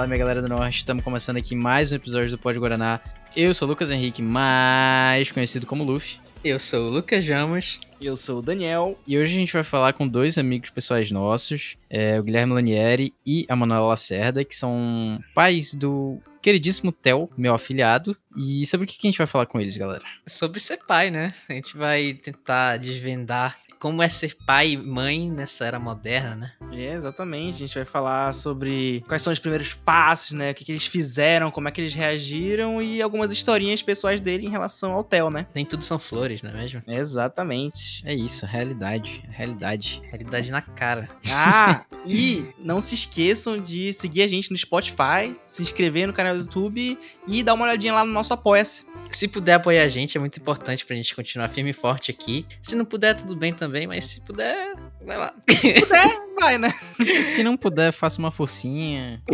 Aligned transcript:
Fala, 0.00 0.08
minha 0.08 0.18
galera 0.18 0.40
do 0.40 0.48
Norte, 0.48 0.78
estamos 0.78 1.04
começando 1.04 1.36
aqui 1.36 1.54
mais 1.54 1.92
um 1.92 1.96
episódio 1.96 2.30
do 2.30 2.38
Pode 2.38 2.58
Guaraná. 2.58 3.00
Eu 3.36 3.52
sou 3.52 3.68
o 3.68 3.70
Lucas 3.70 3.90
Henrique, 3.90 4.22
mais 4.22 5.30
conhecido 5.30 5.66
como 5.66 5.84
Luffy. 5.84 6.18
Eu 6.42 6.58
sou 6.58 6.88
o 6.88 6.90
Lucas 6.90 7.22
Jamas. 7.22 7.80
E 8.00 8.06
eu 8.06 8.16
sou 8.16 8.38
o 8.38 8.42
Daniel. 8.42 8.98
E 9.06 9.18
hoje 9.18 9.36
a 9.36 9.38
gente 9.38 9.52
vai 9.52 9.62
falar 9.62 9.92
com 9.92 10.08
dois 10.08 10.38
amigos 10.38 10.70
pessoais 10.70 11.10
nossos, 11.10 11.76
é, 11.90 12.18
o 12.18 12.22
Guilherme 12.22 12.54
Lanieri 12.54 13.12
e 13.26 13.44
a 13.46 13.54
Manuela 13.54 13.88
Lacerda, 13.88 14.42
que 14.42 14.56
são 14.56 15.22
pais 15.34 15.74
do 15.74 16.18
queridíssimo 16.40 16.92
Theo, 16.92 17.28
meu 17.36 17.52
afilhado. 17.52 18.16
E 18.34 18.64
sobre 18.64 18.86
o 18.86 18.88
que 18.88 19.06
a 19.06 19.10
gente 19.10 19.18
vai 19.18 19.26
falar 19.26 19.44
com 19.44 19.60
eles, 19.60 19.76
galera? 19.76 20.04
Sobre 20.26 20.60
ser 20.60 20.78
pai, 20.78 21.10
né? 21.10 21.34
A 21.46 21.52
gente 21.52 21.76
vai 21.76 22.14
tentar 22.14 22.78
desvendar 22.78 23.58
como 23.80 24.02
é 24.02 24.08
ser 24.10 24.36
pai 24.44 24.72
e 24.72 24.76
mãe 24.76 25.30
nessa 25.30 25.64
era 25.64 25.78
moderna, 25.78 26.36
né? 26.36 26.52
É, 26.70 26.92
exatamente. 26.92 27.56
A 27.56 27.66
gente 27.66 27.74
vai 27.74 27.84
falar 27.86 28.32
sobre 28.34 29.02
quais 29.08 29.22
são 29.22 29.32
os 29.32 29.38
primeiros 29.38 29.72
passos, 29.72 30.32
né? 30.32 30.50
O 30.50 30.54
que, 30.54 30.66
que 30.66 30.72
eles 30.72 30.86
fizeram, 30.86 31.50
como 31.50 31.66
é 31.66 31.70
que 31.70 31.80
eles 31.80 31.94
reagiram 31.94 32.82
e 32.82 33.00
algumas 33.00 33.32
historinhas 33.32 33.82
pessoais 33.82 34.20
dele 34.20 34.46
em 34.46 34.50
relação 34.50 34.92
ao 34.92 35.02
Theo, 35.02 35.30
né? 35.30 35.46
Nem 35.54 35.64
tudo 35.64 35.82
são 35.82 35.98
flores, 35.98 36.42
não 36.42 36.50
é 36.50 36.54
mesmo? 36.54 36.82
Exatamente. 36.86 38.02
É 38.04 38.14
isso, 38.14 38.44
realidade. 38.44 39.24
Realidade. 39.30 40.02
Realidade 40.04 40.50
na 40.52 40.60
cara. 40.60 41.08
Ah, 41.32 41.84
e 42.06 42.44
não 42.58 42.82
se 42.82 42.94
esqueçam 42.94 43.58
de 43.58 43.94
seguir 43.94 44.22
a 44.22 44.26
gente 44.26 44.50
no 44.50 44.58
Spotify, 44.58 45.34
se 45.46 45.62
inscrever 45.62 46.06
no 46.06 46.12
canal 46.12 46.34
do 46.34 46.40
YouTube 46.40 46.98
e 47.26 47.42
dar 47.42 47.54
uma 47.54 47.64
olhadinha 47.64 47.94
lá 47.94 48.04
no 48.04 48.12
nosso 48.12 48.34
Apoia-se. 48.34 48.84
Se 49.10 49.26
puder 49.26 49.54
apoiar 49.54 49.82
a 49.82 49.88
gente, 49.88 50.16
é 50.16 50.20
muito 50.20 50.38
importante 50.38 50.86
pra 50.86 50.94
gente 50.94 51.16
continuar 51.16 51.48
firme 51.48 51.70
e 51.70 51.72
forte 51.72 52.10
aqui. 52.10 52.46
Se 52.62 52.76
não 52.76 52.84
puder, 52.84 53.14
tudo 53.14 53.34
bem 53.34 53.52
também, 53.52 53.69
mas 53.86 54.04
se 54.04 54.20
puder, 54.22 54.74
vai 55.04 55.16
lá. 55.18 55.32
Se 55.48 55.72
puder, 55.80 56.06
vai, 56.38 56.58
né? 56.58 56.72
Se 57.34 57.42
não 57.42 57.56
puder, 57.56 57.92
faça 57.92 58.18
uma 58.18 58.30
forcinha. 58.30 59.22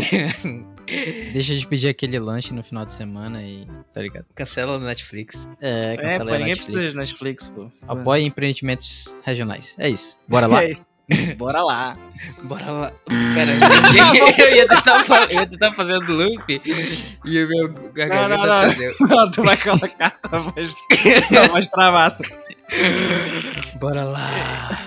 Deixa 1.32 1.54
de 1.56 1.66
pedir 1.66 1.88
aquele 1.88 2.18
lanche 2.18 2.52
no 2.54 2.62
final 2.62 2.84
de 2.86 2.94
semana 2.94 3.42
e. 3.42 3.66
Tá 3.92 4.00
ligado? 4.02 4.26
Cancela 4.34 4.78
no 4.78 4.84
Netflix. 4.86 5.48
É, 5.60 5.94
É, 5.94 5.96
cancela 5.96 6.26
pô, 6.26 6.34
a 6.34 6.38
ninguém 6.38 6.54
Netflix. 6.54 6.72
precisa 6.72 6.92
de 6.92 6.96
Netflix, 6.98 7.48
pô. 7.48 7.70
Apoie 7.88 8.22
empreendimentos 8.22 9.16
regionais. 9.24 9.74
É 9.78 9.88
isso. 9.88 10.16
Bora 10.28 10.46
lá. 10.46 10.60
É. 11.08 11.34
Bora 11.36 11.62
lá. 11.62 11.92
Bora 12.42 12.72
lá. 12.72 12.92
Pera, 13.32 13.52
eu, 13.52 14.44
eu 14.44 14.56
ia 14.56 14.66
tentar, 14.66 15.30
eu 15.30 15.38
ia 15.40 15.46
tentar 15.46 15.72
fazer 15.74 16.00
do 16.00 16.12
loop 16.14 16.60
e 17.24 17.44
o 17.44 17.48
meu 17.48 17.68
garganta 17.94 18.26
Não, 18.26 18.36
não, 18.38 18.46
não. 18.46 18.60
perdeu. 18.74 18.94
Não, 19.02 19.30
tu 19.30 19.44
vai 19.44 19.56
colocar 19.56 20.06
a 20.06 20.10
tua 20.10 20.38
voz, 20.40 20.74
tua 21.28 21.46
voz 21.46 21.68
travada. 21.68 22.18
Bora 23.80 24.04
lá. 24.04 24.78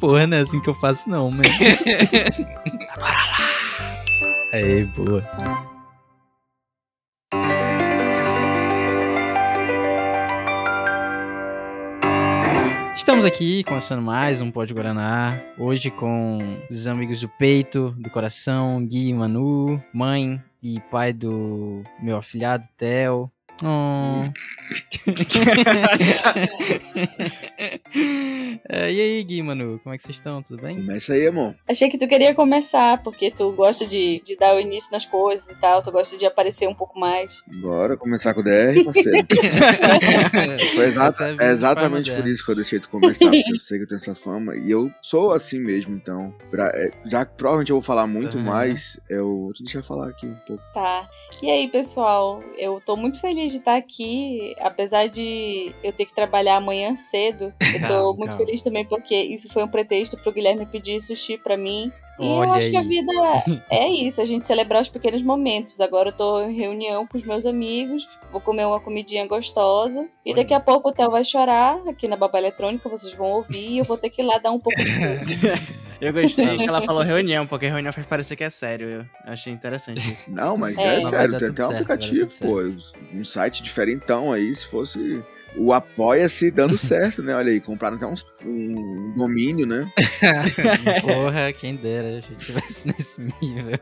Porra, 0.00 0.26
não 0.26 0.38
é 0.38 0.40
assim 0.40 0.60
que 0.60 0.70
eu 0.70 0.74
faço, 0.74 1.08
não, 1.08 1.30
mano. 1.30 1.42
Bora 2.78 3.00
lá. 3.00 3.52
Aí, 4.52 4.84
boa. 4.84 5.22
Estamos 12.94 13.24
aqui 13.24 13.64
começando 13.64 14.02
mais 14.02 14.40
um 14.40 14.50
Pode 14.50 14.72
Guaraná. 14.72 15.40
Hoje 15.58 15.90
com 15.90 16.38
os 16.70 16.86
amigos 16.86 17.20
do 17.20 17.28
peito, 17.28 17.94
do 17.98 18.10
coração, 18.10 18.84
Gui 18.86 19.08
e 19.08 19.14
Manu, 19.14 19.82
mãe 19.92 20.40
e 20.62 20.78
pai 20.90 21.12
do 21.12 21.82
meu 22.00 22.16
afilhado, 22.16 22.66
Theo. 22.76 23.31
Oh. 23.62 24.22
É, 28.68 28.90
e 28.92 29.00
aí, 29.00 29.22
Gui, 29.24 29.42
Manu, 29.42 29.78
como 29.82 29.94
é 29.94 29.98
que 29.98 30.04
vocês 30.04 30.16
estão? 30.16 30.42
Tudo 30.42 30.62
bem? 30.62 30.76
Começa 30.76 31.12
aí, 31.12 31.26
amor. 31.26 31.54
Achei 31.68 31.88
que 31.88 31.98
tu 31.98 32.08
queria 32.08 32.34
começar, 32.34 33.02
porque 33.02 33.30
tu 33.30 33.52
gosta 33.52 33.86
de, 33.86 34.20
de 34.24 34.36
dar 34.36 34.54
o 34.56 34.60
início 34.60 34.90
nas 34.92 35.04
coisas 35.04 35.50
e 35.50 35.58
tal, 35.60 35.82
tu 35.82 35.90
gosta 35.92 36.16
de 36.16 36.24
aparecer 36.24 36.66
um 36.68 36.74
pouco 36.74 36.98
mais. 36.98 37.42
Bora 37.60 37.96
começar 37.96 38.34
com 38.34 38.40
o 38.40 38.44
DR, 38.44 38.82
parceiro. 38.84 39.26
Foi 40.74 40.84
exata- 40.86 41.36
é 41.40 41.48
é 41.48 41.50
exatamente 41.50 42.10
por 42.12 42.26
isso 42.26 42.44
que 42.44 42.50
eu 42.50 42.54
deixei 42.56 42.78
tu 42.80 42.88
começar, 42.88 43.26
porque 43.30 43.52
eu 43.52 43.58
sei 43.60 43.78
que 43.78 43.84
eu 43.84 43.88
tenho 43.88 43.98
essa 44.00 44.14
fama. 44.14 44.56
E 44.56 44.70
eu 44.70 44.90
sou 45.02 45.32
assim 45.32 45.58
mesmo, 45.60 45.94
então. 45.94 46.34
pra- 46.50 46.72
é, 46.74 46.90
já 47.06 47.24
que 47.24 47.34
provavelmente 47.36 47.70
eu 47.70 47.76
vou 47.76 47.82
falar 47.82 48.06
muito 48.06 48.38
Aham. 48.38 48.46
mais, 48.46 48.98
eu. 49.08 49.50
Deixa 49.60 49.78
eu 49.78 49.82
falar 49.82 50.08
aqui 50.08 50.26
um 50.26 50.34
pouco. 50.46 50.62
Tá. 50.72 51.08
E 51.42 51.50
aí, 51.50 51.68
pessoal, 51.70 52.42
eu 52.56 52.80
tô 52.84 52.96
muito 52.96 53.20
feliz 53.20 53.41
de 53.50 53.58
estar 53.58 53.76
aqui, 53.76 54.54
apesar 54.60 55.08
de 55.08 55.74
eu 55.82 55.92
ter 55.92 56.06
que 56.06 56.14
trabalhar 56.14 56.56
amanhã 56.56 56.94
cedo. 56.94 57.52
Eu 57.74 57.88
tô 57.88 58.14
muito 58.14 58.36
feliz 58.36 58.62
também 58.62 58.84
porque 58.84 59.14
isso 59.14 59.52
foi 59.52 59.64
um 59.64 59.68
pretexto 59.68 60.16
pro 60.16 60.32
Guilherme 60.32 60.66
pedir 60.66 61.00
sushi 61.00 61.36
pra 61.36 61.56
mim. 61.56 61.92
E 62.20 62.24
Olha 62.24 62.48
eu 62.48 62.52
acho 62.54 62.70
que 62.70 62.76
a 62.76 62.80
aí. 62.80 62.86
vida 62.86 63.12
é 63.70 63.88
isso, 63.88 64.20
a 64.20 64.24
gente 64.24 64.46
celebrar 64.46 64.82
os 64.82 64.88
pequenos 64.88 65.22
momentos. 65.22 65.80
Agora 65.80 66.10
eu 66.10 66.12
tô 66.12 66.42
em 66.42 66.54
reunião 66.54 67.06
com 67.06 67.16
os 67.16 67.24
meus 67.24 67.46
amigos, 67.46 68.06
vou 68.30 68.40
comer 68.40 68.66
uma 68.66 68.78
comidinha 68.80 69.26
gostosa. 69.26 70.08
E 70.24 70.30
Olha. 70.32 70.42
daqui 70.42 70.54
a 70.54 70.60
pouco 70.60 70.90
o 70.90 70.92
Theo 70.92 71.10
vai 71.10 71.24
chorar 71.24 71.78
aqui 71.88 72.06
na 72.06 72.16
Baba 72.16 72.38
Eletrônica, 72.38 72.88
vocês 72.88 73.12
vão 73.14 73.28
ouvir, 73.32 73.70
e 73.72 73.78
eu 73.78 73.84
vou 73.84 73.96
ter 73.96 74.10
que 74.10 74.22
ir 74.22 74.24
lá 74.26 74.38
dar 74.38 74.50
um 74.52 74.58
pouco 74.60 74.78
de. 74.78 74.82
Eu 76.00 76.12
gostei 76.12 76.56
que 76.58 76.64
ela 76.68 76.82
falou 76.84 77.00
reunião, 77.04 77.46
porque 77.46 77.68
reunião 77.68 77.92
faz 77.92 78.04
parecer 78.04 78.34
que 78.34 78.42
é 78.42 78.50
sério. 78.50 78.88
Eu 78.88 79.06
achei 79.32 79.52
interessante 79.52 79.98
isso. 80.12 80.28
Não, 80.32 80.56
mas 80.56 80.76
É. 80.76 80.96
é, 80.96 81.00
sério, 81.00 81.38
tem 81.38 81.48
até 81.48 81.62
um 81.62 81.68
certo, 81.68 81.72
aplicativo, 81.74 82.30
pô. 82.40 82.60
Um 83.14 83.22
site 83.24 83.62
diferentão 83.62 84.32
aí, 84.32 84.52
se 84.52 84.66
fosse. 84.66 85.22
O 85.56 85.72
Apoia-se 85.72 86.50
dando 86.50 86.78
certo, 86.78 87.22
né? 87.22 87.34
Olha 87.34 87.52
aí, 87.52 87.60
compraram 87.60 87.96
até 87.96 88.06
um, 88.06 88.14
um 88.46 89.12
domínio, 89.14 89.66
né? 89.66 89.90
Porra, 91.02 91.52
quem 91.52 91.76
dera 91.76 92.08
a 92.08 92.20
gente 92.20 92.36
tivesse 92.36 92.86
nesse 92.86 93.20
nível. 93.40 93.78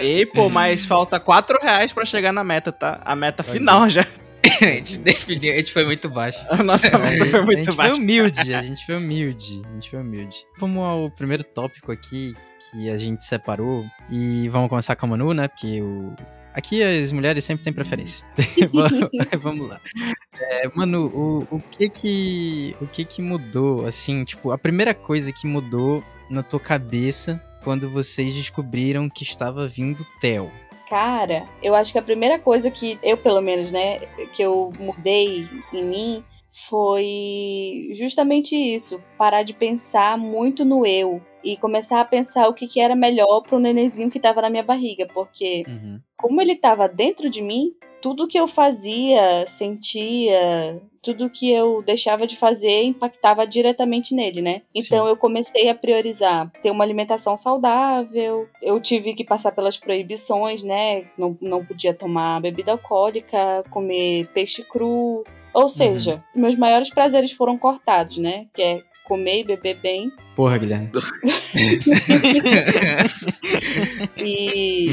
Ei, 0.00 0.26
pô, 0.26 0.48
mas 0.48 0.84
falta 0.84 1.18
4 1.18 1.58
reais 1.60 1.92
pra 1.92 2.04
chegar 2.04 2.32
na 2.32 2.44
meta, 2.44 2.70
tá? 2.70 3.00
A 3.04 3.16
meta 3.16 3.42
Olha. 3.42 3.52
final 3.52 3.90
já. 3.90 4.06
a 4.60 4.64
gente 4.64 4.98
definiu, 4.98 5.52
a 5.52 5.56
gente 5.56 5.72
foi 5.72 5.84
muito 5.84 6.08
baixo. 6.08 6.38
A 6.50 6.62
nossa 6.62 6.98
meta 6.98 7.24
foi 7.26 7.40
a 7.40 7.42
muito 7.42 7.58
gente 7.58 7.66
foi 7.66 7.76
baixa. 7.76 8.00
humilde, 8.00 8.54
a 8.54 8.60
gente 8.60 8.84
foi 8.86 8.96
humilde, 8.96 9.62
a 9.64 9.74
gente 9.74 9.90
foi 9.90 10.00
humilde. 10.00 10.36
Vamos 10.58 10.84
ao 10.84 11.10
primeiro 11.10 11.42
tópico 11.42 11.90
aqui 11.90 12.34
que 12.70 12.90
a 12.90 12.98
gente 12.98 13.24
separou 13.24 13.84
e 14.10 14.48
vamos 14.48 14.68
começar 14.68 14.96
com 14.96 15.06
a 15.06 15.08
Manu, 15.10 15.32
né? 15.34 15.48
Porque 15.48 15.80
o... 15.80 16.14
aqui 16.54 16.82
as 16.82 17.12
mulheres 17.12 17.44
sempre 17.44 17.64
têm 17.64 17.72
preferência. 17.72 18.26
vamos, 19.40 19.68
lá. 19.68 19.80
É, 20.38 20.68
Manu, 20.74 21.06
o, 21.06 21.56
o 21.56 21.60
que 21.60 21.88
que 21.88 22.76
o 22.80 22.86
que 22.86 23.04
que 23.04 23.20
mudou 23.20 23.86
assim, 23.86 24.24
tipo, 24.24 24.50
a 24.50 24.58
primeira 24.58 24.94
coisa 24.94 25.32
que 25.32 25.46
mudou 25.46 26.02
na 26.30 26.42
tua 26.42 26.60
cabeça 26.60 27.42
quando 27.62 27.90
vocês 27.90 28.34
descobriram 28.34 29.08
que 29.08 29.24
estava 29.24 29.66
vindo 29.66 30.06
Theo? 30.20 30.50
Cara, 30.88 31.44
eu 31.62 31.74
acho 31.74 31.92
que 31.92 31.98
a 31.98 32.02
primeira 32.02 32.38
coisa 32.38 32.70
que 32.70 32.98
eu, 33.02 33.16
pelo 33.16 33.40
menos, 33.40 33.72
né, 33.72 34.00
que 34.32 34.42
eu 34.42 34.72
mudei 34.78 35.46
em 35.72 35.84
mim 35.84 36.24
foi 36.54 37.90
justamente 37.94 38.54
isso. 38.56 39.02
Parar 39.18 39.42
de 39.42 39.52
pensar 39.52 40.16
muito 40.16 40.64
no 40.64 40.86
eu 40.86 41.20
e 41.42 41.56
começar 41.56 42.00
a 42.00 42.04
pensar 42.04 42.48
o 42.48 42.54
que, 42.54 42.66
que 42.68 42.80
era 42.80 42.94
melhor 42.94 43.42
pro 43.42 43.58
nenenzinho 43.58 44.10
que 44.10 44.20
tava 44.20 44.40
na 44.40 44.48
minha 44.50 44.62
barriga. 44.62 45.06
Porque, 45.12 45.64
Uhum. 45.66 46.00
como 46.16 46.40
ele 46.40 46.54
tava 46.54 46.88
dentro 46.88 47.28
de 47.28 47.42
mim, 47.42 47.72
tudo 48.00 48.28
que 48.28 48.38
eu 48.38 48.46
fazia, 48.46 49.46
sentia, 49.46 50.80
tudo 51.02 51.28
que 51.28 51.50
eu 51.50 51.82
deixava 51.82 52.26
de 52.26 52.36
fazer 52.36 52.82
impactava 52.84 53.46
diretamente 53.46 54.14
nele, 54.14 54.40
né? 54.40 54.62
Então 54.74 55.04
Sim. 55.04 55.10
eu 55.10 55.16
comecei 55.16 55.68
a 55.68 55.74
priorizar 55.74 56.50
ter 56.62 56.70
uma 56.70 56.84
alimentação 56.84 57.36
saudável. 57.36 58.48
Eu 58.62 58.80
tive 58.80 59.12
que 59.14 59.24
passar 59.24 59.52
pelas 59.52 59.76
proibições, 59.76 60.62
né? 60.62 61.04
Não, 61.18 61.36
não 61.40 61.64
podia 61.64 61.92
tomar 61.92 62.40
bebida 62.40 62.72
alcoólica, 62.72 63.64
comer 63.70 64.26
peixe 64.32 64.62
cru. 64.62 65.24
Ou 65.54 65.68
seja, 65.68 66.22
meus 66.34 66.56
maiores 66.56 66.90
prazeres 66.90 67.32
foram 67.32 67.56
cortados, 67.56 68.18
né? 68.18 68.46
Que 68.52 68.62
é 68.62 68.82
comer 69.04 69.40
e 69.40 69.44
beber 69.44 69.78
bem. 69.80 70.10
Porra, 70.34 70.58
Guilherme. 70.58 70.90
E 74.16 74.88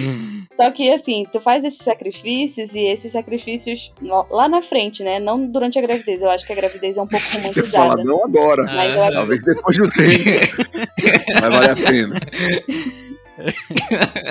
Só 0.56 0.69
que, 0.72 0.92
assim, 0.92 1.25
tu 1.31 1.40
faz 1.40 1.63
esses 1.63 1.80
sacrifícios 1.80 2.75
e 2.75 2.81
esses 2.81 3.12
sacrifícios 3.12 3.94
lá 4.30 4.48
na 4.48 4.62
frente, 4.62 5.04
né? 5.04 5.19
Não 5.19 5.46
durante 5.48 5.80
a 5.80 5.81
gravidez. 5.81 6.22
Eu 6.22 6.30
acho 6.30 6.46
que 6.46 6.52
a 6.52 6.56
gravidez 6.56 6.98
é 6.98 7.02
um 7.02 7.07
pouco 7.07 7.25
romantizada. 7.36 8.04
não 8.04 8.24
agora. 8.24 8.64
Mas 8.66 8.94
eu 8.94 9.04
acho 9.04 9.18
Talvez 9.18 9.44
depois 9.44 9.78
do 9.78 9.90
tempo. 9.90 10.57
Mas 11.42 11.50
vale 11.50 11.69
a 11.69 11.75
pena. 11.75 12.19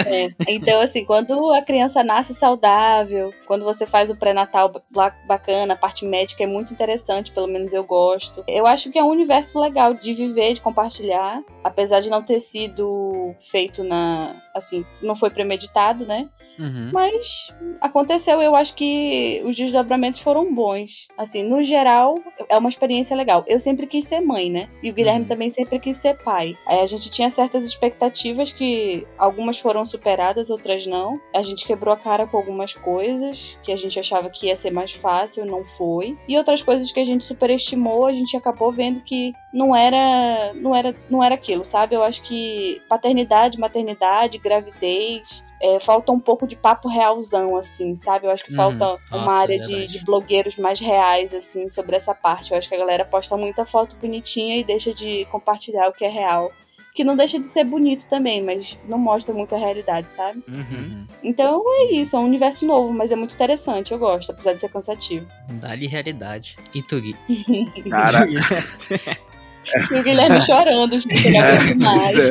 É. 0.06 0.28
Então, 0.48 0.80
assim, 0.80 1.04
quando 1.04 1.52
a 1.52 1.62
criança 1.62 2.02
nasce 2.02 2.34
saudável, 2.34 3.32
quando 3.46 3.64
você 3.64 3.86
faz 3.86 4.10
o 4.10 4.16
pré-natal 4.16 4.72
ba- 4.90 5.14
bacana, 5.26 5.74
a 5.74 5.76
parte 5.76 6.04
médica 6.04 6.42
é 6.44 6.46
muito 6.46 6.72
interessante, 6.72 7.32
pelo 7.32 7.46
menos 7.46 7.72
eu 7.72 7.84
gosto. 7.84 8.44
Eu 8.46 8.66
acho 8.66 8.90
que 8.90 8.98
é 8.98 9.04
um 9.04 9.08
universo 9.10 9.58
legal 9.58 9.94
de 9.94 10.12
viver, 10.12 10.54
de 10.54 10.60
compartilhar, 10.60 11.42
apesar 11.62 12.00
de 12.00 12.10
não 12.10 12.22
ter 12.22 12.40
sido 12.40 13.34
feito 13.50 13.82
na. 13.84 14.34
Assim, 14.54 14.84
não 15.02 15.14
foi 15.14 15.30
premeditado, 15.30 16.04
né? 16.06 16.28
Uhum. 16.58 16.90
Mas 16.92 17.54
aconteceu, 17.80 18.42
eu 18.42 18.54
acho 18.54 18.74
que 18.74 19.42
os 19.44 19.56
desdobramentos 19.56 20.20
foram 20.20 20.52
bons. 20.54 21.08
Assim, 21.16 21.42
no 21.42 21.62
geral, 21.62 22.14
é 22.48 22.56
uma 22.58 22.68
experiência 22.68 23.16
legal. 23.16 23.44
Eu 23.46 23.58
sempre 23.58 23.86
quis 23.86 24.04
ser 24.04 24.20
mãe, 24.20 24.50
né? 24.50 24.68
E 24.82 24.90
o 24.90 24.94
Guilherme 24.94 25.20
Uhum. 25.22 25.28
também 25.28 25.50
sempre 25.50 25.78
quis 25.78 25.96
ser 25.96 26.16
pai. 26.22 26.56
Aí 26.66 26.80
a 26.80 26.86
gente 26.86 27.10
tinha 27.10 27.30
certas 27.30 27.64
expectativas 27.64 28.52
que 28.52 29.06
algumas 29.18 29.58
foram 29.58 29.84
superadas, 29.86 30.50
outras 30.50 30.86
não. 30.86 31.20
A 31.34 31.42
gente 31.42 31.66
quebrou 31.66 31.94
a 31.94 31.96
cara 31.96 32.26
com 32.26 32.36
algumas 32.36 32.74
coisas 32.74 33.58
que 33.62 33.72
a 33.72 33.76
gente 33.76 33.98
achava 33.98 34.28
que 34.30 34.46
ia 34.46 34.56
ser 34.56 34.70
mais 34.70 34.92
fácil, 34.92 35.44
não 35.46 35.64
foi. 35.64 36.16
E 36.28 36.36
outras 36.36 36.62
coisas 36.62 36.92
que 36.92 37.00
a 37.00 37.04
gente 37.04 37.24
superestimou, 37.24 38.06
a 38.06 38.12
gente 38.12 38.36
acabou 38.36 38.70
vendo 38.72 39.00
que 39.00 39.32
não 39.52 39.74
era, 39.74 40.52
não 40.54 40.74
era, 40.74 40.94
não 41.08 41.22
era 41.22 41.34
aquilo, 41.34 41.64
sabe? 41.64 41.94
Eu 41.94 42.02
acho 42.02 42.22
que 42.22 42.80
paternidade, 42.88 43.58
maternidade, 43.58 44.38
gravidez, 44.38 45.44
é, 45.62 45.78
falta 45.78 46.10
um 46.10 46.18
pouco 46.20 46.46
de 46.46 46.56
papo 46.56 46.88
realzão, 46.88 47.56
assim, 47.56 47.94
sabe? 47.96 48.26
Eu 48.26 48.30
acho 48.30 48.44
que 48.44 48.50
Uhum. 48.50 48.56
falta 48.56 48.84
uma 49.10 49.22
Nossa, 49.24 49.36
área 49.36 49.56
é 49.56 49.58
de, 49.58 49.86
de 49.86 50.04
blogueiros 50.04 50.56
mais 50.56 50.80
reais, 50.80 51.34
assim, 51.34 51.68
sobre 51.68 51.96
essa 51.96 52.14
parte. 52.14 52.52
Eu 52.52 52.58
acho 52.58 52.68
que 52.68 52.74
a 52.74 52.78
galera 52.78 53.04
posta 53.04 53.36
muita 53.36 53.64
foto 53.64 53.96
bonitinha 53.96 54.56
e 54.56 54.64
deixa 54.64 54.94
de 54.94 55.26
compartilhar 55.26 55.88
o 55.88 55.92
que 55.92 56.04
é 56.04 56.08
real. 56.08 56.50
Que 56.92 57.04
não 57.04 57.14
deixa 57.16 57.38
de 57.38 57.46
ser 57.46 57.62
bonito 57.62 58.08
também, 58.08 58.42
mas 58.42 58.76
não 58.88 58.98
mostra 58.98 59.32
muito 59.32 59.54
a 59.54 59.58
realidade, 59.58 60.10
sabe? 60.10 60.42
Uhum. 60.48 60.56
Uhum. 60.56 61.06
Então 61.22 61.62
é 61.66 61.92
isso, 61.92 62.16
é 62.16 62.18
um 62.18 62.24
universo 62.24 62.66
novo, 62.66 62.92
mas 62.92 63.12
é 63.12 63.16
muito 63.16 63.34
interessante, 63.34 63.92
eu 63.92 63.98
gosto, 63.98 64.30
apesar 64.32 64.54
de 64.54 64.60
ser 64.60 64.70
cansativo. 64.70 65.24
Dá-lhe 65.48 65.86
realidade. 65.86 66.56
E 66.74 66.82
tu, 66.82 67.00
Gui? 67.00 67.14
Cara, 67.88 68.26
E 69.90 69.94
o 69.94 70.02
Guilherme 70.02 70.40
chorando, 70.42 70.98
gente, 70.98 71.26
ele 71.26 71.36
É, 71.36 71.74
mais. 71.74 72.24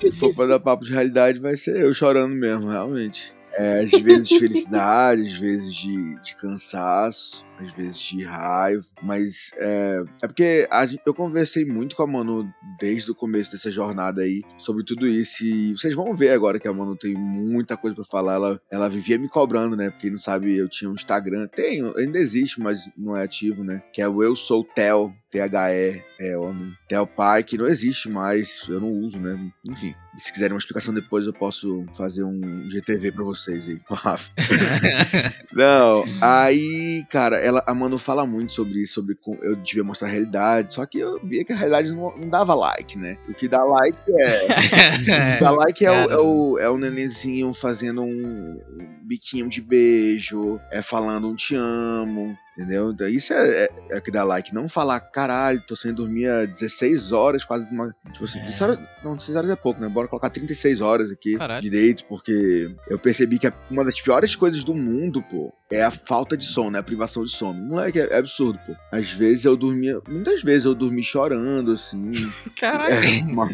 Se 0.00 0.12
for 0.18 0.34
pra 0.34 0.46
dar 0.46 0.60
papo 0.60 0.84
de 0.84 0.92
realidade, 0.92 1.40
vai 1.40 1.56
ser 1.56 1.82
eu 1.82 1.92
chorando 1.94 2.34
mesmo, 2.34 2.68
realmente. 2.68 3.34
É, 3.54 3.80
às 3.80 3.90
vezes 3.90 4.28
de 4.28 4.38
felicidade, 4.38 5.22
às 5.28 5.38
vezes 5.38 5.74
de, 5.74 6.20
de 6.22 6.36
cansaço, 6.36 7.44
às 7.58 7.72
vezes 7.72 7.98
de 7.98 8.24
raiva, 8.24 8.84
mas 9.02 9.52
é, 9.56 10.02
é 10.22 10.26
porque 10.26 10.68
a 10.70 10.82
eu 11.06 11.14
conversei 11.14 11.64
muito 11.64 11.96
com 11.96 12.02
a 12.02 12.06
Manu 12.06 12.52
desde 12.78 13.10
o 13.10 13.14
começo 13.14 13.52
dessa 13.52 13.70
jornada 13.70 14.22
aí 14.22 14.42
sobre 14.58 14.84
tudo 14.84 15.06
isso 15.06 15.44
e 15.44 15.70
vocês 15.70 15.94
vão 15.94 16.14
ver 16.14 16.30
agora 16.30 16.58
que 16.58 16.68
a 16.68 16.72
Manu 16.72 16.96
tem 16.96 17.14
muita 17.14 17.76
coisa 17.76 17.94
pra 17.94 18.04
falar. 18.04 18.34
Ela, 18.34 18.60
ela 18.70 18.88
vivia 18.88 19.18
me 19.18 19.28
cobrando, 19.28 19.76
né? 19.76 19.90
Porque 19.90 20.10
não 20.10 20.18
sabe, 20.18 20.56
eu 20.56 20.68
tinha 20.68 20.90
um 20.90 20.94
Instagram, 20.94 21.46
tem, 21.46 21.82
ainda 21.96 22.18
existe, 22.18 22.60
mas 22.60 22.90
não 22.96 23.16
é 23.16 23.22
ativo, 23.24 23.64
né? 23.64 23.82
Que 23.92 24.02
é 24.02 24.08
o 24.08 24.22
Eu 24.22 24.36
Sou 24.36 24.64
Tel, 24.64 25.14
T-H-E, 25.30 26.04
é, 26.20 26.36
né? 26.36 26.72
Tel 26.88 27.06
Pai, 27.06 27.42
que 27.42 27.56
não 27.56 27.66
existe 27.66 28.08
mais, 28.08 28.66
eu 28.68 28.80
não 28.80 28.90
uso, 28.92 29.18
né? 29.18 29.38
Enfim, 29.68 29.94
se 30.16 30.32
quiserem 30.32 30.52
uma 30.52 30.58
explicação 30.58 30.92
depois, 30.92 31.26
eu 31.26 31.32
posso 31.32 31.86
fazer 31.96 32.22
um 32.22 32.68
GTV 32.70 33.12
pra 33.12 33.24
vocês 33.24 33.66
aí. 33.66 33.80
Não, 35.52 36.04
aí, 36.20 37.04
cara, 37.10 37.36
ela, 37.36 37.51
a 37.66 37.74
Manu 37.74 37.98
fala 37.98 38.26
muito 38.26 38.52
sobre 38.52 38.80
isso, 38.80 38.94
sobre 38.94 39.14
como 39.14 39.38
eu 39.42 39.56
devia 39.56 39.84
mostrar 39.84 40.08
a 40.08 40.10
realidade, 40.10 40.74
só 40.74 40.86
que 40.86 40.98
eu 40.98 41.20
via 41.24 41.44
que 41.44 41.52
a 41.52 41.56
realidade 41.56 41.92
não, 41.92 42.16
não 42.16 42.28
dava 42.28 42.54
like, 42.54 42.98
né? 42.98 43.16
O 43.28 43.34
que 43.34 43.48
dá 43.48 43.62
like 43.64 43.98
é. 44.08 44.44
o 44.44 45.36
que 45.36 45.40
dá 45.40 45.50
like 45.52 45.84
é 45.84 45.90
o, 45.90 46.10
é, 46.10 46.16
o, 46.16 46.58
é 46.58 46.70
o 46.70 46.78
nenenzinho 46.78 47.52
fazendo 47.52 48.02
um 48.02 48.60
biquinho 49.02 49.48
de 49.48 49.60
beijo, 49.60 50.60
é 50.70 50.80
falando 50.82 51.28
um 51.28 51.34
te 51.34 51.54
amo. 51.54 52.36
Entendeu? 52.56 52.90
Então, 52.90 53.08
isso 53.08 53.32
é, 53.32 53.64
é, 53.64 53.68
é 53.92 53.98
o 53.98 54.02
que 54.02 54.10
dá 54.10 54.22
like. 54.24 54.52
Não 54.54 54.68
falar, 54.68 55.00
caralho, 55.00 55.62
tô 55.66 55.74
sem 55.74 55.92
dormir 55.92 56.28
há 56.28 56.44
16 56.44 57.10
horas, 57.10 57.44
quase 57.44 57.72
uma. 57.72 57.94
Tipo 58.12 58.24
assim, 58.26 58.40
É. 58.40 58.42
16 58.42 58.60
horas, 58.62 58.78
não, 59.02 59.16
16 59.16 59.36
horas 59.36 59.50
é 59.50 59.56
pouco, 59.56 59.80
né? 59.80 59.88
Bora 59.88 60.06
colocar 60.06 60.28
36 60.28 60.82
horas 60.82 61.10
aqui 61.10 61.38
Caralho. 61.38 61.62
direito, 61.62 62.04
porque 62.06 62.70
eu 62.90 62.98
percebi 62.98 63.38
que 63.38 63.46
a- 63.46 63.52
uma 63.70 63.82
das 63.84 63.98
piores 64.00 64.36
coisas 64.36 64.62
do 64.64 64.74
mundo, 64.74 65.22
pô, 65.22 65.50
é 65.70 65.82
a 65.82 65.90
falta 65.90 66.36
de 66.36 66.44
sono, 66.44 66.76
é 66.76 66.80
a 66.80 66.82
privação 66.82 67.24
de 67.24 67.30
sono. 67.30 67.58
Moleque, 67.58 67.98
é, 67.98 68.08
é 68.12 68.18
absurdo, 68.18 68.58
pô. 68.66 68.74
Às 68.92 69.10
vezes 69.10 69.46
eu 69.46 69.56
dormia. 69.56 69.98
Muitas 70.06 70.42
vezes 70.42 70.66
eu 70.66 70.74
dormi 70.74 71.02
chorando, 71.02 71.72
assim. 71.72 72.10
Caraca. 72.60 72.92
É, 72.94 73.22
uma 73.22 73.48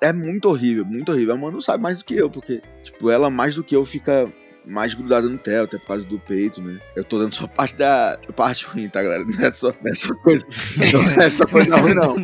é 0.00 0.12
muito 0.12 0.48
horrível, 0.48 0.84
muito 0.84 1.10
horrível. 1.10 1.34
A 1.34 1.36
Manu 1.36 1.60
sabe 1.60 1.82
mais 1.82 1.98
do 1.98 2.04
que 2.04 2.14
eu, 2.14 2.30
porque, 2.30 2.62
tipo, 2.84 3.10
ela 3.10 3.28
mais 3.28 3.56
do 3.56 3.64
que 3.64 3.74
eu 3.74 3.84
fica 3.84 4.28
mais 4.66 4.94
grudada 4.94 5.28
no 5.28 5.36
Theo, 5.38 5.64
até 5.64 5.78
por 5.78 5.86
causa 5.88 6.06
do 6.06 6.18
peito, 6.18 6.62
né? 6.62 6.78
Eu 6.96 7.04
tô 7.04 7.18
dando 7.18 7.34
só 7.34 7.46
parte 7.46 7.76
da 7.76 8.18
parte 8.34 8.64
ruim, 8.66 8.88
tá, 8.88 9.02
galera? 9.02 9.24
Não 9.24 9.44
é 9.46 9.52
só, 9.52 9.68
não 9.68 9.90
é 9.90 9.94
só 9.94 10.14
coisa. 10.14 10.44
Não 10.92 11.02
é 11.22 11.30
só 11.30 11.46
coisa 11.46 11.76
ruim, 11.76 11.94
não. 11.94 12.16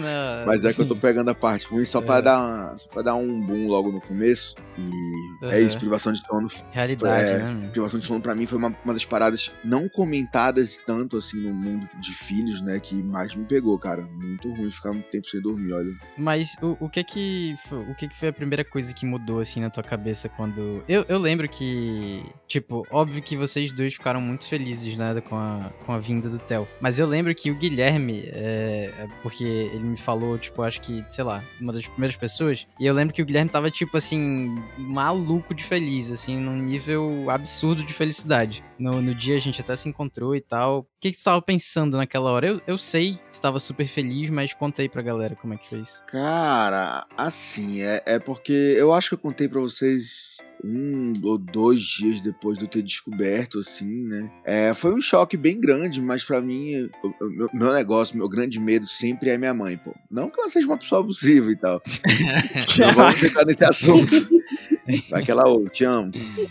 Mas 0.46 0.64
é 0.64 0.72
que 0.72 0.81
eu 0.81 0.87
tô 0.87 0.96
pegando 0.96 1.28
a 1.31 1.34
parte 1.34 1.66
ruim 1.66 1.84
só 1.84 2.00
pra, 2.00 2.19
É. 2.19 2.22
dar, 2.22 2.38
uma- 2.40 2.78
só 2.78 2.88
pra 2.88 3.02
dar 3.02 3.14
um 3.14 3.40
boom 3.40 3.66
logo 3.69 3.92
no 3.92 4.00
começo. 4.00 4.54
E 4.78 5.44
é 5.46 5.58
Uhum. 5.60 5.66
isso, 5.66 5.78
privação 5.78 6.12
de 6.12 6.20
sono. 6.26 6.48
Realidade, 6.70 7.31
É. 7.32 7.38
né? 7.38 7.69
Privação 7.72 7.98
de 8.00 8.06
sono 8.06 8.20
pra 8.20 8.34
mim 8.34 8.46
foi 8.46 8.58
uma, 8.58 8.75
uma 8.84 8.94
das 8.94 9.04
paradas 9.04 9.50
não 9.64 9.88
comentadas 9.88 10.78
tanto 10.78 11.16
assim 11.19 11.38
no 11.40 11.52
mundo 11.52 11.88
de 12.00 12.12
filhos, 12.12 12.62
né? 12.62 12.81
Que 12.81 12.94
mais 13.02 13.34
me 13.34 13.44
pegou, 13.44 13.78
cara. 13.78 14.02
Muito 14.02 14.50
ruim 14.54 14.70
ficar 14.70 14.92
muito 14.92 15.08
tempo 15.10 15.26
sem 15.28 15.40
dormir, 15.40 15.72
olha. 15.72 15.90
Mas 16.16 16.56
o, 16.62 16.76
o 16.81 16.88
que 16.88 17.04
que 17.04 17.56
foi, 17.69 17.78
o 17.81 17.94
que 17.94 18.08
que 18.08 18.16
foi 18.19 18.28
a 18.28 18.32
primeira 18.32 18.64
coisa 18.64 18.94
que 18.94 19.04
mudou 19.04 19.40
assim 19.40 19.60
na 19.60 19.69
tua 19.70 19.82
cabeça 19.82 20.28
quando 20.28 20.82
eu, 20.88 21.04
eu 21.08 21.19
lembro 21.19 21.48
que 21.48 22.25
tipo 22.46 22.86
óbvio 22.90 23.22
que 23.22 23.36
vocês 23.36 23.72
dois 23.72 23.94
ficaram 23.94 24.20
muito 24.20 24.46
felizes 24.46 24.96
né 24.96 25.20
com 25.20 25.36
a, 25.36 25.70
com 25.84 25.92
a 25.92 25.98
vinda 25.98 26.28
do 26.28 26.38
Theo. 26.38 26.66
Mas 26.80 26.98
eu 26.98 27.06
lembro 27.06 27.34
que 27.34 27.50
o 27.50 27.54
Guilherme 27.54 28.24
é, 28.26 28.92
é 28.98 29.08
porque 29.22 29.44
ele 29.44 29.84
me 29.84 29.96
falou 29.96 30.38
tipo 30.38 30.62
acho 30.62 30.80
que 30.80 31.04
sei 31.08 31.24
lá 31.24 31.42
uma 31.60 31.72
das 31.72 31.86
primeiras 31.86 32.16
pessoas 32.16 32.66
e 32.78 32.86
eu 32.86 32.94
lembro 32.94 33.14
que 33.14 33.22
o 33.22 33.24
Guilherme 33.24 33.50
tava 33.50 33.70
tipo 33.70 33.96
assim 33.96 34.62
maluco 34.76 35.54
de 35.54 35.64
feliz 35.64 36.10
assim 36.10 36.38
num 36.38 36.56
nível 36.56 37.28
absurdo 37.30 37.84
de 37.84 37.92
felicidade. 37.92 38.64
No, 38.78 39.02
no 39.02 39.14
dia 39.14 39.36
a 39.36 39.40
gente 39.40 39.60
até 39.60 39.76
se 39.76 39.88
encontrou 39.88 40.34
e 40.34 40.40
tal. 40.40 40.80
O 40.80 40.86
que 41.00 41.12
você 41.12 41.24
tava 41.24 41.42
pensando 41.42 41.96
naquela 41.96 42.30
hora? 42.30 42.46
Eu, 42.46 42.62
eu 42.66 42.78
sei 42.78 43.14
que 43.14 43.36
você 43.36 43.40
tava 43.40 43.60
super 43.60 43.86
feliz 43.86 44.30
mas 44.30 44.54
conta 44.54 44.82
aí 44.82 44.88
pra 44.88 45.02
galera 45.02 45.36
como 45.36 45.54
é 45.54 45.56
que 45.56 45.68
foi 45.68 45.80
isso. 45.80 46.04
Cara, 46.06 47.06
assim, 47.16 47.82
é, 47.82 48.02
é 48.06 48.18
porque 48.18 48.52
eu 48.52 48.92
acho 48.92 49.08
que 49.08 49.14
eu 49.14 49.18
contei 49.18 49.48
pra 49.48 49.60
vocês 49.60 50.38
um 50.64 51.12
ou 51.22 51.38
dois 51.38 51.80
dias 51.80 52.19
depois 52.22 52.58
de 52.58 52.64
eu 52.64 52.69
ter 52.69 52.82
descoberto, 52.82 53.58
assim, 53.58 54.06
né? 54.06 54.31
É, 54.44 54.75
foi 54.75 54.93
um 54.93 55.00
choque 55.00 55.37
bem 55.37 55.61
grande, 55.61 56.00
mas 56.00 56.25
pra 56.25 56.40
mim, 56.40 56.90
meu, 57.20 57.50
meu 57.52 57.72
negócio, 57.72 58.17
meu 58.17 58.28
grande 58.28 58.58
medo 58.58 58.87
sempre 58.87 59.31
é 59.31 59.38
minha 59.38 59.55
mãe, 59.55 59.76
pô. 59.76 59.94
Não 60.11 60.31
que 60.31 60.40
ela 60.40 60.49
seja 60.49 60.67
uma 60.67 60.78
pessoa 60.78 61.00
abusiva 61.00 61.50
e 61.50 61.56
tal. 61.56 61.82
Não 62.78 62.93
vamos 62.93 63.22
entrar 63.22 63.44
nesse 63.44 63.64
assunto. 63.64 64.28
Vai 65.08 65.22
que 65.22 65.31
ela, 65.31 65.49
ô, 65.49 65.69
te 65.69 65.84
amo. 65.84 66.11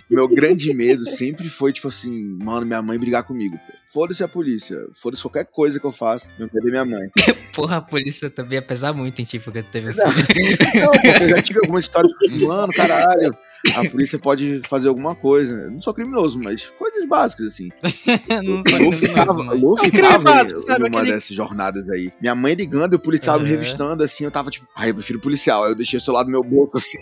Meu 0.09 0.27
grande 0.27 0.73
medo 0.73 1.05
sempre 1.05 1.49
foi, 1.49 1.73
tipo 1.73 1.87
assim, 1.87 2.37
mano, 2.41 2.65
minha 2.65 2.81
mãe 2.81 2.97
brigar 2.97 3.23
comigo, 3.23 3.57
pô. 3.57 3.73
Foda-se 3.91 4.23
a 4.23 4.27
polícia, 4.27 4.77
foda-se 4.93 5.23
qualquer 5.23 5.45
coisa 5.45 5.79
que 5.79 5.85
eu 5.85 5.91
faça, 5.91 6.31
eu 6.37 6.47
perder 6.47 6.69
minha 6.69 6.85
mãe. 6.85 7.09
Porra, 7.53 7.77
a 7.77 7.81
polícia 7.81 8.29
também 8.29 8.53
ia 8.53 8.61
pesar 8.61 8.93
muito 8.93 9.19
em 9.19 9.25
ti, 9.25 9.39
porque 9.39 9.63
tu 9.63 9.69
teve. 9.71 9.93
Não, 9.93 10.05
não, 10.05 11.21
eu 11.21 11.29
já 11.29 11.41
tive 11.41 11.59
alguma 11.59 11.79
história, 11.79 12.09
mano, 12.39 12.71
caralho, 12.71 13.35
a 13.75 13.89
polícia 13.89 14.17
pode 14.19 14.61
fazer 14.67 14.87
alguma 14.87 15.15
coisa. 15.15 15.53
Eu 15.53 15.71
não 15.71 15.81
sou 15.81 15.93
criminoso, 15.93 16.39
mas 16.41 16.71
coisas 16.77 17.07
básicas, 17.07 17.47
assim. 17.47 17.69
não 18.43 18.61
O 18.79 18.83
Lu 18.85 18.93
ficava, 18.93 19.31
o 19.33 19.55
Lu 19.57 19.77
É 19.77 19.81
um 19.81 19.85
ficava 19.85 20.19
sabe? 20.59 20.83
numa 20.83 20.99
Aquele- 20.99 21.13
dessas 21.13 21.35
jornadas 21.35 21.89
aí. 21.89 22.11
Minha 22.21 22.35
mãe 22.35 22.53
ligando 22.53 22.93
e 22.93 22.95
o 22.95 22.99
policial 22.99 23.37
me 23.37 23.43
Uhum. 23.45 23.49
revistando, 23.49 24.03
assim, 24.03 24.23
eu 24.23 24.31
tava 24.31 24.49
tipo, 24.49 24.67
ai, 24.75 24.89
eu 24.91 24.95
prefiro 24.95 25.19
policial. 25.19 25.63
Aí 25.63 25.71
eu 25.71 25.75
deixei 25.75 25.97
o 25.97 26.01
celular 26.01 26.23
do 26.23 26.31
meu 26.31 26.43
bolso, 26.43 26.77
assim. 26.77 26.97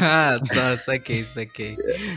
ah, 0.00 0.38
tá, 0.46 0.76
saquei, 0.76 1.24
saquei. 1.24 1.76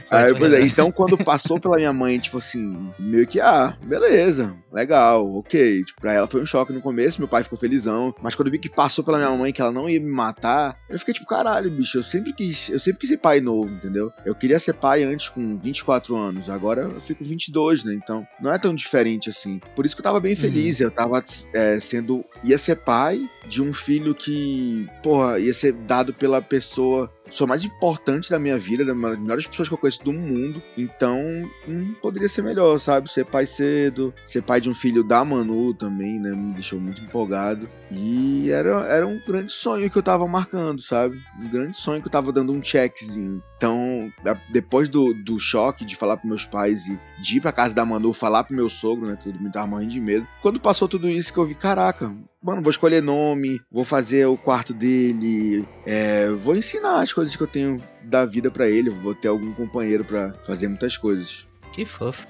Aí, 0.09 0.33
pois 0.35 0.53
é, 0.53 0.61
então 0.61 0.91
quando 0.91 1.17
passou 1.17 1.59
pela 1.59 1.75
minha 1.77 1.93
mãe, 1.93 2.19
tipo 2.19 2.37
assim, 2.37 2.89
meio 2.99 3.25
que, 3.27 3.39
ah, 3.39 3.77
beleza, 3.83 4.55
legal, 4.71 5.31
ok. 5.35 5.83
Tipo, 5.83 6.01
pra 6.01 6.13
ela 6.13 6.27
foi 6.27 6.41
um 6.41 6.45
choque 6.45 6.73
no 6.73 6.81
começo, 6.81 7.19
meu 7.19 7.27
pai 7.27 7.43
ficou 7.43 7.57
felizão. 7.57 8.13
Mas 8.21 8.35
quando 8.35 8.47
eu 8.47 8.51
vi 8.51 8.59
que 8.59 8.69
passou 8.69 9.03
pela 9.03 9.17
minha 9.17 9.31
mãe 9.31 9.51
que 9.51 9.61
ela 9.61 9.71
não 9.71 9.89
ia 9.89 9.99
me 9.99 10.11
matar, 10.11 10.77
eu 10.89 10.97
fiquei 10.99 11.13
tipo, 11.13 11.27
caralho, 11.27 11.69
bicho, 11.69 11.97
eu 11.97 12.03
sempre 12.03 12.33
quis, 12.33 12.69
eu 12.69 12.79
sempre 12.79 12.99
quis 12.99 13.09
ser 13.09 13.17
pai 13.17 13.39
novo, 13.39 13.73
entendeu? 13.73 14.11
Eu 14.25 14.35
queria 14.35 14.59
ser 14.59 14.73
pai 14.73 15.03
antes 15.03 15.29
com 15.29 15.57
24 15.59 16.15
anos, 16.15 16.49
agora 16.49 16.81
eu 16.81 17.01
fico 17.01 17.23
22, 17.23 17.83
né? 17.83 17.93
Então 17.93 18.27
não 18.41 18.53
é 18.53 18.57
tão 18.57 18.73
diferente 18.73 19.29
assim. 19.29 19.59
Por 19.75 19.85
isso 19.85 19.95
que 19.95 20.01
eu 20.01 20.03
tava 20.03 20.19
bem 20.19 20.35
feliz, 20.35 20.79
eu 20.79 20.91
tava 20.91 21.23
é, 21.53 21.79
sendo, 21.79 22.23
ia 22.43 22.57
ser 22.57 22.75
pai 22.75 23.19
de 23.47 23.61
um 23.61 23.73
filho 23.73 24.13
que, 24.13 24.87
porra, 25.01 25.39
ia 25.39 25.53
ser 25.53 25.73
dado 25.73 26.13
pela 26.13 26.41
pessoa 26.41 27.11
pessoa 27.29 27.47
mais 27.47 27.63
importante 27.63 28.29
da 28.29 28.39
minha 28.39 28.57
vida, 28.57 28.83
das 28.83 28.95
melhores 28.95 29.47
pessoas 29.47 29.67
que 29.67 29.73
eu 29.73 29.77
conheço 29.77 30.03
do 30.03 30.13
mundo. 30.13 30.61
Então, 30.77 31.21
não 31.67 31.93
poderia 31.93 32.29
ser 32.29 32.41
melhor, 32.41 32.77
sabe? 32.79 33.11
Ser 33.11 33.25
pai 33.25 33.45
cedo, 33.45 34.13
ser 34.23 34.41
pai 34.41 34.59
de 34.59 34.69
um 34.69 34.73
filho 34.73 35.03
da 35.03 35.23
Manu 35.23 35.73
também, 35.73 36.19
né? 36.19 36.31
Me 36.31 36.53
deixou 36.53 36.79
muito 36.79 37.01
empolgado. 37.01 37.67
E 37.91 38.51
era, 38.51 38.69
era 38.87 39.07
um 39.07 39.19
grande 39.25 39.51
sonho 39.51 39.89
que 39.89 39.97
eu 39.97 40.03
tava 40.03 40.27
marcando, 40.27 40.81
sabe? 40.81 41.19
Um 41.41 41.47
grande 41.47 41.77
sonho 41.77 42.01
que 42.01 42.07
eu 42.07 42.11
tava 42.11 42.31
dando 42.31 42.51
um 42.51 42.61
checkzinho. 42.61 43.41
Então, 43.59 44.11
depois 44.47 44.87
do, 44.87 45.13
do 45.13 45.37
choque 45.37 45.83
de 45.83 45.93
falar 45.93 46.15
pros 46.15 46.29
meus 46.29 46.45
pais 46.45 46.87
e 46.87 46.97
de 47.21 47.37
ir 47.37 47.41
pra 47.41 47.51
casa 47.51 47.75
da 47.75 47.83
Manu, 47.83 48.13
falar 48.13 48.45
pro 48.45 48.55
meu 48.55 48.69
sogro, 48.69 49.05
né? 49.05 49.17
Tudo 49.21 49.37
me 49.37 49.51
tava 49.51 49.67
morrendo 49.67 49.91
de 49.91 49.99
medo. 49.99 50.25
Quando 50.41 50.61
passou 50.61 50.87
tudo 50.87 51.09
isso 51.09 51.33
que 51.33 51.39
eu 51.39 51.45
vi, 51.45 51.55
caraca, 51.55 52.07
mano, 52.41 52.61
vou 52.61 52.71
escolher 52.71 53.03
nome, 53.03 53.59
vou 53.69 53.83
fazer 53.83 54.25
o 54.27 54.37
quarto 54.37 54.73
dele, 54.73 55.67
é, 55.85 56.29
vou 56.29 56.55
ensinar 56.55 57.01
as 57.01 57.11
coisas 57.11 57.35
que 57.35 57.43
eu 57.43 57.47
tenho 57.47 57.83
da 58.01 58.23
vida 58.23 58.49
pra 58.49 58.69
ele, 58.69 58.89
vou 58.89 59.13
ter 59.13 59.27
algum 59.27 59.53
companheiro 59.53 60.05
pra 60.05 60.31
fazer 60.41 60.69
muitas 60.69 60.95
coisas. 60.95 61.45
Que 61.73 61.85
fofo. 61.85 62.25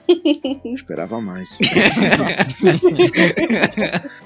Eu 0.65 0.75
esperava 0.75 1.21
mais. 1.21 1.57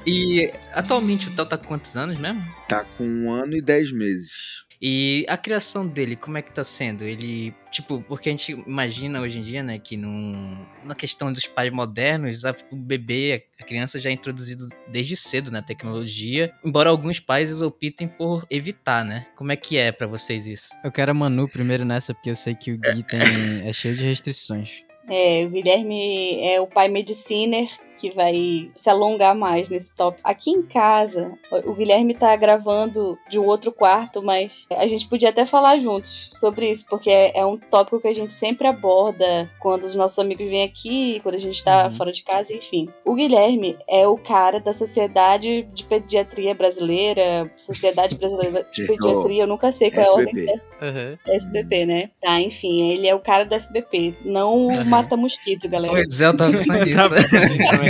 e 0.07 0.51
atualmente 0.73 1.27
o 1.27 1.35
Theo 1.35 1.45
tá 1.45 1.57
com 1.57 1.67
quantos 1.67 1.95
anos 1.95 2.17
mesmo? 2.17 2.43
tá 2.67 2.83
com 2.97 3.05
um 3.05 3.31
ano 3.31 3.55
e 3.55 3.61
dez 3.61 3.91
meses. 3.91 4.62
E 4.85 5.25
a 5.29 5.37
criação 5.37 5.87
dele, 5.87 6.17
como 6.17 6.37
é 6.37 6.41
que 6.41 6.51
tá 6.51 6.65
sendo? 6.65 7.05
Ele, 7.05 7.55
tipo, 7.71 8.03
porque 8.05 8.27
a 8.27 8.33
gente 8.33 8.51
imagina 8.51 9.21
hoje 9.21 9.39
em 9.39 9.41
dia, 9.41 9.63
né, 9.63 9.79
que 9.79 9.95
num, 9.95 10.57
na 10.83 10.93
questão 10.93 11.31
dos 11.31 11.47
pais 11.47 11.71
modernos, 11.71 12.43
a, 12.43 12.53
o 12.69 12.75
bebê, 12.75 13.45
a 13.57 13.63
criança 13.63 13.97
já 13.97 14.09
é 14.09 14.13
introduzido 14.13 14.67
desde 14.89 15.15
cedo 15.15 15.49
na 15.51 15.61
tecnologia, 15.61 16.53
embora 16.65 16.89
alguns 16.89 17.17
pais 17.17 17.61
optem 17.61 18.09
por 18.09 18.45
evitar, 18.49 19.05
né? 19.05 19.25
Como 19.37 19.53
é 19.53 19.55
que 19.55 19.77
é 19.77 19.89
pra 19.89 20.05
vocês 20.05 20.45
isso? 20.45 20.71
Eu 20.83 20.91
quero 20.91 21.11
a 21.11 21.13
Manu 21.13 21.47
primeiro 21.47 21.85
nessa, 21.85 22.13
porque 22.13 22.31
eu 22.31 22.35
sei 22.35 22.53
que 22.53 22.73
o 22.73 22.77
Gui 22.77 23.03
tem, 23.03 23.21
é 23.65 23.71
cheio 23.71 23.95
de 23.95 24.03
restrições. 24.03 24.83
É, 25.09 25.45
o 25.45 25.49
Guilherme 25.49 26.41
é 26.45 26.59
o 26.59 26.67
pai 26.67 26.89
mediciner 26.89 27.69
que 28.03 28.09
vai 28.09 28.69
se 28.75 28.89
alongar 28.89 29.33
mais 29.33 29.69
nesse 29.69 29.93
tópico. 29.95 30.27
Aqui 30.29 30.51
em 30.51 30.61
casa, 30.61 31.31
o 31.65 31.73
Guilherme 31.73 32.13
tá 32.13 32.35
gravando 32.35 33.17
de 33.29 33.39
um 33.39 33.45
outro 33.45 33.71
quarto, 33.71 34.21
mas 34.21 34.67
a 34.75 34.85
gente 34.87 35.07
podia 35.07 35.29
até 35.29 35.45
falar 35.45 35.77
juntos 35.77 36.27
sobre 36.33 36.69
isso, 36.69 36.85
porque 36.89 37.09
é, 37.09 37.39
é 37.39 37.45
um 37.45 37.57
tópico 37.57 38.01
que 38.01 38.09
a 38.09 38.13
gente 38.13 38.33
sempre 38.33 38.67
aborda 38.67 39.49
quando 39.61 39.85
os 39.85 39.95
nossos 39.95 40.19
amigos 40.19 40.45
vêm 40.49 40.63
aqui, 40.63 41.21
quando 41.23 41.35
a 41.35 41.39
gente 41.39 41.63
tá 41.63 41.85
Uhum. 41.85 41.91
fora 41.91 42.11
de 42.11 42.23
casa, 42.23 42.53
enfim. 42.53 42.89
O 43.05 43.15
Guilherme 43.15 43.77
é 43.89 44.05
o 44.05 44.17
cara 44.17 44.59
da 44.59 44.73
Sociedade 44.73 45.63
de 45.73 45.83
Pediatria 45.85 46.53
Brasileira, 46.53 47.49
Sociedade 47.57 48.15
Brasileira 48.15 48.63
de. 48.63 48.83
Pediatria, 48.87 49.43
eu 49.43 49.47
nunca 49.47 49.71
sei 49.71 49.89
qual 49.91 50.05
é 50.05 50.09
a 50.09 50.11
ordem 50.11 50.33
SBP. 50.33 50.61
certa. 50.79 51.31
SBP, 51.33 51.85
né? 51.85 52.09
Tá, 52.21 52.39
enfim, 52.41 52.91
ele 52.91 53.07
é 53.07 53.15
o 53.15 53.19
cara 53.19 53.45
do 53.45 53.53
SBP. 53.55 54.15
Não 54.25 54.67
o 54.67 54.85
mata-mosquito, 54.85 55.69
galera. 55.69 55.93
Pois 55.93 56.19
é, 56.21 56.25
eu 56.27 56.35
tava 56.35 56.51
pensando 56.51 56.79
nisso. 56.85 56.97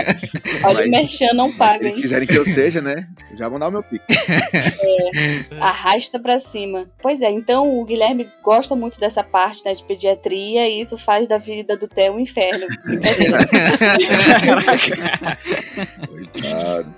Olha 0.64 0.86
o 0.86 0.90
Merchan 0.90 1.34
não 1.34 1.52
paga, 1.52 1.86
Se 1.86 1.90
hein? 1.90 2.02
quiserem 2.02 2.28
que 2.28 2.36
eu 2.36 2.48
seja, 2.48 2.82
né? 2.82 3.08
Já 3.36 3.50
vou 3.50 3.60
dar 3.60 3.68
o 3.68 3.72
meu 3.72 3.84
pico. 3.84 4.06
Arrasta 5.60 6.20
pra 6.20 6.40
cima. 6.40 6.80
Pois 7.02 7.22
é, 7.22 7.30
então 7.32 7.80
o 7.80 7.86
Guilherme 7.86 8.30
gosta 8.44 8.76
muito 8.76 9.00
dessa 9.00 9.24
parte, 9.24 9.66
né, 9.66 9.74
de 9.74 9.84
pediatria, 9.84 10.68
e 10.70 10.80
isso 10.80 10.98
faz 10.98 11.28
da 11.28 11.38
vida 11.38 11.76
do 11.76 11.88
Theo 11.88 12.14
um 12.14 12.20
inferno. 12.20 12.68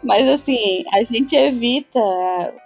Mas 0.03 0.27
assim, 0.27 0.83
a 0.93 1.03
gente 1.03 1.35
evita 1.35 1.99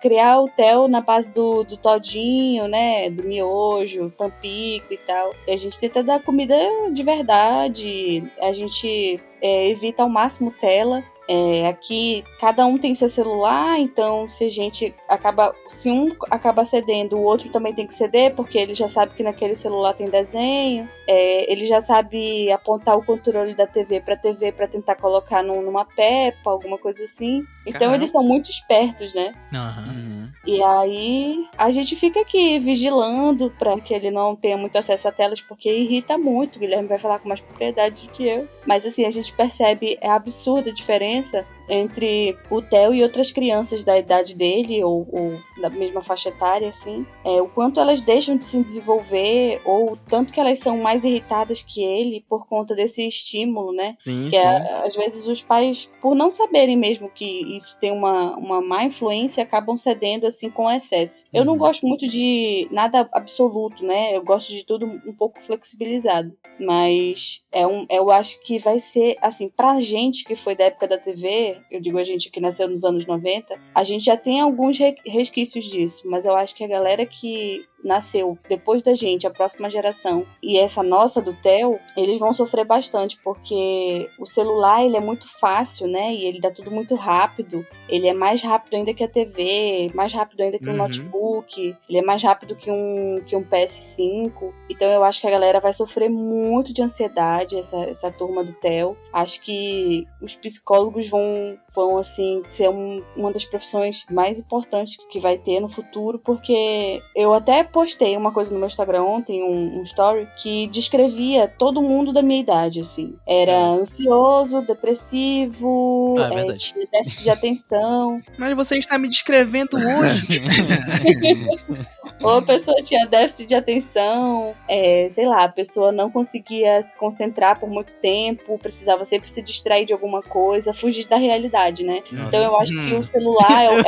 criar 0.02 0.40
o 0.40 0.50
Theo 0.50 0.88
na 0.88 1.02
base 1.02 1.32
do, 1.32 1.64
do 1.64 1.78
todinho, 1.78 2.68
né? 2.68 3.10
Do 3.10 3.24
miojo, 3.24 4.12
tampico 4.18 4.94
e 4.94 4.98
tal. 4.98 5.34
E 5.48 5.52
a 5.52 5.58
gente 5.58 5.80
tenta 5.80 6.04
dar 6.04 6.22
comida 6.22 6.56
de 6.92 7.04
verdade. 7.04 8.24
A 8.42 8.52
gente 8.52 9.20
é, 9.42 9.70
evita 9.70 10.04
ao 10.04 10.10
máximo 10.10 10.52
tela. 10.52 11.04
É, 11.32 11.68
aqui 11.68 12.24
cada 12.40 12.66
um 12.66 12.76
tem 12.80 12.96
seu 12.96 13.08
celular, 13.08 13.78
então 13.80 14.28
se 14.28 14.46
a 14.46 14.50
gente 14.50 14.96
acaba. 15.08 15.54
Se 15.68 15.92
um 15.92 16.10
acaba 16.32 16.66
cedendo, 16.66 17.18
o 17.18 17.22
outro 17.22 17.50
também 17.50 17.72
tem 17.72 17.86
que 17.86 17.94
ceder, 17.94 18.34
porque 18.34 18.58
ele 18.58 18.74
já 18.74 18.88
sabe 18.88 19.14
que 19.16 19.22
naquele 19.22 19.54
celular 19.54 19.94
tem 19.94 20.10
desenho. 20.10 20.90
É, 21.08 21.52
ele 21.52 21.66
já 21.68 21.80
sabe 21.82 22.52
apontar 22.52 22.98
o 22.98 23.04
controle 23.06 23.54
da 23.54 23.68
TV 23.68 24.00
pra 24.02 24.16
TV 24.16 24.52
pra 24.52 24.68
tentar 24.68 24.96
colocar 24.96 25.44
num- 25.44 25.62
numa 25.62 25.86
pepa, 25.86 26.50
alguma 26.50 26.78
coisa 26.80 27.04
assim. 27.04 27.44
Então 27.62 27.80
Caramba. 27.82 27.98
eles 27.98 28.10
são 28.10 28.24
muito 28.24 28.50
espertos, 28.50 29.14
né? 29.14 29.34
Uhum. 29.54 30.30
E 30.48 30.64
aí 30.64 31.46
a 31.58 31.70
gente 31.70 31.96
fica 31.96 32.22
aqui 32.22 32.58
vigilando 32.58 33.54
pra 33.60 33.80
que 33.80 33.94
ele 33.94 34.10
não 34.10 34.36
tenha 34.36 34.58
muito 34.58 34.78
acesso 34.78 35.08
a 35.08 35.12
telas, 35.12 35.42
porque 35.42 35.72
irrita 35.72 36.18
muito. 36.18 36.56
O 36.56 36.60
Guilherme 36.60 36.88
vai 36.88 36.98
falar 36.98 37.20
com 37.20 37.28
mais 37.28 37.42
propriedade 37.42 38.08
do 38.08 38.12
que 38.12 38.28
eu. 38.28 38.48
Mas 38.66 38.86
assim, 38.86 39.06
a 39.06 39.12
gente 39.12 39.32
percebe 39.34 39.98
a 40.02 40.16
absurda 40.16 40.72
diferença 40.72 41.19
doença 41.20 41.46
entre 41.70 42.38
o 42.50 42.62
Theo 42.62 42.94
e 42.94 43.04
outras 43.04 43.32
crianças 43.32 43.84
da 43.84 43.98
idade 43.98 44.36
dele, 44.36 44.84
ou, 44.84 45.08
ou 45.12 45.40
da 45.62 45.70
mesma 45.70 46.02
faixa 46.02 46.30
etária, 46.30 46.68
assim. 46.70 47.06
É, 47.24 47.42
o 47.42 47.48
quanto 47.50 47.80
elas 47.80 48.02
deixam 48.02 48.36
de 48.38 48.46
se 48.46 48.62
desenvolver, 48.64 49.62
ou 49.66 49.94
o 49.94 49.98
tanto 49.98 50.34
que 50.34 50.40
elas 50.40 50.60
são 50.60 50.78
mais 50.78 51.04
irritadas 51.04 51.62
que 51.62 51.84
ele 51.84 52.26
por 52.28 52.48
conta 52.48 52.74
desse 52.76 53.06
estímulo, 53.08 53.72
né? 53.72 53.96
Sim, 54.00 54.16
Que 54.30 54.32
sim. 54.32 54.38
é, 54.38 54.86
às 54.86 54.96
vezes 54.96 55.28
os 55.28 55.42
pais, 55.42 55.92
por 56.02 56.16
não 56.16 56.32
saberem 56.32 56.76
mesmo 56.78 57.10
que 57.10 57.56
isso 57.56 57.78
tem 57.80 57.92
uma, 57.92 58.36
uma 58.38 58.62
má 58.62 58.84
influência, 58.84 59.44
acabam 59.44 59.78
cedendo 59.78 60.26
assim 60.26 60.50
com 60.50 60.70
excesso. 60.70 61.26
Eu 61.34 61.46
não 61.46 61.54
Uhum. 61.54 61.60
gosto 61.60 61.86
muito 61.88 62.08
de 62.08 62.68
nada 62.72 63.08
absoluto, 63.14 63.84
né? 63.84 64.16
Eu 64.16 64.24
gosto 64.24 64.50
de 64.52 64.66
tudo 64.66 64.86
um 64.86 65.14
pouco 65.14 65.42
flexibilizado. 65.42 66.32
Mas 66.60 67.42
é 67.52 67.66
um, 67.66 67.86
eu 67.90 68.12
acho 68.12 68.42
que 68.44 68.60
vai 68.60 68.80
ser, 68.80 69.18
assim, 69.22 69.50
pra 69.50 69.80
gente 69.80 70.24
que 70.26 70.36
foi 70.36 70.56
da 70.56 70.66
época 70.66 70.88
da 70.88 70.98
TV, 70.98 71.59
eu 71.70 71.80
digo 71.82 71.98
a 71.98 72.04
gente 72.04 72.30
que 72.32 72.40
nasceu 72.40 72.68
nos 72.68 72.84
anos 72.84 73.06
90, 73.06 73.60
a 73.76 73.84
gente 73.84 74.06
já 74.06 74.18
tem 74.18 74.40
alguns 74.42 74.78
re- 74.78 74.96
resquícios 75.06 75.66
disso. 75.66 76.04
Mas 76.06 76.26
eu 76.26 76.36
acho 76.36 76.56
que 76.56 76.64
a 76.64 76.68
galera 76.68 77.06
que 77.06 77.66
nasceu 77.84 78.38
depois 78.48 78.82
da 78.82 78.94
gente, 78.94 79.26
a 79.28 79.30
próxima 79.32 79.70
geração, 79.70 80.26
e 80.44 80.58
essa 80.58 80.84
nossa 80.84 81.22
do 81.22 81.34
Theo, 81.34 81.80
eles 81.96 82.18
vão 82.20 82.34
sofrer 82.34 82.66
bastante, 82.66 83.18
porque 83.24 84.10
o 84.20 84.26
celular 84.26 84.84
ele 84.86 84.98
é 84.98 85.00
muito 85.00 85.28
fácil, 85.40 85.88
né? 85.88 86.14
E 86.14 86.26
ele 86.26 86.40
dá 86.40 86.52
tudo 86.52 86.72
muito 86.72 86.96
rápido. 86.96 87.66
Ele 87.88 88.08
é 88.08 88.14
mais 88.14 88.42
rápido 88.44 88.76
ainda 88.78 88.94
que 88.94 89.04
a 89.04 89.08
TV, 89.08 89.92
mais 89.94 90.14
rápido 90.14 90.42
ainda 90.42 90.60
que 90.60 90.70
um 90.70 90.72
Uhum. 90.74 90.78
notebook, 90.78 91.76
ele 91.88 91.98
é 91.98 92.02
mais 92.02 92.22
rápido 92.24 92.56
que 92.56 92.70
um, 92.72 93.22
que 93.26 93.36
um 93.36 93.44
PS5. 93.44 94.54
Então 94.70 94.90
eu 94.90 95.04
acho 95.04 95.22
que 95.22 95.28
a 95.28 95.32
galera 95.32 95.60
vai 95.60 95.74
sofrer 95.74 96.10
muito 96.10 96.74
de 96.74 96.82
ansiedade, 96.82 97.58
essa, 97.58 97.78
essa 97.86 98.12
turma 98.12 98.44
do 98.44 98.54
Theo. 98.54 98.98
Acho 99.14 99.42
que 99.42 100.06
os 100.22 100.36
psicólogos 100.36 101.10
vão, 101.10 101.58
vão 101.76 101.98
assim, 101.98 102.42
ser 102.44 102.70
um- 102.70 103.04
uma 103.16 103.32
das 103.32 103.46
profissões 103.46 104.06
mais 104.12 104.40
importantes 104.40 104.98
que 105.10 105.20
vai 105.20 105.38
ter 105.38 105.60
no 105.60 105.70
futuro, 105.70 106.20
porque 106.20 107.02
eu 107.16 107.34
até 107.34 107.64
postei 107.72 108.16
uma 108.18 108.32
coisa 108.32 108.52
no 108.54 108.60
meu 108.60 108.68
Instagram 108.68 109.04
ontem, 109.04 109.44
um, 109.44 109.80
um 109.80 109.82
story, 109.84 110.28
que 110.42 110.68
descrevia 110.68 111.48
todo 111.48 111.82
mundo 111.82 112.12
da 112.14 112.22
minha 112.22 112.40
idade, 112.40 112.80
assim. 112.82 113.16
Era 113.28 113.56
ansioso, 113.58 114.62
depressivo, 114.62 116.16
Ah, 116.20 116.30
é 116.34 116.48
é, 116.48 116.56
tinha 116.56 116.88
déficit 116.92 117.24
de 117.24 117.30
atenção, 117.30 118.20
Mas 118.38 118.56
você 118.56 118.78
está 118.78 118.98
me 118.98 119.08
descrevendo 119.08 119.76
hoje. 119.78 120.40
ou 122.22 122.38
a 122.38 122.42
pessoa 122.42 122.82
tinha 122.84 123.06
déficit 123.08 123.48
de 123.48 123.56
atenção, 123.56 124.54
é, 124.68 125.08
sei 125.10 125.26
lá, 125.28 125.44
a 125.46 125.50
pessoa 125.50 125.92
não 125.92 126.10
conseguia 126.12 126.82
se 126.84 126.98
concentrar 126.98 127.60
por 127.60 127.70
muito 127.70 127.96
tempo, 127.98 128.58
precisava 128.60 129.06
sempre 129.06 129.30
se 129.30 129.42
distrair 129.42 129.86
de 129.86 129.94
alguma 129.94 130.22
coisa, 130.22 130.74
fugir 130.74 131.08
da 131.08 131.16
realidade, 131.18 131.84
né? 131.84 132.02
Então 132.12 132.42
eu 132.42 132.58
acho 132.58 132.74
que 132.74 132.94
Hum. 132.94 132.98
o 133.00 133.04
celular 133.04 133.64
é, 133.64 133.70
o- 133.70 133.80
é 133.80 133.82
o. 133.82 133.84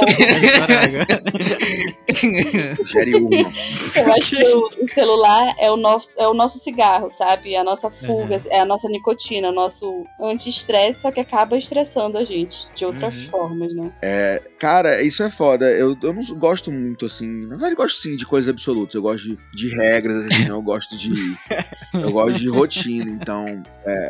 Eu 3.96 4.14
acho 4.14 4.36
que 4.36 4.44
o, 4.44 4.68
o 4.84 4.88
celular 4.94 5.56
é 5.60 5.70
o, 5.72 5.78
nosso, 5.78 6.10
é 6.18 6.28
o 6.28 6.34
nosso 6.34 6.60
cigarro, 6.60 7.10
sabe? 7.10 7.54
É 7.54 7.60
a 7.60 7.64
nossa 7.64 7.90
fuga, 7.90 8.38
é 8.50 8.60
a 8.60 8.66
nossa 8.66 8.88
nicotina, 8.88 9.50
o 9.50 9.54
nosso 9.54 10.04
anti-estresse, 10.20 11.02
só 11.02 11.12
que 11.12 11.20
acaba 11.20 11.58
estressando 11.58 12.18
a 12.18 12.24
gente 12.24 12.68
de 12.76 12.86
outras 12.86 13.16
Uhum. 13.26 13.30
formas, 13.30 13.74
né? 13.76 13.92
Cara, 14.60 15.02
isso 15.02 15.24
é 15.24 15.30
foda. 15.30 15.70
Eu, 15.72 15.98
eu 16.02 16.14
não 16.14 16.24
gosto 16.38 16.72
muito, 16.72 17.06
assim. 17.06 17.28
Na 17.44 17.50
verdade, 17.52 17.74
eu 17.74 17.78
gosto 17.78 17.98
sim 17.98 18.16
de 18.16 18.26
coisas 18.26 18.50
absolutas. 18.50 18.96
Eu 18.96 19.02
gosto 19.02 19.24
de, 19.26 19.38
de 19.54 19.76
regras, 19.76 20.26
assim. 20.26 20.48
eu 20.50 20.62
gosto 20.62 20.98
de. 20.98 21.12
Eu 21.94 22.10
gosto 22.10 22.40
de 22.40 22.48
rotina. 22.50 23.12
Então, 23.12 23.62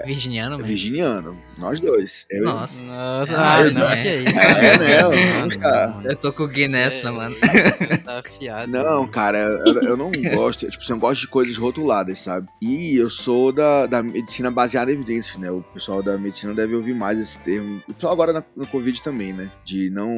Virginiano, 0.05 0.57
mesmo. 0.57 0.67
virginiano. 0.67 1.41
Nós 1.57 1.79
dois. 1.79 2.27
Eu, 2.29 2.43
Nossa. 2.43 2.79
Nossa, 2.81 3.35
Ah, 3.35 3.63
não, 3.63 3.73
não, 3.73 3.89
é. 3.89 4.01
que 4.03 4.07
é 4.07 4.15
isso? 4.17 4.39
É, 4.39 4.77
né? 4.77 5.01
Não, 5.01 5.11
Vamos 5.39 5.57
não, 5.57 5.63
tá. 5.71 5.87
mano. 5.95 6.07
Eu 6.11 6.15
tô 6.15 6.31
com 6.31 6.43
o 6.43 6.47
Gui 6.47 6.67
nessa, 6.67 7.07
É, 7.07 7.11
mano. 7.11 7.35
Tá 8.05 8.19
afiado. 8.19 8.71
Não, 8.71 9.07
cara, 9.07 9.50
eu, 9.87 9.97
não 9.97 10.11
gosto. 10.35 10.69
Tipo, 10.69 10.83
assim, 10.83 10.93
eu 10.93 10.99
gosto 10.99 11.21
de 11.21 11.27
coisas 11.27 11.57
rotuladas, 11.57 12.19
sabe? 12.19 12.47
E 12.61 12.95
eu 12.97 13.09
sou 13.09 13.51
da, 13.51 13.85
da 13.85 14.01
medicina 14.03 14.49
baseada 14.51 14.91
em 14.91 14.95
evidências, 14.95 15.37
né? 15.37 15.51
O 15.51 15.61
pessoal 15.61 16.01
da 16.03 16.17
medicina 16.17 16.53
deve 16.53 16.75
ouvir 16.75 16.93
mais 16.93 17.19
esse 17.19 17.39
termo. 17.39 17.81
O 17.87 17.93
pessoal 17.93 18.13
agora 18.13 18.33
na- 18.33 18.43
no 18.55 18.67
Covid 18.67 19.01
também, 19.01 19.33
né? 19.33 19.51
De 19.63 19.89
não. 19.89 20.13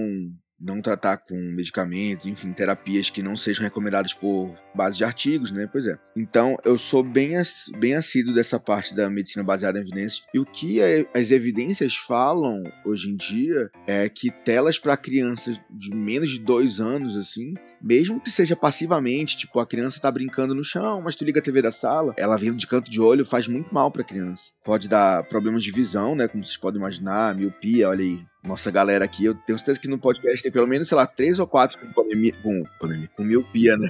Não 0.60 0.82
tratar 0.82 1.18
com 1.18 1.36
medicamentos, 1.36 2.26
enfim, 2.26 2.54
terapias 2.54 3.10
que 3.10 3.22
não 3.22 3.36
sejam 3.36 3.64
recomendadas 3.64 4.14
por 4.14 4.54
base 4.74 4.98
de 4.98 5.04
artigos, 5.04 5.52
né? 5.52 5.68
Pois 5.72 5.88
é. 5.88 5.98
Então, 6.16 6.56
eu 6.64 6.78
sou 6.78 7.04
bem, 7.04 7.34
bem 7.80 7.96
assíduo 7.96 8.34
dessa 8.34 8.60
parte 8.60 8.96
da 8.96 9.10
medicina 9.10 9.44
baseada 9.44 9.80
em 9.80 9.82
evidências. 9.82 10.24
E 10.34 10.40
o 10.40 10.46
que 10.46 10.80
as 11.14 11.32
evidências 11.32 11.96
falam 11.96 12.64
hoje 12.86 13.10
em 13.10 13.16
dia 13.16 13.70
é 13.88 14.08
que 14.08 14.32
telas 14.32 14.80
para 14.80 14.96
crianças 14.96 15.60
de 15.70 15.96
menos 15.96 16.30
de 16.30 16.40
dois 16.40 16.80
anos, 16.80 17.18
assim, 17.18 17.54
mesmo 17.82 18.22
que 18.22 18.32
seja 18.32 18.56
passivamente, 18.56 19.38
tipo, 19.38 19.60
a 19.60 19.68
criança 19.68 20.00
tá 20.00 20.12
brincando 20.12 20.56
no 20.56 20.64
chão, 20.64 21.02
mas 21.02 21.16
tu 21.16 21.26
liga 21.26 21.40
a 21.40 21.44
TV 21.44 21.62
da 21.62 21.72
sala, 21.72 22.14
ela 22.18 22.38
vindo 22.38 22.58
de 22.58 22.68
canto 22.68 22.90
de 22.90 23.02
olho 23.02 23.26
faz 23.26 23.48
muito 23.48 23.74
mal 23.74 23.92
pra 23.92 24.04
criança. 24.04 24.52
Pode 24.64 24.88
dar 24.88 25.24
problemas 25.28 25.64
de 25.64 25.72
visão, 25.72 26.16
né, 26.16 26.28
como 26.28 26.44
vocês 26.44 26.58
podem 26.58 26.80
imaginar, 26.80 27.36
miopia, 27.36 27.90
olha 27.90 28.04
aí. 28.04 28.33
Nossa 28.44 28.70
galera 28.70 29.06
aqui, 29.06 29.24
eu 29.24 29.34
tenho 29.34 29.58
certeza 29.58 29.80
que 29.80 29.88
no 29.88 29.98
podcast 29.98 30.44
tem 30.44 30.52
pelo 30.52 30.68
menos, 30.68 30.90
sei 30.90 30.98
lá, 30.98 31.08
três 31.08 31.40
ou 31.40 31.48
quatro 31.48 31.80
com 31.80 31.88
pandemia, 31.94 32.34
com, 32.44 32.64
pandemia, 32.78 33.10
com 33.16 33.24
miopia, 33.24 33.78
né? 33.78 33.90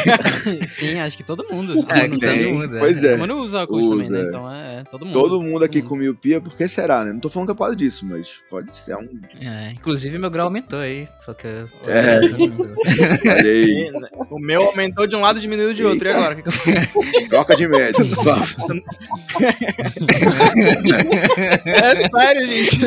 Sim, 0.66 0.98
acho 0.98 1.16
que 1.16 1.22
todo 1.22 1.46
mundo. 1.50 1.84
É, 1.90 2.02
Mano, 2.02 2.18
que 2.18 2.26
tem. 2.26 2.44
todo 2.44 2.54
mundo, 2.54 2.76
é. 2.76 2.78
Pois 2.78 3.04
é. 3.04 3.16
Mano 3.18 3.36
usa 3.42 3.62
óculos 3.62 3.84
Usa, 3.84 4.06
também, 4.06 4.10
né? 4.10 4.18
é. 4.18 4.28
Então 4.28 4.52
é, 4.52 4.80
é 4.80 4.84
todo 4.84 5.04
mundo. 5.04 5.12
Todo 5.12 5.42
mundo 5.42 5.64
aqui 5.64 5.80
Todo 5.80 5.88
com 5.90 5.96
miopia, 5.96 6.40
por 6.40 6.56
que 6.56 6.66
será, 6.66 7.04
né? 7.04 7.12
Não 7.12 7.20
tô 7.20 7.28
falando 7.28 7.48
que 7.48 7.52
é 7.52 7.54
por 7.54 7.64
causa 7.64 7.76
disso, 7.76 8.06
mas 8.06 8.42
pode 8.48 8.74
ser 8.74 8.96
um. 8.96 9.20
É, 9.40 9.72
inclusive 9.72 10.18
meu 10.18 10.30
grau 10.30 10.46
aumentou 10.46 10.78
aí, 10.78 11.06
só 11.20 11.34
que 11.34 11.46
eu 11.46 11.68
tô 11.82 11.90
É. 11.90 12.20
Olha 13.30 13.50
aí, 13.50 13.92
O 14.30 14.38
meu 14.38 14.62
aumentou 14.62 15.06
de 15.06 15.14
um 15.16 15.20
lado 15.20 15.38
e 15.38 15.42
diminuiu 15.42 15.74
de 15.74 15.84
outro. 15.84 16.08
E 16.08 16.10
agora? 16.10 16.36
Troca 17.28 17.56
de 17.56 17.68
média. 17.68 18.04
por 18.04 18.24
favor. 18.24 18.82
É 21.66 21.94
sério, 22.08 22.46
gente. 22.46 22.78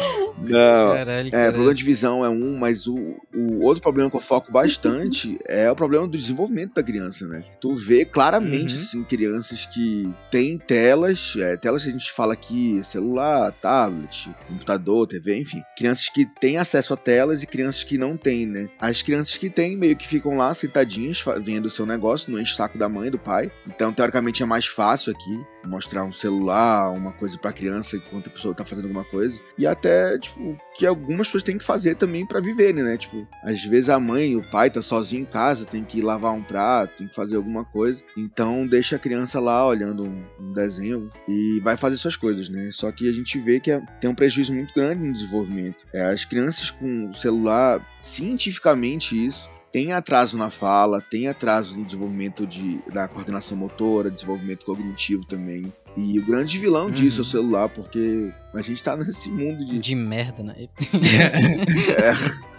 Não. 0.38 0.94
Caralho, 0.94 1.28
É, 1.28 1.30
cara. 1.30 1.52
problema 1.52 1.74
de 1.74 1.84
visão 1.84 2.24
é 2.24 2.28
um, 2.30 2.56
mas 2.58 2.86
o, 2.86 2.96
o 3.34 3.62
outro 3.62 3.82
problema 3.82 4.10
que 4.10 4.16
eu 4.16 4.20
foco 4.20 4.50
bastante 4.50 5.38
é 5.46 5.70
o 5.70 5.76
problema 5.76 6.06
do 6.08 6.16
desenvolvimento 6.16 6.74
da 6.74 6.82
criança, 6.82 7.26
né? 7.26 7.44
Tu 7.60 7.74
vê 7.74 8.04
claramente, 8.04 8.74
Uhum. 8.74 8.80
assim, 8.82 9.04
crianças 9.04 9.66
que 9.66 10.10
têm 10.30 10.56
telas, 10.58 11.34
é, 11.38 11.56
telas 11.56 11.82
que 11.82 11.88
a 11.88 11.92
gente 11.92 12.10
fala 12.12 12.32
aqui, 12.32 12.80
celular, 12.82 13.52
tablet, 13.52 14.30
computador, 14.48 15.06
TV, 15.06 15.36
enfim. 15.38 15.62
Crianças 15.76 16.08
que 16.08 16.24
têm 16.40 16.56
acesso 16.56 16.94
a 16.94 16.96
telas 16.96 17.42
e 17.42 17.46
crianças 17.46 17.84
que 17.84 17.98
não 17.98 18.16
têm, 18.16 18.46
né? 18.46 18.68
As 18.80 19.02
crianças 19.02 19.36
que 19.36 19.50
têm 19.50 19.76
meio 19.76 19.96
que 19.96 20.06
ficam 20.08 20.36
lá 20.36 20.52
sentadinhas, 20.54 21.22
vendo 21.42 21.66
o 21.66 21.70
seu 21.70 21.84
negócio, 21.84 22.32
não 22.32 22.40
enche 22.40 22.52
o 22.52 22.56
saco 22.56 22.78
da 22.78 22.88
mãe 22.88 23.08
e 23.08 23.10
do 23.10 23.18
pai. 23.18 23.50
Então, 23.68 23.92
teoricamente, 23.92 24.42
é 24.42 24.46
mais 24.46 24.66
fácil 24.66 25.12
aqui 25.12 25.40
mostrar 25.64 26.04
um 26.04 26.12
celular, 26.12 26.90
uma 26.90 27.12
coisa 27.12 27.38
pra 27.38 27.52
criança 27.52 27.96
enquanto 27.96 28.28
a 28.28 28.30
pessoa 28.30 28.54
tá 28.54 28.64
fazendo 28.64 28.86
alguma 28.86 29.04
coisa. 29.04 29.40
E 29.58 29.66
até, 29.66 30.18
tipo, 30.18 30.58
que 30.74 30.86
algumas 30.86 31.28
pessoas 31.28 31.42
têm 31.42 31.58
que 31.58 31.64
fazer 31.64 31.94
também 31.94 32.26
pra 32.26 32.40
viverem, 32.40 32.82
né? 32.82 32.96
Tipo, 32.96 33.26
às 33.42 33.62
vezes 33.64 33.88
a 33.88 33.98
mãe, 34.00 34.36
o 34.36 34.42
pai 34.42 34.70
tá 34.70 34.80
sozinho 34.82 35.22
em 35.22 35.26
casa, 35.26 35.66
tem 35.66 35.84
que 35.84 36.00
lavar 36.00 36.32
um 36.32 36.42
prato, 36.42 36.94
tem 36.96 37.08
que 37.08 37.14
fazer 37.14 37.36
alguma 37.36 37.64
coisa. 37.64 38.02
Então 38.16 38.66
deixa 38.66 38.96
a 38.96 38.98
criança 38.98 39.38
lá 39.40 39.66
olhando 39.66 40.04
um, 40.04 40.52
desenho 40.52 41.10
e 41.28 41.60
vai 41.62 41.76
fazer 41.76 41.96
suas 41.96 42.16
coisas, 42.16 42.48
né? 42.48 42.70
Só 42.72 42.90
que 42.90 43.08
a 43.08 43.12
gente 43.12 43.38
vê 43.38 43.60
que 43.60 43.70
é- 43.70 43.80
tem 44.00 44.10
um 44.10 44.14
prejuízo 44.14 44.52
muito 44.52 44.74
grande 44.74 45.04
no 45.04 45.12
desenvolvimento. 45.12 45.86
É, 45.92 46.02
as 46.10 46.24
crianças 46.24 46.70
com 46.70 47.12
celular, 47.12 47.80
cientificamente 48.00 49.14
isso, 49.26 49.48
tem 49.72 49.92
atraso 49.92 50.36
na 50.36 50.50
fala, 50.50 51.00
tem 51.00 51.28
atraso 51.28 51.78
no 51.78 51.84
desenvolvimento 51.84 52.46
de, 52.46 52.80
da 52.92 53.06
coordenação 53.08 53.56
motora, 53.56 54.10
desenvolvimento 54.10 54.64
cognitivo 54.66 55.24
também. 55.26 55.72
E 55.96 56.18
o 56.18 56.24
grande 56.24 56.58
vilão 56.58 56.90
disso 56.90 57.20
é 57.20 57.22
o 57.22 57.24
Uhum. 57.24 57.30
celular, 57.30 57.68
porque 57.68 58.32
a 58.52 58.60
gente 58.60 58.82
tá 58.82 58.96
nesse 58.96 59.30
mundo 59.30 59.64
de 59.64 59.78
De 59.78 59.94
merda, 59.94 60.42
né? 60.42 60.66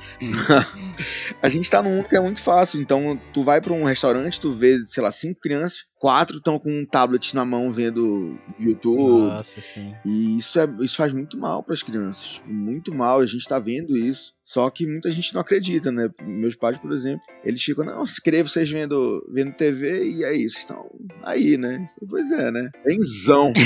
a 1.41 1.50
gente 1.50 1.69
tá 1.69 1.81
num 1.81 1.98
mundo 1.98 2.07
que 2.07 2.15
é 2.15 2.21
muito 2.21 2.41
fácil. 2.41 2.81
Então, 2.81 3.19
tu 3.33 3.43
vai 3.43 3.62
pra 3.62 3.74
um 3.74 3.83
restaurante, 3.83 4.39
tu 4.39 4.53
vê, 4.53 4.79
sei 4.86 5.03
lá, 5.03 5.12
cinco 5.12 5.39
crianças, 5.39 5.86
quatro 6.00 6.38
estão 6.38 6.57
com 6.57 6.69
um 6.69 6.86
tablet 6.86 7.36
na 7.36 7.45
mão 7.45 7.71
vendo 7.71 8.38
YouTube. 8.60 9.29
Nossa, 9.29 9.62
sim. 9.62 9.93
E 10.05 10.38
isso, 10.38 10.60
é, 10.60 10.67
isso 10.81 10.98
faz 10.98 11.13
muito 11.13 11.38
mal 11.38 11.63
pras 11.63 11.83
crianças. 11.83 12.25
tipo, 12.25 12.50
Muito 12.50 12.93
mal, 12.93 13.19
a 13.19 13.25
gente 13.25 13.48
tá 13.48 13.60
vendo 13.60 13.95
isso. 13.95 14.33
Só 14.43 14.69
que 14.69 14.88
muita 14.88 15.12
gente 15.12 15.33
não 15.33 15.41
acredita, 15.41 15.91
né? 15.91 16.10
Meus 16.24 16.55
pais, 16.55 16.77
por 16.79 16.91
exemplo, 16.91 17.21
eles 17.43 17.63
ficam, 17.63 17.86
não, 17.86 18.05
se 18.05 18.19
querer 18.19 18.43
vocês 18.43 18.69
vendo, 18.69 19.24
vendo 19.31 19.53
TV 19.53 20.05
e 20.05 20.24
é 20.24 20.36
isso, 20.36 20.57
estão 20.57 20.89
aí, 21.24 21.57
né? 21.57 21.74
Falei, 21.74 22.10
Pois 22.10 22.31
é, 22.31 22.51
né? 22.51 22.69
Benzão. 22.83 23.53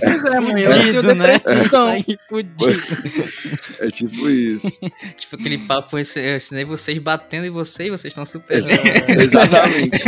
Pois 0.00 0.24
é, 0.24 0.40
mãe. 0.40 0.62
Eu 0.62 0.70
tenho 0.70 1.14
né? 1.14 1.32
depressão. 1.32 1.53
Fudido. 2.28 2.54
É 3.80 3.90
tipo 3.90 4.28
isso. 4.30 4.80
tipo 5.16 5.36
aquele 5.36 5.58
papo, 5.58 5.98
eu 5.98 6.00
ensinei 6.36 6.64
vocês 6.64 6.96
batendo 6.98 7.46
em 7.46 7.50
você 7.50 7.86
e 7.86 7.90
vocês 7.90 8.12
estão 8.12 8.24
super. 8.24 8.56
Exatamente. 8.58 9.98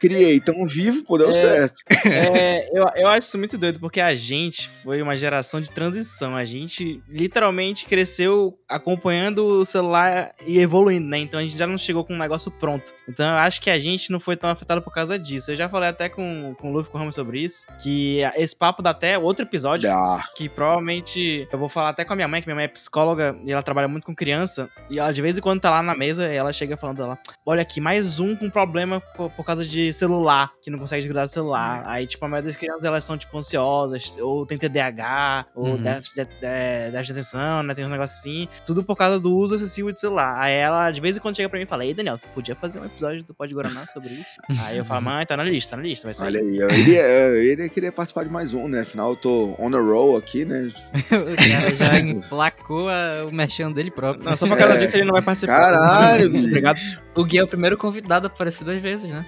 Criei 0.00 0.40
tão 0.40 0.64
vivo, 0.64 1.04
pô, 1.04 1.18
deu 1.18 1.28
É. 1.28 1.32
certo. 1.32 1.74
É, 2.06 2.68
eu, 2.72 2.86
eu 2.96 3.08
acho 3.08 3.28
isso 3.28 3.38
muito 3.38 3.56
doido, 3.58 3.78
porque 3.78 4.00
a 4.00 4.14
gente 4.14 4.68
foi 4.82 5.00
uma 5.02 5.16
geração 5.16 5.60
de 5.60 5.70
transição. 5.70 6.34
A 6.34 6.44
gente 6.44 7.02
literalmente 7.08 7.84
cresceu 7.84 8.58
acompanhando 8.68 9.44
o 9.44 9.64
celular 9.64 10.32
e 10.46 10.58
evoluindo, 10.58 11.06
né? 11.06 11.18
Então 11.18 11.38
a 11.38 11.42
gente 11.42 11.56
já 11.56 11.66
não 11.66 11.78
chegou 11.78 12.04
com 12.04 12.14
um 12.14 12.18
negócio 12.18 12.50
pronto. 12.50 12.92
Então 13.08 13.26
eu 13.28 13.36
acho 13.36 13.60
que 13.60 13.70
a 13.70 13.78
gente 13.78 14.10
não 14.10 14.18
foi 14.20 14.36
tão 14.36 14.50
afetado 14.50 14.82
por 14.82 14.92
causa 14.92 15.18
disso. 15.18 15.50
Eu 15.52 15.56
já 15.56 15.68
falei 15.68 15.88
até 15.88 16.08
com, 16.08 16.54
com 16.58 16.70
o 16.70 16.72
Luffy 16.72 16.90
com 16.90 16.98
o 16.98 17.00
Ramos 17.00 17.14
sobre 17.14 17.40
isso, 17.40 17.66
que 17.82 18.20
esse 18.36 18.56
papo 18.56 18.82
dá 18.82 18.90
até 18.90 19.18
outro 19.18 19.44
episódio. 19.44 19.90
Ah, 19.90 20.20
que 20.36 20.48
provavelmente 20.66 21.46
eu 21.50 21.58
vou 21.58 21.68
falar 21.68 21.90
até 21.90 22.04
com 22.04 22.12
a 22.12 22.16
minha 22.16 22.28
mãe, 22.28 22.40
que 22.40 22.46
minha 22.48 22.56
mãe 22.56 22.64
é 22.64 22.68
psicóloga 22.68 23.36
e 23.44 23.52
ela 23.52 23.62
trabalha 23.62 23.86
muito 23.88 24.04
com 24.06 24.14
criança. 24.14 24.68
E 24.90 24.98
ela 24.98 25.12
de 25.12 25.22
vez 25.22 25.38
em 25.38 25.40
quando 25.40 25.60
tá 25.60 25.70
lá 25.70 25.82
na 25.82 25.94
mesa 25.96 26.28
e 26.32 26.36
ela 26.36 26.52
chega 26.52 26.76
falando 26.76 26.96
dela: 26.98 27.18
Olha 27.44 27.62
aqui, 27.62 27.80
mais 27.80 28.18
um 28.18 28.34
com 28.34 28.50
problema 28.50 29.00
por, 29.00 29.30
por 29.30 29.44
causa 29.44 29.64
de 29.64 29.92
celular, 29.92 30.50
que 30.60 30.70
não 30.70 30.78
consegue 30.78 31.00
desgrudar 31.00 31.24
do 31.26 31.30
celular. 31.30 31.82
Aí, 31.86 32.06
tipo, 32.06 32.24
a 32.24 32.28
maioria 32.28 32.50
das 32.50 32.58
crianças 32.58 32.84
elas 32.84 33.04
são, 33.04 33.16
tipo, 33.16 33.36
ansiosas, 33.36 34.16
ou 34.18 34.44
tem 34.44 34.58
TDAH, 34.58 35.46
ou 35.54 35.66
Uhum. 35.66 35.82
déficit 35.82 36.24
de, 36.24 36.24
de, 36.24 36.90
de 37.02 37.12
atenção, 37.12 37.62
né? 37.62 37.74
Tem 37.74 37.84
uns 37.84 37.90
negócios 37.90 38.18
assim. 38.20 38.48
Tudo 38.64 38.82
por 38.84 38.96
causa 38.96 39.18
do 39.20 39.34
uso 39.36 39.54
excessivo 39.54 39.92
de 39.92 40.00
celular. 40.00 40.36
Aí 40.40 40.54
ela, 40.54 40.90
de 40.90 41.00
vez 41.00 41.16
em 41.16 41.20
quando, 41.20 41.36
chega 41.36 41.48
pra 41.48 41.58
mim 41.58 41.64
e 41.64 41.68
fala: 41.68 41.84
Ei, 41.84 41.94
Daniel, 41.94 42.18
tu 42.18 42.26
podia 42.28 42.54
fazer 42.56 42.80
um 42.80 42.84
episódio 42.84 43.22
do 43.24 43.34
Pode 43.34 43.54
Guaraná 43.54 43.86
sobre 43.86 44.14
isso? 44.14 44.36
aí 44.64 44.76
eu 44.78 44.84
falo: 44.84 45.02
Mãe, 45.02 45.24
tá 45.26 45.36
na 45.36 45.44
lista, 45.44 45.70
tá 45.72 45.76
na 45.76 45.82
lista, 45.82 46.06
vai 46.06 46.14
sair. 46.14 46.26
Olha 46.28 46.40
aí, 46.40 46.56
eu 46.56 46.70
iria, 46.70 47.02
eu 47.02 47.42
iria 47.42 47.68
querer 47.68 47.92
participar 47.92 48.24
de 48.24 48.30
mais 48.30 48.52
um, 48.54 48.68
né? 48.68 48.80
Afinal, 48.80 49.10
eu 49.10 49.16
tô 49.16 49.54
on 49.58 49.74
a 49.74 49.80
roll 49.80 50.16
aqui, 50.16 50.44
né? 50.44 50.55
O 51.16 51.36
cara 51.36 51.74
já 51.74 51.98
emplacou 52.00 52.88
a- 52.88 53.26
o 53.30 53.34
merchan 53.34 53.70
dele 53.72 53.90
próprio. 53.90 54.24
Não, 54.24 54.36
só 54.36 54.46
por 54.46 54.56
causa 54.56 54.74
É. 54.74 54.78
disso 54.84 54.96
ele 54.96 55.04
não 55.04 55.12
vai 55.12 55.22
participar. 55.22 55.52
Caralho, 55.72 56.28
Obrigado. 56.46 56.78
O 57.14 57.24
Gui 57.24 57.38
é 57.38 57.42
o 57.42 57.48
primeiro 57.48 57.78
convidado 57.78 58.26
a 58.26 58.30
aparecer 58.30 58.62
duas 58.64 58.80
vezes, 58.80 59.10
né? 59.10 59.24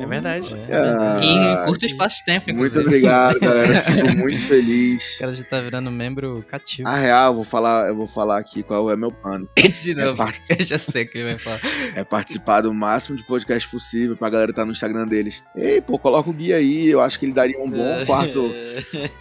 É 0.00 0.06
verdade. 0.06 0.56
Ah, 0.72 1.20
E 1.22 1.26
em 1.62 1.64
curto 1.66 1.86
espaço 1.86 2.16
de 2.18 2.24
tempo, 2.24 2.46
Muito 2.46 2.58
inclusive. 2.58 2.84
obrigado, 2.86 3.38
galera. 3.38 3.80
Fico 3.80 4.08
muito 4.18 4.36
O 4.38 4.46
feliz. 4.46 5.18
cara 5.18 5.36
já 5.36 5.44
tá 5.44 5.60
virando 5.60 5.90
membro 5.92 6.44
cativo. 6.48 6.88
A 6.88 6.96
real, 6.96 7.30
eu 7.30 7.34
vou 7.36 7.44
falar, 7.44 7.86
eu 7.88 7.94
vou 7.96 8.06
falar 8.08 8.38
aqui 8.38 8.64
qual 8.64 8.90
é 8.90 8.96
meu 8.96 9.12
plano. 9.12 9.48
De 9.56 9.94
novo, 9.94 10.16
parte. 10.16 10.40
eu 10.58 10.64
já 10.66 10.76
sei 10.76 11.04
o 11.04 11.08
que 11.08 11.18
ele 11.18 11.34
vai 11.34 11.38
falar. 11.38 11.60
É 11.94 12.02
participar 12.02 12.62
do 12.62 12.74
máximo 12.74 13.16
de 13.16 13.22
podcast 13.22 13.68
possível 13.70 14.16
pra 14.16 14.28
galera 14.28 14.50
estar 14.50 14.64
no 14.64 14.72
Instagram 14.72 15.06
deles. 15.06 15.40
Ei, 15.56 15.80
pô, 15.80 15.98
coloca 16.00 16.28
o 16.28 16.32
Gui 16.32 16.52
aí. 16.52 16.88
Eu 16.88 17.00
acho 17.00 17.16
que 17.16 17.26
ele 17.26 17.32
daria 17.32 17.60
um 17.62 17.70
bom 17.70 18.04
quarto, 18.06 18.52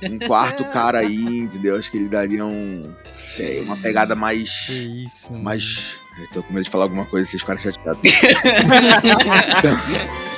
um 0.03 0.17
quarto 0.27 0.65
cara 0.65 0.97
aí, 0.99 1.38
entendeu? 1.43 1.75
Acho 1.75 1.91
que 1.91 1.97
ele 1.97 2.09
daria 2.09 2.45
um, 2.45 2.93
sei, 3.07 3.61
uma 3.61 3.77
pegada 3.77 4.15
Que 4.15 4.21
mais, 4.21 4.69
isso, 4.69 5.31
mano. 5.31 5.43
mais. 5.43 5.99
Eu 6.19 6.29
tô 6.31 6.43
com 6.43 6.53
medo 6.53 6.65
de 6.65 6.69
falar 6.69 6.85
alguma 6.85 7.05
coisa 7.05 7.27
e 7.27 7.31
vocês 7.31 7.41
ficarem 7.41 7.61
chateados. 7.61 8.01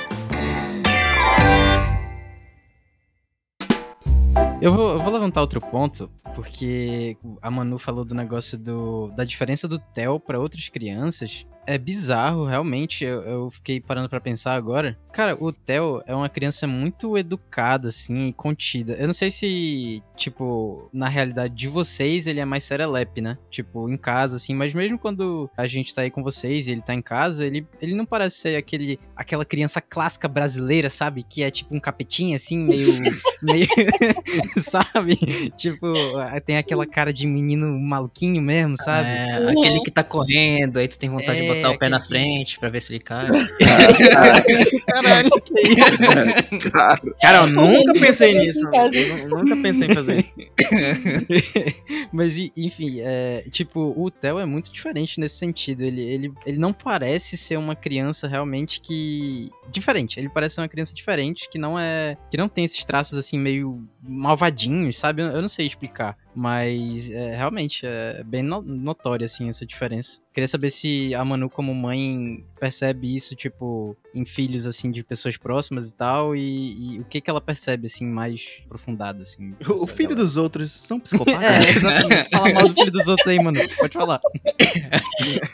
Eu 4.60 4.72
vou, 4.72 4.92
eu 4.92 5.00
vou 5.00 5.12
levantar 5.12 5.40
outro 5.40 5.60
ponto, 5.60 6.08
porque 6.36 7.16
a 7.40 7.50
Manu 7.50 7.80
falou 7.80 8.04
do 8.04 8.14
negócio 8.14 8.56
do, 8.56 9.08
da 9.16 9.24
diferença 9.24 9.66
do 9.66 9.76
Theo 9.76 10.20
para 10.20 10.38
outras 10.38 10.68
crianças. 10.68 11.44
É 11.66 11.78
bizarro, 11.78 12.44
realmente. 12.44 13.04
Eu, 13.04 13.22
eu 13.22 13.50
fiquei 13.50 13.80
parando 13.80 14.08
pra 14.08 14.20
pensar 14.20 14.54
agora. 14.54 14.98
Cara, 15.12 15.36
o 15.38 15.52
Theo 15.52 16.02
é 16.06 16.14
uma 16.14 16.28
criança 16.28 16.66
muito 16.66 17.16
educada, 17.16 17.88
assim, 17.88 18.28
e 18.28 18.32
contida. 18.32 18.94
Eu 18.94 19.06
não 19.06 19.14
sei 19.14 19.30
se, 19.30 20.02
tipo, 20.16 20.88
na 20.92 21.08
realidade 21.08 21.54
de 21.54 21.68
vocês 21.68 22.26
ele 22.26 22.40
é 22.40 22.44
mais 22.44 22.64
serelepe, 22.64 23.20
né? 23.20 23.38
Tipo, 23.50 23.88
em 23.88 23.96
casa, 23.96 24.36
assim. 24.36 24.54
Mas 24.54 24.74
mesmo 24.74 24.98
quando 24.98 25.50
a 25.56 25.66
gente 25.66 25.94
tá 25.94 26.02
aí 26.02 26.10
com 26.10 26.22
vocês 26.22 26.66
e 26.66 26.72
ele 26.72 26.80
tá 26.80 26.94
em 26.94 27.02
casa, 27.02 27.44
ele, 27.44 27.66
ele 27.80 27.94
não 27.94 28.06
parece 28.06 28.36
ser 28.36 28.56
aquele, 28.56 28.98
aquela 29.14 29.44
criança 29.44 29.80
clássica 29.80 30.28
brasileira, 30.28 30.88
sabe? 30.88 31.22
Que 31.22 31.42
é 31.42 31.50
tipo 31.50 31.74
um 31.76 31.80
capetinho, 31.80 32.34
assim, 32.34 32.56
meio. 32.58 32.92
meio 33.42 33.68
sabe? 34.58 35.16
Tipo, 35.56 35.92
tem 36.44 36.56
aquela 36.56 36.86
cara 36.86 37.12
de 37.12 37.26
menino 37.26 37.78
maluquinho 37.78 38.40
mesmo, 38.40 38.76
sabe? 38.78 39.08
É, 39.08 39.48
aquele 39.48 39.80
que 39.82 39.90
tá 39.90 40.02
correndo, 40.02 40.78
aí 40.78 40.88
tu 40.88 40.98
tem 40.98 41.10
vontade 41.10 41.38
de 41.38 41.46
É, 41.46 41.51
botar 41.54 41.70
o 41.70 41.78
pé 41.78 41.88
na 41.88 42.00
frente 42.00 42.58
pra 42.58 42.68
ver 42.68 42.80
se 42.82 42.92
ele 42.92 43.00
cai. 43.00 43.28
Caralho, 44.86 45.30
que 45.30 45.60
isso? 45.60 46.70
Cara, 46.70 47.00
Cara, 47.20 47.38
eu 47.38 47.46
nunca 47.48 47.92
pensei 47.94 48.34
nisso. 48.34 48.60
Eu 48.60 49.28
nu- 49.28 49.38
nunca 49.38 49.56
pensei 49.62 49.88
em 49.88 49.94
fazer 49.94 50.18
isso. 50.20 50.34
Mas, 52.12 52.36
enfim, 52.56 52.96
é, 53.00 53.44
tipo, 53.50 53.94
o 53.96 54.10
Theo 54.10 54.38
é 54.38 54.44
muito 54.46 54.72
diferente 54.72 55.18
nesse 55.20 55.36
sentido. 55.36 55.82
Ele, 55.82 56.00
ele, 56.02 56.32
ele 56.46 56.58
não 56.58 56.72
parece 56.72 57.36
ser 57.36 57.56
uma 57.56 57.74
criança 57.74 58.26
realmente 58.28 58.80
que. 58.80 59.48
Diferente. 59.70 60.18
Ele 60.18 60.28
parece 60.28 60.56
ser 60.56 60.60
uma 60.60 60.68
criança 60.68 60.94
diferente, 60.94 61.48
que 61.50 61.58
não 61.58 61.78
é. 61.78 62.16
que 62.30 62.36
não 62.36 62.48
tem 62.48 62.64
esses 62.64 62.84
traços 62.84 63.16
assim, 63.18 63.38
meio 63.38 63.82
malvadinhos, 64.02 64.98
sabe? 64.98 65.22
Eu, 65.22 65.40
não 65.40 65.48
sei 65.48 65.66
explicar. 65.66 66.16
Mas 66.34 67.10
é, 67.10 67.36
realmente 67.36 67.84
é 67.84 68.22
bem 68.24 68.42
no- 68.42 68.62
notória, 68.62 69.26
assim, 69.26 69.48
essa 69.50 69.66
diferença. 69.66 70.18
Queria 70.32 70.48
saber 70.48 70.70
se 70.70 71.14
a 71.14 71.22
Manu, 71.22 71.50
como 71.50 71.74
mãe, 71.74 72.42
percebe 72.58 73.14
isso, 73.14 73.36
tipo, 73.36 73.94
em 74.14 74.24
filhos, 74.24 74.66
assim, 74.66 74.90
de 74.90 75.04
pessoas 75.04 75.36
próximas 75.36 75.90
e 75.90 75.94
tal, 75.94 76.34
e, 76.34 76.94
e 76.96 77.00
o 77.00 77.04
que 77.04 77.20
que 77.20 77.28
ela 77.28 77.40
percebe, 77.40 77.84
assim, 77.86 78.06
mais 78.06 78.62
aprofundado, 78.64 79.20
assim. 79.20 79.54
O 79.68 79.86
filho 79.86 80.08
galera. 80.08 80.24
dos 80.24 80.36
outros 80.38 80.72
são 80.72 80.98
psicopatas? 81.00 81.44
É, 81.44 81.70
exatamente. 81.70 82.30
Fala 82.30 82.52
mal 82.54 82.68
do 82.68 82.74
filho 82.74 82.90
dos 82.92 83.06
outros 83.06 83.28
aí, 83.28 83.38
Manu. 83.38 83.60
Pode 83.76 83.92
falar. 83.92 84.20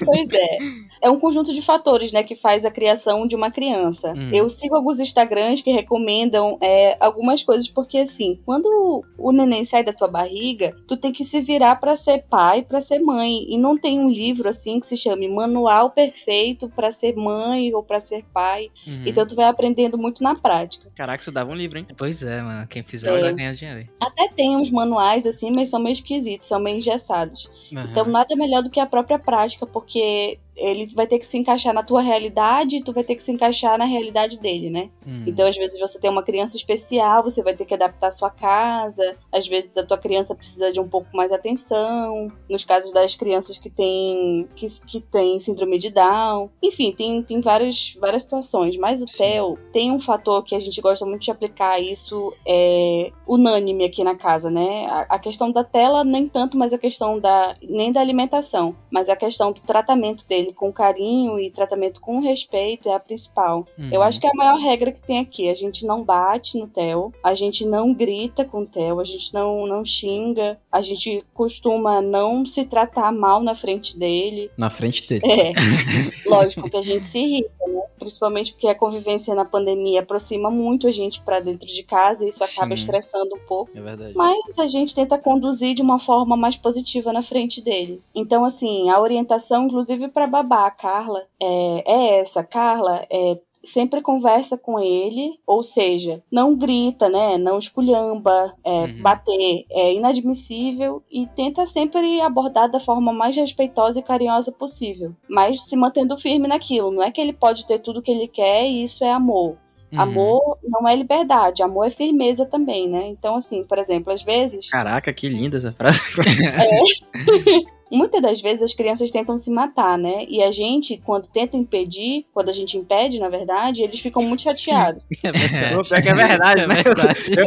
Pois 0.05 0.31
é. 0.31 0.59
É 1.03 1.11
um 1.11 1.19
conjunto 1.19 1.53
de 1.53 1.61
fatores, 1.63 2.13
né, 2.13 2.23
que 2.23 2.37
faz 2.37 2.65
a 2.65 2.71
criação 2.71 3.27
de 3.27 3.35
uma 3.35 3.51
criança. 3.51 4.13
Uhum. 4.17 4.31
Eu 4.33 4.49
sigo 4.49 4.77
alguns 4.77 5.01
Instagrams 5.01 5.61
que 5.63 5.71
recomendam 5.73 6.57
é, 6.61 6.97
algumas 7.01 7.43
coisas, 7.43 7.69
porque 7.69 7.99
assim, 7.99 8.38
quando 8.45 9.05
o 9.19 9.33
neném 9.33 9.65
sai 9.65 9.83
da 9.85 9.93
tua 9.93 10.09
barriga, 10.09 10.75
tu 10.87 10.97
tem 10.97 11.13
que 11.13 11.25
se 11.25 11.41
virar 11.41 11.77
pra 11.77 11.95
ser 11.97 12.25
pai, 12.29 12.63
pra 12.63 12.81
ser 12.81 12.99
mãe. 12.99 13.45
E 13.49 13.59
não 13.59 13.77
tem 13.77 13.99
um 14.01 14.11
livro 14.11 14.49
assim 14.49 14.81
que 14.81 14.87
se 14.87 14.97
chame 14.97 15.29
Manual 15.29 15.91
Perfeito 15.91 16.69
pra 16.69 16.91
ser 16.91 17.15
mãe 17.17 17.73
ou 17.75 17.83
pra 17.83 18.01
ser 18.01 18.25
pai. 18.33 18.69
Uhum. 18.87 19.03
Então 19.07 19.27
tu 19.27 19.35
vai 19.35 19.47
aprendendo 19.47 19.97
muito 19.99 20.23
na 20.23 20.35
prática. 20.35 20.91
Caraca, 20.95 21.21
isso 21.23 21.33
dava 21.33 21.51
um 21.51 21.55
livro, 21.55 21.79
hein? 21.79 21.87
Pois 21.97 22.23
é, 22.23 22.43
mano. 22.43 22.67
Quem 22.69 22.83
fizer 22.83 23.17
É. 23.17 23.21
vai 23.21 23.33
ganhar 23.35 23.55
dinheiro. 23.55 23.81
aí. 23.81 23.89
Até 24.01 24.29
tem 24.29 24.57
uns 24.57 24.71
manuais 24.71 25.27
assim, 25.27 25.51
mas 25.51 25.69
são 25.69 25.81
meio 25.81 25.93
esquisitos, 25.95 26.49
são 26.49 26.61
meio 26.61 26.79
engessados. 26.79 27.51
Aham. 27.73 27.87
Então 27.91 28.05
nada 28.07 28.35
melhor 28.37 28.63
do 28.63 28.71
que 28.71 28.81
a 28.81 28.87
própria 28.87 29.19
prática, 29.19 29.67
porque 29.67 30.39
ele 30.59 30.87
vai 30.95 31.07
ter 31.07 31.19
que 31.19 31.27
se 31.27 31.39
encaixar 31.39 31.73
na 31.73 31.83
tua 31.83 32.03
realidade 32.03 32.77
e 32.77 32.83
tu 32.83 32.93
vai 32.93 33.05
ter 33.05 33.15
que 33.15 33.23
se 33.23 33.33
encaixar 33.33 33.79
na 33.79 33.85
realidade 33.85 34.39
dele, 34.39 34.71
né? 34.71 34.91
Uhum. 35.07 35.25
Então, 35.27 35.47
às 35.47 35.57
vezes, 35.57 35.79
você 35.79 35.99
tem 35.99 36.11
uma 36.11 36.23
criança 36.23 36.57
especial, 36.57 37.23
você 37.23 37.43
vai 37.43 37.55
ter 37.55 37.65
que 37.65 37.75
adaptar 37.75 38.09
a 38.09 38.13
sua 38.13 38.31
casa. 38.31 39.17
Às 39.33 39.47
vezes, 39.47 39.77
a 39.77 39.85
tua 39.85 39.99
criança 39.99 40.35
precisa 40.35 40.73
de 40.73 40.81
um 40.81 40.89
pouco 40.89 41.09
mais 41.17 41.31
de 41.31 41.37
atenção. 41.37 42.31
Nos 42.49 42.65
casos 42.65 42.93
das 42.93 43.15
crianças 43.15 43.59
que 43.59 43.71
têm 43.71 44.49
que, 44.55 44.67
que 44.87 45.01
têm 45.01 45.39
síndrome 45.39 45.79
de 45.79 45.91
Down. 45.91 46.51
Enfim, 46.63 46.93
tem, 46.93 47.23
tem 47.23 47.41
várias, 47.41 47.97
várias 48.01 48.23
situações. 48.23 48.77
Mas 48.77 49.03
o 49.03 49.09
Sim. 49.09 49.19
TEL 49.19 49.59
tem 49.73 49.93
um 49.93 50.01
fator 50.01 50.43
que 50.45 50.55
a 50.55 50.61
gente 50.61 50.81
gosta 50.81 51.07
muito 51.07 51.23
de 51.23 51.31
aplicar. 51.31 51.81
Isso 51.81 52.35
é 52.47 53.13
unânime 53.27 53.85
aqui 53.85 54.03
na 54.03 54.15
casa, 54.15 54.51
né? 54.51 54.87
A, 54.87 55.17
a 55.17 55.19
questão 55.19 55.51
da 55.51 55.63
tela, 55.63 56.05
nem 56.05 56.29
tanto, 56.29 56.57
mas 56.57 56.73
a 56.73 56.79
questão 56.79 57.19
da. 57.19 57.57
nem 57.63 57.93
da 57.93 58.01
alimentação. 58.01 58.77
Mas 58.91 59.09
a 59.09 59.17
questão 59.17 59.53
do 59.53 59.61
tratamento 59.61 60.27
dele 60.27 60.48
com 60.53 60.73
carinho 60.73 61.39
e 61.39 61.51
tratamento 61.51 62.01
com 62.01 62.21
respeito 62.21 62.89
é 62.89 62.95
a 62.95 63.01
principal. 63.01 63.67
Uhum. 63.79 63.91
Eu 63.93 64.03
acho 64.03 64.21
que 64.21 64.27
é 64.27 64.31
a 64.31 64.35
maior 64.35 64.59
regra 64.59 64.93
que 64.93 65.01
tem 65.01 65.19
aqui. 65.19 65.49
A 65.49 65.55
gente 65.55 65.87
não 65.87 66.03
bate 66.03 66.59
no 66.59 66.67
Theo, 66.67 67.13
a 67.23 67.35
gente 67.35 67.67
não 67.67 67.93
grita 67.93 68.45
com 68.45 68.61
o 68.61 68.67
Theo, 68.67 69.01
a 69.01 69.05
gente 69.05 69.33
não, 69.33 69.67
não 69.67 69.85
xinga, 69.85 70.59
a 70.71 70.81
gente 70.81 71.25
costuma 71.35 72.01
não 72.01 72.45
se 72.45 72.65
tratar 72.65 73.13
mal 73.13 73.43
na 73.43 73.55
frente 73.55 73.99
dele. 73.99 74.51
Na 74.57 74.71
frente 74.71 75.09
dele. 75.09 75.23
É, 75.25 75.53
lógico 76.29 76.69
que 76.69 76.77
a 76.77 76.83
gente 76.83 77.07
se 77.07 77.19
irrita, 77.19 77.51
né? 77.67 77.83
Principalmente 77.99 78.53
porque 78.53 78.69
a 78.69 78.75
convivência 78.75 79.35
na 79.35 79.45
pandemia 79.45 80.01
aproxima 80.01 80.51
muito 80.51 80.87
a 80.87 80.93
gente 80.93 81.21
pra 81.21 81.41
dentro 81.41 81.67
de 81.67 81.83
casa 81.83 82.25
e 82.25 82.29
isso 82.29 82.43
acaba 82.43 82.77
Sim. 82.77 82.83
estressando 82.83 83.35
um 83.35 83.47
pouco. 83.47 83.77
É 83.77 83.81
verdade. 83.81 84.13
Mas 84.15 84.59
a 84.59 84.67
gente 84.67 84.95
tenta 84.95 85.19
conduzir 85.19 85.75
de 85.75 85.83
uma 85.83 85.99
forma 85.99 86.37
mais 86.37 86.57
positiva 86.57 87.13
na 87.13 87.23
frente 87.23 87.61
dele. 87.61 88.01
Então, 88.15 88.45
assim, 88.45 88.89
a 88.91 89.01
orientação, 89.01 89.67
inclusive 89.67 90.09
para 90.09 90.27
babá, 90.43 90.67
a 90.67 90.71
Carla, 90.71 91.23
é, 91.41 91.85
é 91.87 92.21
essa. 92.21 92.43
Carla, 92.43 93.05
é, 93.11 93.39
sempre 93.63 94.01
conversa 94.01 94.57
com 94.57 94.79
ele, 94.79 95.39
ou 95.47 95.63
seja, 95.63 96.23
não 96.31 96.57
grita, 96.57 97.09
né? 97.09 97.37
Não 97.37 97.59
esculhamba, 97.59 98.55
é, 98.65 98.85
Uhum. 98.85 99.03
bater 99.03 99.65
é 99.71 99.95
inadmissível 99.95 101.03
e 101.11 101.27
tenta 101.27 101.67
sempre 101.67 102.21
abordar 102.21 102.71
da 102.71 102.81
forma 102.81 103.13
mais 103.13 103.37
respeitosa 103.37 103.99
e 103.99 104.03
carinhosa 104.03 104.53
possível, 104.53 105.15
mas 105.29 105.69
se 105.69 105.77
mantendo 105.77 106.17
firme 106.17 106.49
naquilo. 106.49 106.91
Não 106.91 107.03
é 107.03 107.11
que 107.11 107.21
ele 107.21 107.33
pode 107.33 107.67
ter 107.67 107.79
tudo 107.81 108.03
que 108.03 108.11
ele 108.11 108.29
quer 108.29 108.67
e 108.67 108.83
isso 108.83 109.05
é 109.05 109.13
amor. 109.13 109.57
Uhum. 109.91 110.01
Amor 110.01 110.59
não 110.63 110.87
é 110.87 110.95
liberdade, 110.95 111.63
amor 111.63 111.87
é 111.87 111.91
firmeza 111.91 112.45
também, 112.45 112.89
né? 112.89 113.07
Então, 113.09 113.37
assim, 113.37 113.65
por 113.65 113.79
exemplo, 113.79 114.13
às 114.13 114.23
vezes, 114.23 114.69
Caraca, 114.71 115.13
que 115.13 115.29
linda 115.29 115.57
essa 115.57 115.73
frase. 115.73 115.99
muitas 117.91 118.21
das 118.21 118.41
vezes 118.41 118.63
as 118.63 118.75
crianças 118.75 119.11
tentam 119.11 119.37
se 119.39 119.51
matar, 119.51 119.99
né? 119.99 120.25
E 120.29 120.43
a 120.43 120.51
gente, 120.51 121.01
quando 121.05 121.29
tenta 121.29 121.57
impedir, 121.57 122.27
quando 122.33 122.49
a 122.49 122.53
gente 122.53 122.77
impede, 122.77 123.19
na 123.19 123.29
verdade, 123.29 123.83
eles 123.83 124.01
ficam 124.01 124.23
muito 124.23 124.43
chateados. 124.43 125.03
É 125.23 125.33
verdade. 125.33 126.09
É 126.09 126.15
verdade, 126.15 126.67
né? 126.67 126.81
É 126.81 126.83
verdade. 126.83 127.33
Eu, 127.37 127.47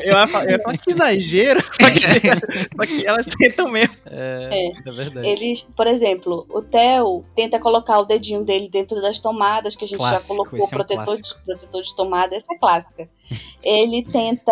eu 0.50 0.78
que 0.78 0.92
exagero, 0.92 1.62
só 1.62 1.90
que, 1.90 2.00
só 2.76 2.86
que 2.86 3.06
elas 3.06 3.26
tentam 3.26 3.70
mesmo. 3.70 3.96
É, 4.06 4.72
é 4.86 4.92
verdade. 4.92 5.28
Eles, 5.28 5.70
por 5.76 5.88
exemplo, 5.88 6.46
o 6.50 6.62
Theo 6.62 7.26
tenta 7.36 7.60
colocar 7.60 8.00
o 8.00 8.06
dedinho 8.06 8.44
dele 8.44 8.70
dentro 8.70 9.02
das 9.02 9.20
tomadas, 9.20 9.76
que 9.76 9.86
a 9.86 9.88
gente 9.88 9.98
Clássico, 10.00 10.34
já 10.34 10.36
colocou 10.36 10.60
é 10.60 10.64
um 10.64 10.68
protetor, 10.68 11.16
de, 11.16 11.22
clássico. 11.22 11.46
protetor 11.46 11.82
de 11.82 11.96
tomada, 11.96 12.36
essa 12.36 12.54
é 12.54 12.58
clássica. 12.58 13.10
Ele 13.64 14.04
tenta 14.04 14.52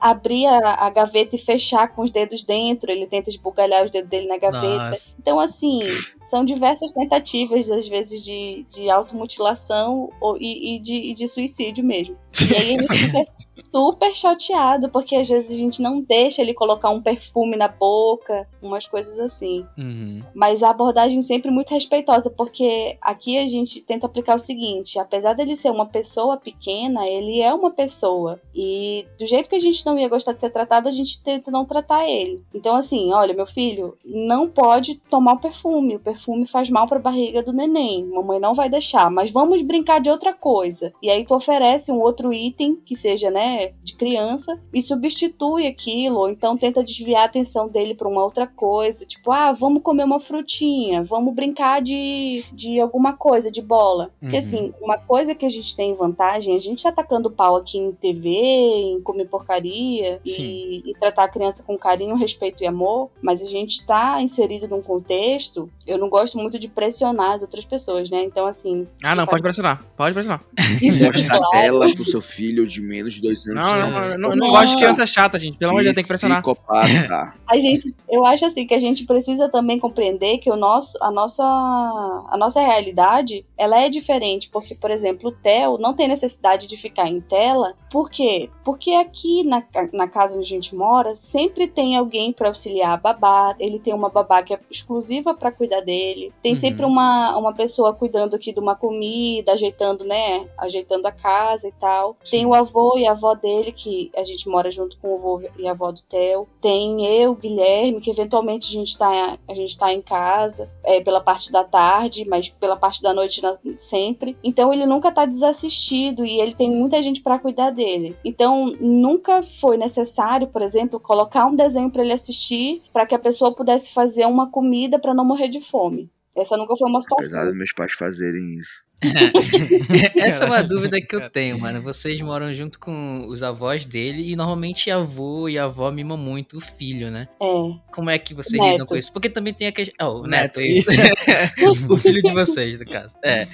abrir 0.00 0.46
a, 0.46 0.86
a 0.86 0.90
gaveta 0.90 1.36
e 1.36 1.38
fechar 1.38 1.88
com 1.88 2.02
os 2.02 2.10
dedos 2.10 2.42
dentro, 2.42 2.90
ele 2.90 3.06
tenta 3.06 3.30
esbugalhar 3.30 3.84
os 3.84 3.90
dedos 3.90 4.10
dele 4.10 4.26
na 4.26 4.38
gaveta. 4.38 4.90
Nossa. 4.90 5.16
Então, 5.18 5.38
assim, 5.40 5.80
são 6.26 6.44
diversas 6.44 6.92
tentativas, 6.92 7.70
às 7.70 7.88
vezes, 7.88 8.22
de, 8.24 8.64
de 8.70 8.88
automutilação 8.88 10.10
ou- 10.20 10.36
e, 10.40 10.76
e 10.76 10.80
de, 10.80 10.94
e 10.94 11.14
de 11.14 11.26
suicídio 11.28 11.84
mesmo. 11.84 12.16
E 12.50 12.54
aí 12.56 12.74
ele 12.74 12.86
fica 12.88 13.22
super 13.62 14.14
chateado, 14.14 14.88
porque 14.88 15.16
às 15.16 15.28
vezes 15.28 15.52
a 15.52 15.56
gente 15.56 15.82
não 15.82 16.00
deixa 16.00 16.42
ele 16.42 16.54
colocar 16.54 16.90
um 16.90 17.02
perfume 17.02 17.56
na 17.56 17.68
boca, 17.68 18.48
umas 18.62 18.86
coisas 18.86 19.18
assim. 19.18 19.66
Uhum. 19.76 20.22
Mas 20.34 20.62
a 20.62 20.70
abordagem 20.70 21.22
sempre 21.22 21.50
muito 21.50 21.72
respeitosa, 21.72 22.30
porque 22.30 22.96
aqui 23.00 23.38
a 23.38 23.46
gente 23.46 23.80
tenta 23.80 24.06
aplicar 24.06 24.34
o 24.34 24.38
seguinte: 24.38 24.98
apesar 24.98 25.34
dele 25.34 25.56
ser 25.56 25.70
uma 25.70 25.86
pessoa 25.86 26.36
pequena, 26.36 27.06
ele 27.06 27.40
é 27.40 27.52
uma 27.52 27.70
pessoa. 27.70 28.40
E 28.54 29.06
do 29.18 29.26
jeito 29.26 29.48
que 29.48 29.56
a 29.56 29.60
gente 29.60 29.84
não 29.84 29.98
ia 29.98 30.08
gostar 30.08 30.32
de 30.32 30.40
ser 30.40 30.50
tratado, 30.50 30.88
a 30.88 30.92
gente 30.92 31.22
tenta 31.22 31.50
não 31.50 31.64
tratar 31.64 32.08
ele. 32.08 32.36
Então, 32.54 32.76
assim, 32.76 33.12
olha, 33.12 33.34
meu 33.34 33.46
filho, 33.46 33.96
não 34.04 34.48
pode 34.48 34.96
tomar 34.96 35.34
o 35.34 35.40
perfume. 35.40 35.96
O 35.96 36.00
perfume 36.00 36.46
faz 36.46 36.70
mal 36.70 36.86
pra 36.86 36.98
barriga 36.98 37.42
do 37.42 37.52
neném. 37.52 38.04
Mamãe 38.04 38.40
não 38.40 38.54
vai 38.54 38.68
deixar, 38.68 39.10
mas 39.10 39.30
vamos 39.30 39.62
brincar 39.62 40.00
de 40.00 40.10
outra 40.10 40.32
coisa. 40.32 40.92
E 41.02 41.10
aí 41.10 41.24
tu 41.24 41.34
oferece 41.34 41.92
um 41.92 42.00
outro 42.00 42.32
item 42.32 42.76
que 42.84 42.94
seja, 42.94 43.30
né, 43.30 43.47
de 43.82 43.94
criança 43.94 44.60
e 44.72 44.82
substitui 44.82 45.66
aquilo, 45.66 46.18
ou 46.18 46.28
então 46.28 46.56
tenta 46.56 46.82
desviar 46.82 47.22
a 47.22 47.26
atenção 47.26 47.68
dele 47.68 47.94
pra 47.94 48.08
uma 48.08 48.22
outra 48.22 48.46
coisa, 48.46 49.04
tipo, 49.04 49.30
ah, 49.32 49.52
vamos 49.52 49.82
comer 49.82 50.04
uma 50.04 50.20
frutinha, 50.20 51.02
vamos 51.02 51.34
brincar 51.34 51.80
de, 51.80 52.44
de 52.52 52.80
alguma 52.80 53.12
coisa, 53.14 53.50
de 53.50 53.62
bola. 53.62 54.10
Porque 54.20 54.36
Uhum. 54.36 54.42
assim, 54.42 54.72
uma 54.80 54.98
coisa 54.98 55.34
que 55.34 55.46
a 55.46 55.48
gente 55.48 55.74
tem 55.76 55.94
vantagem, 55.94 56.56
a 56.56 56.60
gente 56.60 56.82
tá 56.82 56.88
atacando 56.88 57.30
pau 57.30 57.56
aqui 57.56 57.78
em 57.78 57.92
TV, 57.92 58.28
em 58.30 59.00
comer 59.02 59.26
porcaria 59.26 60.20
e, 60.24 60.90
e 60.90 60.94
tratar 61.00 61.24
a 61.24 61.28
criança 61.28 61.62
com 61.62 61.76
carinho, 61.78 62.14
respeito 62.14 62.62
e 62.62 62.66
amor, 62.66 63.10
mas 63.22 63.42
a 63.42 63.46
gente 63.46 63.84
tá 63.84 64.20
inserido 64.20 64.68
num 64.68 64.82
contexto, 64.82 65.70
eu 65.86 65.98
não 65.98 66.08
gosto 66.08 66.38
muito 66.38 66.58
de 66.58 66.68
pressionar 66.68 67.32
as 67.32 67.42
outras 67.42 67.64
pessoas, 67.64 68.10
né? 68.10 68.22
Então, 68.22 68.46
assim. 68.46 68.86
Ah, 69.02 69.14
não, 69.14 69.26
pode 69.26 69.42
pressionar. 69.42 69.84
Pode 69.96 70.12
pressionar. 70.14 70.42
Mostra 70.56 71.36
a 71.36 71.50
tela 71.50 71.94
pro 71.94 72.04
seu 72.04 72.20
filho 72.20 72.66
de 72.66 72.80
menos 72.80 73.14
de 73.14 73.22
dois 73.22 73.37
anos. 73.46 73.62
Não, 73.64 73.90
não, 73.90 74.00
não, 74.30 74.36
não 74.36 74.46
Não. 74.46 74.50
gosto 74.50 74.70
de 74.70 74.76
criança 74.76 75.06
chata, 75.06 75.38
gente. 75.38 75.58
Pelo 75.58 75.70
amor 75.70 75.80
de 75.82 75.86
Deus, 75.86 75.94
tem 75.96 76.04
que 76.04 76.08
pressionar. 76.08 76.42
Psicopata. 76.42 77.34
A 77.48 77.58
gente, 77.58 77.94
eu 78.10 78.26
acho 78.26 78.44
assim 78.44 78.66
que 78.66 78.74
a 78.74 78.78
gente 78.78 79.06
precisa 79.06 79.48
também 79.48 79.78
compreender 79.78 80.36
que 80.36 80.50
o 80.50 80.56
nosso, 80.56 80.98
a 81.02 81.10
nossa, 81.10 81.42
a 81.42 82.36
nossa 82.36 82.60
realidade, 82.60 83.44
ela 83.56 83.80
é 83.80 83.88
diferente, 83.88 84.50
porque 84.50 84.74
por 84.74 84.90
exemplo, 84.90 85.30
o 85.30 85.32
Theo 85.32 85.78
não 85.78 85.94
tem 85.94 86.06
necessidade 86.08 86.66
de 86.66 86.76
ficar 86.76 87.08
em 87.08 87.22
tela, 87.22 87.72
por 87.90 88.10
quê? 88.10 88.50
Porque 88.62 88.90
aqui 88.92 89.44
na, 89.44 89.62
na 89.94 90.06
casa 90.06 90.36
onde 90.36 90.46
a 90.46 90.56
gente 90.56 90.76
mora, 90.76 91.14
sempre 91.14 91.66
tem 91.66 91.96
alguém 91.96 92.34
para 92.34 92.48
auxiliar 92.48 92.92
a 92.92 92.96
babá, 92.98 93.54
ele 93.58 93.78
tem 93.78 93.94
uma 93.94 94.10
babá 94.10 94.42
que 94.42 94.52
é 94.52 94.58
exclusiva 94.70 95.32
para 95.32 95.50
cuidar 95.50 95.80
dele, 95.80 96.30
tem 96.42 96.52
Uhum. 96.52 96.56
sempre 96.58 96.84
uma, 96.84 97.34
uma 97.38 97.54
pessoa 97.54 97.94
cuidando 97.94 98.34
aqui 98.36 98.52
de 98.52 98.60
uma 98.60 98.76
comida, 98.76 99.52
ajeitando, 99.54 100.04
né, 100.04 100.46
ajeitando 100.58 101.06
a 101.08 101.12
casa 101.12 101.66
e 101.68 101.72
tal. 101.72 102.14
Tem 102.30 102.44
o 102.44 102.52
avô 102.52 102.98
e 102.98 103.06
a 103.06 103.12
avó 103.12 103.27
dele 103.34 103.72
que 103.72 104.10
a 104.16 104.24
gente 104.24 104.48
mora 104.48 104.70
junto 104.70 104.96
com 104.98 105.08
o 105.08 105.14
avô 105.16 105.42
e 105.58 105.66
a 105.66 105.72
avó 105.72 105.90
do 105.92 106.02
Theo. 106.02 106.48
Tem 106.60 107.04
eu, 107.06 107.34
Guilherme, 107.34 108.00
que 108.00 108.10
eventualmente 108.10 108.68
a 108.68 108.72
gente 108.78 108.96
tá, 108.96 109.38
a 109.48 109.54
gente 109.54 109.76
tá 109.78 109.92
em 109.92 110.02
casa 110.02 110.70
é, 110.84 111.00
pela 111.00 111.20
parte 111.20 111.50
da 111.52 111.64
tarde, 111.64 112.24
mas 112.28 112.48
pela 112.48 112.76
parte 112.76 113.02
da 113.02 113.12
noite 113.14 113.42
na- 113.42 113.58
sempre. 113.78 114.36
Então 114.42 114.72
ele 114.72 114.86
nunca 114.86 115.10
tá 115.12 115.24
desassistido 115.26 116.24
e 116.24 116.40
ele 116.40 116.54
tem 116.54 116.70
muita 116.70 117.02
gente 117.02 117.22
para 117.22 117.38
cuidar 117.38 117.70
dele. 117.70 118.16
Então 118.24 118.66
nunca 118.80 119.42
foi 119.42 119.76
necessário, 119.76 120.46
por 120.48 120.62
exemplo, 120.62 121.00
colocar 121.00 121.46
um 121.46 121.54
desenho 121.54 121.90
para 121.90 122.02
ele 122.02 122.12
assistir 122.12 122.82
para 122.92 123.06
que 123.06 123.14
a 123.14 123.18
pessoa 123.18 123.52
pudesse 123.54 123.92
fazer 123.92 124.26
uma 124.26 124.50
comida 124.50 124.98
para 124.98 125.14
não 125.14 125.24
morrer 125.24 125.48
de 125.48 125.60
fome. 125.60 126.10
Essa 126.38 126.56
nunca 126.56 126.76
foi 126.76 126.88
uma 126.88 126.98
Apesar 126.98 127.16
situação. 127.22 127.46
dos 127.46 127.56
meus 127.56 127.72
pais 127.72 127.92
fazerem 127.92 128.54
isso. 128.54 128.86
Essa 130.18 130.44
é 130.44 130.46
uma 130.46 130.62
dúvida 130.62 131.00
que 131.00 131.14
eu 131.14 131.30
tenho, 131.30 131.58
mano. 131.58 131.80
Vocês 131.80 132.20
moram 132.20 132.52
junto 132.52 132.78
com 132.78 133.26
os 133.28 133.42
avós 133.42 133.84
dele 133.84 134.32
e 134.32 134.36
normalmente 134.36 134.90
avô 134.90 135.48
e 135.48 135.58
avó 135.58 135.90
mimam 135.92 136.16
muito 136.16 136.58
o 136.58 136.60
filho, 136.60 137.10
né? 137.10 137.28
É. 137.40 137.46
Como 137.92 138.10
é 138.10 138.18
que 138.18 138.34
vocês 138.34 138.60
Neto. 138.60 138.72
lidam 138.72 138.86
com 138.86 138.96
isso? 138.96 139.12
Porque 139.12 139.30
também 139.30 139.54
tem 139.54 139.68
a 139.68 139.72
questão. 139.72 139.94
Oh, 140.08 140.22
o 140.22 140.26
neto, 140.26 140.58
Neto, 140.58 140.60
isso. 140.60 140.90
o 141.88 141.96
filho 141.96 142.20
de 142.22 142.32
vocês, 142.32 142.80
no 142.80 142.86
caso. 142.86 143.14
É. 143.22 143.46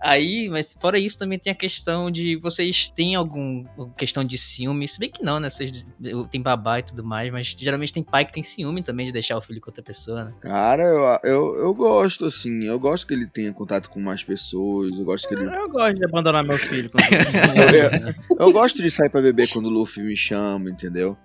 Aí, 0.00 0.48
mas 0.50 0.76
fora 0.78 0.98
isso, 0.98 1.18
também 1.18 1.38
tem 1.38 1.50
a 1.50 1.56
questão 1.56 2.10
de 2.10 2.36
vocês 2.36 2.90
têm 2.90 3.14
algum 3.14 3.64
questão 3.96 4.22
de 4.24 4.36
ciúme, 4.36 4.86
se 4.86 4.98
bem 4.98 5.10
que 5.10 5.22
não, 5.22 5.40
né? 5.40 5.48
Vocês 5.48 5.86
tem 6.30 6.40
babá 6.40 6.78
e 6.78 6.82
tudo 6.82 7.02
mais, 7.02 7.30
mas 7.32 7.54
geralmente 7.58 7.92
tem 7.92 8.02
pai 8.02 8.24
que 8.24 8.32
tem 8.32 8.42
ciúme 8.42 8.82
também 8.82 9.06
de 9.06 9.12
deixar 9.12 9.36
o 9.36 9.40
filho 9.40 9.60
com 9.60 9.70
outra 9.70 9.82
pessoa, 9.82 10.24
né? 10.26 10.32
Cara, 10.40 10.82
eu, 10.82 11.30
eu, 11.32 11.56
eu 11.58 11.74
gosto, 11.74 12.26
assim. 12.26 12.64
Eu 12.64 12.78
gosto 12.78 13.06
que 13.06 13.14
ele 13.14 13.26
tenha 13.26 13.52
contato 13.52 13.88
com 13.88 13.98
mais 14.00 14.22
pessoas. 14.22 14.92
Eu 14.92 15.04
gosto 15.04 15.26
que 15.28 15.34
ele. 15.34 15.44
Eu 15.46 15.68
gosto 15.70 15.94
de 15.96 16.04
abandonar 16.04 16.44
meu 16.44 16.58
filho. 16.58 16.90
quando- 16.90 17.06
Eu, 18.38 18.46
eu 18.46 18.52
gosto 18.52 18.82
de 18.82 18.90
sair 18.90 19.08
pra 19.10 19.20
beber 19.22 19.48
quando 19.50 19.66
o 19.66 19.70
Luffy 19.70 20.02
me 20.02 20.16
chama, 20.16 20.70
entendeu? 20.70 21.16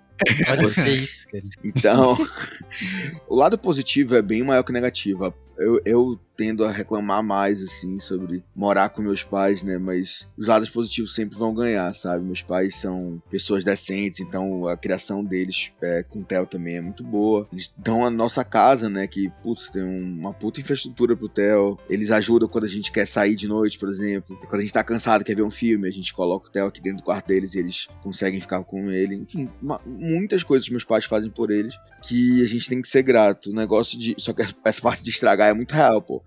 Isso, 0.88 1.28
cara. 1.28 1.44
Então, 1.64 2.16
o 3.28 3.34
lado 3.34 3.58
positivo 3.58 4.14
é 4.14 4.22
bem 4.22 4.42
maior 4.42 4.62
que 4.62 4.70
o 4.70 4.74
negativo. 4.74 5.32
Eu, 5.58 5.80
eu 5.84 6.20
tendo 6.42 6.64
a 6.64 6.72
reclamar 6.72 7.22
mais, 7.22 7.62
assim, 7.62 8.00
sobre 8.00 8.42
morar 8.52 8.88
com 8.88 9.00
meus 9.00 9.22
pais, 9.22 9.62
né? 9.62 9.78
Mas 9.78 10.26
os 10.36 10.48
lados 10.48 10.68
positivos 10.68 11.14
sempre 11.14 11.38
vão 11.38 11.54
ganhar, 11.54 11.92
sabe? 11.94 12.24
Meus 12.24 12.42
pais 12.42 12.74
são 12.74 13.22
pessoas 13.30 13.62
decentes, 13.62 14.18
então 14.18 14.66
a 14.66 14.76
criação 14.76 15.24
deles 15.24 15.70
é, 15.80 16.02
com 16.02 16.18
o 16.18 16.24
Theo 16.24 16.44
também 16.44 16.76
é 16.78 16.80
muito 16.80 17.04
boa. 17.04 17.46
Eles 17.52 17.72
dão 17.78 18.04
a 18.04 18.10
nossa 18.10 18.42
casa, 18.44 18.90
né? 18.90 19.06
Que, 19.06 19.30
putz, 19.40 19.70
tem 19.70 19.84
um- 19.84 20.18
uma 20.18 20.34
puta 20.34 20.58
infraestrutura 20.60 21.16
pro 21.16 21.28
Theo. 21.28 21.78
Eles 21.88 22.10
ajudam 22.10 22.48
quando 22.48 22.64
a 22.64 22.68
gente 22.68 22.90
quer 22.90 23.06
sair 23.06 23.36
de 23.36 23.46
noite, 23.46 23.78
por 23.78 23.88
exemplo. 23.88 24.36
Quando 24.48 24.56
a 24.60 24.62
gente 24.62 24.72
tá 24.72 24.82
cansado, 24.82 25.22
quer 25.22 25.36
ver 25.36 25.42
um 25.42 25.50
filme, 25.50 25.86
a 25.86 25.92
gente 25.92 26.12
coloca 26.12 26.48
o 26.48 26.50
Theo 26.50 26.66
aqui 26.66 26.80
dentro 26.80 26.98
do 26.98 27.04
quarto 27.04 27.28
deles 27.28 27.54
e 27.54 27.58
eles 27.60 27.86
conseguem 28.02 28.40
ficar 28.40 28.64
com 28.64 28.90
ele. 28.90 29.14
Enfim, 29.14 29.48
uma- 29.62 29.80
muitas 29.86 30.42
coisas 30.42 30.68
meus 30.68 30.84
pais 30.84 31.04
fazem 31.04 31.30
por 31.30 31.52
eles 31.52 31.74
que 32.02 32.42
a 32.42 32.46
gente 32.46 32.68
tem 32.68 32.82
que 32.82 32.88
ser 32.88 33.02
grato. 33.04 33.50
O 33.50 33.54
negócio 33.54 33.96
de. 33.96 34.16
Só 34.18 34.32
que 34.32 34.42
essa 34.64 34.80
parte 34.82 35.04
de 35.04 35.10
estragar 35.10 35.48
é 35.48 35.52
muito 35.52 35.72
real, 35.74 36.02
pô. 36.02 36.20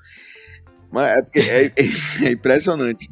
Mas 0.91 1.15
é 1.17 1.21
porque 1.23 1.39
é, 1.39 1.65
é- 1.65 2.25
é 2.27 2.31
impressionante. 2.31 3.09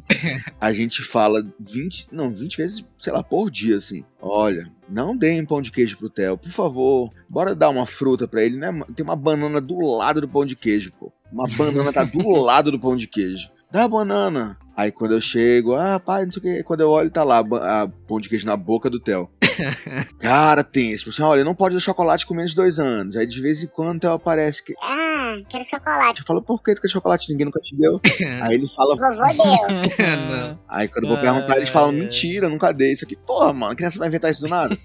A 0.60 0.72
gente 0.72 1.02
fala 1.02 1.44
20, 1.60 2.08
não, 2.12 2.30
20 2.30 2.56
vezes, 2.56 2.84
sei 2.96 3.12
lá, 3.12 3.22
por 3.22 3.50
dia, 3.50 3.76
assim. 3.76 4.04
Olha, 4.20 4.70
não 4.88 5.14
deem 5.16 5.44
pão 5.44 5.60
de 5.60 5.70
queijo 5.70 5.98
pro 5.98 6.08
Theo, 6.08 6.38
por 6.38 6.50
favor. 6.50 7.10
Bora 7.28 7.54
dar 7.54 7.68
uma 7.68 7.84
fruta 7.84 8.26
pra 8.26 8.42
ele, 8.42 8.56
né? 8.56 8.70
Tem 8.94 9.04
uma 9.04 9.16
banana 9.16 9.60
do 9.60 9.78
lado 9.80 10.20
do 10.20 10.28
pão 10.28 10.46
de 10.46 10.56
queijo, 10.56 10.92
pô. 10.98 11.12
Uma 11.30 11.46
banana 11.48 11.92
tá 11.92 12.04
do 12.04 12.26
lado 12.40 12.70
do 12.70 12.78
pão 12.80 12.96
de 12.96 13.06
queijo. 13.06 13.50
Dá 13.70 13.84
a 13.84 13.88
banana. 13.88 14.56
Aí 14.76 14.90
quando 14.90 15.12
eu 15.14 15.20
chego, 15.20 15.74
ah, 15.74 15.98
pai, 16.00 16.24
não 16.24 16.32
sei 16.32 16.40
o 16.40 16.42
que. 16.42 16.62
Quando 16.62 16.80
eu 16.80 16.90
olho, 16.90 17.10
tá 17.10 17.22
lá 17.24 17.38
a 17.40 17.88
pão 18.06 18.18
de 18.20 18.28
queijo 18.28 18.46
na 18.46 18.56
boca 18.56 18.88
do 18.88 19.00
Theo. 19.00 19.28
Cara, 20.18 20.62
tem 20.62 20.92
esse. 20.92 21.08
Assim, 21.08 21.22
olha, 21.22 21.44
não 21.44 21.54
pode 21.54 21.74
dar 21.74 21.80
chocolate 21.80 22.26
com 22.26 22.34
menos 22.34 22.50
de 22.50 22.56
dois 22.56 22.78
anos. 22.78 23.16
Aí 23.16 23.26
de 23.26 23.40
vez 23.40 23.62
em 23.62 23.66
quando 23.66 24.00
Theo 24.00 24.12
aparece 24.12 24.64
que. 24.64 24.74
Ah, 24.82 25.36
quero 25.48 25.64
chocolate. 25.64 26.20
Eu 26.20 26.26
falo, 26.26 26.42
por 26.42 26.62
que 26.62 26.74
tu 26.74 26.80
quer 26.80 26.88
chocolate? 26.88 27.30
Ninguém 27.30 27.46
nunca 27.46 27.60
te 27.60 27.76
deu. 27.76 28.00
Aí 28.42 28.54
ele 28.54 28.68
fala. 28.68 28.96
Vovô 28.96 29.22
deu. 29.32 30.58
Aí 30.68 30.88
quando 30.88 31.04
eu 31.04 31.08
vou 31.10 31.20
perguntar, 31.20 31.56
eles 31.56 31.68
falam, 31.68 31.90
é. 31.90 31.92
mentira, 31.92 32.48
nunca 32.48 32.72
dei 32.72 32.92
isso 32.92 33.04
aqui. 33.04 33.16
Porra, 33.16 33.52
mano, 33.52 33.72
a 33.72 33.76
criança 33.76 33.98
vai 33.98 34.08
inventar 34.08 34.30
isso 34.30 34.42
do 34.42 34.48
nada. 34.48 34.76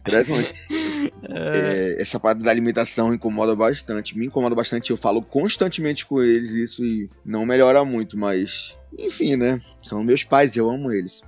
Impressionante. 0.00 0.52
É, 1.28 1.96
essa 2.00 2.18
parte 2.18 2.42
da 2.42 2.50
alimentação 2.50 3.14
incomoda 3.14 3.54
bastante. 3.54 4.16
Me 4.16 4.26
incomoda 4.26 4.54
bastante. 4.54 4.90
Eu 4.90 4.96
falo 4.96 5.22
constantemente 5.22 6.06
com 6.06 6.22
eles 6.22 6.50
isso 6.50 6.84
e 6.84 7.08
não 7.24 7.44
melhora 7.44 7.84
muito, 7.84 8.18
mas. 8.18 8.78
Enfim, 8.98 9.36
né? 9.36 9.60
São 9.82 10.02
meus 10.02 10.24
pais, 10.24 10.56
eu 10.56 10.70
amo 10.70 10.90
eles. 10.90 11.22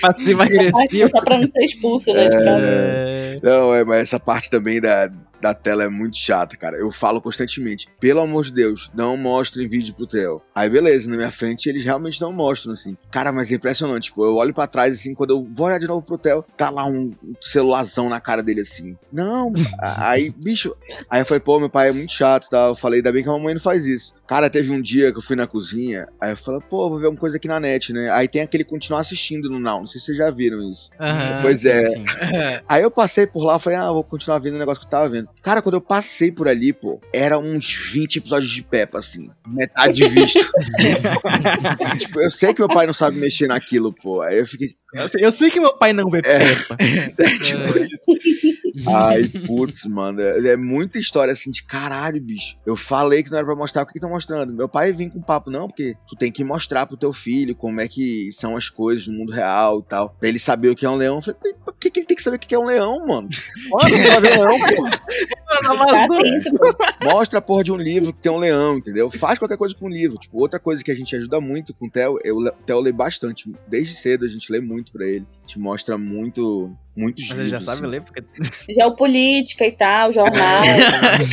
Passivo 0.00 0.42
Ai, 0.42 0.46
agressivo. 0.46 1.08
Só 1.08 1.24
pra 1.24 1.38
não 1.38 1.48
ser 1.48 1.64
expulso, 1.64 2.12
né, 2.14 2.28
de 2.28 2.38
casa. 2.38 2.66
É, 2.66 3.36
Não, 3.42 3.74
é, 3.74 3.84
mas 3.84 4.02
essa 4.02 4.20
parte 4.20 4.48
também 4.48 4.80
da, 4.80 5.10
da 5.40 5.54
tela 5.54 5.84
é 5.84 5.88
muito 5.88 6.16
chata, 6.16 6.56
cara. 6.56 6.76
Eu 6.76 6.90
falo 6.90 7.20
constantemente. 7.20 7.88
Pelo 8.00 8.20
amor 8.20 8.44
de 8.44 8.52
Deus, 8.52 8.90
não 8.94 9.16
mostrem 9.16 9.68
vídeo 9.68 9.94
pro 9.94 10.06
Theo. 10.06 10.42
Aí, 10.54 10.68
beleza, 10.68 11.08
na 11.08 11.16
minha 11.16 11.30
frente 11.30 11.68
eles 11.68 11.84
realmente 11.84 12.20
não 12.20 12.32
mostram, 12.32 12.72
assim. 12.74 12.96
Cara, 13.10 13.30
mas 13.32 13.50
é 13.50 13.54
impressionante. 13.54 14.04
Tipo, 14.04 14.24
eu 14.24 14.36
olho 14.36 14.54
pra 14.54 14.66
trás, 14.66 14.92
assim, 14.92 15.14
quando 15.14 15.30
eu 15.30 15.48
vou 15.54 15.66
olhar 15.66 15.78
de 15.78 15.86
novo 15.86 16.04
pro 16.04 16.18
Theo, 16.18 16.44
tá 16.56 16.70
lá 16.70 16.86
um 16.86 17.12
celularzão 17.40 18.08
na 18.08 18.20
cara 18.20 18.42
dele, 18.42 18.60
assim. 18.60 18.96
Não, 19.12 19.52
aí, 19.80 20.30
bicho. 20.30 20.74
Aí 21.08 21.20
eu 21.20 21.26
falei, 21.26 21.40
pô, 21.40 21.58
meu 21.58 21.70
pai 21.70 21.88
é 21.88 21.92
muito 21.92 22.12
chato, 22.12 22.48
tá? 22.48 22.66
Eu 22.68 22.76
falei, 22.76 22.98
ainda 22.98 23.12
bem 23.12 23.22
que 23.22 23.28
a 23.28 23.32
mamãe 23.32 23.54
não 23.54 23.60
faz 23.60 23.84
isso. 23.84 24.14
Cara, 24.26 24.50
teve 24.50 24.70
um 24.72 24.80
dia 24.82 25.10
que 25.12 25.18
eu 25.18 25.22
fui 25.22 25.36
na 25.36 25.46
cozinha, 25.46 26.06
aí 26.20 26.32
eu 26.32 26.36
falei, 26.36 26.60
pô, 26.68 26.88
vou 26.88 26.98
ver 26.98 27.08
uma 27.08 27.16
coisa 27.18 27.36
aqui 27.36 27.48
na 27.48 27.58
net, 27.60 27.92
né? 27.92 28.10
Aí 28.10 28.28
tem 28.28 28.42
aquele 28.42 28.64
continuar 28.64 29.00
assistindo 29.00 29.48
no 29.48 29.58
Now. 29.58 29.80
Não 29.80 29.86
sei 29.86 30.00
se 30.00 30.06
vocês 30.06 30.18
já 30.18 30.30
viram 30.30 30.60
isso. 30.70 30.90
aham, 31.00 31.42
Pois 31.42 31.60
sim, 31.62 31.68
é. 31.68 31.90
sim. 31.90 32.04
Aí 32.68 32.82
eu 32.82 32.90
passei 32.90 33.26
por 33.26 33.44
lá, 33.44 33.58
falei, 33.58 33.78
ah, 33.78 33.90
vou 33.90 34.04
continuar 34.04 34.38
vendo 34.38 34.56
o 34.56 34.58
negócio 34.58 34.80
que 34.80 34.86
eu 34.86 34.90
tava 34.90 35.08
vendo. 35.08 35.27
Cara, 35.42 35.62
quando 35.62 35.76
eu 35.76 35.80
passei 35.80 36.32
por 36.32 36.48
ali, 36.48 36.72
pô, 36.72 37.00
era 37.12 37.38
uns 37.38 37.74
20 37.92 38.16
episódios 38.16 38.50
de 38.50 38.62
Peppa, 38.62 38.98
assim. 38.98 39.30
Metade 39.46 40.06
visto. 40.08 40.40
tipo, 41.96 42.20
eu 42.20 42.30
sei 42.30 42.52
que 42.52 42.60
meu 42.60 42.68
pai 42.68 42.86
não 42.86 42.92
sabe 42.92 43.18
mexer 43.18 43.46
naquilo, 43.46 43.92
pô. 43.92 44.20
Aí 44.20 44.38
eu 44.38 44.46
fiquei. 44.46 44.68
Eu 44.94 45.08
sei, 45.08 45.24
eu 45.24 45.32
sei 45.32 45.50
que 45.50 45.60
meu 45.60 45.76
pai 45.76 45.92
não 45.92 46.10
vê 46.10 46.18
É. 46.24 46.38
Peppa. 46.54 46.76
tipo 47.44 47.78
isso. 47.78 48.37
Ai, 48.86 49.28
putz, 49.46 49.84
mano. 49.86 50.20
É, 50.20 50.48
é 50.48 50.56
muita 50.56 50.98
história 50.98 51.32
assim 51.32 51.50
de 51.50 51.62
caralho, 51.64 52.20
bicho. 52.20 52.56
Eu 52.66 52.76
falei 52.76 53.22
que 53.22 53.30
não 53.30 53.38
era 53.38 53.46
pra 53.46 53.56
mostrar, 53.56 53.84
por 53.84 53.88
que 53.88 53.94
que 53.94 53.98
estão 53.98 54.10
mostrando? 54.10 54.52
Meu 54.52 54.68
pai 54.68 54.92
vinha 54.92 55.10
com 55.10 55.20
papo, 55.20 55.50
não, 55.50 55.66
porque 55.66 55.94
tu 56.06 56.16
tem 56.16 56.30
que 56.30 56.44
mostrar 56.44 56.86
pro 56.86 56.96
teu 56.96 57.12
filho 57.12 57.54
como 57.54 57.80
é 57.80 57.88
que 57.88 58.30
são 58.32 58.56
as 58.56 58.68
coisas 58.68 59.08
no 59.08 59.14
mundo 59.18 59.32
real 59.32 59.80
e 59.80 59.88
tal. 59.88 60.10
Pra 60.18 60.28
ele 60.28 60.38
saber 60.38 60.68
o 60.70 60.76
que 60.76 60.86
é 60.86 60.90
um 60.90 60.96
leão. 60.96 61.16
Eu 61.16 61.22
falei, 61.22 61.54
por 61.64 61.74
que, 61.74 61.90
que 61.90 62.00
ele 62.00 62.06
tem 62.06 62.16
que 62.16 62.22
saber 62.22 62.36
o 62.36 62.40
que 62.40 62.54
é 62.54 62.58
um 62.58 62.64
leão, 62.66 63.06
mano? 63.06 63.28
Mostra 63.68 64.02
pra 64.02 64.20
ver 64.20 64.38
um 64.38 64.42
leão, 64.42 64.58
porra. 64.58 64.90
Tá 65.48 66.04
atento. 66.04 66.50
Mostra 67.02 67.38
a 67.38 67.42
porra 67.42 67.64
de 67.64 67.72
um 67.72 67.76
livro 67.76 68.12
que 68.12 68.22
tem 68.22 68.30
um 68.30 68.38
leão, 68.38 68.76
entendeu? 68.78 69.10
Faz 69.10 69.38
qualquer 69.38 69.56
coisa 69.56 69.74
com 69.74 69.86
o 69.86 69.88
livro. 69.88 70.18
Tipo, 70.18 70.38
outra 70.38 70.58
coisa 70.60 70.84
que 70.84 70.90
a 70.90 70.94
gente 70.94 71.14
ajuda 71.16 71.40
muito 71.40 71.74
com 71.74 71.86
o 71.86 71.90
Theo, 71.90 72.18
eu, 72.22 72.36
o 72.36 72.50
Theo 72.50 72.80
lê 72.80 72.92
bastante. 72.92 73.50
Desde 73.66 73.94
cedo 73.94 74.24
a 74.24 74.28
gente 74.28 74.50
lê 74.52 74.60
muito 74.60 74.92
pra 74.92 75.06
ele. 75.06 75.26
A 75.36 75.46
gente 75.46 75.58
mostra 75.58 75.96
muito, 75.96 76.76
muitos 76.96 77.28
Mas 77.28 77.38
ele 77.38 77.48
já 77.48 77.60
sabe 77.60 77.80
assim. 77.82 77.90
ler, 77.90 78.02
porque 78.02 78.22
Geopolítica 78.68 79.64
e 79.64 79.72
tal, 79.72 80.12
jornal. 80.12 80.62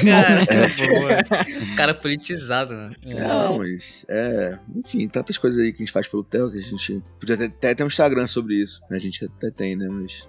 Cara, 0.05 0.45
Boa. 0.77 1.75
cara 1.75 1.93
politizado, 1.93 2.73
mano. 2.73 2.95
Não, 3.03 3.57
mas 3.57 4.05
é. 4.09 4.57
Enfim, 4.75 5.07
tantas 5.07 5.37
coisas 5.37 5.61
aí 5.61 5.71
que 5.71 5.83
a 5.83 5.85
gente 5.85 5.91
faz 5.91 6.07
pelo 6.07 6.23
Theo 6.23 6.49
que 6.49 6.57
a 6.57 6.61
gente. 6.61 7.03
Podia 7.19 7.35
até, 7.35 7.45
até 7.45 7.75
ter 7.75 7.83
um 7.83 7.87
Instagram 7.87 8.27
sobre 8.27 8.55
isso. 8.55 8.81
né? 8.89 8.97
A 8.97 8.99
gente 8.99 9.25
até 9.25 9.51
tem, 9.51 9.75
né? 9.75 9.87
Mas. 9.89 10.27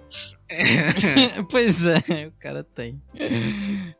pois 1.49 1.85
é, 1.85 2.27
o 2.27 2.31
cara 2.39 2.63
tem. 2.63 3.01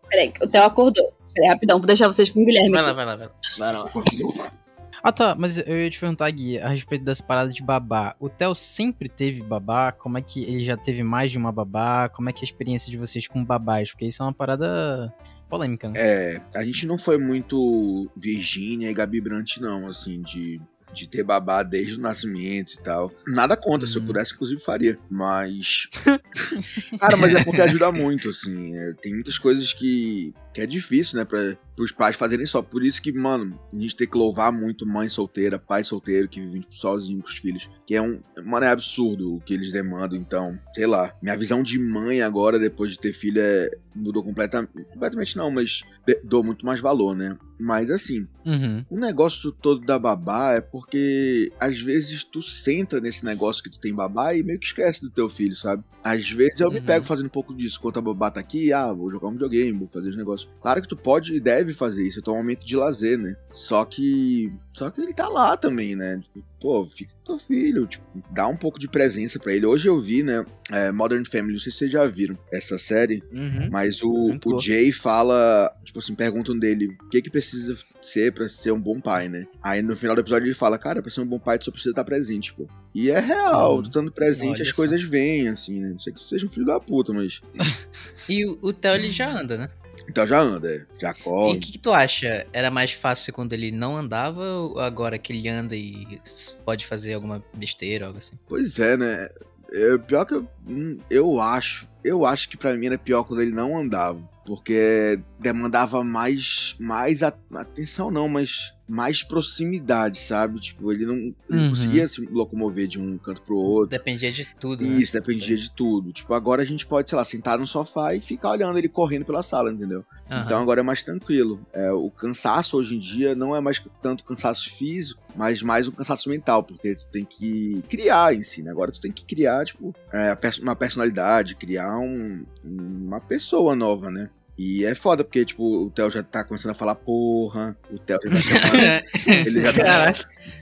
Peraí, 0.10 0.34
o 0.42 0.48
Theo 0.48 0.64
acordou. 0.64 1.14
Peraí, 1.34 1.50
rapidão, 1.50 1.78
vou 1.80 1.88
deixar 1.88 2.08
vocês 2.08 2.30
com 2.30 2.42
o 2.42 2.46
Guilherme. 2.46 2.72
Vai 2.72 2.82
lá, 2.82 2.88
aqui. 2.90 2.96
vai 2.98 3.06
lá, 3.06 3.16
vai 3.16 3.28
lá. 3.28 3.74
Não, 3.74 3.84
não. 3.84 4.67
Ah 5.08 5.12
tá, 5.14 5.34
mas 5.40 5.58
eu 5.58 5.82
ia 5.82 5.90
te 5.90 6.02
perguntar, 6.02 6.30
Gui, 6.30 6.60
a 6.60 6.68
respeito 6.68 7.06
das 7.06 7.22
paradas 7.22 7.56
de 7.56 7.64
babá. 7.64 8.14
O 8.20 8.28
Theo 8.28 8.54
sempre 8.54 9.08
teve 9.08 9.42
babá? 9.42 9.90
Como 9.90 10.18
é 10.18 10.22
que 10.22 10.44
ele 10.44 10.66
já 10.66 10.76
teve 10.76 11.02
mais 11.02 11.32
de 11.32 11.38
uma 11.38 11.50
babá? 11.50 12.10
Como 12.10 12.28
é 12.28 12.34
que 12.34 12.40
é 12.40 12.44
a 12.44 12.44
experiência 12.44 12.92
de 12.92 12.98
vocês 12.98 13.26
com 13.26 13.42
babás? 13.42 13.90
Porque 13.90 14.06
isso 14.06 14.22
é 14.22 14.26
uma 14.26 14.34
parada 14.34 15.16
polêmica, 15.48 15.88
né? 15.88 15.94
É, 15.96 16.42
a 16.54 16.66
gente 16.66 16.86
não 16.86 16.98
foi 16.98 17.18
muito 17.18 18.12
Virgínia 18.18 18.92
e 18.92 18.94
Gabi 18.94 19.22
Brant, 19.22 19.60
não, 19.60 19.88
assim, 19.88 20.22
de, 20.24 20.60
de 21.04 21.10
ter 21.10 21.24
babá 21.24 21.64
desde 21.64 21.96
o 21.96 22.02
nascimento 22.02 22.74
e 22.74 22.84
tal. 22.84 23.12
Nada 23.28 23.56
contra, 23.58 23.88
se 23.88 23.96
eu 23.96 24.02
Uhum. 24.02 24.08
pudesse, 24.08 24.34
inclusive 24.34 24.62
faria. 24.62 24.98
Mas. 25.10 25.90
Cara, 27.00 27.18
mas 27.18 27.36
é 27.36 27.44
porque 27.44 27.62
ajuda 27.62 27.92
muito, 27.92 28.30
assim. 28.30 28.76
é, 28.78 28.94
tem 28.94 29.14
muitas 29.14 29.38
coisas 29.38 29.74
que, 29.74 30.34
que 30.54 30.62
é 30.62 30.66
difícil, 30.66 31.18
né, 31.18 31.26
pra, 31.26 31.58
pros 31.76 31.92
pais 31.92 32.16
fazerem 32.16 32.46
só. 32.46 32.62
Por 32.62 32.84
isso 32.84 33.02
que, 33.02 33.12
mano, 33.12 33.58
a 33.72 33.76
gente 33.76 33.96
tem 33.96 34.08
que 34.08 34.18
louvar 34.18 34.52
muito 34.52 34.86
mãe 34.86 35.08
solteira, 35.10 35.60
pai 35.60 35.84
solteiro 35.84 36.28
que 36.28 36.42
vivem 36.42 36.64
sozinho 36.70 37.22
com 37.22 37.30
os 37.30 37.38
filhos. 37.38 37.70
Que 37.86 37.96
é 37.96 38.02
um. 38.02 38.20
Mano, 38.46 38.66
é 38.66 38.70
absurdo 38.70 39.36
o 39.36 39.42
que 39.42 39.54
eles 39.54 39.72
demandam. 39.72 40.18
Então, 40.18 40.58
sei 40.74 40.86
lá. 40.88 41.14
Minha 41.22 41.38
visão 41.38 41.62
de 41.64 41.78
mãe 41.80 42.22
agora, 42.22 42.60
depois 42.60 42.92
de 42.92 43.00
ter 43.00 43.14
filha, 43.14 43.42
é- 43.42 43.78
mudou 43.96 44.24
completamente. 44.24 44.72
Completamente 44.94 45.38
não, 45.38 45.50
mas 45.52 45.82
de- 46.06 46.20
dou 46.24 46.44
muito 46.44 46.66
mais 46.66 46.80
valor, 46.80 47.16
né? 47.16 47.38
Mas 47.60 47.90
assim, 47.90 48.28
Uhum. 48.46 48.86
o 48.90 49.00
negócio 49.00 49.52
todo 49.52 49.86
da 49.86 49.98
babá 50.00 50.54
é 50.54 50.62
porque 50.62 51.52
às 51.60 51.80
vezes 51.82 52.24
tu 52.24 52.42
senta 52.42 53.02
nesse 53.02 53.26
negócio 53.26 53.64
que 53.64 53.70
tu 53.70 53.80
tem 53.80 53.94
babá 53.94 54.34
e 54.36 54.44
meio 54.44 54.60
que 54.60 54.68
esquece 54.68 55.02
do 55.02 55.10
teu 55.10 55.28
filho, 55.30 55.56
sabe? 55.56 55.84
Às 56.04 56.30
vezes 56.30 56.60
eu 56.60 56.72
me 56.72 56.80
Uhum. 56.80 56.86
pego 56.86 57.04
fazendo 57.06 57.26
um 57.26 57.30
pouco 57.30 57.54
disso. 57.54 57.80
Quando 57.82 57.98
a 57.98 58.02
babá 58.02 58.32
tá 58.32 58.40
aqui, 58.40 58.72
ah, 58.72 58.94
vou 58.94 59.10
jogar 59.12 59.28
um 59.28 59.34
videogame, 59.34 59.78
vou 59.80 59.88
fazer 59.90 60.10
os 60.10 60.16
negócios. 60.16 60.50
Claro 60.62 60.82
que 60.82 60.88
tu 60.88 60.96
pode 60.96 61.36
e 61.36 61.40
deve 61.40 61.74
fazer 61.74 62.08
isso, 62.08 62.20
é 62.20 62.22
teu 62.22 62.34
momento 62.36 62.66
de 62.66 62.76
lazer, 62.76 63.18
né? 63.18 63.36
Só 63.52 63.84
que. 63.84 64.52
Só 64.74 64.90
que 64.90 65.02
ele 65.02 65.14
tá 65.14 65.28
lá 65.28 65.58
também, 65.58 65.96
né? 65.96 66.20
Tipo, 66.22 66.44
pô, 66.60 66.86
fica 66.86 67.14
com 67.16 67.24
teu 67.24 67.38
filho, 67.40 67.86
tipo, 67.88 68.04
dá 68.32 68.48
um 68.48 68.56
pouco 68.58 68.80
de 68.80 68.88
presença 68.88 69.38
pra 69.40 69.54
ele. 69.54 69.66
Hoje 69.66 69.88
eu 69.88 70.00
vi, 70.02 70.24
né? 70.24 70.44
é, 70.72 70.92
Modern 70.92 71.24
Family, 71.24 71.54
não 71.54 71.60
sei 71.60 71.72
se 71.72 71.78
vocês 71.78 71.92
já 71.92 72.06
viram 72.08 72.38
essa 72.52 72.78
série. 72.78 73.24
Uhum. 73.32 73.70
Mas 73.72 74.02
o, 74.04 74.12
Muito 74.12 74.56
o. 74.56 74.60
Jay 74.60 74.92
fala, 74.92 75.72
tipo 75.84 76.00
assim, 76.00 76.14
perguntam 76.14 76.58
dele 76.58 76.88
o 77.02 77.10
que 77.10 77.22
que 77.22 77.30
precisa 77.30 77.76
ser 78.02 78.34
pra 78.34 78.50
ser 78.50 78.72
um 78.72 78.82
bom 78.82 79.00
pai, 79.00 79.30
né? 79.30 79.46
Aí 79.64 79.82
no 79.82 79.96
final 79.96 80.16
do 80.16 80.22
episódio 80.22 80.46
ele 80.46 80.54
fala, 80.54 80.78
cara, 80.78 81.02
pra 81.02 81.10
ser 81.12 81.22
um 81.22 81.26
bom 81.28 81.40
pai 81.40 81.58
tu 81.58 81.66
só 81.66 81.72
precisa 81.72 81.92
estar 81.92 82.04
presente, 82.04 82.54
pô. 82.54 82.68
E 82.94 83.10
é 83.12 83.20
real, 83.20 83.76
Uhum. 83.78 83.84
tu 83.84 83.88
estando 83.88 84.12
presente 84.12 84.56
Olha 84.56 84.64
as 84.64 84.70
só. 84.70 84.76
coisas 84.76 85.02
vêm, 85.02 85.48
assim, 85.50 85.80
né? 85.80 85.90
Não 85.92 86.00
sei 86.00 86.12
que 86.12 86.20
tu 86.20 86.26
seja 86.26 86.46
um 86.46 86.50
filho 86.50 86.66
da 86.66 86.80
puta, 86.80 87.14
mas... 87.14 87.40
E 88.28 88.46
o, 88.46 88.58
o 88.62 88.74
Theo, 88.74 88.96
ele 88.96 89.10
já 89.10 89.40
anda, 89.40 89.58
né? 89.58 89.70
Então 90.10 90.26
já 90.28 90.40
anda, 90.40 90.70
é. 90.74 90.86
já 91.00 91.12
E 91.12 91.14
corre. 91.14 91.58
o 91.58 91.60
que, 91.60 91.72
que 91.74 91.80
tu 91.80 91.92
acha? 91.94 92.46
Era 92.54 92.70
mais 92.72 92.92
fácil 92.92 93.34
quando 93.34 93.54
ele 93.54 93.72
não 93.72 93.96
andava 93.98 94.42
ou 94.44 94.80
agora 94.80 95.18
que 95.18 95.34
ele 95.34 95.48
anda 95.50 95.76
e 95.76 96.20
pode 96.66 96.86
fazer 96.86 97.14
alguma 97.14 97.44
besteira, 97.54 98.08
algo 98.08 98.18
assim? 98.18 98.38
Pois 98.48 98.80
é, 98.80 98.96
né? 98.98 99.28
É, 99.72 99.98
pior 99.98 100.26
que 100.26 100.34
eu, 100.36 100.48
hum, 100.68 101.00
eu 101.10 101.42
acho, 101.42 101.90
eu 102.04 102.26
acho 102.26 102.48
que 102.50 102.58
pra 102.58 102.74
mim 102.76 102.86
era 102.86 102.98
pior 102.98 103.24
quando 103.24 103.42
ele 103.42 103.52
não 103.52 103.78
andava. 103.78 104.20
Porque 104.46 105.20
demandava 105.40 106.04
mais, 106.06 106.74
mais 106.80 107.22
atenção 107.22 108.10
não, 108.10 108.30
mas 108.30 108.74
mais 108.88 109.22
proximidade, 109.24 110.18
sabe? 110.18 110.60
Tipo, 110.60 110.92
ele 110.92 111.06
não, 111.06 111.16
ele 111.16 111.36
não 111.50 111.64
Uhum. 111.64 111.70
conseguia 111.72 112.08
se 112.08 112.22
locomover 112.28 112.88
de 112.88 113.00
um 113.00 113.18
canto 113.18 113.42
pro 113.42 113.56
outro. 113.58 113.90
Dependia 113.98 114.32
de 114.32 114.46
tudo, 114.60 114.84
né? 114.84 114.90
Isso, 114.90 115.14
dependia 115.14 115.56
de 115.58 115.70
tudo. 115.72 116.12
Tipo, 116.14 116.34
agora 116.34 116.62
a 116.62 116.66
gente 116.66 116.86
pode, 116.86 117.10
sei 117.10 117.18
lá, 117.18 117.26
sentar 117.26 117.60
no 117.60 117.68
sofá 117.68 118.14
e 118.16 118.22
ficar 118.22 118.52
olhando 118.52 118.78
ele 118.78 118.88
correndo 118.88 119.26
pela 119.26 119.44
sala, 119.44 119.72
entendeu? 119.72 120.06
Aham. 120.32 120.44
Então 120.46 120.62
agora 120.62 120.80
é 120.80 120.84
mais 120.84 121.04
tranquilo. 121.04 121.60
É, 121.74 121.92
o 121.92 122.10
cansaço 122.10 122.78
hoje 122.78 122.96
em 122.96 123.00
dia 123.00 123.36
não 123.36 123.56
é 123.56 123.60
mais 123.60 123.82
tanto 124.02 124.24
cansaço 124.24 124.70
físico, 124.74 125.22
mas 125.36 125.62
mais 125.62 125.88
um 125.88 125.92
cansaço 125.92 126.30
mental, 126.30 126.64
porque 126.64 126.96
tu 126.96 127.08
tem 127.10 127.26
que 127.26 127.84
criar 127.90 128.34
em 128.34 128.42
si, 128.44 128.62
né? 128.64 128.72
Agora 128.72 128.92
tu 128.92 129.02
tem 129.02 129.12
que 129.12 129.26
criar, 129.26 129.66
tipo, 129.66 129.94
é, 130.14 130.38
uma 130.62 130.76
personalidade, 130.76 131.56
criar 131.56 131.98
um- 132.00 132.46
uma 132.64 133.20
pessoa 133.20 133.76
nova, 133.76 134.10
né? 134.10 134.30
E 134.58 134.84
é 134.86 134.96
foda, 134.96 135.24
porque, 135.24 135.46
tipo, 135.46 135.64
o 135.86 135.92
Theo 135.92 136.10
já 136.10 136.24
tá 136.24 136.44
começando 136.44 136.72
a 136.72 136.74
falar 136.74 136.96
porra, 136.96 137.78
o 137.92 138.00
Theo 138.00 138.20
já 138.24 138.30
tá 138.32 138.42
chamando. 138.42 139.46
ele 139.48 139.62
já 139.62 139.74
tá. 139.74 140.14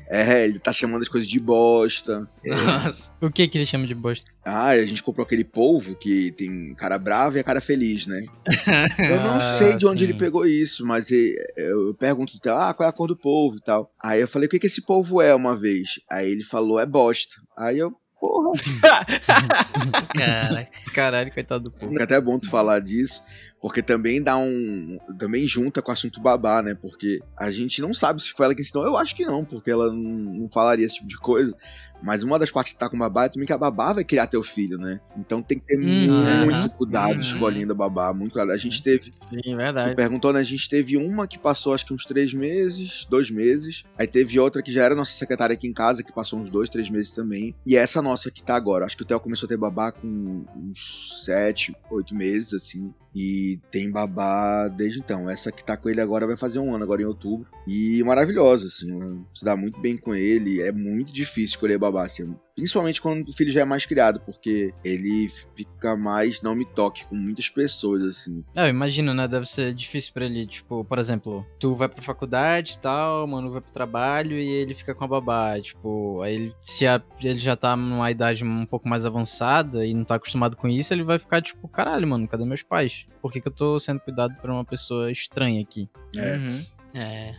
É, 0.07 0.45
ele 0.45 0.59
tá 0.59 0.71
chamando 0.73 1.01
as 1.01 1.07
coisas 1.07 1.27
de 1.29 1.39
bosta. 1.39 2.29
Nossa. 2.45 3.11
O 3.21 3.31
que 3.31 3.47
que 3.47 3.57
ele 3.57 3.65
chama 3.65 3.87
de 3.87 3.95
bosta? 3.95 4.29
Ah, 4.43 4.67
a 4.67 4.85
gente 4.85 5.01
comprou 5.01 5.23
aquele 5.23 5.43
polvo 5.43 5.95
que 5.95 6.31
tem 6.33 6.75
cara 6.75 6.99
brava 6.99 7.37
e 7.37 7.39
a 7.39 7.43
cara 7.43 7.59
feliz, 7.61 8.05
né? 8.05 8.23
Eu 8.99 9.17
não 9.21 9.35
Ah, 9.39 9.57
sei 9.57 9.77
de 9.77 9.85
onde 9.87 10.03
sim. 10.05 10.11
ele 10.11 10.19
pegou 10.19 10.45
isso, 10.45 10.85
mas 10.85 11.09
eu 11.09 11.95
pergunto, 11.97 12.37
ah, 12.49 12.73
qual 12.73 12.85
é 12.85 12.89
a 12.89 12.93
cor 12.93 13.07
do 13.07 13.15
polvo 13.17 13.57
e 13.57 13.61
tal. 13.63 13.91
Aí 14.03 14.19
eu 14.21 14.27
falei, 14.27 14.45
o 14.47 14.49
que, 14.49 14.59
que 14.59 14.67
esse 14.67 14.81
polvo 14.85 15.21
é 15.21 15.33
uma 15.33 15.55
vez? 15.55 15.99
Aí 16.11 16.29
ele 16.29 16.43
falou, 16.43 16.79
é 16.79 16.85
bosta. 16.85 17.35
Aí 17.57 17.79
eu, 17.79 17.91
porra, 18.19 18.51
Cara, 20.15 20.67
Caralho, 20.93 21.31
coitado 21.33 21.63
do 21.65 21.71
povo. 21.71 21.97
é 21.99 22.03
até 22.03 22.19
bom 22.21 22.37
tu 22.39 22.49
falar 22.49 22.79
disso, 22.79 23.21
porque 23.65 23.81
também 23.81 24.21
dá 24.21 24.37
um. 24.37 24.95
Também 25.17 25.47
junta 25.47 25.81
com 25.81 25.89
o 25.89 25.91
assunto 25.91 26.21
babá, 26.21 26.61
né? 26.61 26.75
Porque 26.75 27.19
a 27.35 27.49
gente 27.49 27.81
não 27.81 27.95
sabe 27.95 28.21
se 28.21 28.31
foi 28.31 28.45
ela 28.45 28.53
que 28.53 28.61
ensinou. 28.61 28.85
Eu 28.85 28.95
acho 28.95 29.15
que 29.15 29.25
não, 29.25 29.43
porque 29.43 29.71
ela 29.71 29.87
não, 29.87 29.95
não 29.95 30.49
falaria 30.51 30.85
esse 30.85 30.97
tipo 30.97 31.07
de 31.07 31.17
coisa. 31.17 31.51
Mas 32.03 32.23
uma 32.23 32.37
das 32.37 32.51
partes 32.51 32.73
que 32.73 32.79
tá 32.79 32.89
com 32.89 32.97
babá 32.97 33.25
é 33.25 33.29
também 33.29 33.45
que 33.47 33.53
a 33.53 33.57
babá 33.57 33.93
vai 33.93 34.03
criar 34.03 34.27
teu 34.27 34.43
filho, 34.43 34.77
né? 34.77 34.99
Então 35.17 35.41
tem 35.41 35.57
que 35.57 35.65
ter 35.65 35.75
Uhum. 35.77 36.45
muito 36.45 36.69
cuidado 36.71 37.13
Uhum. 37.13 37.19
escolhendo 37.19 37.71
a 37.71 37.75
babá. 37.75 38.13
Muito 38.13 38.33
cuidado. 38.33 38.51
A 38.51 38.57
gente 38.57 38.81
teve. 38.83 39.11
Sim, 39.13 39.41
Tu 39.41 39.55
verdade. 39.55 39.95
perguntou, 39.95 40.31
né? 40.33 40.39
A 40.39 40.43
gente 40.43 40.69
teve 40.69 40.97
uma 40.97 41.27
que 41.27 41.39
passou 41.39 41.73
acho 41.73 41.85
que 41.85 41.93
uns 41.93 42.05
três 42.05 42.33
meses, 42.33 43.05
dois 43.09 43.31
meses. 43.31 43.83
Aí 43.97 44.05
teve 44.07 44.39
outra 44.39 44.61
que 44.61 44.71
já 44.71 44.83
era 44.83 44.93
nossa 44.95 45.11
secretária 45.13 45.53
aqui 45.53 45.67
em 45.67 45.73
casa, 45.73 46.03
que 46.03 46.13
passou 46.13 46.39
uns 46.39 46.49
dois, 46.49 46.69
três 46.69 46.89
meses 46.89 47.11
também. 47.11 47.55
E 47.65 47.75
essa 47.75 48.01
nossa 48.01 48.29
que 48.29 48.43
tá 48.43 48.55
agora. 48.55 48.85
Acho 48.85 48.97
que 48.97 49.03
o 49.03 49.05
Theo 49.05 49.19
começou 49.19 49.47
a 49.47 49.49
ter 49.49 49.57
babá 49.57 49.91
com 49.91 50.45
uns 50.55 51.21
sete, 51.25 51.75
oito 51.91 52.13
meses, 52.13 52.53
assim. 52.53 52.93
E 53.17 53.59
tem 53.71 53.89
babá 53.89 54.67
desde 54.67 54.99
então. 54.99 55.29
Essa 55.29 55.49
que 55.49 55.63
tá 55.63 55.77
com 55.77 55.87
ele 55.89 56.01
agora 56.01 56.27
vai 56.27 56.35
fazer 56.35 56.59
um 56.59 56.73
ano, 56.75 56.83
agora 56.83 57.01
em 57.01 57.05
outubro. 57.05 57.47
E 57.65 58.03
maravilhosa, 58.03 58.67
assim. 58.67 59.23
Se 59.27 59.45
dá 59.45 59.55
muito 59.55 59.79
bem 59.79 59.95
com 59.95 60.13
ele. 60.13 60.61
É 60.61 60.69
muito 60.71 61.13
difícil 61.13 61.45
escolher 61.55 61.77
babá, 61.77 61.84
assim. 62.03 62.35
Principalmente 62.55 63.01
quando 63.01 63.27
o 63.27 63.33
filho 63.33 63.51
já 63.51 63.61
é 63.61 63.65
mais 63.65 63.85
criado, 63.85 64.21
porque 64.21 64.73
ele 64.83 65.27
fica 65.55 65.95
mais 65.97 66.41
não 66.41 66.55
me 66.55 66.63
toque 66.65 67.05
com 67.05 67.15
muitas 67.15 67.49
pessoas, 67.49 68.01
assim. 68.03 68.45
É, 68.55 68.63
eu 68.63 68.69
imagino, 68.69 69.13
né? 69.13 69.27
Deve 69.27 69.45
ser 69.45 69.73
difícil 69.73 70.13
pra 70.13 70.25
ele, 70.25 70.45
tipo, 70.47 70.85
por 70.85 70.97
exemplo, 70.97 71.45
tu 71.59 71.75
vai 71.75 71.89
pra 71.89 72.01
faculdade 72.01 72.73
e 72.73 72.79
tal, 72.79 73.27
mano 73.27 73.51
vai 73.51 73.59
pro 73.61 73.71
trabalho 73.73 74.37
e 74.37 74.47
ele 74.47 74.73
fica 74.73 74.95
com 74.95 75.03
a 75.03 75.07
babá, 75.07 75.59
tipo, 75.59 76.21
aí 76.21 76.35
ele, 76.35 76.55
se 76.61 76.87
a- 76.87 77.01
ele 77.21 77.39
já 77.39 77.55
tá 77.57 77.75
numa 77.75 78.09
idade 78.09 78.43
um 78.45 78.65
pouco 78.65 78.87
mais 78.87 79.05
avançada 79.05 79.85
e 79.85 79.93
não 79.93 80.05
tá 80.05 80.15
acostumado 80.15 80.55
com 80.55 80.67
isso, 80.69 80.93
ele 80.93 81.03
vai 81.03 81.19
ficar 81.19 81.41
tipo, 81.41 81.67
caralho, 81.67 82.07
mano, 82.07 82.27
cadê 82.27 82.45
meus 82.45 82.63
pais? 82.63 83.05
Por 83.21 83.31
que, 83.33 83.41
que 83.41 83.47
eu 83.49 83.51
tô 83.51 83.79
sendo 83.79 83.99
cuidado 83.99 84.33
por 84.39 84.49
uma 84.49 84.63
pessoa 84.63 85.11
estranha 85.11 85.61
aqui? 85.61 85.89
É. 86.15 86.37
Uhum. 86.37 86.65
é. 86.93 87.35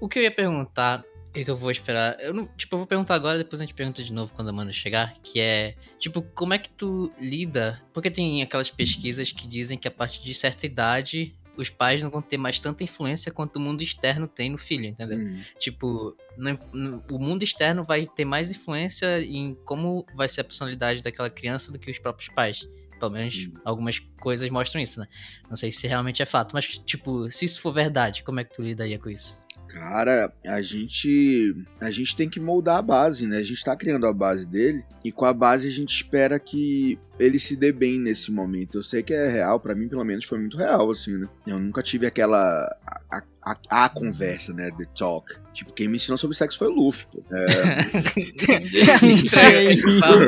O 0.00 0.08
que 0.08 0.18
eu 0.18 0.22
ia 0.24 0.30
perguntar 0.30 1.04
e 1.40 1.44
que 1.44 1.50
eu 1.50 1.56
vou 1.56 1.70
esperar. 1.70 2.18
Eu 2.20 2.32
não, 2.34 2.46
tipo, 2.56 2.74
eu 2.74 2.78
vou 2.80 2.86
perguntar 2.86 3.14
agora, 3.14 3.38
depois 3.38 3.60
a 3.60 3.64
gente 3.64 3.74
pergunta 3.74 4.02
de 4.02 4.12
novo 4.12 4.32
quando 4.34 4.48
a 4.48 4.52
Mano 4.52 4.72
chegar, 4.72 5.14
que 5.22 5.40
é, 5.40 5.74
tipo, 5.98 6.22
como 6.22 6.54
é 6.54 6.58
que 6.58 6.68
tu 6.70 7.12
lida? 7.20 7.82
Porque 7.92 8.10
tem 8.10 8.42
aquelas 8.42 8.70
pesquisas 8.70 9.30
que 9.32 9.46
dizem 9.46 9.78
que 9.78 9.88
a 9.88 9.90
partir 9.90 10.22
de 10.22 10.34
certa 10.34 10.66
idade 10.66 11.34
os 11.56 11.68
pais 11.68 12.00
não 12.00 12.08
vão 12.08 12.22
ter 12.22 12.36
mais 12.38 12.60
tanta 12.60 12.84
influência 12.84 13.32
quanto 13.32 13.56
o 13.56 13.60
mundo 13.60 13.82
externo 13.82 14.28
tem 14.28 14.48
no 14.48 14.56
filho, 14.56 14.84
entendeu? 14.86 15.18
Hum. 15.18 15.42
Tipo, 15.58 16.16
no- 16.36 16.58
no- 16.72 17.04
o 17.10 17.18
mundo 17.18 17.42
externo 17.42 17.84
vai 17.84 18.06
ter 18.06 18.24
mais 18.24 18.52
influência 18.52 19.20
em 19.20 19.54
como 19.64 20.06
vai 20.14 20.28
ser 20.28 20.42
a 20.42 20.44
personalidade 20.44 21.02
daquela 21.02 21.28
criança 21.28 21.72
do 21.72 21.78
que 21.78 21.90
os 21.90 21.98
próprios 21.98 22.28
pais. 22.32 22.68
Pelo 23.00 23.10
menos 23.10 23.34
Hum. 23.36 23.54
algumas 23.64 23.98
coisas 24.20 24.48
mostram 24.50 24.80
isso, 24.80 25.00
né? 25.00 25.06
Não 25.48 25.56
sei 25.56 25.72
se 25.72 25.86
realmente 25.88 26.22
é 26.22 26.26
fato, 26.26 26.52
mas, 26.52 26.64
tipo, 26.78 27.28
se 27.30 27.44
isso 27.44 27.60
for 27.60 27.72
verdade, 27.72 28.22
como 28.22 28.38
é 28.38 28.44
que 28.44 28.52
tu 28.54 28.62
lidaria 28.62 28.98
com 28.98 29.08
isso? 29.10 29.40
Cara, 29.68 30.32
a 30.46 30.62
gente 30.62 31.54
a 31.80 31.90
gente 31.90 32.16
tem 32.16 32.28
que 32.28 32.40
moldar 32.40 32.78
a 32.78 32.82
base, 32.82 33.26
né? 33.26 33.36
A 33.36 33.42
gente 33.42 33.62
tá 33.62 33.76
criando 33.76 34.06
a 34.06 34.12
base 34.12 34.46
dele 34.46 34.82
e 35.04 35.12
com 35.12 35.26
a 35.26 35.32
base 35.32 35.68
a 35.68 35.70
gente 35.70 35.94
espera 35.94 36.40
que 36.40 36.98
ele 37.18 37.38
se 37.38 37.54
dê 37.54 37.70
bem 37.70 37.98
nesse 37.98 38.32
momento. 38.32 38.78
Eu 38.78 38.82
sei 38.82 39.02
que 39.02 39.12
é 39.12 39.28
real, 39.28 39.60
pra 39.60 39.74
mim 39.74 39.88
pelo 39.88 40.04
menos 40.04 40.24
foi 40.24 40.38
muito 40.38 40.56
real 40.56 40.90
assim, 40.90 41.18
né? 41.18 41.28
Eu 41.46 41.58
nunca 41.58 41.82
tive 41.82 42.06
aquela 42.06 42.64
a, 42.86 43.18
a, 43.18 43.22
a 43.68 43.88
conversa, 43.88 44.52
né, 44.52 44.70
the 44.76 44.84
talk. 44.96 45.34
Tipo, 45.52 45.72
quem 45.72 45.88
me 45.88 45.96
ensinou 45.96 46.16
sobre 46.16 46.36
sexo 46.36 46.56
foi 46.56 46.68
o 46.68 46.72
Luffy, 46.72 47.06
pô. 47.06 47.22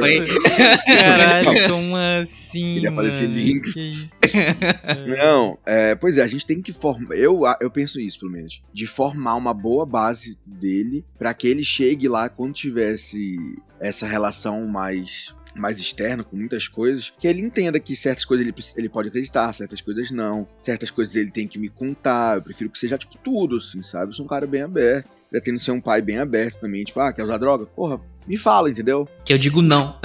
Aí. 0.05 0.27
Caralho, 0.85 1.69
como 1.69 1.95
assim? 1.97 2.75
Queria 2.75 2.93
fazer 2.93 3.09
esse 3.09 3.27
link. 3.27 4.11
Não, 5.07 5.57
é, 5.65 5.95
pois 5.95 6.19
é, 6.19 6.23
a 6.23 6.27
gente 6.27 6.45
tem 6.45 6.61
que 6.61 6.73
formar. 6.73 7.15
Eu, 7.15 7.43
eu 7.61 7.71
penso 7.71 8.01
isso, 8.01 8.19
pelo 8.19 8.33
menos. 8.33 8.61
De 8.73 8.89
formar 8.89 9.37
uma 9.37 9.55
boa 9.55 9.87
base 9.87 10.37
dele 10.45 11.05
pra 11.17 11.33
que 11.33 11.47
ele 11.47 11.63
chegue 11.63 12.09
lá 12.09 12.29
quando 12.29 12.55
tivesse 12.55 13.39
essa 13.79 14.07
relação 14.07 14.67
mais. 14.67 15.35
Mais 15.55 15.79
externa, 15.79 16.23
com 16.23 16.37
muitas 16.37 16.69
coisas, 16.69 17.13
que 17.19 17.27
ele 17.27 17.41
entenda 17.41 17.81
que 17.81 17.97
certas 17.97 18.25
coisas 18.25 18.47
ele, 18.47 18.55
ele 18.77 18.89
pode 18.89 19.09
acreditar, 19.09 19.53
certas 19.53 19.81
coisas 19.81 20.11
não, 20.11 20.47
certas 20.59 20.91
coisas 20.91 21.17
ele 21.17 21.31
tem 21.31 21.49
que 21.49 21.59
me 21.59 21.69
contar. 21.69 22.37
Eu 22.37 22.43
prefiro 22.43 22.71
que 22.71 22.79
seja, 22.79 22.97
tipo, 22.99 23.19
tudo, 23.19 23.57
assim, 23.57 23.83
sabe? 23.83 24.11
Eu 24.11 24.15
sou 24.15 24.25
um 24.25 24.29
cara 24.29 24.47
bem 24.47 24.63
aberto. 24.63 25.17
Pretendo 25.31 25.59
ser 25.59 25.71
um 25.71 25.81
pai 25.81 26.03
bem 26.03 26.19
aberto 26.19 26.61
também, 26.61 26.85
tipo, 26.85 26.99
ah, 27.01 27.13
quer 27.13 27.25
usar 27.25 27.39
droga? 27.39 27.67
Porra, 27.67 28.01
me 28.27 28.37
fala, 28.37 28.71
entendeu? 28.71 29.09
Que 29.25 29.33
eu 29.33 29.39
digo 29.39 29.63
não. 29.63 29.97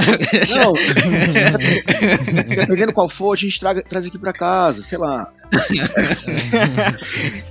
Não, 0.55 0.73
dependendo 2.55 2.93
qual 2.93 3.09
for, 3.09 3.33
a 3.33 3.35
gente 3.35 3.59
traga, 3.59 3.83
traz 3.83 4.05
aqui 4.05 4.17
pra 4.17 4.33
casa, 4.33 4.81
sei 4.81 4.97
lá. 4.97 5.27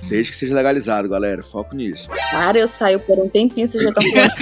Desde 0.09 0.31
que 0.31 0.37
seja 0.37 0.55
legalizado, 0.55 1.09
galera. 1.09 1.43
Foco 1.43 1.77
nisso. 1.77 2.09
Claro, 2.31 2.59
eu 2.59 2.67
saio 2.67 2.99
por 3.01 3.19
um 3.19 3.29
tempinho, 3.29 3.67
vocês 3.69 3.83
já 3.83 3.91
estão 3.91 4.03
falando. 4.11 4.33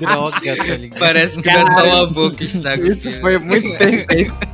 Droga, 0.00 0.56
tá 0.56 0.64
ligado? 0.76 0.98
Parece 0.98 1.40
que 1.40 1.48
é 1.48 1.66
só 1.66 1.84
uma 1.84 2.06
boca 2.06 2.36
que 2.36 2.44
estraga 2.44 2.82
o 2.82 2.88
Isso 2.88 3.20
foi 3.20 3.38
muito 3.38 3.76
perfeito. 3.76 4.53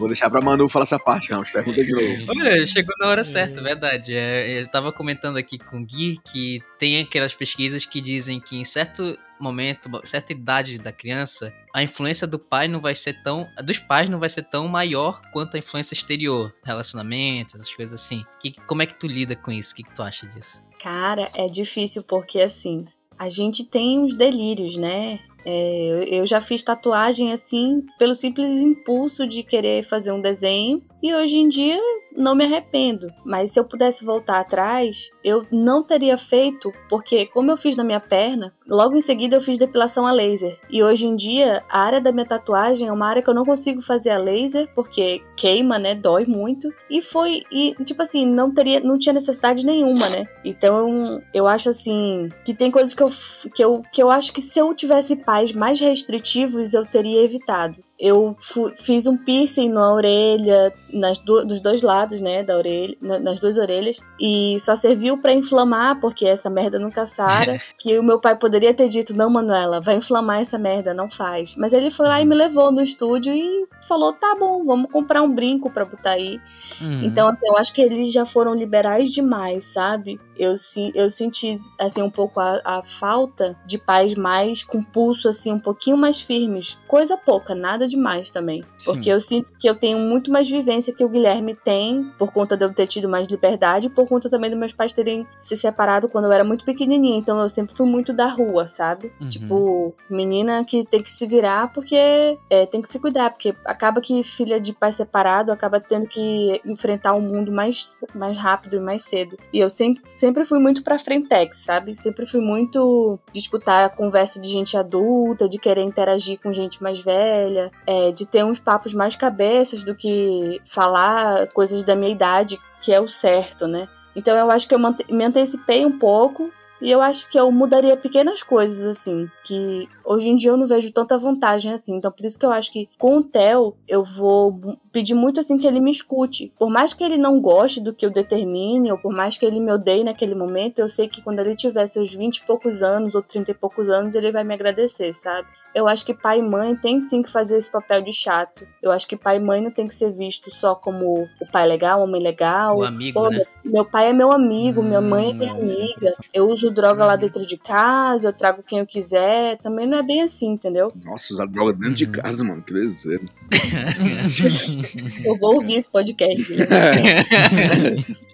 Vou 0.00 0.08
deixar 0.08 0.30
pra 0.30 0.40
Manu 0.40 0.66
falar 0.66 0.84
essa 0.84 0.98
parte, 0.98 1.30
Ramos. 1.30 1.50
Pergunta 1.50 1.84
de 1.84 1.92
novo. 1.92 2.24
Olha, 2.30 2.66
chegou 2.66 2.94
na 2.98 3.08
hora 3.08 3.22
certa, 3.22 3.60
verdade. 3.60 4.14
É, 4.14 4.62
eu 4.62 4.66
tava 4.66 4.90
comentando 4.90 5.36
aqui 5.36 5.58
com 5.58 5.78
o 5.78 5.84
Gui 5.84 6.18
que 6.24 6.62
tem 6.78 6.98
aquelas 6.98 7.34
pesquisas 7.34 7.84
que 7.84 8.00
dizem 8.00 8.40
que 8.40 8.56
em 8.56 8.64
certo 8.64 9.18
momento, 9.38 9.90
certa 10.04 10.32
idade 10.32 10.78
da 10.78 10.90
criança, 10.90 11.52
a 11.74 11.82
influência 11.82 12.26
do 12.26 12.38
pai 12.38 12.66
não 12.66 12.80
vai 12.80 12.94
ser 12.94 13.22
tão. 13.22 13.46
dos 13.62 13.78
pais 13.78 14.08
não 14.08 14.18
vai 14.18 14.30
ser 14.30 14.44
tão 14.44 14.66
maior 14.68 15.20
quanto 15.32 15.56
a 15.56 15.58
influência 15.58 15.92
exterior. 15.92 16.50
Relacionamentos, 16.64 17.56
essas 17.56 17.74
coisas 17.74 18.00
assim. 18.00 18.24
Que, 18.40 18.52
como 18.66 18.80
é 18.80 18.86
que 18.86 18.98
tu 18.98 19.06
lida 19.06 19.36
com 19.36 19.52
isso? 19.52 19.72
O 19.72 19.76
que, 19.76 19.82
que 19.82 19.94
tu 19.94 20.02
acha 20.02 20.26
disso? 20.28 20.64
Cara, 20.82 21.28
é 21.36 21.44
difícil 21.44 22.04
porque 22.04 22.40
assim, 22.40 22.84
a 23.18 23.28
gente 23.28 23.64
tem 23.64 23.98
uns 23.98 24.14
delírios, 24.14 24.78
né? 24.78 25.20
É, 25.44 26.04
eu 26.08 26.26
já 26.26 26.40
fiz 26.40 26.62
tatuagem 26.62 27.32
assim 27.32 27.84
pelo 27.98 28.14
simples 28.14 28.58
impulso 28.58 29.26
de 29.26 29.42
querer 29.42 29.82
fazer 29.82 30.12
um 30.12 30.20
desenho 30.20 30.82
e 31.02 31.14
hoje 31.14 31.38
em 31.38 31.48
dia 31.48 31.80
não 32.14 32.34
me 32.34 32.44
arrependo. 32.44 33.12
Mas 33.24 33.52
se 33.52 33.60
eu 33.60 33.64
pudesse 33.64 34.04
voltar 34.04 34.40
atrás, 34.40 35.10
eu 35.24 35.46
não 35.50 35.82
teria 35.82 36.16
feito, 36.16 36.70
porque 36.88 37.26
como 37.26 37.50
eu 37.50 37.56
fiz 37.56 37.76
na 37.76 37.84
minha 37.84 38.00
perna, 38.00 38.52
logo 38.70 38.96
em 38.96 39.00
seguida 39.00 39.36
eu 39.36 39.40
fiz 39.40 39.58
depilação 39.58 40.06
a 40.06 40.12
laser. 40.12 40.56
E 40.70 40.82
hoje 40.82 41.06
em 41.06 41.16
dia, 41.16 41.62
a 41.68 41.80
área 41.80 42.00
da 42.00 42.12
minha 42.12 42.24
tatuagem 42.24 42.88
é 42.88 42.92
uma 42.92 43.08
área 43.08 43.20
que 43.20 43.28
eu 43.28 43.34
não 43.34 43.44
consigo 43.44 43.82
fazer 43.82 44.10
a 44.10 44.18
laser, 44.18 44.68
porque 44.74 45.22
queima, 45.36 45.78
né? 45.78 45.94
Dói 45.94 46.24
muito. 46.24 46.72
E 46.88 47.02
foi. 47.02 47.42
E, 47.50 47.74
tipo 47.84 48.00
assim, 48.00 48.24
não 48.24 48.52
teria. 48.52 48.80
Não 48.80 48.98
tinha 48.98 49.12
necessidade 49.12 49.66
nenhuma, 49.66 50.08
né? 50.10 50.26
Então, 50.44 51.20
eu 51.34 51.48
acho 51.48 51.70
assim. 51.70 52.28
Que 52.44 52.54
tem 52.54 52.70
coisas 52.70 52.94
que 52.94 53.02
eu, 53.02 53.10
que 53.54 53.64
eu, 53.64 53.82
que 53.92 54.02
eu 54.02 54.08
acho 54.08 54.32
que 54.32 54.40
se 54.40 54.58
eu 54.58 54.72
tivesse 54.74 55.16
pais 55.16 55.52
mais 55.52 55.80
restritivos, 55.80 56.72
eu 56.72 56.86
teria 56.86 57.22
evitado. 57.22 57.76
Eu 58.00 58.34
fiz 58.76 59.06
um 59.06 59.16
piercing 59.16 59.68
na 59.68 59.92
orelha, 59.92 60.72
nas 60.90 61.18
do, 61.18 61.44
dos 61.44 61.60
dois 61.60 61.82
lados, 61.82 62.22
né, 62.22 62.42
da 62.42 62.56
orelha, 62.56 62.96
nas 63.00 63.38
duas 63.38 63.58
orelhas, 63.58 64.00
e 64.18 64.56
só 64.58 64.74
serviu 64.74 65.18
para 65.18 65.34
inflamar, 65.34 66.00
porque 66.00 66.26
essa 66.26 66.48
merda 66.48 66.78
nunca 66.78 67.06
sara. 67.06 67.60
que 67.78 67.98
o 67.98 68.02
meu 68.02 68.18
pai 68.18 68.36
poderia 68.36 68.72
ter 68.72 68.88
dito: 68.88 69.16
Não, 69.16 69.28
Manuela, 69.28 69.80
vai 69.80 69.96
inflamar 69.96 70.40
essa 70.40 70.58
merda, 70.58 70.94
não 70.94 71.10
faz. 71.10 71.54
Mas 71.56 71.72
ele 71.72 71.90
foi 71.90 72.08
lá 72.08 72.20
e 72.20 72.24
me 72.24 72.34
levou 72.34 72.72
no 72.72 72.82
estúdio 72.82 73.34
e 73.34 73.66
falou: 73.86 74.12
Tá 74.12 74.34
bom, 74.38 74.64
vamos 74.64 74.90
comprar 74.90 75.22
um 75.22 75.34
brinco 75.34 75.70
pra 75.70 75.84
botar 75.84 76.12
aí. 76.12 76.40
Uhum. 76.80 77.02
Então, 77.04 77.28
assim, 77.28 77.46
eu 77.46 77.56
acho 77.58 77.72
que 77.72 77.82
eles 77.82 78.12
já 78.12 78.24
foram 78.24 78.54
liberais 78.54 79.10
demais, 79.10 79.64
sabe? 79.64 80.18
Eu, 80.40 80.54
eu 80.94 81.10
senti, 81.10 81.52
assim, 81.78 82.00
um 82.02 82.10
pouco 82.10 82.40
a, 82.40 82.60
a 82.64 82.82
falta 82.82 83.54
de 83.66 83.76
pais 83.76 84.14
mais 84.14 84.62
com 84.62 84.82
pulso, 84.82 85.28
assim, 85.28 85.52
um 85.52 85.58
pouquinho 85.58 85.98
mais 85.98 86.22
firmes. 86.22 86.78
Coisa 86.88 87.14
pouca, 87.14 87.54
nada 87.54 87.86
demais 87.86 88.30
também. 88.30 88.64
Sim. 88.78 88.92
Porque 88.92 89.10
eu 89.10 89.20
sinto 89.20 89.52
que 89.58 89.68
eu 89.68 89.74
tenho 89.74 89.98
muito 89.98 90.30
mais 90.30 90.48
vivência 90.48 90.94
que 90.94 91.04
o 91.04 91.08
Guilherme 91.10 91.54
tem, 91.54 92.10
por 92.18 92.32
conta 92.32 92.56
de 92.56 92.64
eu 92.64 92.72
ter 92.72 92.86
tido 92.86 93.06
mais 93.06 93.28
liberdade, 93.28 93.90
por 93.90 94.08
conta 94.08 94.30
também 94.30 94.48
dos 94.48 94.58
meus 94.58 94.72
pais 94.72 94.94
terem 94.94 95.26
se 95.38 95.56
separado 95.56 96.08
quando 96.08 96.24
eu 96.24 96.32
era 96.32 96.44
muito 96.44 96.64
pequenininha. 96.64 97.18
Então 97.18 97.38
eu 97.38 97.48
sempre 97.48 97.76
fui 97.76 97.86
muito 97.86 98.12
da 98.14 98.26
rua, 98.26 98.66
sabe? 98.66 99.12
Uhum. 99.20 99.28
Tipo, 99.28 99.94
menina 100.08 100.64
que 100.64 100.84
tem 100.84 101.02
que 101.02 101.10
se 101.10 101.26
virar 101.26 101.72
porque 101.72 102.38
é, 102.48 102.64
tem 102.64 102.80
que 102.80 102.88
se 102.88 102.98
cuidar, 102.98 103.30
porque 103.30 103.54
acaba 103.64 104.00
que 104.00 104.22
filha 104.24 104.58
de 104.58 104.72
pai 104.72 104.92
separado 104.92 105.52
acaba 105.52 105.80
tendo 105.80 106.06
que 106.06 106.60
enfrentar 106.64 107.14
o 107.14 107.20
mundo 107.20 107.50
mais, 107.50 107.98
mais 108.14 108.38
rápido 108.38 108.76
e 108.76 108.80
mais 108.80 109.02
cedo. 109.02 109.36
E 109.52 109.58
eu 109.58 109.68
sempre, 109.68 110.02
sempre 110.12 110.29
fui 110.44 110.58
muito 110.58 110.82
pra 110.82 110.98
frentex, 110.98 111.58
sabe? 111.58 111.94
Sempre 111.96 112.26
fui 112.26 112.40
muito 112.40 113.18
de 113.32 113.38
escutar 113.40 113.84
a 113.84 113.88
conversa 113.88 114.40
de 114.40 114.48
gente 114.48 114.76
adulta, 114.76 115.48
de 115.48 115.58
querer 115.58 115.82
interagir 115.82 116.38
com 116.40 116.52
gente 116.52 116.82
mais 116.82 117.00
velha 117.00 117.70
é, 117.86 118.10
de 118.12 118.26
ter 118.26 118.44
uns 118.44 118.58
papos 118.58 118.94
mais 118.94 119.16
cabeças 119.16 119.82
do 119.84 119.94
que 119.94 120.60
falar 120.64 121.48
coisas 121.54 121.82
da 121.82 121.94
minha 121.94 122.10
idade, 122.10 122.58
que 122.80 122.92
é 122.92 123.00
o 123.00 123.08
certo, 123.08 123.66
né? 123.66 123.82
Então 124.14 124.36
eu 124.36 124.50
acho 124.50 124.68
que 124.68 124.74
eu 124.74 124.78
me 124.78 125.24
antecipei 125.24 125.84
um 125.84 125.98
pouco 125.98 126.50
e 126.80 126.90
eu 126.90 127.00
acho 127.00 127.28
que 127.28 127.38
eu 127.38 127.50
mudaria 127.52 127.96
pequenas 127.96 128.42
coisas, 128.42 128.86
assim, 128.86 129.26
que 129.44 129.88
hoje 130.04 130.30
em 130.30 130.36
dia 130.36 130.50
eu 130.50 130.56
não 130.56 130.66
vejo 130.66 130.92
tanta 130.92 131.18
vantagem 131.18 131.72
assim. 131.72 131.94
Então, 131.94 132.10
por 132.10 132.24
isso 132.24 132.38
que 132.38 132.46
eu 132.46 132.52
acho 132.52 132.72
que 132.72 132.88
com 132.98 133.18
o 133.18 133.24
Theo, 133.24 133.76
eu 133.86 134.02
vou 134.02 134.58
pedir 134.92 135.14
muito, 135.14 135.40
assim, 135.40 135.58
que 135.58 135.66
ele 135.66 135.80
me 135.80 135.90
escute. 135.90 136.52
Por 136.58 136.70
mais 136.70 136.92
que 136.92 137.04
ele 137.04 137.18
não 137.18 137.40
goste 137.40 137.80
do 137.80 137.92
que 137.92 138.04
eu 138.04 138.10
determine, 138.10 138.90
ou 138.90 138.98
por 138.98 139.12
mais 139.12 139.36
que 139.36 139.44
ele 139.44 139.60
me 139.60 139.72
odeie 139.72 140.04
naquele 140.04 140.34
momento, 140.34 140.78
eu 140.78 140.88
sei 140.88 141.08
que 141.08 141.22
quando 141.22 141.40
ele 141.40 141.54
tiver 141.54 141.86
seus 141.86 142.14
20 142.14 142.38
e 142.38 142.46
poucos 142.46 142.82
anos, 142.82 143.14
ou 143.14 143.22
30 143.22 143.50
e 143.50 143.54
poucos 143.54 143.88
anos, 143.88 144.14
ele 144.14 144.32
vai 144.32 144.44
me 144.44 144.54
agradecer, 144.54 145.12
sabe? 145.12 145.48
Eu 145.74 145.86
acho 145.86 146.04
que 146.04 146.12
pai 146.12 146.40
e 146.40 146.42
mãe 146.42 146.74
tem 146.74 147.00
sim 147.00 147.22
que 147.22 147.30
fazer 147.30 147.56
esse 147.56 147.70
papel 147.70 148.02
de 148.02 148.12
chato. 148.12 148.66
Eu 148.82 148.90
acho 148.90 149.06
que 149.06 149.16
pai 149.16 149.36
e 149.36 149.40
mãe 149.40 149.60
não 149.60 149.70
tem 149.70 149.86
que 149.86 149.94
ser 149.94 150.10
visto 150.10 150.52
só 150.52 150.74
como 150.74 151.28
o 151.40 151.46
pai 151.52 151.66
legal, 151.66 152.02
a 152.02 152.06
mãe 152.06 152.20
legal. 152.20 152.78
O 152.78 152.84
amigo, 152.84 153.20
Pô, 153.20 153.30
né? 153.30 153.44
Meu 153.64 153.84
pai 153.84 154.08
é 154.08 154.12
meu 154.12 154.32
amigo, 154.32 154.80
hum, 154.80 154.84
minha 154.84 155.00
mãe 155.00 155.30
é 155.30 155.32
minha 155.32 155.52
amiga. 155.52 156.12
Eu 156.34 156.48
uso 156.48 156.70
droga 156.70 157.04
lá 157.04 157.14
dentro 157.14 157.46
de 157.46 157.56
casa, 157.56 158.28
eu 158.28 158.32
trago 158.32 158.62
quem 158.66 158.80
eu 158.80 158.86
quiser. 158.86 159.58
Também 159.58 159.86
não 159.86 159.98
é 159.98 160.02
bem 160.02 160.22
assim, 160.22 160.50
entendeu? 160.50 160.88
Nossa, 161.04 161.34
usar 161.34 161.46
droga 161.46 161.72
dentro 161.72 161.94
de 161.94 162.06
casa, 162.06 162.42
mano, 162.42 162.62
que 162.64 162.72
desejo. 162.72 163.28
eu 165.24 165.36
vou 165.38 165.54
ouvir 165.54 165.74
esse 165.74 165.90
podcast. 165.90 166.44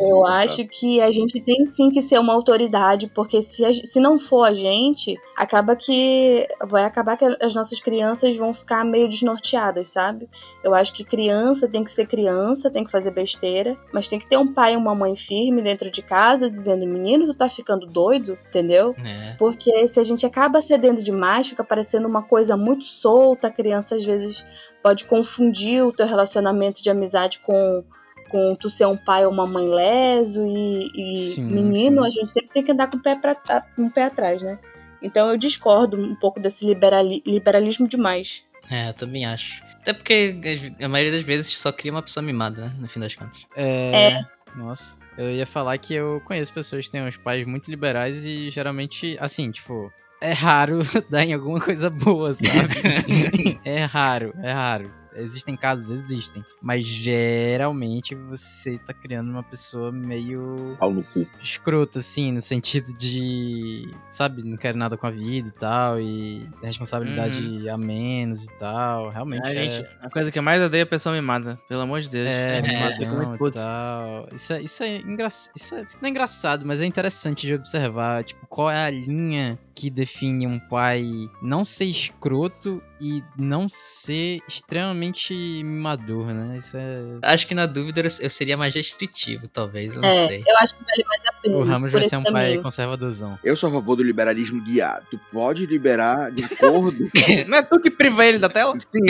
Eu 0.00 0.26
acho 0.26 0.66
que 0.66 1.00
a 1.02 1.10
gente 1.10 1.38
tem 1.40 1.66
sim 1.66 1.90
que 1.90 2.00
ser 2.00 2.18
uma 2.18 2.32
autoridade, 2.32 3.10
porque 3.14 3.42
se, 3.42 3.64
a, 3.64 3.72
se 3.72 4.00
não 4.00 4.18
for 4.18 4.44
a 4.44 4.54
gente, 4.54 5.14
acaba 5.36 5.76
que 5.76 6.46
vai 6.66 6.84
acabar 6.84 7.16
que 7.16 7.24
as 7.40 7.54
nossas 7.54 7.80
crianças 7.80 8.36
vão 8.36 8.52
ficar 8.54 8.84
meio 8.84 9.08
desnorteadas, 9.08 9.88
sabe? 9.88 10.28
Eu 10.62 10.74
acho 10.74 10.92
que 10.92 11.04
criança 11.04 11.68
tem 11.68 11.84
que 11.84 11.90
ser 11.90 12.06
criança, 12.06 12.70
tem 12.70 12.84
que 12.84 12.90
fazer 12.90 13.10
besteira, 13.10 13.76
mas 13.92 14.08
tem 14.08 14.18
que 14.18 14.28
ter 14.28 14.36
um 14.36 14.52
pai 14.52 14.74
e 14.74 14.76
uma 14.76 14.94
mãe 14.94 15.16
firme 15.16 15.62
dentro 15.62 15.90
de 15.90 16.02
casa 16.02 16.50
dizendo: 16.50 16.86
menino, 16.86 17.26
tu 17.26 17.34
tá 17.34 17.48
ficando 17.48 17.86
doido, 17.86 18.38
entendeu? 18.48 18.94
É. 19.04 19.34
Porque 19.38 19.86
se 19.88 20.00
a 20.00 20.04
gente 20.04 20.24
acaba 20.26 20.60
cedendo 20.60 21.02
demais, 21.02 21.48
fica 21.48 21.64
parecendo 21.64 22.08
uma 22.08 22.22
coisa 22.22 22.56
muito 22.56 22.84
solta, 22.84 23.48
a 23.48 23.50
criança 23.50 23.94
às 23.94 24.04
vezes 24.04 24.46
pode 24.82 25.04
confundir 25.04 25.82
o 25.82 25.92
teu 25.92 26.06
relacionamento 26.06 26.82
de 26.82 26.90
amizade 26.90 27.38
com 27.40 27.84
com 28.30 28.56
tu 28.56 28.68
ser 28.68 28.86
um 28.86 28.96
pai 28.96 29.24
ou 29.24 29.30
uma 29.30 29.46
mãe 29.46 29.68
leso 29.68 30.44
e, 30.44 30.90
e 30.94 31.16
sim, 31.34 31.44
menino, 31.44 32.02
sim. 32.02 32.06
a 32.06 32.10
gente 32.10 32.32
sempre 32.32 32.50
tem 32.52 32.64
que 32.64 32.72
andar 32.72 32.90
com 32.90 32.98
o 32.98 33.02
pé, 33.02 33.14
pra, 33.14 33.34
com 33.76 33.86
o 33.86 33.90
pé 33.90 34.04
atrás, 34.04 34.42
né? 34.42 34.58
Então 35.04 35.30
eu 35.30 35.36
discordo 35.36 36.00
um 36.00 36.14
pouco 36.14 36.40
desse 36.40 36.66
liberali 36.66 37.22
liberalismo 37.26 37.86
demais. 37.86 38.44
É, 38.70 38.88
eu 38.88 38.94
também 38.94 39.26
acho. 39.26 39.62
Até 39.80 39.92
porque 39.92 40.34
a 40.80 40.88
maioria 40.88 41.12
das 41.12 41.22
vezes 41.22 41.58
só 41.58 41.70
cria 41.70 41.92
uma 41.92 42.02
pessoa 42.02 42.24
mimada, 42.24 42.62
né? 42.62 42.72
No 42.78 42.88
fim 42.88 42.98
das 42.98 43.14
contas. 43.14 43.46
É. 43.54 44.12
é. 44.12 44.24
Nossa. 44.56 44.96
Eu 45.18 45.30
ia 45.30 45.46
falar 45.46 45.76
que 45.78 45.94
eu 45.94 46.20
conheço 46.24 46.52
pessoas 46.52 46.86
que 46.86 46.90
têm 46.90 47.02
uns 47.02 47.16
pais 47.16 47.46
muito 47.46 47.70
liberais 47.70 48.24
e 48.24 48.50
geralmente, 48.50 49.16
assim, 49.20 49.50
tipo, 49.50 49.92
é 50.20 50.32
raro 50.32 50.80
dar 51.10 51.24
em 51.24 51.34
alguma 51.34 51.60
coisa 51.60 51.90
boa, 51.90 52.32
sabe? 52.32 53.60
é 53.64 53.84
raro, 53.84 54.34
é 54.42 54.52
raro. 54.52 54.90
Existem 55.14 55.56
casos, 55.56 55.90
existem. 55.90 56.44
Mas 56.60 56.84
geralmente 56.84 58.14
você 58.14 58.78
tá 58.78 58.92
criando 58.92 59.30
uma 59.30 59.42
pessoa 59.42 59.92
meio. 59.92 60.76
Pau 60.78 60.92
no 60.92 61.02
cu. 61.02 61.26
Escrota, 61.40 61.98
assim, 61.98 62.32
no 62.32 62.42
sentido 62.42 62.92
de. 62.96 63.88
Sabe, 64.10 64.42
não 64.42 64.56
quer 64.56 64.74
nada 64.74 64.96
com 64.96 65.06
a 65.06 65.10
vida 65.10 65.48
e 65.48 65.52
tal. 65.52 66.00
E 66.00 66.48
responsabilidade 66.62 67.38
uhum. 67.38 67.74
a 67.74 67.78
menos 67.78 68.44
e 68.44 68.58
tal. 68.58 69.10
Realmente. 69.10 69.46
É, 69.48 69.52
é... 69.52 69.68
gente, 69.68 69.88
a 70.00 70.10
coisa 70.10 70.30
que 70.30 70.38
eu 70.38 70.42
mais 70.42 70.62
odeio 70.62 70.82
é 70.82 70.84
a 70.84 70.86
pessoa 70.86 71.14
mimada. 71.14 71.58
Pelo 71.68 71.82
amor 71.82 72.00
de 72.00 72.10
Deus. 72.10 72.28
É, 72.28 72.58
é 72.58 72.62
mimadão 72.62 73.34
e 73.34 73.50
tal. 73.52 74.28
Isso 74.32 74.52
é, 74.52 74.62
isso 74.62 74.82
é 74.82 74.96
engraçado. 74.98 75.52
Isso 75.56 75.74
é, 75.74 75.86
não 76.00 76.06
é 76.06 76.08
engraçado, 76.08 76.66
mas 76.66 76.80
é 76.80 76.86
interessante 76.86 77.46
de 77.46 77.54
observar. 77.54 78.24
Tipo, 78.24 78.46
qual 78.46 78.70
é 78.70 78.86
a 78.86 78.90
linha 78.90 79.58
que 79.74 79.90
define 79.90 80.46
um 80.46 80.58
pai 80.58 81.04
não 81.42 81.64
ser 81.64 81.86
escroto 81.86 82.82
e 83.00 83.22
não 83.36 83.68
ser 83.68 84.40
extremamente 84.48 85.34
mimador, 85.34 86.26
né? 86.28 86.56
Isso 86.58 86.76
é. 86.76 87.02
Acho 87.22 87.46
que 87.46 87.54
na 87.54 87.66
dúvida 87.66 88.00
eu 88.00 88.30
seria 88.30 88.56
mais 88.56 88.74
restritivo, 88.74 89.48
talvez. 89.48 89.96
Eu 89.96 90.02
não 90.02 90.08
é, 90.08 90.26
sei. 90.26 90.44
Eu 90.46 90.56
acho 90.58 90.76
que 90.76 90.84
vale 90.84 91.04
mais 91.04 91.20
a 91.28 91.32
pena. 91.42 91.56
O 91.56 91.62
Ramos 91.62 91.92
vai 91.92 92.02
ser 92.02 92.16
um 92.16 92.22
pai 92.22 92.58
conservadorzão. 92.58 93.38
Eu 93.42 93.56
sou 93.56 93.68
a 93.68 93.72
favor 93.72 93.96
do 93.96 94.02
liberalismo 94.02 94.62
guiado. 94.62 95.06
Tu 95.10 95.20
pode 95.30 95.66
liberar 95.66 96.30
de 96.30 96.44
acordo. 96.44 97.10
não 97.48 97.58
é 97.58 97.62
tu 97.62 97.80
que 97.80 97.90
priva 97.90 98.24
ele 98.24 98.38
da 98.38 98.48
tela? 98.48 98.74
Sim. 98.78 99.00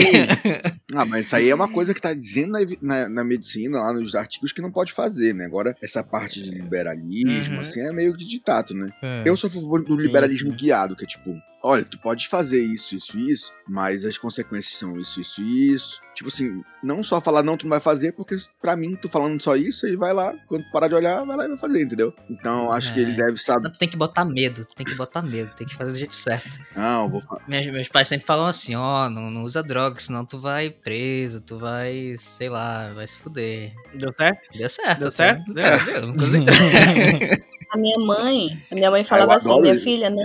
ah, 0.94 1.04
mas 1.04 1.26
isso 1.26 1.36
aí 1.36 1.50
é 1.50 1.54
uma 1.54 1.68
coisa 1.68 1.94
que 1.94 2.00
tá 2.00 2.12
dizendo 2.14 2.52
na, 2.52 2.58
na, 2.80 3.08
na, 3.08 3.24
medicina, 3.24 3.78
lá 3.78 3.92
nos 3.92 4.14
artigos, 4.14 4.50
que 4.50 4.62
não 4.62 4.72
pode 4.72 4.92
fazer, 4.92 5.34
né? 5.34 5.44
Agora, 5.44 5.76
essa 5.82 6.02
parte 6.02 6.42
de 6.42 6.50
liberalismo, 6.50 7.54
uhum. 7.54 7.60
assim, 7.60 7.80
é 7.80 7.92
meio 7.92 8.16
de 8.16 8.26
ditato, 8.26 8.74
né? 8.74 8.90
É. 9.02 9.22
Eu 9.24 9.36
sou 9.36 9.48
a 9.48 9.50
favor 9.52 9.84
do 9.84 9.98
Sim. 10.00 10.06
liberalismo 10.06 10.53
guiado, 10.55 10.94
que 10.96 11.05
é 11.05 11.07
tipo, 11.07 11.34
olha, 11.62 11.84
tu 11.84 11.98
pode 11.98 12.28
fazer 12.28 12.62
isso, 12.62 12.94
isso, 12.94 13.18
isso, 13.18 13.52
mas 13.68 14.05
as 14.05 14.16
consequências 14.18 14.76
são 14.76 14.98
isso, 15.00 15.20
isso, 15.20 15.42
isso. 15.42 16.00
tipo 16.14 16.28
assim, 16.28 16.62
não 16.82 17.02
só 17.02 17.20
falar 17.20 17.42
não, 17.42 17.57
tu 17.57 17.64
não 17.64 17.70
vai 17.70 17.80
fazer, 17.80 18.12
porque 18.12 18.36
pra 18.61 18.76
mim, 18.76 18.94
tu 18.96 19.09
falando 19.09 19.40
só 19.40 19.57
isso, 19.57 19.86
ele 19.86 19.96
vai 19.96 20.12
lá, 20.12 20.34
quando 20.46 20.64
parar 20.70 20.88
de 20.88 20.94
olhar, 20.94 21.24
vai 21.24 21.36
lá 21.36 21.44
e 21.44 21.48
vai 21.48 21.57
fazer, 21.57 21.82
entendeu? 21.82 22.14
Então, 22.30 22.70
acho 22.70 22.92
que 22.92 23.00
É. 23.00 23.02
ele 23.02 23.12
deve 23.12 23.36
saber. 23.38 23.64
Não, 23.64 23.72
tu 23.72 23.78
tem 23.78 23.88
que 23.88 23.96
botar 23.96 24.24
medo, 24.24 24.64
tu 24.64 24.74
tem 24.76 24.86
que 24.86 24.94
botar 24.94 25.22
medo, 25.22 25.50
tem 25.57 25.66
que 25.66 25.74
fazer 25.74 25.92
do 25.92 25.98
jeito 25.98 26.14
certo. 26.14 26.59
Não, 26.76 27.09
vou 27.09 27.20
falar. 27.20 27.42
Meus, 27.48 27.66
meus 27.66 27.88
pais 27.88 28.07
sempre 28.09 28.26
falam 28.26 28.46
assim, 28.46 28.74
ó, 28.74 29.09
não, 29.09 29.30
não 29.30 29.42
usa 29.44 29.62
droga, 29.62 29.98
senão 29.98 30.24
tu 30.24 30.38
vai 30.38 30.70
preso, 30.70 31.40
tu 31.40 31.59
vai, 31.59 32.14
sei 32.18 32.48
lá, 32.50 32.92
vai 32.92 33.07
se 33.07 33.18
fuder. 33.18 33.72
Deu 33.94 34.12
certo? 34.12 34.48
Deu 34.57 34.68
certo. 34.68 35.00
Deu 35.00 35.11
certo? 35.11 35.52
Deu. 35.52 35.64
É, 35.64 35.84
deu, 35.84 36.07
não 36.07 36.14
consegui. 36.14 36.44
A 37.70 37.76
minha 37.76 37.98
mãe, 37.98 38.48
a 38.70 38.74
minha 38.74 38.90
mãe 38.90 39.04
falava 39.04 39.32
eu 39.32 39.36
assim, 39.36 39.60
minha 39.60 39.74
isso. 39.74 39.84
filha, 39.84 40.10
não, 40.10 40.22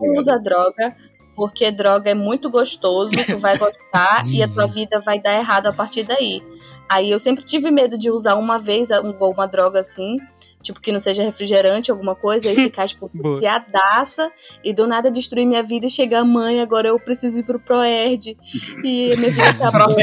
não 0.00 0.20
usa 0.20 0.38
droga, 0.38 0.96
porque 1.36 1.70
droga 1.70 2.10
é 2.10 2.14
muito 2.14 2.50
gostoso, 2.50 3.12
tu 3.26 3.38
vai 3.38 3.56
gostar 3.58 4.26
e 4.28 4.42
a 4.42 4.48
tua 4.48 4.66
vida 4.66 5.00
vai 5.00 5.20
dar 5.20 5.34
errado 5.34 5.66
a 5.68 5.72
partir 5.72 6.02
daí. 6.02 6.42
Aí 6.88 7.10
eu 7.10 7.18
sempre 7.18 7.44
tive 7.44 7.70
medo 7.70 7.98
de 7.98 8.10
usar 8.10 8.34
uma 8.36 8.58
vez 8.58 8.90
um- 8.90 9.10
uma 9.26 9.46
droga 9.46 9.80
assim, 9.80 10.18
tipo 10.62 10.80
que 10.80 10.90
não 10.92 11.00
seja 11.00 11.22
refrigerante, 11.22 11.90
alguma 11.90 12.14
coisa, 12.14 12.50
e 12.50 12.54
ficar, 12.56 12.86
tipo, 12.88 13.10
viciadaça 13.14 14.30
e 14.64 14.72
do 14.72 14.86
nada 14.86 15.10
destruir 15.10 15.46
minha 15.46 15.62
vida 15.62 15.86
e 15.86 15.90
chegar, 15.90 16.24
mãe, 16.24 16.60
agora 16.60 16.88
eu 16.88 16.98
preciso 16.98 17.38
ir 17.38 17.42
pro 17.44 17.58
Proerd. 17.60 18.36
E 18.84 19.16
minha 19.16 19.30
vida 19.30 19.48
acabou. 19.68 19.96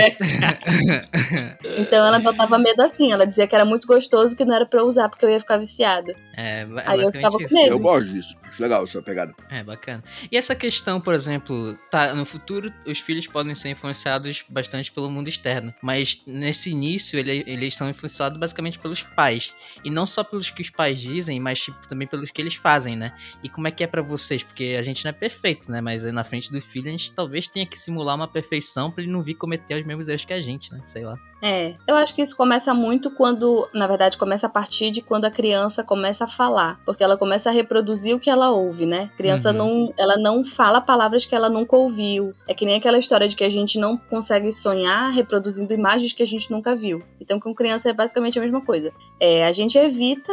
Então 1.77 2.05
ela 2.05 2.19
botava 2.19 2.57
medo 2.57 2.81
assim, 2.81 3.11
ela 3.11 3.25
dizia 3.25 3.47
que 3.47 3.55
era 3.55 3.65
muito 3.65 3.87
gostoso, 3.87 4.35
que 4.35 4.45
não 4.45 4.55
era 4.55 4.65
pra 4.65 4.81
eu 4.81 4.85
usar, 4.85 5.09
porque 5.09 5.25
eu 5.25 5.29
ia 5.29 5.39
ficar 5.39 5.57
viciada. 5.57 6.15
É, 6.35 6.65
ba- 6.65 6.83
Aí 6.85 6.99
eu 7.01 7.05
basicamente 7.11 7.13
ficava 7.13 7.37
com 7.37 7.43
isso. 7.43 7.53
medo. 7.53 7.69
Eu 7.69 7.79
gosto 7.79 8.11
disso. 8.13 8.35
Acho 8.43 8.61
legal 8.61 8.83
essa 8.83 9.01
pegada. 9.01 9.33
É, 9.49 9.63
bacana. 9.63 10.03
E 10.31 10.37
essa 10.37 10.55
questão, 10.55 10.99
por 11.01 11.13
exemplo, 11.13 11.77
tá, 11.89 12.13
no 12.13 12.25
futuro 12.25 12.71
os 12.85 12.99
filhos 12.99 13.27
podem 13.27 13.53
ser 13.55 13.69
influenciados 13.69 14.43
bastante 14.49 14.91
pelo 14.91 15.09
mundo 15.09 15.27
externo, 15.27 15.73
mas 15.81 16.21
nesse 16.25 16.71
início 16.71 17.17
ele- 17.19 17.43
eles 17.47 17.75
são 17.75 17.89
influenciados 17.89 18.37
basicamente 18.39 18.79
pelos 18.79 19.03
pais. 19.03 19.53
E 19.83 19.89
não 19.89 20.05
só 20.05 20.23
pelos 20.23 20.44
que 20.53 20.61
os 20.61 20.69
pais 20.69 20.99
dizem, 20.99 21.39
mas 21.39 21.59
tipo, 21.59 21.87
também 21.87 22.07
pelos 22.07 22.31
que 22.31 22.41
eles 22.41 22.55
fazem, 22.55 22.95
né? 22.95 23.13
E 23.43 23.49
como 23.49 23.67
é 23.67 23.71
que 23.71 23.83
é 23.83 23.87
pra 23.87 24.01
vocês? 24.01 24.43
Porque 24.43 24.75
a 24.77 24.81
gente 24.81 25.03
não 25.03 25.09
é 25.09 25.13
perfeito, 25.13 25.71
né? 25.71 25.81
Mas 25.81 26.03
aí 26.05 26.11
na 26.11 26.23
frente 26.23 26.51
do 26.51 26.59
filho 26.61 26.87
a 26.87 26.91
gente 26.91 27.11
talvez 27.11 27.47
tenha 27.47 27.65
que 27.65 27.77
simular 27.77 28.15
uma 28.15 28.27
perfeição 28.27 28.91
pra 28.91 29.03
ele 29.03 29.11
não 29.11 29.23
vir 29.23 29.35
cometer 29.35 29.79
os 29.79 29.85
mesmos 29.85 30.07
erros 30.07 30.25
que 30.25 30.33
a 30.33 30.41
gente, 30.41 30.71
né? 30.73 30.81
Sei 30.85 31.03
lá. 31.03 31.17
É, 31.41 31.75
eu 31.87 31.95
acho 31.95 32.15
que 32.15 32.21
isso 32.21 32.35
começa 32.35 32.73
muito 32.73 33.11
quando, 33.11 33.67
na 33.73 33.85
verdade, 33.85 34.17
começa 34.17 34.47
a 34.47 34.49
partir 34.49 34.89
de 34.89 35.01
quando 35.01 35.25
a 35.25 35.31
criança 35.31 35.83
começa 35.83 36.23
a 36.23 36.27
falar, 36.27 36.79
porque 36.85 37.03
ela 37.03 37.17
começa 37.17 37.49
a 37.49 37.53
reproduzir 37.53 38.15
o 38.15 38.19
que 38.19 38.29
ela 38.29 38.49
ouve, 38.51 38.85
né? 38.85 39.11
A 39.13 39.17
criança 39.17 39.51
Uhum. 39.51 39.57
não, 39.57 39.93
ela 39.97 40.17
não 40.17 40.43
fala 40.43 40.81
palavras 40.81 41.25
que 41.25 41.35
ela 41.35 41.49
nunca 41.49 41.75
ouviu. 41.75 42.33
É 42.47 42.53
que 42.53 42.65
nem 42.65 42.75
aquela 42.75 42.97
história 42.97 43.27
de 43.27 43.35
que 43.35 43.43
a 43.43 43.49
gente 43.49 43.77
não 43.77 43.95
consegue 43.97 44.51
sonhar 44.51 45.11
reproduzindo 45.11 45.73
imagens 45.73 46.13
que 46.13 46.23
a 46.23 46.25
gente 46.25 46.49
nunca 46.49 46.73
viu. 46.73 47.03
Então, 47.21 47.39
com 47.39 47.53
criança 47.53 47.89
é 47.89 47.93
basicamente 47.93 48.39
a 48.39 48.41
mesma 48.41 48.61
coisa. 48.61 48.91
É, 49.19 49.45
a 49.45 49.51
gente 49.51 49.77
evita, 49.77 50.31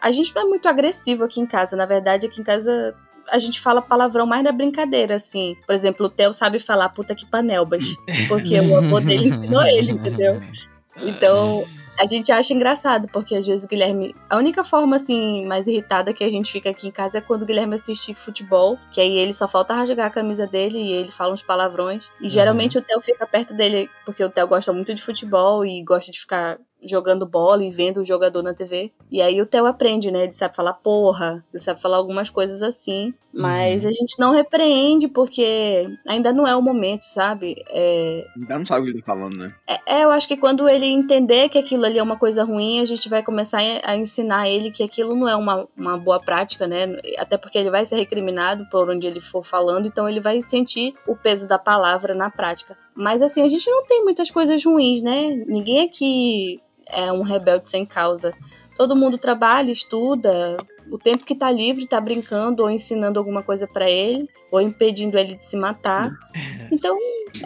a 0.00 0.10
gente 0.10 0.34
não 0.34 0.42
é 0.42 0.44
muito 0.44 0.68
agressivo 0.68 1.24
aqui 1.24 1.40
em 1.40 1.46
casa, 1.46 1.76
na 1.76 1.86
verdade, 1.86 2.26
aqui 2.26 2.40
em 2.40 2.44
casa 2.44 2.94
a 3.30 3.38
gente 3.38 3.60
fala 3.60 3.80
palavrão 3.80 4.26
mais 4.26 4.42
na 4.42 4.52
brincadeira, 4.52 5.14
assim. 5.14 5.56
Por 5.66 5.74
exemplo, 5.74 6.06
o 6.06 6.10
Theo 6.10 6.32
sabe 6.32 6.58
falar 6.58 6.88
puta 6.88 7.14
que 7.14 7.26
panelbas, 7.26 7.84
porque 8.28 8.58
o 8.58 8.76
avô 8.76 9.00
dele 9.00 9.28
ensinou 9.28 9.64
ele, 9.66 9.92
entendeu? 9.92 10.40
Então, 10.96 11.64
a 11.98 12.06
gente 12.06 12.32
acha 12.32 12.52
engraçado, 12.54 13.08
porque 13.12 13.34
às 13.34 13.46
vezes 13.46 13.64
o 13.64 13.68
Guilherme. 13.68 14.14
A 14.28 14.36
única 14.36 14.64
forma, 14.64 14.96
assim, 14.96 15.44
mais 15.46 15.66
irritada 15.66 16.12
que 16.12 16.24
a 16.24 16.30
gente 16.30 16.50
fica 16.50 16.70
aqui 16.70 16.88
em 16.88 16.90
casa 16.90 17.18
é 17.18 17.20
quando 17.20 17.42
o 17.42 17.46
Guilherme 17.46 17.74
assiste 17.74 18.14
futebol, 18.14 18.78
que 18.92 19.00
aí 19.00 19.18
ele 19.18 19.32
só 19.32 19.46
falta 19.46 19.74
rasgar 19.74 20.06
a 20.06 20.10
camisa 20.10 20.46
dele 20.46 20.78
e 20.78 20.92
ele 20.92 21.10
fala 21.10 21.32
uns 21.32 21.42
palavrões. 21.42 22.10
E 22.20 22.28
geralmente 22.28 22.78
o 22.78 22.82
Theo 22.82 23.00
fica 23.00 23.26
perto 23.26 23.54
dele, 23.54 23.88
porque 24.04 24.24
o 24.24 24.30
Theo 24.30 24.48
gosta 24.48 24.72
muito 24.72 24.94
de 24.94 25.02
futebol 25.02 25.64
e 25.64 25.82
gosta 25.84 26.10
de 26.10 26.20
ficar 26.20 26.58
jogando 26.82 27.26
bola 27.26 27.64
e 27.64 27.70
vendo 27.70 28.00
o 28.00 28.04
jogador 28.04 28.42
na 28.42 28.54
TV. 28.54 28.92
E 29.10 29.20
aí 29.20 29.40
o 29.40 29.46
Theo 29.46 29.66
aprende, 29.66 30.10
né? 30.10 30.24
Ele 30.24 30.32
sabe 30.32 30.54
falar 30.54 30.74
porra, 30.74 31.44
ele 31.52 31.62
sabe 31.62 31.80
falar 31.80 31.96
algumas 31.96 32.30
coisas 32.30 32.62
assim. 32.62 33.14
Mas 33.32 33.86
a 33.86 33.92
gente 33.92 34.18
não 34.18 34.32
repreende 34.32 35.06
porque 35.06 35.88
ainda 36.06 36.32
não 36.32 36.46
é 36.46 36.56
o 36.56 36.62
momento, 36.62 37.04
sabe? 37.04 37.62
É, 37.68 38.26
Ainda 38.36 38.58
não 38.58 38.66
sabe 38.66 38.80
o 38.80 38.84
que 38.86 38.90
ele 38.90 39.02
tá 39.02 39.14
falando, 39.14 39.36
né? 39.36 39.54
é, 39.68 40.00
é, 40.00 40.04
eu 40.04 40.10
acho 40.10 40.26
que 40.26 40.36
quando 40.36 40.68
ele 40.68 40.86
entender 40.86 41.48
que 41.48 41.58
aquilo 41.58 41.84
ali 41.84 41.98
é 41.98 42.02
uma 42.02 42.18
coisa 42.18 42.42
ruim, 42.42 42.80
a 42.80 42.84
gente 42.84 43.08
vai 43.08 43.22
começar 43.22 43.60
a 43.84 43.96
ensinar 43.96 44.48
ele 44.48 44.70
que 44.70 44.82
aquilo 44.82 45.14
não 45.14 45.28
é 45.28 45.36
uma, 45.36 45.66
uma 45.76 45.96
boa 45.96 46.20
prática, 46.20 46.66
né? 46.66 46.96
Até 47.18 47.36
porque 47.36 47.58
ele 47.58 47.70
vai 47.70 47.84
ser 47.84 47.96
recriminado 47.96 48.66
por 48.70 48.90
onde 48.90 49.06
ele 49.06 49.20
for 49.20 49.44
falando, 49.44 49.86
então 49.86 50.08
ele 50.08 50.20
vai 50.20 50.42
sentir 50.42 50.94
o 51.06 51.14
peso 51.14 51.46
da 51.46 51.58
palavra 51.58 52.14
na 52.14 52.30
prática. 52.30 52.76
Mas 52.94 53.22
assim, 53.22 53.42
a 53.42 53.48
gente 53.48 53.70
não 53.70 53.86
tem 53.86 54.02
muitas 54.02 54.30
coisas 54.30 54.64
ruins, 54.64 55.02
né? 55.02 55.42
Ninguém 55.46 55.84
aqui 55.84 56.60
é 56.92 57.12
um 57.12 57.22
rebelde 57.22 57.68
sem 57.68 57.84
causa. 57.84 58.30
Todo 58.76 58.96
mundo 58.96 59.18
trabalha, 59.18 59.70
estuda, 59.70 60.56
o 60.90 60.98
tempo 60.98 61.24
que 61.24 61.34
tá 61.34 61.50
livre 61.50 61.86
tá 61.86 62.00
brincando 62.00 62.62
ou 62.62 62.70
ensinando 62.70 63.18
alguma 63.18 63.42
coisa 63.42 63.66
pra 63.66 63.88
ele, 63.90 64.24
ou 64.50 64.60
impedindo 64.60 65.16
ele 65.18 65.34
de 65.34 65.44
se 65.44 65.56
matar. 65.56 66.10
Então, 66.72 66.96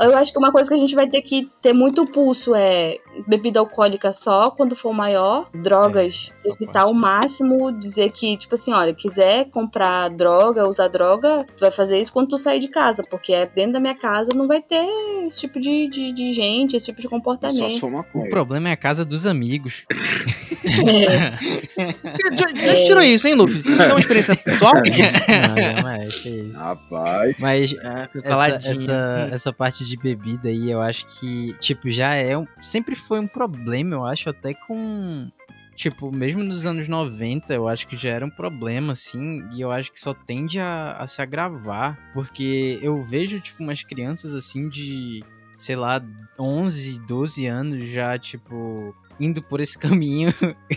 eu 0.00 0.16
acho 0.16 0.32
que 0.32 0.38
uma 0.38 0.50
coisa 0.52 0.68
que 0.68 0.74
a 0.74 0.78
gente 0.78 0.94
vai 0.94 1.08
ter 1.08 1.22
que 1.22 1.48
ter 1.60 1.72
muito 1.72 2.04
pulso 2.04 2.54
é 2.54 2.98
bebida 3.28 3.60
alcoólica 3.60 4.12
só 4.12 4.50
quando 4.50 4.74
for 4.74 4.92
maior, 4.92 5.48
drogas, 5.54 6.32
É, 6.44 6.50
evitar 6.50 6.72
parte. 6.72 6.88
ao 6.88 6.94
máximo, 6.94 7.70
dizer 7.72 8.10
que, 8.10 8.36
tipo 8.36 8.54
assim, 8.54 8.72
olha, 8.72 8.94
quiser 8.94 9.44
comprar 9.50 10.08
droga, 10.10 10.68
usar 10.68 10.88
droga, 10.88 11.44
tu 11.56 11.60
vai 11.60 11.70
fazer 11.70 11.98
isso 11.98 12.12
quando 12.12 12.30
tu 12.30 12.38
sair 12.38 12.58
de 12.58 12.68
casa, 12.68 13.02
porque 13.08 13.32
é 13.32 13.46
dentro 13.46 13.74
da 13.74 13.80
minha 13.80 13.94
casa 13.94 14.30
não 14.34 14.46
vai 14.48 14.60
ter 14.62 14.84
esse 15.26 15.40
tipo 15.40 15.60
de, 15.60 15.88
de, 15.88 16.12
de 16.12 16.30
gente, 16.32 16.76
esse 16.76 16.86
tipo 16.86 17.00
de 17.00 17.04
Só 17.04 17.08
se 17.08 17.14
comportamento. 17.14 17.78
for 17.80 18.04
O 18.14 18.28
problema 18.30 18.68
é 18.68 18.72
a 18.72 18.76
casa 18.76 19.04
dos 19.04 19.26
amigos. 19.26 19.84
Já, 20.64 22.48
já 22.54 22.84
tirou 22.84 23.02
isso, 23.02 23.28
hein, 23.28 23.34
Luffy? 23.34 23.60
Isso 23.60 23.82
é 23.82 23.88
uma 23.92 24.00
experiência 24.00 24.36
pessoal? 24.36 24.74
Não, 24.74 25.62
jamais, 25.62 26.14
que 26.22 26.28
isso. 26.28 26.58
Rapaz. 26.58 27.36
Mas 27.40 27.74
Ah, 27.82 28.08
fico 28.12 28.26
essa, 28.26 28.68
essa, 28.70 29.28
essa 29.32 29.52
parte 29.52 29.84
de 29.84 29.96
bebida 29.96 30.48
aí, 30.48 30.70
eu 30.70 30.80
acho 30.80 31.06
que, 31.18 31.54
tipo, 31.60 31.90
já 31.90 32.14
é 32.14 32.36
um. 32.36 32.46
Sempre 32.60 32.94
foi 32.94 33.20
um 33.20 33.26
problema, 33.26 33.94
eu 33.94 34.04
acho, 34.04 34.28
até 34.30 34.54
com. 34.54 35.28
Tipo, 35.76 36.12
mesmo 36.12 36.42
nos 36.44 36.64
anos 36.66 36.86
90, 36.86 37.52
eu 37.52 37.66
acho 37.66 37.88
que 37.88 37.96
já 37.96 38.10
era 38.10 38.24
um 38.24 38.30
problema, 38.30 38.92
assim, 38.92 39.42
e 39.52 39.60
eu 39.60 39.72
acho 39.72 39.90
que 39.90 39.98
só 39.98 40.14
tende 40.14 40.60
a, 40.60 40.92
a 40.92 41.06
se 41.08 41.20
agravar, 41.20 41.98
porque 42.14 42.78
eu 42.80 43.02
vejo, 43.02 43.40
tipo, 43.40 43.60
umas 43.60 43.82
crianças, 43.82 44.34
assim, 44.34 44.68
de, 44.68 45.24
sei 45.58 45.74
lá, 45.74 46.00
11, 46.38 47.00
12 47.00 47.46
anos 47.46 47.88
já, 47.90 48.16
tipo, 48.16 48.94
indo 49.18 49.42
por 49.42 49.60
esse 49.60 49.76
caminho, 49.78 50.32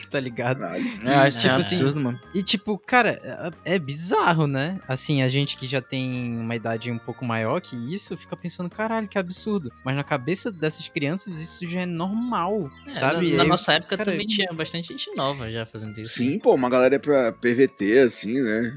tá 0.10 0.20
ligado? 0.20 0.64
É, 0.64 1.16
acho 1.16 1.42
Tipo 1.42 1.54
é 1.54 1.56
assim, 1.58 1.76
absurdo, 1.76 2.00
mano. 2.02 2.20
E 2.34 2.44
tipo, 2.44 2.78
cara, 2.78 3.20
é 3.64 3.76
é 3.78 3.80
bizarro, 3.80 4.48
né? 4.48 4.80
Assim, 4.88 5.22
a 5.22 5.28
gente 5.28 5.56
que 5.56 5.68
já 5.68 5.82
tem 5.82 6.38
uma 6.40 6.56
idade 6.56 6.92
um 6.92 6.98
pouco 6.98 7.24
maior 7.24 7.62
que 7.62 7.76
isso, 7.94 8.18
fica 8.18 8.36
pensando, 8.36 8.70
caralho, 8.70 9.08
que 9.08 9.18
absurdo. 9.18 9.72
Mas 9.84 9.96
na 9.96 10.04
cabeça 10.04 10.52
dessas 10.52 10.88
crianças 10.88 11.40
isso 11.40 11.68
já 11.68 11.82
é 11.82 11.86
normal, 11.86 12.70
É, 12.86 12.92
sabe? 12.92 13.32
Na, 13.32 13.38
na 13.38 13.44
Aí, 13.44 13.50
nossa 13.50 13.74
época 13.74 13.98
cara, 13.98 14.12
também 14.12 14.26
tinha 14.26 14.52
bastante 14.54 14.88
gente 14.90 15.16
nova 15.16 15.52
já 15.52 15.66
fazendo 15.66 15.98
isso. 16.00 16.14
Sim, 16.14 16.40
pô, 16.40 16.56
uma 16.56 16.70
galera 16.70 16.96
é 16.96 17.00
pra 17.00 17.32
PVT, 17.32 18.00
assim, 18.00 18.42
né? 18.42 18.76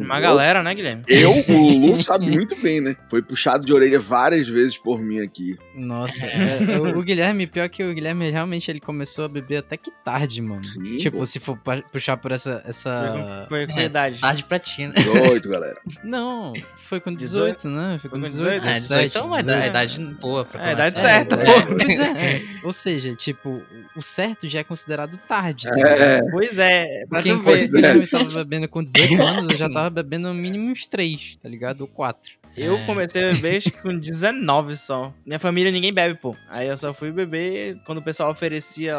Uma 0.00 0.20
galera, 0.20 0.62
né, 0.62 0.74
Guilherme? 0.74 1.04
Eu, 1.06 1.30
o 1.48 1.86
Lu 1.92 2.00
sabe 2.02 2.30
muito 2.30 2.56
bem, 2.56 2.80
né? 2.80 2.96
Foi 3.08 3.22
puxado 3.22 3.64
de 3.64 3.72
orelha 3.72 3.98
várias 3.98 4.48
vezes 4.48 4.76
por 4.76 5.00
mim 5.00 5.20
aqui. 5.20 5.56
Nossa, 5.74 6.26
é, 6.26 6.78
o, 6.78 6.98
o 6.98 7.02
Guilherme, 7.02 7.46
pior 7.46 7.68
que 7.68 7.82
o 7.82 7.94
Guilherme 7.94 8.30
realmente 8.30 8.70
ele 8.70 8.80
começou 8.92 9.24
a 9.24 9.28
beber 9.28 9.56
até 9.58 9.76
que 9.76 9.90
tarde, 10.04 10.40
mano. 10.42 10.62
Sim, 10.64 10.98
tipo, 10.98 11.18
pô. 11.18 11.26
se 11.26 11.40
for 11.40 11.58
puxar 11.90 12.16
por 12.16 12.30
essa. 12.32 12.60
Foi 12.60 12.70
essa... 12.70 13.08
com, 13.10 13.48
foi 13.48 13.66
com 13.66 13.78
É, 13.78 13.84
idade. 13.84 14.20
Tarde 14.20 14.44
pra 14.44 14.58
ti, 14.58 14.86
né? 14.86 14.94
18, 14.94 15.48
galera. 15.48 15.80
Não, 16.04 16.52
foi 16.76 17.00
com 17.00 17.12
18, 17.12 17.68
né? 17.68 17.98
Foi 18.00 18.10
com 18.10 18.20
Foi 18.20 18.28
com 18.28 18.34
18. 18.34 18.62
18? 18.62 18.66
É, 18.68 18.80
18 18.80 19.18
é 19.18 19.20
uma 19.22 19.42
17, 19.42 19.68
idade, 19.68 19.94
idade 20.00 20.14
boa 20.20 20.44
pra 20.44 20.62
É, 20.62 20.68
a 20.68 20.72
idade 20.72 20.94
começar. 20.96 21.08
certa, 21.14 21.34
É, 21.36 21.62
pô. 21.62 21.76
pois 21.76 21.98
é, 21.98 22.36
é. 22.36 22.42
Ou 22.64 22.72
seja, 22.72 23.14
tipo, 23.16 23.62
o 23.96 24.02
certo 24.02 24.48
já 24.48 24.60
é 24.60 24.64
considerado 24.64 25.16
tarde. 25.26 25.68
tá 25.68 25.74
É. 25.74 25.76
ligado? 26.18 26.30
Pois 26.30 26.58
é, 26.58 27.06
pra 27.08 27.20
enquanto 27.20 27.44
ver. 27.44 27.64
o 27.64 27.68
Guilherme 27.72 28.06
tava 28.06 28.24
bebendo 28.44 28.68
com 28.68 28.82
18 28.84 29.22
anos, 29.22 29.50
eu 29.50 29.56
já 29.58 29.68
tava 29.70 29.90
bebendo 29.90 30.28
no 30.28 30.34
mínimo 30.34 30.70
uns 30.70 30.86
3, 30.86 31.36
tá 31.42 31.48
ligado? 31.48 31.80
Ou 31.82 31.86
4. 31.88 32.41
Eu 32.56 32.76
É. 32.76 32.84
comecei 32.86 33.28
a 33.28 33.32
beber 33.32 33.62
com 33.82 33.96
19 33.98 34.76
só. 34.76 35.12
Minha 35.24 35.38
família 35.38 35.70
ninguém 35.72 35.92
bebe, 35.92 36.14
pô. 36.20 36.36
Aí 36.50 36.68
eu 36.68 36.76
só 36.76 36.92
fui 36.92 37.10
beber 37.10 37.78
quando 37.86 37.98
o 37.98 38.02
pessoal 38.02 38.30
oferecia 38.30 38.96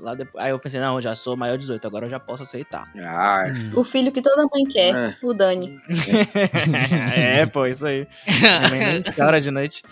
lá 0.00 0.14
depois. 0.14 0.44
Aí 0.44 0.50
eu 0.50 0.58
pensei, 0.58 0.80
não, 0.80 0.96
eu 0.96 1.00
já 1.02 1.14
sou 1.14 1.36
maior 1.36 1.52
de 1.54 1.60
18, 1.60 1.86
agora 1.86 2.06
eu 2.06 2.10
já 2.10 2.18
posso 2.18 2.42
aceitar. 2.42 2.82
Ah, 2.98 3.44
O 3.74 3.84
filho 3.84 4.10
que 4.12 4.20
toda 4.20 4.42
mãe 4.52 4.64
quer, 4.70 4.94
É. 4.94 5.16
o 5.22 5.32
Dani. 5.32 5.78
é, 7.16 7.46
pô, 7.46 7.66
isso 7.66 7.86
aí. 7.86 8.06
Minha 8.26 9.02
chora 9.14 9.40
de 9.40 9.50
noite. 9.50 9.82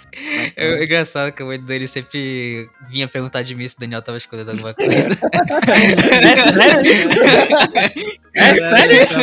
É 0.57 0.65
é 0.75 0.85
engraçado 0.85 1.31
que 1.33 1.43
a 1.43 1.47
mãe 1.47 1.61
dele 1.61 1.87
sempre 1.87 2.69
vinha 2.91 3.07
perguntar 3.07 3.43
de 3.43 3.55
mim 3.55 3.67
se 3.69 3.77
o 3.77 3.81
Daniel 3.81 4.03
tava 4.03 4.19
escolhendo 4.19 4.51
alguma 4.51 4.73
coisa. 4.75 5.11
É 5.15 6.37
sério 6.37 6.91
isso? 6.93 7.11
É 8.35 8.55
sério 8.55 9.03
isso? 9.03 9.21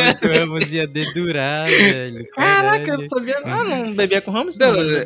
Velho. 1.68 2.26
Caraca, 2.34 2.84
eu 2.92 2.98
não 2.98 3.06
sabia. 3.06 3.36
Ah, 3.44 3.81
não 3.82 3.94
bebia 3.94 4.20
com 4.20 4.30
Ramos? 4.30 4.56
Não, 4.58 4.72
Não, 4.72 4.82
é 4.82 5.04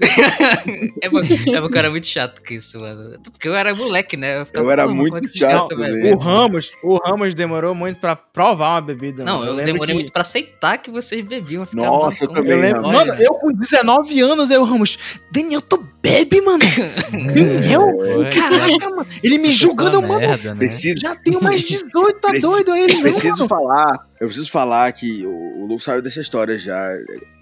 porque 1.11 1.51
é 1.51 1.61
porque 1.61 1.77
eu 1.77 1.79
era 1.79 1.91
muito 1.91 2.07
chato 2.07 2.43
com 2.47 2.55
isso, 2.55 2.79
mano. 2.81 3.19
Porque 3.31 3.49
eu 3.49 3.55
era 3.55 3.75
moleque, 3.75 4.17
né? 4.17 4.45
ficava, 4.45 4.67
Eu 4.67 4.71
era 4.71 4.87
"Pô, 4.87 4.95
muito 4.95 5.17
é 5.17 5.21
esse 5.21 5.39
chato 5.39 5.77
velho?" 5.77 5.93
também. 5.95 6.15
O 6.15 6.19
Ramos, 6.19 6.73
o 6.83 6.97
Ramos 6.97 7.35
demorou 7.35 7.75
muito 7.75 8.01
pra 8.01 8.15
provar 8.17 8.75
uma 8.75 8.81
bebida. 8.83 9.25
Não, 9.25 9.39
mano. 9.39 9.51
eu, 9.51 9.55
lembro 9.55 9.73
demorei 9.73 9.95
que- 9.95 10.01
muito 10.01 10.13
pra 10.13 10.23
aceitar 10.23 10.79
que 10.79 10.91
vocês 10.91 11.25
bebiam. 11.27 11.63
Eu 11.65 11.69
Nossa, 11.77 12.25
eu 12.25 12.29
"Mano, 12.29 12.41
também, 12.43 12.53
Eu 12.57 12.61
lembro, 12.63 12.83
mano, 12.83 13.13
né?" 13.13 13.19
eu 13.21 13.33
com 13.35 13.53
19 13.53 14.21
anos, 14.21 14.51
eu, 14.51 14.65
Ramos, 14.65 14.99
Daniel, 15.33 15.61
tu 15.63 15.85
bebe, 16.03 16.41
mano? 16.41 16.59
Daniel? 17.13 17.87
Porra, 17.87 18.31
Caraca, 18.31 18.91
mano. 18.91 19.07
Ele 19.23 19.39
me 19.39 19.51
julgando, 19.51 20.01
mano. 20.03 20.19
merda, 20.21 20.51
né? 20.55 20.59
Preciso, 20.59 20.99
Já 21.01 21.15
tenho 21.17 21.43
mais 21.43 21.63
18, 21.63 22.21
tá 22.21 22.29
Preciso- 22.29 22.53
doido? 22.53 22.73
Aí 22.73 22.83
ele 22.85 22.95
não, 22.95 23.03
preciso 23.03 23.37
mano. 23.39 23.49
falar, 23.49 24.07
eu 24.21 24.27
preciso 24.29 24.51
falar 24.51 24.93
que 24.93 25.25
o, 25.27 25.63
o 25.63 25.67
Lu 25.67 25.79
saiu 25.79 26.01
dessa 26.03 26.21
história 26.21 26.59
já. 26.59 26.91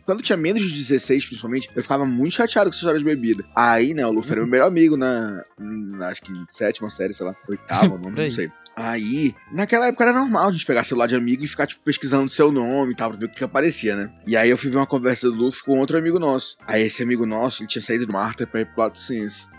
Quando 0.04 0.18
eu 0.18 0.24
tinha 0.24 0.36
menos 0.36 0.62
de 0.62 0.72
16, 0.72 1.26
principalmente, 1.26 1.70
eu 1.74 1.82
ficava 1.82 2.04
muito 2.04 2.34
chateado 2.34 2.68
com 2.68 2.74
essa 2.74 2.78
história 2.78 2.98
de 2.98 3.04
bebida. 3.04 3.44
Aí, 3.56 3.94
né, 3.94 4.06
o 4.06 4.10
Luffy 4.10 4.32
era 4.32 4.40
meu 4.42 4.50
melhor 4.50 4.66
amigo 4.66 4.96
na, 4.96 5.42
na 5.58 6.08
acho 6.08 6.22
que 6.22 6.32
sétima 6.50 6.90
série, 6.90 7.14
sei 7.14 7.26
lá, 7.26 7.34
oitava, 7.48 7.96
não, 7.98 8.10
não 8.10 8.30
sei. 8.30 8.50
Aí, 8.76 9.34
naquela 9.52 9.86
época 9.86 10.04
era 10.04 10.12
normal 10.12 10.48
a 10.48 10.52
gente 10.52 10.66
pegar 10.66 10.82
celular 10.82 11.06
de 11.06 11.14
amigo 11.14 11.44
e 11.44 11.46
ficar, 11.46 11.66
tipo, 11.66 11.82
pesquisando 11.84 12.28
seu 12.28 12.50
nome 12.50 12.92
e 12.92 12.96
tal, 12.96 13.10
pra 13.10 13.18
ver 13.18 13.26
o 13.26 13.28
que, 13.28 13.36
que 13.36 13.44
aparecia, 13.44 13.94
né? 13.94 14.12
E 14.26 14.36
aí 14.36 14.50
eu 14.50 14.58
fui 14.58 14.68
ver 14.68 14.78
uma 14.78 14.86
conversa 14.86 15.30
do 15.30 15.36
Luffy 15.36 15.62
com 15.62 15.78
outro 15.78 15.96
amigo 15.96 16.18
nosso. 16.18 16.56
Aí 16.66 16.82
esse 16.82 17.02
amigo 17.02 17.24
nosso, 17.24 17.62
ele 17.62 17.68
tinha 17.68 17.82
saído 17.82 18.06
do 18.06 18.12
Marta 18.12 18.46
pra 18.46 18.60
ir 18.60 18.66
pro 18.66 18.82
Lato. 18.82 18.98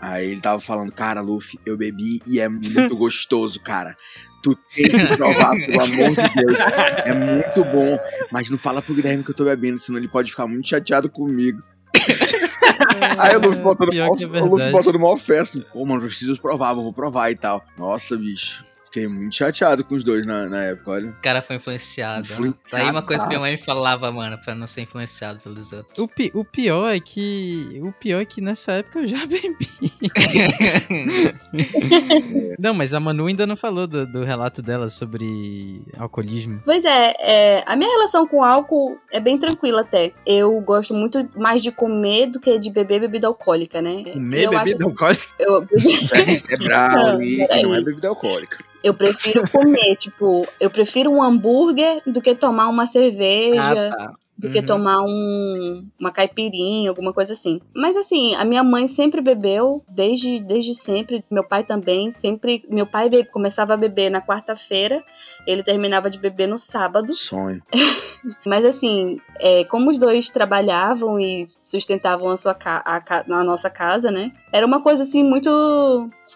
Aí 0.00 0.30
ele 0.30 0.40
tava 0.40 0.60
falando, 0.60 0.92
cara, 0.92 1.20
Luffy, 1.20 1.58
eu 1.64 1.76
bebi 1.76 2.20
e 2.26 2.40
é 2.40 2.48
muito 2.48 2.94
gostoso, 2.96 3.58
cara. 3.60 3.96
Tu 4.42 4.54
tem 4.74 4.88
que 4.88 5.16
provar, 5.16 5.50
pelo 5.50 5.82
amor 5.82 6.10
de 6.10 6.34
Deus. 6.34 6.60
É 7.04 7.12
muito 7.12 7.64
bom. 7.64 7.98
Mas 8.30 8.50
não 8.50 8.58
fala 8.58 8.80
pro 8.80 8.94
Guilherme 8.94 9.24
que 9.24 9.30
eu 9.30 9.34
tô 9.34 9.44
bebendo, 9.44 9.78
senão 9.78 9.98
ele 9.98 10.08
pode 10.08 10.30
ficar 10.30 10.46
muito 10.46 10.68
chateado 10.68 11.08
comigo. 11.08 11.62
Aí 13.18 13.36
o 13.36 13.40
Luffy 13.40 13.90
que 13.90 13.98
é 13.98 14.04
o 14.04 14.10
Luffy 14.10 14.26
verdade. 14.26 14.72
botou 14.72 14.92
no 14.92 14.98
maior 14.98 15.16
fé, 15.16 15.40
assim, 15.40 15.62
pô, 15.72 15.84
mano, 15.84 16.02
eu 16.02 16.06
preciso 16.06 16.40
provar, 16.40 16.74
vou 16.74 16.92
provar 16.92 17.30
e 17.30 17.36
tal. 17.36 17.64
Nossa, 17.76 18.16
bicho. 18.16 18.64
Fiquei 18.86 19.06
muito 19.08 19.34
chateado 19.36 19.84
com 19.84 19.94
os 19.94 20.02
dois 20.04 20.24
na, 20.24 20.46
na 20.46 20.62
época, 20.64 20.90
olha. 20.92 21.10
O 21.10 21.20
cara 21.20 21.42
foi 21.42 21.56
influenciado. 21.56 22.24
Influenciadaço. 22.24 22.76
Aí 22.76 22.90
uma 22.90 23.02
coisa 23.02 23.22
que 23.22 23.28
minha 23.28 23.40
mãe 23.40 23.52
me 23.52 23.58
falava, 23.58 24.10
mano, 24.10 24.38
pra 24.38 24.54
não 24.54 24.66
ser 24.66 24.82
influenciado 24.82 25.40
pelos 25.40 25.72
outros. 25.72 25.98
O, 25.98 26.08
pi- 26.08 26.30
o 26.34 26.44
pior 26.44 26.88
é 26.94 27.00
que. 27.00 27.78
O 27.82 27.92
pior 27.92 28.22
é 28.22 28.24
que 28.24 28.40
nessa 28.40 28.72
época 28.72 29.00
eu 29.00 29.06
já 29.08 29.18
bebi. 29.26 29.68
não, 32.58 32.74
mas 32.74 32.94
a 32.94 33.00
Manu 33.00 33.26
ainda 33.26 33.46
não 33.46 33.56
falou 33.56 33.86
do, 33.86 34.06
do 34.06 34.24
relato 34.24 34.62
dela 34.62 34.88
sobre 34.88 35.82
alcoolismo. 35.98 36.60
Pois 36.64 36.84
é, 36.84 37.14
é, 37.18 37.62
a 37.66 37.76
minha 37.76 37.90
relação 37.90 38.26
com 38.26 38.42
álcool 38.42 38.96
é 39.12 39.20
bem 39.20 39.38
tranquila 39.38 39.80
até. 39.82 40.12
Eu 40.26 40.60
gosto 40.60 40.94
muito 40.94 41.26
mais 41.36 41.62
de 41.62 41.70
comer 41.72 42.26
do 42.26 42.40
que 42.40 42.58
de 42.58 42.70
beber 42.70 43.00
bebida 43.00 43.26
alcoólica, 43.26 43.82
né? 43.82 44.04
Comer 44.12 44.44
eu 44.44 44.50
acho 44.52 44.64
bebida 44.64 44.74
assim, 44.76 44.84
alcoólica. 44.90 45.24
eu, 45.38 45.66
Isso 45.76 46.14
é, 46.14 46.32
isso 46.32 46.44
é 46.50 46.56
brownie 46.56 47.38
Não, 47.48 47.56
e 47.56 47.62
não 47.62 47.74
é 47.74 47.82
bebida 47.82 48.08
alcoólica. 48.08 48.58
Eu 48.86 48.94
prefiro 48.94 49.42
comer, 49.50 49.96
tipo, 49.98 50.46
eu 50.60 50.70
prefiro 50.70 51.10
um 51.10 51.22
hambúrguer 51.22 52.00
do 52.06 52.20
que 52.22 52.34
tomar 52.34 52.68
uma 52.68 52.86
cerveja. 52.86 53.90
Ah, 53.90 53.96
tá. 53.96 54.12
Do 54.38 54.48
que 54.50 54.58
Uhum. 54.58 54.66
tomar 54.66 54.98
um, 55.02 55.88
uma 55.98 56.12
caipirinha, 56.12 56.90
alguma 56.90 57.12
coisa 57.12 57.32
assim. 57.32 57.60
Mas 57.74 57.96
assim, 57.96 58.34
a 58.34 58.44
minha 58.44 58.62
mãe 58.62 58.86
sempre 58.86 59.20
bebeu, 59.22 59.80
desde, 59.88 60.40
desde 60.40 60.74
sempre. 60.74 61.24
Meu 61.30 61.42
pai 61.42 61.64
também, 61.64 62.12
sempre. 62.12 62.62
Meu 62.68 62.86
pai 62.86 63.08
be- 63.08 63.24
começava 63.24 63.74
a 63.74 63.76
beber 63.76 64.10
na 64.10 64.20
quarta-feira, 64.20 65.02
ele 65.46 65.62
terminava 65.62 66.10
de 66.10 66.18
beber 66.18 66.46
no 66.46 66.58
sábado. 66.58 67.12
Sonho. 67.14 67.62
Mas 68.44 68.64
assim, 68.64 69.14
é, 69.40 69.64
como 69.64 69.90
os 69.90 69.98
dois 69.98 70.30
trabalhavam 70.30 71.18
e 71.20 71.46
sustentavam 71.62 72.28
a 72.30 72.36
sua 72.36 72.54
ca 72.54 72.82
a 72.84 73.00
ca- 73.00 73.24
na 73.26 73.42
nossa 73.44 73.70
casa, 73.70 74.10
né? 74.10 74.32
Era 74.52 74.66
uma 74.66 74.82
coisa 74.82 75.02
assim 75.04 75.22
muito. 75.22 75.48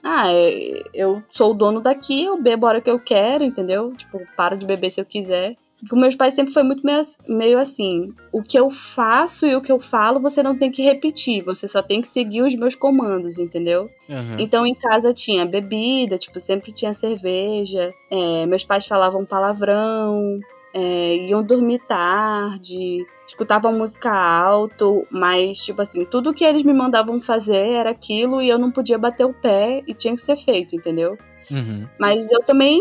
Ah, 0.05 0.33
é, 0.33 0.83
eu 0.95 1.23
sou 1.29 1.51
o 1.51 1.55
dono 1.55 1.81
daqui, 1.81 2.25
eu 2.25 2.41
bebo 2.41 2.65
a 2.67 2.69
hora 2.71 2.81
que 2.81 2.91
eu 2.91 2.99
quero, 3.01 3.43
entendeu? 3.45 3.93
Tipo, 3.97 4.21
paro 4.37 4.57
de 4.57 4.65
beber 4.67 4.89
se 4.91 5.01
eu 5.01 5.05
quiser. 5.05 5.55
Com 5.89 5.97
meus 5.97 6.15
pais 6.15 6.35
sempre 6.35 6.53
foi 6.53 6.63
muito 6.63 6.85
meio, 6.85 6.99
ass- 7.01 7.19
meio 7.29 7.59
assim: 7.59 8.13
o 8.33 8.43
que 8.43 8.59
eu 8.59 8.71
faço 8.71 9.47
e 9.47 9.55
o 9.55 9.63
que 9.63 9.73
eu 9.73 9.81
falo 9.81 10.21
você 10.21 10.43
não 10.43 10.57
tem 10.57 10.71
que 10.71 10.83
repetir, 10.83 11.43
você 11.43 11.67
só 11.67 11.81
tem 11.83 12.01
que 12.03 12.09
seguir 12.09 12.43
os 12.43 12.55
meus 12.55 12.75
comandos, 12.75 13.39
entendeu? 13.39 13.85
Aham. 14.11 14.37
Então 14.39 14.67
em 14.67 14.75
casa 14.75 15.15
tinha 15.15 15.47
bebida, 15.47 16.19
tipo, 16.19 16.39
sempre 16.41 16.73
tinha 16.73 16.93
cerveja. 16.93 17.95
é, 18.11 18.47
meus 18.47 18.65
pais 18.65 18.85
falavam 18.87 19.25
palavrão, 19.25 20.39
é, 20.75 21.17
iam 21.27 21.43
dormir 21.43 21.81
tarde, 21.89 23.05
escutavam 23.27 23.73
música 23.73 24.11
alto, 24.13 25.07
mas, 25.11 25.59
tipo 25.65 25.81
assim, 25.83 26.05
tudo 26.05 26.35
que 26.35 26.45
eles 26.45 26.63
me 26.63 26.73
mandavam 26.73 27.21
fazer 27.21 27.71
era 27.73 27.91
aquilo 27.91 28.41
e 28.43 28.49
eu 28.49 28.59
não 28.59 28.71
podia 28.71 28.99
bater 28.99 29.25
o 29.25 29.33
pé 29.35 29.83
e 29.87 29.95
tinha 29.95 30.15
que 30.15 30.21
ser 30.21 30.37
feito, 30.37 30.75
entendeu? 30.77 31.17
Uhum. 31.53 31.89
Mas 31.99 32.31
eu 32.31 32.43
também 32.43 32.81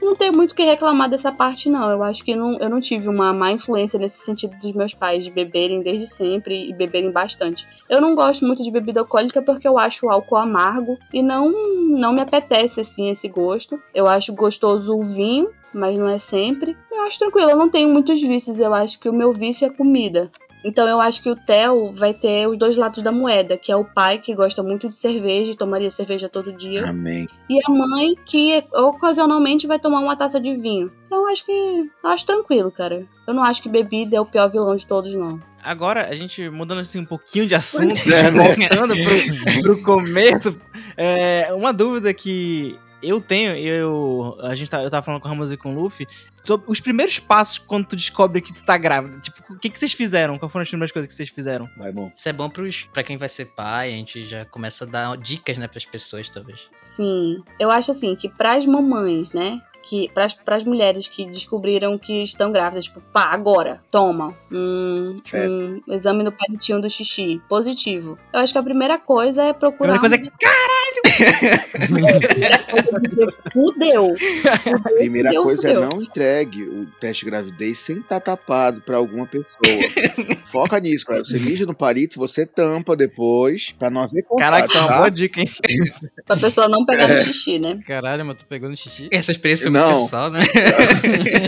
não 0.00 0.14
tenho 0.14 0.34
muito 0.36 0.52
o 0.52 0.54
que 0.54 0.64
reclamar 0.64 1.08
dessa 1.08 1.32
parte, 1.32 1.68
não. 1.68 1.90
Eu 1.90 2.02
acho 2.02 2.24
que 2.24 2.34
não, 2.34 2.58
eu 2.58 2.68
não 2.68 2.80
tive 2.80 3.08
uma 3.08 3.32
má 3.32 3.52
influência 3.52 3.98
nesse 3.98 4.24
sentido 4.24 4.56
dos 4.58 4.72
meus 4.72 4.94
pais 4.94 5.24
de 5.24 5.30
beberem 5.30 5.82
desde 5.82 6.06
sempre 6.06 6.68
e 6.68 6.72
beberem 6.72 7.10
bastante. 7.10 7.68
Eu 7.88 8.00
não 8.00 8.14
gosto 8.14 8.46
muito 8.46 8.62
de 8.62 8.70
bebida 8.70 9.00
alcoólica 9.00 9.42
porque 9.42 9.66
eu 9.66 9.78
acho 9.78 10.06
o 10.06 10.10
álcool 10.10 10.36
amargo 10.36 10.98
e 11.12 11.22
não, 11.22 11.52
não 11.88 12.12
me 12.12 12.20
apetece, 12.20 12.80
assim, 12.80 13.10
esse 13.10 13.28
gosto. 13.28 13.76
Eu 13.94 14.06
acho 14.06 14.34
gostoso 14.34 14.96
o 14.96 15.04
vinho, 15.04 15.50
mas 15.72 15.96
não 15.98 16.08
é 16.08 16.18
sempre. 16.18 16.76
Eu 16.90 17.02
acho 17.02 17.18
tranquilo, 17.18 17.50
eu 17.50 17.56
não 17.56 17.68
tenho 17.68 17.88
muitos 17.88 18.20
vícios. 18.20 18.58
Eu 18.60 18.74
acho 18.74 18.98
que 18.98 19.08
o 19.08 19.12
meu 19.12 19.32
vício 19.32 19.66
é 19.66 19.70
comida. 19.70 20.28
Então 20.64 20.86
eu 20.88 21.00
acho 21.00 21.22
que 21.22 21.30
o 21.30 21.36
Theo 21.36 21.92
vai 21.92 22.12
ter 22.12 22.46
os 22.48 22.56
dois 22.58 22.76
lados 22.76 23.02
da 23.02 23.10
moeda, 23.10 23.56
que 23.56 23.72
é 23.72 23.76
o 23.76 23.84
pai 23.84 24.18
que 24.18 24.34
gosta 24.34 24.62
muito 24.62 24.88
de 24.88 24.96
cerveja 24.96 25.52
e 25.52 25.56
tomaria 25.56 25.90
cerveja 25.90 26.28
todo 26.28 26.52
dia 26.52 26.88
Amém. 26.88 27.26
e 27.48 27.58
a 27.66 27.70
mãe 27.70 28.14
que 28.26 28.62
ocasionalmente 28.72 29.66
vai 29.66 29.78
tomar 29.78 30.00
uma 30.00 30.16
taça 30.16 30.40
de 30.40 30.54
vinho. 30.56 30.88
Então 31.06 31.26
acho 31.28 31.44
que 31.44 31.52
eu 31.52 32.10
acho 32.10 32.26
tranquilo, 32.26 32.70
cara. 32.70 33.04
Eu 33.26 33.34
não 33.34 33.42
acho 33.42 33.62
que 33.62 33.68
bebida 33.68 34.16
é 34.16 34.20
o 34.20 34.26
pior 34.26 34.50
vilão 34.50 34.74
de 34.76 34.86
todos, 34.86 35.14
não. 35.14 35.40
Agora, 35.62 36.06
a 36.08 36.14
gente 36.14 36.48
mudando 36.48 36.80
assim 36.80 37.00
um 37.00 37.04
pouquinho 37.04 37.46
de 37.46 37.54
assunto, 37.54 37.94
É, 38.10 38.30
né? 38.30 38.68
voltando 38.68 38.94
pro, 38.94 39.62
pro 39.62 39.82
começo, 39.82 40.58
é, 40.96 41.52
uma 41.54 41.72
dúvida 41.72 42.12
que 42.14 42.78
eu 43.02 43.20
tenho, 43.20 43.56
eu, 43.56 44.36
a 44.42 44.54
gente 44.54 44.70
tá, 44.70 44.82
eu 44.82 44.90
tava 44.90 45.04
falando 45.04 45.20
com 45.20 45.28
o 45.28 45.30
Ramos 45.30 45.52
e 45.52 45.56
com 45.56 45.74
o 45.74 45.80
Luffy, 45.82 46.06
sobre 46.44 46.70
os 46.70 46.80
primeiros 46.80 47.18
passos 47.18 47.58
quando 47.58 47.86
tu 47.86 47.96
descobre 47.96 48.40
que 48.40 48.52
tu 48.52 48.64
tá 48.64 48.76
grávida. 48.78 49.18
Tipo, 49.20 49.52
o 49.54 49.58
que, 49.58 49.68
que 49.70 49.78
vocês 49.78 49.92
fizeram? 49.92 50.38
Quais 50.38 50.50
foram 50.52 50.62
as 50.62 50.68
primeiras 50.68 50.92
coisas 50.92 51.06
que 51.06 51.14
vocês 51.14 51.28
fizeram? 51.28 51.68
Vai 51.76 51.92
bom. 51.92 52.10
Isso 52.16 52.28
é 52.28 52.32
bom 52.32 52.48
pros, 52.48 52.84
pra 52.92 53.02
quem 53.02 53.16
vai 53.16 53.28
ser 53.28 53.46
pai, 53.46 53.88
a 53.92 53.96
gente 53.96 54.24
já 54.24 54.44
começa 54.44 54.84
a 54.84 54.86
dar 54.86 55.16
dicas, 55.16 55.58
né, 55.58 55.68
pras 55.68 55.84
pessoas, 55.84 56.30
talvez. 56.30 56.68
Sim, 56.70 57.42
eu 57.58 57.70
acho 57.70 57.90
assim 57.90 58.14
que 58.16 58.28
pras 58.28 58.64
mamães, 58.66 59.32
né? 59.32 59.60
Que 59.82 60.10
pras, 60.12 60.34
pras 60.34 60.62
mulheres 60.62 61.08
que 61.08 61.24
descobriram 61.24 61.96
que 61.98 62.22
estão 62.22 62.52
grávidas, 62.52 62.84
tipo, 62.84 63.00
pá, 63.00 63.30
agora, 63.32 63.80
toma 63.90 64.34
um, 64.52 65.16
Feto. 65.24 65.82
um 65.88 65.94
exame 65.94 66.22
no 66.22 66.30
palitinho 66.30 66.78
do 66.82 66.90
xixi 66.90 67.40
positivo. 67.48 68.18
Eu 68.30 68.40
acho 68.40 68.52
que 68.52 68.58
a 68.58 68.62
primeira 68.62 68.98
coisa 68.98 69.42
é 69.42 69.54
procurar. 69.54 69.98
Primeira 69.98 70.00
coisa 70.00 70.16
um- 70.16 70.26
é 70.26 70.30
primeira 70.30 70.36
coisa 70.38 70.52
é 70.52 70.66
dizer, 70.66 70.79
fudeu. 73.52 74.14
A 74.84 74.88
primeira 74.90 75.28
Fudeu, 75.28 75.42
coisa 75.42 75.68
fudeu. 75.68 75.82
é 75.82 75.86
não 75.86 76.02
entregue 76.02 76.62
o 76.62 76.86
teste 77.00 77.24
de 77.24 77.30
gravidez 77.30 77.78
sem 77.78 77.98
estar 77.98 78.20
tapado 78.20 78.80
pra 78.82 78.96
alguma 78.96 79.26
pessoa. 79.26 79.60
Foca 80.46 80.78
nisso, 80.80 81.04
cara. 81.06 81.20
Você 81.24 81.38
mija 81.38 81.64
no 81.66 81.74
palito, 81.74 82.18
você 82.18 82.44
tampa 82.46 82.96
depois, 82.96 83.74
pra 83.78 83.90
não 83.90 84.02
haver 84.02 84.22
contato, 84.24 84.44
Caraca, 84.50 84.66
isso 84.66 84.76
é 84.76 84.80
uma 84.80 84.88
tá? 84.88 84.96
boa 84.98 85.10
dica, 85.10 85.40
hein? 85.40 85.48
Pra 86.26 86.36
pessoa 86.36 86.68
não 86.68 86.84
pegar 86.84 87.10
É. 87.10 87.18
no 87.18 87.24
xixi, 87.24 87.58
né? 87.58 87.78
Caralho, 87.86 88.24
mas 88.24 88.36
tu 88.38 88.46
pegou 88.46 88.68
no 88.68 88.76
xixi? 88.76 89.08
Essa 89.10 89.32
experiência 89.32 89.64
foi 89.70 89.72
Não. 89.80 89.90
muito 89.90 90.04
pessoal, 90.04 90.30
né? 90.30 90.40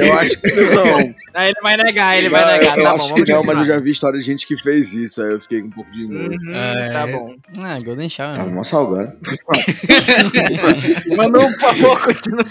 Eu 0.01 0.13
acho 0.19 0.39
que 0.41 0.51
não. 0.53 1.15
Ah, 1.35 1.47
ele 1.47 1.61
vai 1.63 1.77
negar, 1.77 2.17
ele 2.19 2.27
Eu- 2.27 2.31
vai 2.31 2.59
negar. 2.59 2.77
Eu 2.79 2.85
tá 2.85 2.91
acho 2.93 3.09
bom, 3.09 3.15
que 3.15 3.25
vamos 3.25 3.47
não, 3.47 3.55
mas 3.55 3.59
eu 3.69 3.75
já 3.75 3.81
vi 3.81 3.91
história 3.91 4.19
de 4.19 4.25
gente 4.25 4.47
que 4.47 4.57
fez 4.57 4.93
isso, 4.93 5.23
aí 5.23 5.33
eu 5.33 5.41
fiquei 5.41 5.61
com 5.63 5.69
um 5.69 5.71
pouco 5.71 5.91
de 5.91 6.07
nojo. 6.07 6.47
Uhum, 6.49 6.55
É. 6.55 6.89
Tá 6.91 7.07
bom. 7.07 7.35
Ah, 7.61 7.77
Golden 7.85 8.09
Shower. 8.09 8.37
Né? 8.39 8.45
mó 8.53 8.63
salgado. 8.65 9.13
Manu, 11.17 11.41
por 11.41 11.53
favor, 11.61 12.05
continua. 12.05 12.45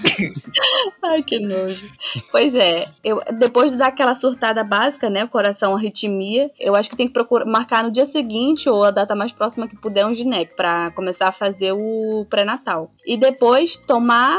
Ai, 1.03 1.23
que 1.23 1.39
nojo. 1.39 1.86
Pois 2.32 2.55
é, 2.55 2.84
eu, 3.03 3.19
depois 3.38 3.71
de 3.71 3.77
dar 3.77 3.88
aquela 3.88 4.15
surtada 4.15 4.63
básica, 4.63 5.09
né? 5.09 5.23
O 5.23 5.29
coração, 5.29 5.75
arritmia, 5.75 6.49
eu 6.59 6.75
acho 6.75 6.89
que 6.89 6.95
tem 6.97 7.07
que 7.07 7.13
procurar 7.13 7.45
marcar 7.45 7.84
no 7.84 7.91
dia 7.91 8.05
seguinte 8.05 8.69
ou 8.69 8.84
a 8.84 8.91
data 8.91 9.15
mais 9.15 9.32
próxima 9.32 9.67
que 9.67 9.75
puder 9.75 10.05
um 10.05 10.13
gineco 10.13 10.55
pra 10.55 10.91
começar 10.91 11.27
a 11.27 11.32
fazer 11.32 11.71
o 11.73 12.25
pré-natal. 12.29 12.91
E 13.05 13.17
depois 13.17 13.75
tomar 13.77 14.38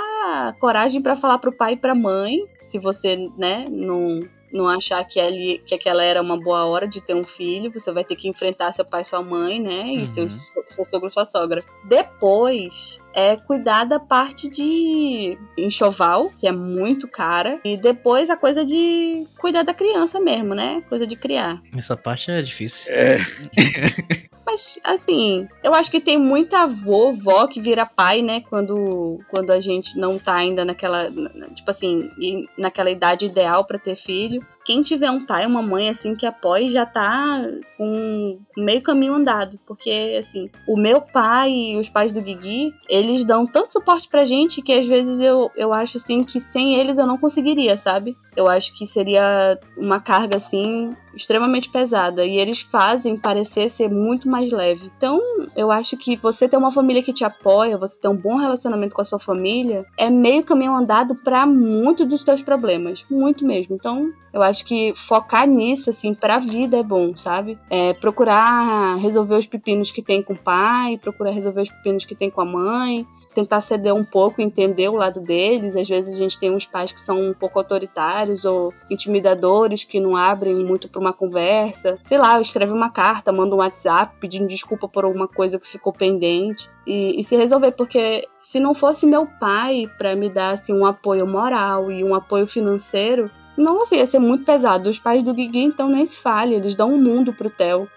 coragem 0.59 1.03
pra 1.03 1.16
falar 1.16 1.38
pro 1.38 1.53
pai 1.53 1.72
e 1.74 1.76
pra 1.76 1.95
mãe, 1.95 2.36
se 2.59 2.78
você, 2.78 3.28
né, 3.38 3.64
não 3.70 4.20
não 4.53 4.68
achar 4.68 5.03
que, 5.05 5.18
ali, 5.18 5.59
que 5.64 5.74
aquela 5.74 6.05
era 6.05 6.20
uma 6.20 6.38
boa 6.38 6.66
hora 6.66 6.86
de 6.86 7.00
ter 7.00 7.14
um 7.14 7.24
filho, 7.24 7.72
você 7.72 7.90
vai 7.92 8.05
ter 8.05 8.14
que 8.16 8.28
enfrentar 8.28 8.70
seu 8.72 8.84
pai, 8.84 9.03
sua 9.03 9.22
mãe, 9.22 9.59
né? 9.61 9.86
E 9.86 9.98
Uhum. 9.98 10.05
seu, 10.05 10.28
seu 10.28 10.84
sogro, 10.84 11.11
sua 11.11 11.24
sogra. 11.24 11.61
Depois 11.84 13.00
é 13.14 13.36
cuidar 13.36 13.84
da 13.84 13.98
parte 14.00 14.48
de 14.48 15.36
enxoval, 15.56 16.30
que 16.38 16.46
é 16.46 16.52
muito 16.52 17.08
cara. 17.08 17.58
E 17.64 17.76
depois 17.76 18.30
a 18.30 18.36
coisa 18.36 18.64
de 18.64 19.26
cuidar 19.38 19.62
da 19.62 19.74
criança 19.74 20.20
mesmo, 20.20 20.54
né? 20.54 20.80
Coisa 20.88 21.06
de 21.06 21.16
criar. 21.16 21.60
Essa 21.76 21.96
parte 21.96 22.30
é 22.30 22.40
difícil. 22.42 22.92
É, 22.92 23.18
Mas, 24.44 24.78
assim, 24.84 25.46
eu 25.62 25.72
acho 25.72 25.90
que 25.90 26.00
tem 26.00 26.18
muita 26.18 26.62
avô, 26.64 27.12
vó 27.12 27.46
que 27.46 27.60
vira 27.60 27.86
pai, 27.86 28.22
né? 28.22 28.40
Quando, 28.50 29.18
quando 29.30 29.50
a 29.50 29.60
gente 29.60 29.96
não 29.96 30.18
tá 30.18 30.34
ainda 30.34 30.64
naquela, 30.64 31.08
na- 31.10 31.48
tipo 31.54 31.70
assim, 31.70 32.10
naquela 32.58 32.90
idade 32.90 33.26
ideal 33.26 33.64
pra 33.64 33.78
ter 33.78 33.94
filho. 33.94 34.40
Quem 34.64 34.82
tiver 34.82 35.10
um 35.10 35.24
pai, 35.24 35.46
uma 35.46 35.62
mãe, 35.62 35.88
assim, 35.88 36.14
que 36.16 36.26
apoie, 36.26 36.68
já 36.68 36.84
tá 36.84 37.40
com 37.78 38.38
meio 38.56 38.82
caminho 38.82 39.14
andado. 39.14 39.58
Porque, 39.66 40.16
assim, 40.18 40.50
o 40.68 40.76
meu 40.76 41.00
pai 41.00 41.50
e 41.50 41.76
os 41.76 41.88
pais 41.88 42.10
do 42.12 42.20
Guigui, 42.20 42.74
eles 42.88 43.01
dão 43.24 43.46
tanto 43.46 43.72
suporte 43.72 44.09
pra 44.09 44.24
gente 44.24 44.62
que 44.62 44.72
às 44.72 44.86
vezes 44.86 45.20
eu, 45.20 45.50
eu 45.57 45.72
acho, 45.72 45.96
assim, 45.96 46.22
que 46.22 46.40
sem 46.40 46.74
eles 46.74 46.98
eu 46.98 47.07
não 47.07 47.18
conseguiria, 47.18 47.76
sabe? 47.76 48.16
Eu 48.34 48.48
acho 48.48 48.72
que 48.72 48.86
seria 48.86 49.59
uma 49.76 50.00
carga, 50.00 50.36
assim, 50.36 50.94
extremamente 51.14 51.70
pesada. 51.70 52.24
E 52.24 52.38
eles 52.38 52.61
fazem 52.61 53.16
parecer 53.16 53.68
ser 53.68 53.90
muito 53.90 54.28
mais 54.28 54.50
leve. 54.50 54.90
Então, 54.96 55.18
eu 55.57 55.70
acho 55.70 55.96
que 55.96 56.16
você 56.16 56.48
ter 56.48 56.57
uma 56.57 56.72
família 56.72 57.03
que 57.03 57.12
te 57.12 57.24
apoia, 57.24 57.76
você 57.76 57.98
ter 57.98 58.09
um 58.09 58.16
bom 58.16 58.36
relacionamento 58.36 58.94
com 58.94 59.03
a 59.03 59.05
sua 59.05 59.18
família, 59.18 59.84
é 59.96 60.09
meio 60.09 60.44
caminho 60.44 60.74
andado 60.74 61.14
pra 61.22 61.46
muito 61.46 62.07
dos 62.07 62.24
teus 62.24 62.42
problemas. 62.42 63.05
Muito 63.11 63.46
mesmo. 63.46 63.74
Então, 63.74 64.12
eu 64.32 64.42
acho 64.42 64.64
que 64.64 64.94
focar 64.94 65.46
nisso, 65.46 65.90
assim, 65.90 66.14
pra 66.14 66.38
vida 66.38 66.78
é 66.78 66.82
bom, 66.82 67.14
sabe? 67.16 67.59
É 67.68 67.92
procurar 67.92 68.96
resolver 68.96 69.34
os 69.34 69.46
pepinos 69.46 69.90
que 69.90 70.00
tem 70.00 70.22
com 70.22 70.32
o 70.32 70.40
pai, 70.40 70.98
procurar 70.98 71.32
resolver 71.32 71.62
os 71.62 71.68
pepinos 71.68 72.05
que 72.05 72.14
tem 72.14 72.30
com 72.30 72.40
a 72.40 72.44
mãe 72.44 72.91
tentar 73.33 73.61
ceder 73.61 73.95
um 73.95 74.05
pouco, 74.05 74.41
entender 74.41 74.89
o 74.89 74.97
lado 74.97 75.20
deles. 75.20 75.76
Às 75.76 75.89
vezes 75.89 76.14
a 76.14 76.18
gente 76.18 76.39
tem 76.39 76.51
uns 76.51 76.66
pais 76.66 76.93
que 76.93 77.01
são 77.01 77.20
um 77.20 77.35
pouco 77.35 77.59
autoritários 77.59 78.45
ou 78.45 78.72
intimidadores, 78.91 79.85
que 79.85 80.01
não 80.01 80.16
abrem 80.16 80.55
muito 80.64 80.89
para 80.89 81.01
uma 81.01 81.12
conversa. 81.12 81.99
Sei 82.03 82.18
lá, 82.18 82.41
escreve 82.41 82.72
uma 82.72 82.91
carta, 82.91 83.33
manda 83.33 83.55
um 83.55 83.59
WhatsApp 83.59 84.14
pedindo 84.20 84.47
desculpa 84.47 84.89
por 84.89 85.05
alguma 85.05 85.28
coisa 85.28 85.59
que 85.59 85.66
ficou 85.66 85.93
pendente. 85.93 86.70
E, 86.87 87.18
e 87.20 87.24
se 87.24 87.37
resolver, 87.37 87.72
porque 87.72 88.26
se 88.39 88.59
não 88.59 88.74
fosse 88.74 89.07
meu 89.07 89.26
pai 89.39 89.87
para 89.99 90.16
me 90.16 90.28
dar 90.28 90.51
assim, 90.53 90.72
um 90.72 90.85
apoio 90.85 91.26
moral 91.26 91.91
e 91.91 92.03
um 92.03 92.14
apoio 92.14 92.47
financeiro, 92.47 93.30
nossa, 93.57 93.95
ia 93.95 94.07
ser 94.07 94.18
muito 94.18 94.45
pesado. 94.45 94.91
Os 94.91 94.99
pais 94.99 95.22
do 95.22 95.35
Guigui, 95.35 95.62
então, 95.62 95.89
nem 95.89 96.05
se 96.07 96.16
fale, 96.16 96.55
eles 96.55 96.74
dão 96.74 96.93
um 96.93 97.01
mundo 97.01 97.33
pro 97.33 97.51
Theo. 97.51 97.89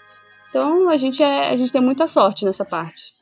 Então 0.49 0.89
a 0.89 0.97
gente, 0.97 1.23
é, 1.23 1.49
a 1.49 1.57
gente 1.57 1.71
tem 1.71 1.81
muita 1.81 2.07
sorte 2.07 2.45
nessa 2.45 2.65
parte. 2.65 3.14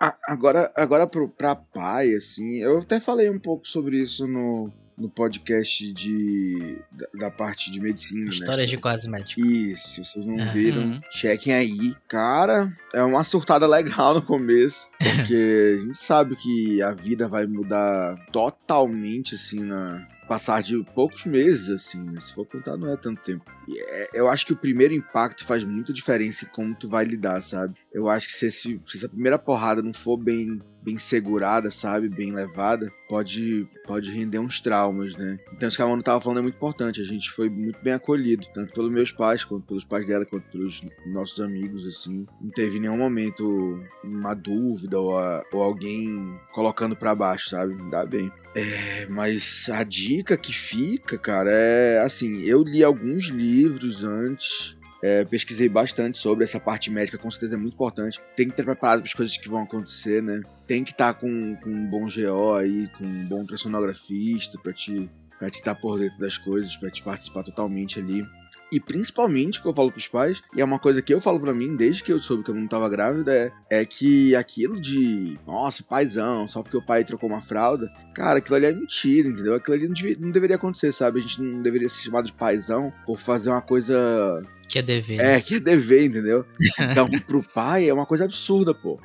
A- 0.00 0.16
agora, 0.28 0.72
agora 0.76 1.06
pro, 1.06 1.28
pra 1.28 1.54
pai, 1.56 2.12
assim, 2.14 2.58
eu 2.62 2.78
até 2.78 3.00
falei 3.00 3.30
um 3.30 3.38
pouco 3.38 3.66
sobre 3.66 3.98
isso 4.00 4.26
no, 4.26 4.70
no 4.98 5.08
podcast 5.08 5.92
de, 5.92 6.78
da, 6.92 7.26
da 7.26 7.30
parte 7.30 7.70
de 7.70 7.80
medicina, 7.80 8.24
né? 8.24 8.30
Histórias 8.30 8.68
de 8.70 8.76
quase 8.78 9.08
médico. 9.08 9.40
Isso, 9.40 9.88
se 9.88 10.04
vocês 10.04 10.24
não 10.26 10.38
Aham. 10.38 10.52
viram, 10.52 11.00
chequem 11.10 11.52
aí. 11.54 11.94
Cara, 12.08 12.70
é 12.94 13.02
uma 13.02 13.24
surtada 13.24 13.66
legal 13.66 14.14
no 14.14 14.22
começo, 14.22 14.90
porque 14.98 15.78
a 15.78 15.82
gente 15.84 15.98
sabe 15.98 16.36
que 16.36 16.82
a 16.82 16.92
vida 16.92 17.26
vai 17.28 17.46
mudar 17.46 18.16
totalmente, 18.32 19.34
assim, 19.34 19.60
na 19.60 20.06
passar 20.26 20.62
de 20.62 20.82
poucos 20.94 21.24
meses, 21.24 21.68
assim, 21.70 22.00
né? 22.02 22.18
se 22.20 22.34
for 22.34 22.46
contar 22.46 22.76
não 22.76 22.92
é 22.92 22.96
tanto 22.96 23.20
tempo. 23.22 23.44
É- 23.68 24.10
eu 24.14 24.28
acho 24.28 24.46
que 24.46 24.52
o 24.52 24.56
primeiro 24.56 24.94
impacto 24.94 25.44
faz 25.44 25.64
muita 25.64 25.92
diferença 25.92 26.44
em 26.44 26.48
como 26.48 26.74
tu 26.74 26.88
vai 26.88 27.04
lidar, 27.04 27.40
sabe? 27.40 27.74
Eu 27.92 28.08
acho 28.08 28.26
que 28.28 28.32
se, 28.34 28.46
esse- 28.46 28.80
se 28.86 28.96
essa 28.96 29.08
primeira 29.08 29.38
porrada 29.38 29.82
não 29.82 29.92
for 29.92 30.16
bem 30.16 30.58
bem 30.86 30.96
segurada, 30.98 31.68
sabe? 31.68 32.08
Bem 32.08 32.32
levada, 32.32 32.92
pode, 33.08 33.66
pode 33.86 34.10
render 34.12 34.38
uns 34.38 34.60
traumas, 34.60 35.16
né? 35.16 35.36
Então, 35.52 35.66
isso 35.66 35.76
que 35.76 35.82
a 35.82 35.86
Manu 35.86 36.00
tava 36.02 36.20
falando 36.20 36.38
é 36.38 36.42
muito 36.42 36.54
importante. 36.54 37.00
A 37.00 37.04
gente 37.04 37.28
foi 37.32 37.50
muito 37.50 37.78
bem 37.82 37.92
acolhido, 37.92 38.46
tanto 38.54 38.72
pelos 38.72 38.92
meus 38.92 39.10
pais, 39.10 39.42
quanto 39.44 39.66
pelos 39.66 39.84
pais 39.84 40.06
dela, 40.06 40.24
quanto 40.24 40.48
pelos 40.48 40.80
nossos 41.06 41.40
amigos, 41.40 41.84
assim. 41.86 42.24
Não 42.40 42.50
teve 42.50 42.78
nenhum 42.78 42.96
momento 42.96 43.76
uma 44.04 44.32
dúvida 44.32 44.98
ou, 45.00 45.18
a- 45.18 45.42
ou 45.52 45.60
alguém 45.62 46.38
colocando 46.54 46.94
pra 46.96 47.14
baixo, 47.16 47.50
sabe? 47.50 47.74
Dá 47.90 48.04
bem. 48.04 48.30
É, 48.54 49.06
mas 49.10 49.68
a 49.70 49.82
dica 49.82 50.36
que 50.36 50.52
fica, 50.52 51.18
cara, 51.18 51.50
é 51.50 51.98
assim: 52.02 52.42
eu 52.42 52.62
li 52.62 52.82
alguns 52.84 53.24
livros 53.24 54.04
antes. 54.04 54.75
É, 55.06 55.24
pesquisei 55.24 55.68
bastante 55.68 56.18
sobre 56.18 56.42
essa 56.44 56.58
parte 56.58 56.90
médica, 56.90 57.16
com 57.16 57.30
certeza 57.30 57.54
é 57.54 57.58
muito 57.58 57.74
importante. 57.74 58.20
Tem 58.36 58.46
que 58.46 58.52
estar 58.52 58.64
preparado 58.64 58.98
para 59.00 59.08
as 59.08 59.14
coisas 59.14 59.36
que 59.36 59.48
vão 59.48 59.62
acontecer, 59.62 60.22
né? 60.22 60.40
Tem 60.66 60.82
que 60.82 60.90
estar 60.90 61.14
com, 61.14 61.54
com 61.62 61.70
um 61.70 61.86
bom 61.88 62.08
GO 62.08 62.54
aí, 62.54 62.88
com 62.98 63.04
um 63.04 63.26
bom 63.26 63.40
ultrassonografista 63.40 64.58
para 64.62 64.72
te 64.72 65.10
para 65.38 65.50
te 65.50 65.56
estar 65.56 65.74
por 65.74 65.98
dentro 65.98 66.18
das 66.18 66.38
coisas, 66.38 66.74
para 66.78 66.90
te 66.90 67.02
participar 67.02 67.42
totalmente 67.42 67.98
ali. 67.98 68.24
E 68.72 68.80
principalmente 68.80 69.58
o 69.58 69.62
que 69.62 69.68
eu 69.68 69.74
falo 69.74 69.92
pros 69.92 70.08
pais, 70.08 70.42
e 70.54 70.60
é 70.62 70.64
uma 70.64 70.78
coisa 70.78 71.00
que 71.02 71.12
eu 71.14 71.20
falo 71.20 71.38
pra 71.38 71.52
mim 71.54 71.76
desde 71.76 72.02
que 72.02 72.10
eu 72.12 72.18
soube 72.18 72.42
que 72.42 72.50
eu 72.50 72.54
não 72.54 72.66
tava 72.66 72.88
grávida, 72.88 73.32
é, 73.32 73.52
é 73.80 73.84
que 73.84 74.34
aquilo 74.34 74.80
de, 74.80 75.38
nossa, 75.46 75.84
paizão, 75.84 76.48
só 76.48 76.62
porque 76.62 76.76
o 76.78 76.84
pai 76.84 77.04
trocou 77.04 77.28
uma 77.28 77.40
fralda, 77.42 77.86
cara, 78.14 78.38
aquilo 78.38 78.56
ali 78.56 78.64
é 78.66 78.72
mentira, 78.72 79.28
entendeu? 79.28 79.54
Aquilo 79.54 79.76
ali 79.76 79.86
não, 79.86 79.94
devia- 79.94 80.16
não 80.18 80.30
deveria 80.30 80.56
acontecer, 80.56 80.90
sabe? 80.90 81.20
A 81.20 81.22
gente 81.22 81.40
não 81.40 81.62
deveria 81.62 81.88
ser 81.88 82.00
chamado 82.02 82.24
de 82.24 82.32
paizão 82.32 82.90
por 83.04 83.18
fazer 83.18 83.50
uma 83.50 83.62
coisa 83.62 84.42
Que 84.68 84.78
é 84.78 84.82
dever. 84.82 85.20
é, 85.20 85.40
que 85.40 85.56
é 85.56 85.60
dever, 85.60 86.06
entendeu? 86.06 86.44
Então, 86.78 87.08
pro 87.26 87.42
pai 87.42 87.88
é 87.88 87.94
uma 87.94 88.06
coisa 88.06 88.24
absurda, 88.24 88.74
pô. 88.74 88.98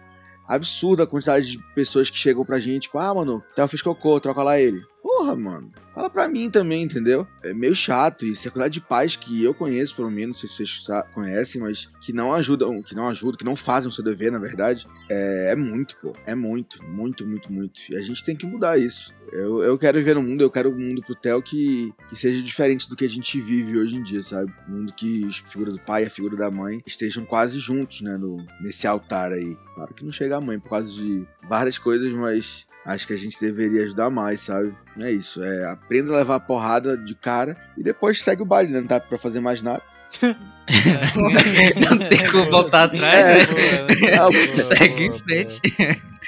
Absurda 0.47 1.03
a 1.03 1.07
quantidade 1.07 1.51
de 1.51 1.59
pessoas 1.73 2.09
que 2.09 2.17
chegam 2.17 2.43
pra 2.43 2.59
gente, 2.59 2.83
tipo, 2.83 2.97
ah, 2.97 3.13
mano, 3.13 3.43
Theo 3.55 3.67
fez 3.67 3.81
cocô, 3.81 4.19
troca 4.19 4.43
lá 4.43 4.59
ele. 4.59 4.83
Porra, 5.21 5.35
mano. 5.35 5.71
Fala 5.93 6.09
pra 6.09 6.27
mim 6.27 6.49
também, 6.49 6.81
entendeu? 6.81 7.27
É 7.43 7.53
meio 7.53 7.75
chato 7.75 8.25
isso. 8.25 8.47
A 8.47 8.51
quantidade 8.51 8.73
de 8.73 8.81
pais 8.81 9.15
que 9.15 9.43
eu 9.43 9.53
conheço, 9.53 9.95
pelo 9.95 10.09
menos, 10.09 10.41
não 10.41 10.47
sei 10.47 10.49
se 10.49 10.55
vocês 10.55 11.03
conhecem, 11.13 11.61
mas 11.61 11.87
que 12.01 12.11
não 12.11 12.33
ajudam, 12.33 12.81
que 12.81 12.95
não 12.95 13.07
ajudam, 13.07 13.37
que 13.37 13.45
não 13.45 13.55
fazem 13.55 13.87
o 13.87 13.91
seu 13.91 14.03
dever, 14.03 14.31
na 14.31 14.39
verdade, 14.39 14.87
é, 15.07 15.51
é 15.51 15.55
muito, 15.55 15.95
pô. 15.97 16.15
É 16.25 16.33
muito, 16.33 16.83
muito, 16.83 17.27
muito, 17.27 17.53
muito. 17.53 17.81
E 17.91 17.95
a 17.95 18.01
gente 18.01 18.23
tem 18.23 18.35
que 18.35 18.47
mudar 18.47 18.79
isso. 18.79 19.13
Eu, 19.31 19.61
eu 19.61 19.77
quero 19.77 19.99
viver 19.99 20.15
no 20.15 20.23
mundo, 20.23 20.41
eu 20.41 20.49
quero 20.49 20.71
um 20.71 20.79
mundo 20.79 21.03
pro 21.03 21.13
Theo 21.13 21.39
que, 21.39 21.93
que 22.09 22.15
seja 22.15 22.41
diferente 22.41 22.89
do 22.89 22.95
que 22.95 23.05
a 23.05 23.09
gente 23.09 23.39
vive 23.39 23.77
hoje 23.77 23.95
em 23.97 24.01
dia, 24.01 24.23
sabe? 24.23 24.51
Um 24.67 24.77
mundo 24.77 24.93
que 24.93 25.27
a 25.27 25.47
figura 25.47 25.71
do 25.71 25.79
pai 25.79 26.03
e 26.03 26.07
a 26.07 26.09
figura 26.09 26.35
da 26.35 26.49
mãe 26.49 26.81
estejam 26.83 27.25
quase 27.25 27.59
juntos, 27.59 28.01
né? 28.01 28.17
No, 28.17 28.43
nesse 28.59 28.87
altar 28.87 29.33
aí. 29.33 29.55
Claro 29.75 29.93
que 29.93 30.03
não 30.03 30.11
chega 30.11 30.37
a 30.37 30.41
mãe 30.41 30.59
por 30.59 30.69
causa 30.69 30.91
de 30.91 31.27
várias 31.47 31.77
coisas, 31.77 32.11
mas 32.11 32.65
acho 32.85 33.07
que 33.07 33.13
a 33.13 33.17
gente 33.17 33.39
deveria 33.39 33.83
ajudar 33.83 34.09
mais, 34.09 34.41
sabe? 34.41 34.75
É 34.99 35.11
isso, 35.11 35.43
é 35.43 35.65
aprenda 35.65 36.13
a 36.13 36.17
levar 36.17 36.35
a 36.35 36.39
porrada 36.39 36.97
de 36.97 37.15
cara 37.15 37.55
e 37.77 37.83
depois 37.83 38.21
segue 38.21 38.41
o 38.41 38.45
baile, 38.45 38.71
né? 38.71 38.79
Não 38.81 38.87
dá 38.87 38.99
pra 38.99 39.17
fazer 39.17 39.39
mais 39.39 39.61
nada. 39.61 39.81
Não 41.89 41.97
tem 42.09 42.29
como 42.31 42.45
voltar 42.45 42.83
atrás, 42.83 43.49
né? 43.53 43.87
É, 44.09 44.53
Segue 44.53 45.05
em 45.05 45.19
frente. 45.19 45.61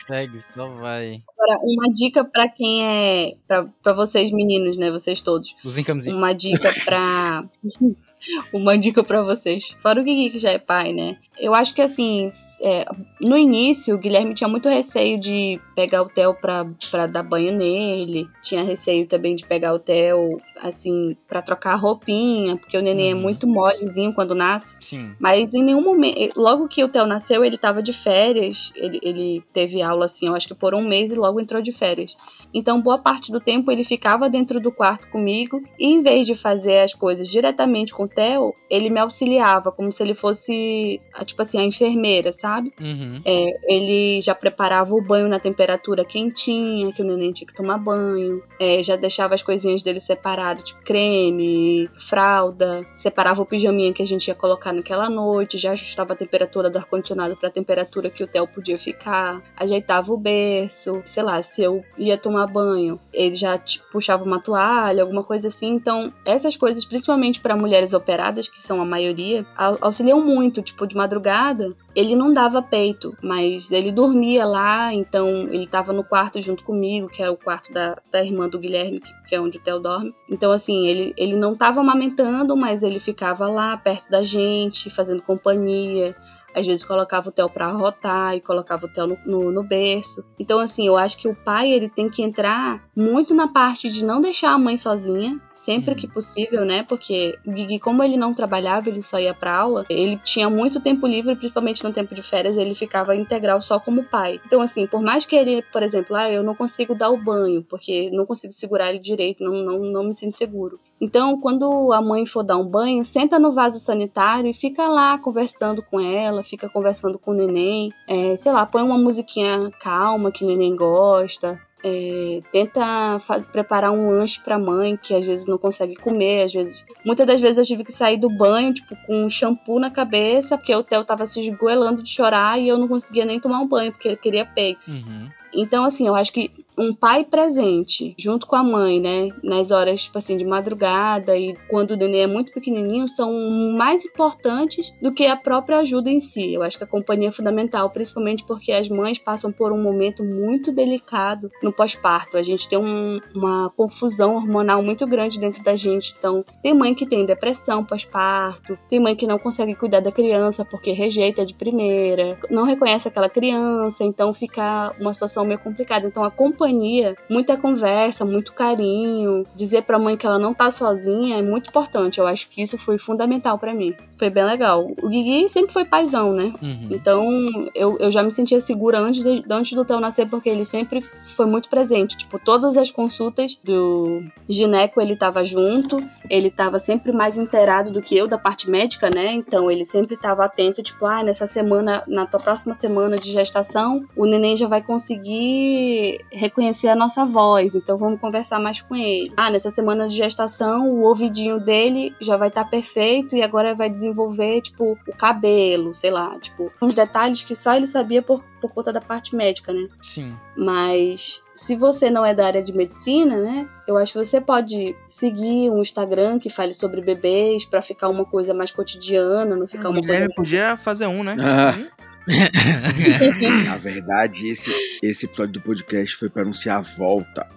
Segue, 0.08 0.40
só 0.42 0.68
vai. 0.68 1.22
Agora, 1.38 1.60
uma 1.64 1.92
dica 1.94 2.24
pra 2.26 2.48
quem 2.50 2.84
é. 2.84 3.30
Pra, 3.48 3.66
pra 3.84 3.94
vocês 3.94 4.32
meninos, 4.32 4.78
né? 4.78 4.90
Vocês 4.92 5.22
todos. 5.22 5.56
Usem 5.64 5.84
camisinha. 5.84 6.16
Uma 6.16 6.34
dica 6.34 6.74
pra. 6.86 7.44
uma 8.54 8.78
dica 8.78 9.04
pra 9.04 9.22
vocês. 9.22 9.76
Fora 9.80 10.00
o 10.00 10.04
Guigui, 10.04 10.30
que 10.32 10.40
já 10.40 10.52
é 10.52 10.58
pai, 10.60 10.94
né? 10.94 11.18
Eu 11.40 11.54
acho 11.54 11.74
que 11.74 11.82
assim, 11.82 12.30
é, 12.62 12.86
no 13.20 13.36
início, 13.36 13.96
o 13.96 13.98
Guilherme 13.98 14.36
tinha 14.36 14.48
muito 14.48 14.70
receio 14.70 15.20
de 15.20 15.60
pegar 15.76 16.04
o 16.04 16.10
Theo 16.10 16.34
pra, 16.36 16.66
pra 16.92 17.08
dar 17.08 17.24
banho 17.24 17.52
nele. 17.52 18.28
Tinha 18.42 18.64
receio 18.64 19.08
também 19.08 19.36
de 19.36 19.46
pegar 19.46 19.74
o 19.74 19.80
Theo, 19.80 20.40
assim, 20.62 21.18
pra 21.28 21.42
trocar 21.42 21.74
a 21.74 21.76
roupinha, 21.76 22.56
porque 22.56 22.78
o 22.78 22.82
neném 22.82 23.12
é 23.12 23.16
Uhum. 23.16 23.22
muito 23.22 23.48
molezinho 23.48 24.14
quando 24.14 24.36
nasce. 24.36 24.78
Sim. 24.80 25.16
Mas 25.20 25.54
em 25.54 25.64
nenhum 25.64 25.82
momento. 25.82 26.40
Logo 26.40 26.68
que 26.68 26.84
o 26.84 26.88
Theo 26.88 27.06
nasceu, 27.08 27.44
ele 27.44 27.58
tava 27.58 27.82
de 27.84 27.92
férias. 27.92 28.72
Ele, 28.76 29.00
ele 29.02 29.44
teve 29.52 29.82
aula, 29.84 30.06
assim, 30.06 30.28
eu 30.28 30.36
acho 30.36 30.48
que 30.48 30.56
por 30.56 30.74
um 30.74 30.82
mês 30.88 31.12
e 31.12 31.16
logo 31.16 31.40
entrou 31.40 31.62
de 31.62 31.72
férias. 31.72 32.16
Então, 32.54 32.82
boa 32.82 32.98
parte 32.98 33.32
do 33.32 33.40
tempo 33.40 33.72
ele 33.72 33.84
ficava 33.84 34.30
dentro 34.30 34.60
do 34.60 34.72
quarto 34.72 35.10
comigo. 35.12 35.62
E 35.80 35.88
em 35.88 36.02
vez 36.02 36.26
de 36.26 36.36
fazer 36.36 36.80
as 36.80 36.94
coisas 36.94 37.28
diretamente 37.28 37.94
com 37.94 38.04
o 38.04 38.08
Theo, 38.08 38.54
ele 38.70 38.90
me 38.90 39.00
auxiliava, 39.00 39.72
como 39.72 39.92
se 39.92 40.02
ele 40.04 40.14
fosse, 40.14 41.02
a- 41.14 41.26
tipo 41.26 41.42
assim, 41.42 41.60
a 41.60 41.64
enfermeira, 41.64 42.32
sabe? 42.32 42.72
Uhum. 42.80 43.18
É, 43.26 43.74
ele 43.74 44.22
já 44.22 44.34
preparava 44.34 44.96
o 44.96 45.02
banho 45.02 45.28
na 45.28 45.40
temperatura 45.40 46.06
quentinha, 46.06 46.92
que 46.92 47.02
o 47.02 47.06
neném 47.06 47.32
tinha 47.32 47.48
que 47.48 47.54
tomar 47.56 47.78
banho. 47.78 48.42
É, 48.60 48.82
já 48.82 48.96
deixava 48.96 49.36
as 49.36 49.44
coisinhas 49.44 49.82
dele 49.82 50.00
separado, 50.00 50.64
tipo 50.64 50.82
creme, 50.84 51.90
fralda. 51.96 52.86
Separava 52.96 53.42
o 53.42 53.46
pijaminha 53.46 53.94
que 53.94 54.02
a 54.04 54.08
gente 54.08 54.28
ia 54.28 54.36
colocar 54.36 54.72
naquela 54.74 55.10
noite, 55.10 55.58
já 55.58 55.72
ajustava 55.72 56.14
a 56.14 56.16
temperatura 56.16 56.70
do 56.70 56.78
ar-condicionado 56.78 57.36
para 57.36 57.50
a 57.50 57.52
temperatura 57.52 58.10
que 58.10 58.24
o 58.24 58.28
Theo 58.28 58.48
podia 58.48 58.78
ficar, 58.78 59.42
ajeitava 59.74 60.14
o 60.14 60.18
berço, 60.18 61.02
sei 61.04 61.24
lá, 61.24 61.42
se 61.42 61.62
eu 61.62 61.84
ia 61.98 62.18
tomar 62.18 62.48
banho, 62.48 63.00
ele 63.12 63.34
já 63.34 63.58
tipo, 63.58 63.86
puxava 63.92 64.24
uma 64.24 64.40
toalha, 64.40 65.02
alguma 65.02 65.24
coisa 65.24 65.48
assim. 65.48 65.70
Então, 65.70 66.14
essas 66.26 66.56
coisas, 66.56 66.86
principalmente 66.86 67.40
para 67.40 67.56
mulheres 67.56 67.94
operadas, 67.94 68.48
que 68.48 68.62
são 68.62 68.82
a 68.82 68.86
maioria, 68.86 69.46
auxiliam 69.82 70.20
muito. 70.20 70.62
Tipo, 70.62 70.86
de 70.86 70.96
madrugada, 70.96 71.70
ele 71.96 72.16
não 72.16 72.32
dava 72.32 72.62
peito, 72.62 73.16
mas 73.22 73.72
ele 73.72 73.92
dormia 73.92 74.46
lá, 74.46 74.94
então 74.94 75.28
ele 75.52 75.64
estava 75.64 75.94
no 75.94 76.04
quarto 76.04 76.42
junto 76.42 76.64
comigo, 76.64 77.08
que 77.08 77.22
era 77.22 77.32
o 77.32 77.38
quarto 77.38 77.72
da, 77.74 77.98
da 78.12 78.24
irmã 78.24 78.48
do 78.48 78.60
Guilherme, 78.60 79.00
que, 79.00 79.14
que 79.28 79.36
é 79.36 79.42
onde 79.42 79.58
o 79.58 79.62
Theo 79.62 79.80
dorme. 79.80 80.14
Então, 80.30 80.52
assim, 80.52 80.88
ele, 80.88 81.14
ele 81.18 81.36
não 81.36 81.54
estava 81.54 81.82
amamentando, 81.82 82.56
mas 82.56 82.84
ele 82.84 83.00
ficava 83.00 83.48
lá 83.48 83.76
perto 83.78 84.10
da 84.10 84.24
gente, 84.24 84.90
fazendo 84.90 85.22
companhia. 85.22 86.16
Às 86.56 86.68
vezes 86.68 86.84
colocava 86.84 87.30
o 87.30 87.32
Theo 87.32 87.50
pra 87.50 87.68
rotar 87.72 88.36
e 88.36 88.42
colocava 88.42 88.86
o 88.86 88.90
Theo 88.90 89.08
no, 89.08 89.18
no, 89.26 89.52
no, 89.52 89.64
berço. 89.64 90.24
Então, 90.40 90.60
assim, 90.60 90.88
eu 90.88 90.98
acho 90.98 91.18
que 91.18 91.28
o 91.28 91.36
pai 91.36 91.72
ele 91.72 91.90
tem 91.90 92.10
que 92.10 92.22
entrar 92.22 92.84
muito 92.96 93.34
na 93.34 93.48
parte 93.48 93.90
de 93.90 94.06
não 94.06 94.22
deixar 94.22 94.52
a 94.52 94.58
mãe 94.58 94.78
sozinha, 94.78 95.40
sempre 95.52 95.92
uhum. 95.92 95.98
que 95.98 96.08
possível, 96.08 96.66
né? 96.66 96.84
Porque 96.84 97.38
o 97.46 97.52
Gui, 97.52 97.80
como 97.80 98.04
ele 98.04 98.18
não 98.18 98.34
trabalhava, 98.34 98.90
ele 98.90 99.02
só 99.02 99.20
ia 99.20 99.34
pra 99.34 99.56
aula, 99.56 99.84
ele 99.90 100.18
tinha 100.18 100.50
muito 100.50 100.80
tempo 100.80 101.08
livre, 101.08 101.36
principalmente 101.36 101.84
no 101.84 101.94
tempo 101.94 102.14
de 102.14 102.22
férias, 102.22 102.58
ele 102.58 102.76
ficava 102.76 103.16
integral 103.16 103.62
só 103.62 103.80
como 103.80 104.04
pai. 104.04 104.40
Então, 104.46 104.62
assim, 104.62 104.86
por 104.86 105.02
mais 105.02 105.26
que 105.26 105.36
ele, 105.36 105.62
por 105.72 105.84
exemplo, 105.84 106.16
ah, 106.16 106.30
eu 106.30 106.44
não 106.44 106.56
consigo 106.56 106.94
dar 106.96 107.10
o 107.10 107.18
banho, 107.18 107.64
porque 107.64 108.10
não 108.12 108.26
consigo 108.26 108.54
segurar 108.54 108.90
ele 108.90 109.00
direito, 109.00 109.44
não, 109.44 109.54
não, 109.64 109.80
não 109.80 110.04
me 110.04 110.14
sinto 110.14 110.38
seguro. 110.38 110.80
Então, 111.04 111.38
quando 111.38 111.92
a 111.92 112.02
mãe 112.02 112.26
for 112.26 112.44
dar 112.44 112.58
um 112.58 112.66
banho, 112.66 113.04
senta 113.04 113.38
no 113.38 113.52
vaso 113.52 113.78
sanitário 113.78 114.50
e 114.50 114.54
fica 114.54 114.88
lá 114.88 115.20
conversando 115.22 115.84
com 115.84 116.00
ela, 116.00 116.42
fica 116.42 116.70
conversando 116.70 117.20
com 117.20 117.32
o 117.32 117.34
neném. 117.34 117.92
É, 118.08 118.38
sei 118.38 118.54
lá, 118.54 118.66
põe 118.66 118.82
uma 118.82 118.98
musiquinha 118.98 119.60
calma 119.82 120.32
que 120.32 120.46
o 120.46 120.48
neném 120.48 120.74
gosta. 120.74 121.62
É, 121.84 122.40
tenta 122.54 123.20
faz, 123.20 123.46
preparar 123.46 123.92
um 123.92 124.12
lanche 124.12 124.40
para 124.40 124.56
a 124.56 124.60
mãe 124.60 124.96
que 124.96 125.14
às 125.14 125.26
vezes 125.26 125.46
não 125.46 125.58
consegue 125.58 125.98
comer, 125.98 126.44
às 126.44 126.54
vezes, 126.54 126.86
muitas 127.06 127.28
das 127.28 127.42
vezes 127.42 127.58
eu 127.58 127.66
tive 127.66 127.84
que 127.84 127.92
sair 127.92 128.16
do 128.16 128.30
banho 128.30 128.74
tipo 128.74 128.96
com 129.06 129.26
um 129.26 129.30
shampoo 129.30 129.82
na 129.82 129.92
cabeça 129.92 130.58
porque 130.58 130.74
o 130.74 130.82
Theo 130.82 131.04
tava 131.04 131.26
se 131.26 131.42
esgoelando 131.42 132.02
de 132.02 132.08
chorar 132.08 132.58
e 132.58 132.70
eu 132.70 132.78
não 132.78 132.88
conseguia 132.88 133.26
nem 133.26 133.38
tomar 133.38 133.60
um 133.60 133.68
banho 133.68 133.92
porque 133.92 134.08
ele 134.08 134.16
queria 134.16 134.46
peito. 134.46 134.80
Uhum. 134.90 135.28
Então 135.54 135.84
assim, 135.84 136.08
eu 136.08 136.16
acho 136.16 136.32
que 136.32 136.50
um 136.78 136.94
pai 136.94 137.24
presente 137.24 138.16
junto 138.18 138.48
com 138.48 138.56
a 138.56 138.64
mãe, 138.64 139.00
né, 139.00 139.30
nas 139.44 139.72
horas 139.72 140.04
tipo 140.04 140.18
assim 140.18 140.38
de 140.38 140.46
madrugada 140.46 141.38
e 141.38 141.56
quando 141.70 141.92
o 141.92 141.98
neném 141.98 142.22
é 142.22 142.28
muito 142.28 142.52
pequenininho 142.52 143.08
são 143.08 143.32
mais 143.78 144.06
importantes 144.06 144.94
do 145.02 145.12
que 145.12 145.26
a 145.26 145.36
própria 145.36 145.80
ajuda 145.80 146.10
em 146.10 146.20
si. 146.20 146.54
Eu 146.54 146.64
acho 146.64 146.78
que 146.78 146.84
a 146.84 146.88
companhia 146.88 147.30
é 147.30 147.32
fundamental, 147.32 147.90
principalmente 147.90 148.44
porque 148.44 148.72
as 148.72 148.90
mães 148.90 149.20
passam 149.20 149.52
por 149.52 149.72
um 149.72 149.82
momento 149.82 150.24
muito 150.24 150.72
delicado 150.72 151.50
no 151.62 151.72
pós-parto. 151.72 152.38
A 152.38 152.44
gente 152.44 152.68
tem 152.68 152.80
um, 152.80 153.20
uma 153.36 153.70
confusão 153.76 154.36
hormonal 154.36 154.82
muito 154.82 155.06
grande 155.06 155.40
dentro 155.40 155.64
da 155.64 155.76
gente. 155.76 156.14
Então, 156.18 156.44
tem 156.62 156.74
mãe 156.74 156.94
que 156.94 157.06
tem 157.06 157.26
depressão 157.26 157.84
pós-parto, 157.84 158.78
tem 158.90 159.00
mãe 159.00 159.16
que 159.16 159.28
não 159.28 159.38
consegue 159.38 159.76
cuidar 159.76 160.00
da 160.00 160.12
criança 160.12 160.66
porque 160.66 160.92
rejeita 160.92 161.46
de 161.46 161.54
primeira, 161.54 162.38
não 162.50 162.64
reconhece 162.64 163.08
aquela 163.08 163.30
criança, 163.30 164.04
então 164.04 164.34
fica 164.34 164.96
uma 165.00 165.14
situação 165.14 165.46
meio 165.46 165.60
complicada. 165.60 166.08
Então, 166.08 166.24
a 166.24 166.32
companhia 166.32 166.63
companhia, 166.64 167.16
muita 167.30 167.58
conversa, 167.58 168.24
muito 168.24 168.54
carinho, 168.54 169.44
dizer 169.54 169.84
pra 169.84 170.00
mãe 170.00 170.16
que 170.16 170.26
ela 170.26 170.40
não 170.40 170.54
tá 170.54 170.72
sozinha 170.72 171.38
é 171.38 171.42
muito 171.42 171.70
importante. 171.70 172.20
Eu 172.20 172.26
acho 172.26 172.50
que 172.50 172.62
isso 172.62 172.78
foi 172.78 172.98
fundamental 172.98 173.60
para 173.60 173.74
mim. 173.74 173.94
Foi 174.24 174.30
bem 174.30 174.46
legal. 174.46 174.90
O 175.02 175.10
Guigui 175.10 175.50
sempre 175.50 175.74
foi 175.74 175.84
paizão, 175.84 176.32
né? 176.32 176.54
Uhum. 176.62 176.88
Então 176.92 177.30
eu, 177.76 177.98
eu 178.00 178.10
já 178.10 178.24
me 178.24 178.32
sentia 178.32 178.62
segura 178.62 178.98
antes, 178.98 179.22
de, 179.22 179.44
antes 179.50 179.74
do 179.74 179.84
Theo 179.84 180.00
nascer, 180.00 180.30
porque 180.30 180.48
ele 180.48 180.64
sempre 180.64 181.02
foi 181.02 181.46
muito 181.46 181.68
presente. 181.68 182.16
Tipo, 182.16 182.40
todas 182.40 182.78
as 182.78 182.90
consultas 182.90 183.56
do 183.56 184.24
gineco 184.48 185.02
ele 185.02 185.18
tava 185.18 185.44
junto, 185.44 185.98
ele 186.30 186.50
tava 186.50 186.80
sempre 186.80 187.12
mais 187.12 187.38
inteirado 187.38 187.92
do 187.92 188.00
que 188.00 188.16
eu 188.16 188.26
da 188.26 188.38
parte 188.38 188.70
médica, 188.70 189.10
né? 189.14 189.34
Então 189.34 189.70
ele 189.70 189.84
sempre 189.84 190.16
tava 190.16 190.46
atento, 190.46 190.82
tipo, 190.82 191.06
ah, 191.06 191.22
nessa 191.22 191.46
semana, 191.46 192.02
na 192.08 192.26
tua 192.26 192.40
próxima 192.40 192.74
semana 192.74 193.18
de 193.18 193.30
gestação, 193.30 194.02
o 194.16 194.26
neném 194.26 194.56
já 194.56 194.70
vai 194.70 194.82
conseguir 194.82 196.24
reconhecer 196.32 196.88
a 196.88 196.96
nossa 196.96 197.26
voz, 197.26 197.76
então 197.76 197.98
vamos 197.98 198.22
conversar 198.22 198.58
mais 198.58 198.82
com 198.82 198.96
ele. 198.96 199.34
Ah, 199.36 199.50
nessa 199.50 199.70
semana 199.70 200.08
de 200.08 200.16
gestação, 200.16 200.90
o 200.90 201.02
ouvidinho 201.02 201.60
dele 201.60 202.16
já 202.22 202.38
vai 202.38 202.48
estar 202.48 202.64
tá 202.64 202.70
perfeito 202.70 203.34
e 203.36 203.42
agora 203.42 203.74
vai 203.76 203.90
desenvolver, 203.90 204.13
tipo, 204.62 204.98
o 205.08 205.16
cabelo, 205.18 205.94
sei 205.94 206.12
lá, 206.12 206.38
tipo, 206.40 206.64
uns 206.82 206.96
detalhes 206.96 207.44
que 207.44 207.56
só 207.56 207.76
ele 207.76 207.88
sabia 207.88 208.22
por, 208.22 208.44
por 208.62 208.72
conta 208.72 208.92
da 208.92 209.02
parte 209.02 209.36
médica, 209.36 209.74
né? 209.74 209.88
Sim. 210.02 210.36
Mas 210.58 211.42
se 211.56 211.76
você 211.76 212.10
não 212.10 212.26
é 212.26 212.34
da 212.34 212.46
área 212.46 212.64
de 212.64 212.74
medicina, 212.74 213.38
né? 213.38 213.68
Eu 213.88 213.98
acho 213.98 214.14
que 214.14 214.20
você 214.26 214.40
pode 214.42 214.96
seguir 215.08 215.70
um 215.70 215.82
Instagram 215.82 216.40
que 216.40 216.50
fale 216.50 216.74
sobre 216.74 217.02
bebês 217.02 217.66
para 217.66 217.82
ficar 217.82 218.10
uma 218.10 218.26
coisa 218.26 218.54
mais 218.54 218.72
cotidiana, 218.72 219.56
não 219.56 219.68
ficar 219.68 219.90
uma 219.90 220.00
Guilherme 220.00 220.28
coisa. 220.28 220.36
podia 220.36 220.78
fazer 220.78 221.08
um, 221.08 221.24
né? 221.24 221.36
Na 223.66 223.78
verdade, 223.78 224.48
esse, 224.48 224.72
esse 225.02 225.26
episódio 225.26 225.54
do 225.54 225.62
podcast 225.62 226.16
foi 226.16 226.30
para 226.30 226.44
anunciar 226.44 226.78
a 226.78 226.82
volta. 226.82 227.48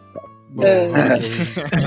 É. 0.60 0.88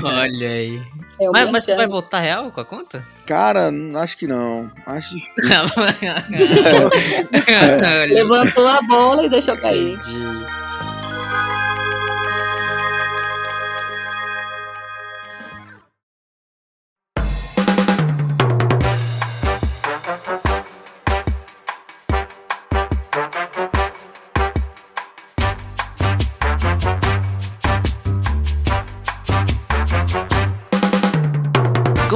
Olha 0.04 0.48
aí. 0.48 0.82
É 1.20 1.28
mas, 1.30 1.50
mas 1.50 1.64
você 1.64 1.74
vai 1.74 1.86
voltar 1.86 2.20
real 2.20 2.50
com 2.50 2.60
a 2.60 2.64
conta? 2.64 3.04
Cara, 3.26 3.70
acho 3.96 4.16
que 4.16 4.26
não. 4.26 4.70
Acho 4.86 5.14
difícil. 5.14 5.44
Levantou 8.14 8.66
a 8.66 8.80
bola 8.82 9.26
e 9.26 9.28
deixou 9.28 9.60
cair. 9.60 9.98
Entendi. 9.98 10.69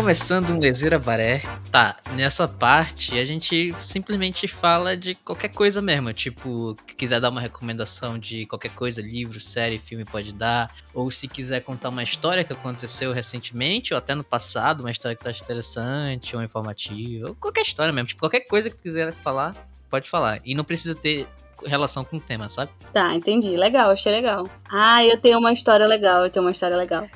Começando 0.05 0.51
um 0.51 0.59
Lezeira 0.59 0.99
Baré. 0.99 1.41
Tá, 1.73 1.97
nessa 2.13 2.47
parte 2.47 3.19
a 3.19 3.25
gente 3.25 3.75
simplesmente 3.87 4.47
fala 4.47 4.95
de 4.95 5.15
qualquer 5.15 5.49
coisa 5.49 5.81
mesmo. 5.81 6.13
Tipo, 6.13 6.77
quiser 6.95 7.23
dar 7.23 7.31
uma 7.31 7.41
recomendação 7.41 8.19
de 8.19 8.45
qualquer 8.45 8.69
coisa, 8.75 9.01
livro, 9.01 9.41
série, 9.41 9.79
filme, 9.79 10.05
pode 10.05 10.35
dar. 10.35 10.71
Ou 10.93 11.11
se 11.11 11.27
quiser 11.27 11.61
contar 11.61 11.89
uma 11.89 12.03
história 12.03 12.45
que 12.45 12.53
aconteceu 12.53 13.15
recentemente, 13.15 13.95
ou 13.95 13.99
até 13.99 14.15
no 14.15 14.23
passado, 14.23 14.83
uma 14.83 14.91
história 14.91 15.17
que 15.17 15.25
tá 15.25 15.31
interessante, 15.31 16.37
ou 16.37 16.43
informativa, 16.43 17.29
ou 17.29 17.35
qualquer 17.35 17.63
história 17.63 17.91
mesmo. 17.91 18.09
Tipo, 18.09 18.21
qualquer 18.21 18.41
coisa 18.41 18.69
que 18.69 18.77
tu 18.77 18.83
quiser 18.83 19.11
falar, 19.15 19.55
pode 19.89 20.11
falar. 20.11 20.39
E 20.45 20.55
não 20.55 20.65
precisa 20.65 20.95
ter 20.95 21.27
relação 21.65 22.05
com 22.05 22.19
o 22.19 22.21
tema, 22.21 22.47
sabe? 22.51 22.71
Tá, 22.93 23.15
entendi. 23.15 23.57
Legal, 23.57 23.91
achei 23.91 24.13
legal. 24.13 24.47
Ah, 24.71 25.03
eu 25.03 25.19
tenho 25.19 25.39
uma 25.39 25.51
história 25.51 25.87
legal, 25.87 26.25
eu 26.25 26.31
tenho 26.31 26.45
uma 26.45 26.53
história 26.53 26.77
legal. 26.77 27.09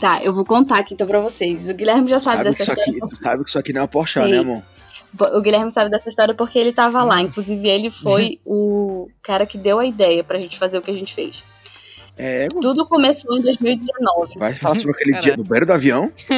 Tá, 0.00 0.20
eu 0.22 0.32
vou 0.32 0.44
contar 0.44 0.78
aqui 0.78 0.94
então 0.94 1.06
pra 1.06 1.20
vocês. 1.20 1.68
O 1.68 1.74
Guilherme 1.74 2.08
já 2.08 2.18
sabe, 2.18 2.38
sabe 2.38 2.50
dessa 2.50 2.62
história. 2.62 2.90
Aqui, 2.90 3.00
Tu 3.00 3.16
sabe 3.16 3.44
que 3.44 3.50
isso 3.50 3.58
aqui 3.58 3.72
não 3.72 3.82
é 3.82 3.86
Porsche, 3.86 4.20
né, 4.20 4.38
amor? 4.38 4.62
O 5.34 5.40
Guilherme 5.40 5.70
sabe 5.70 5.90
dessa 5.90 6.08
história 6.08 6.34
porque 6.34 6.58
ele 6.58 6.72
tava 6.72 7.02
lá. 7.04 7.20
Inclusive, 7.20 7.68
ele 7.68 7.90
foi 7.90 8.40
o 8.44 9.08
cara 9.22 9.46
que 9.46 9.56
deu 9.56 9.78
a 9.78 9.86
ideia 9.86 10.24
pra 10.24 10.38
gente 10.38 10.58
fazer 10.58 10.78
o 10.78 10.82
que 10.82 10.90
a 10.90 10.94
gente 10.94 11.14
fez. 11.14 11.44
É, 12.16 12.46
Tudo 12.60 12.86
começou 12.86 13.36
em 13.36 13.42
2019. 13.42 14.38
Vai 14.38 14.54
falar 14.54 14.76
sobre 14.76 14.92
aquele 14.92 15.20
dia 15.20 15.36
do 15.36 15.42
beiro 15.42 15.66
do 15.66 15.72
avião? 15.72 16.12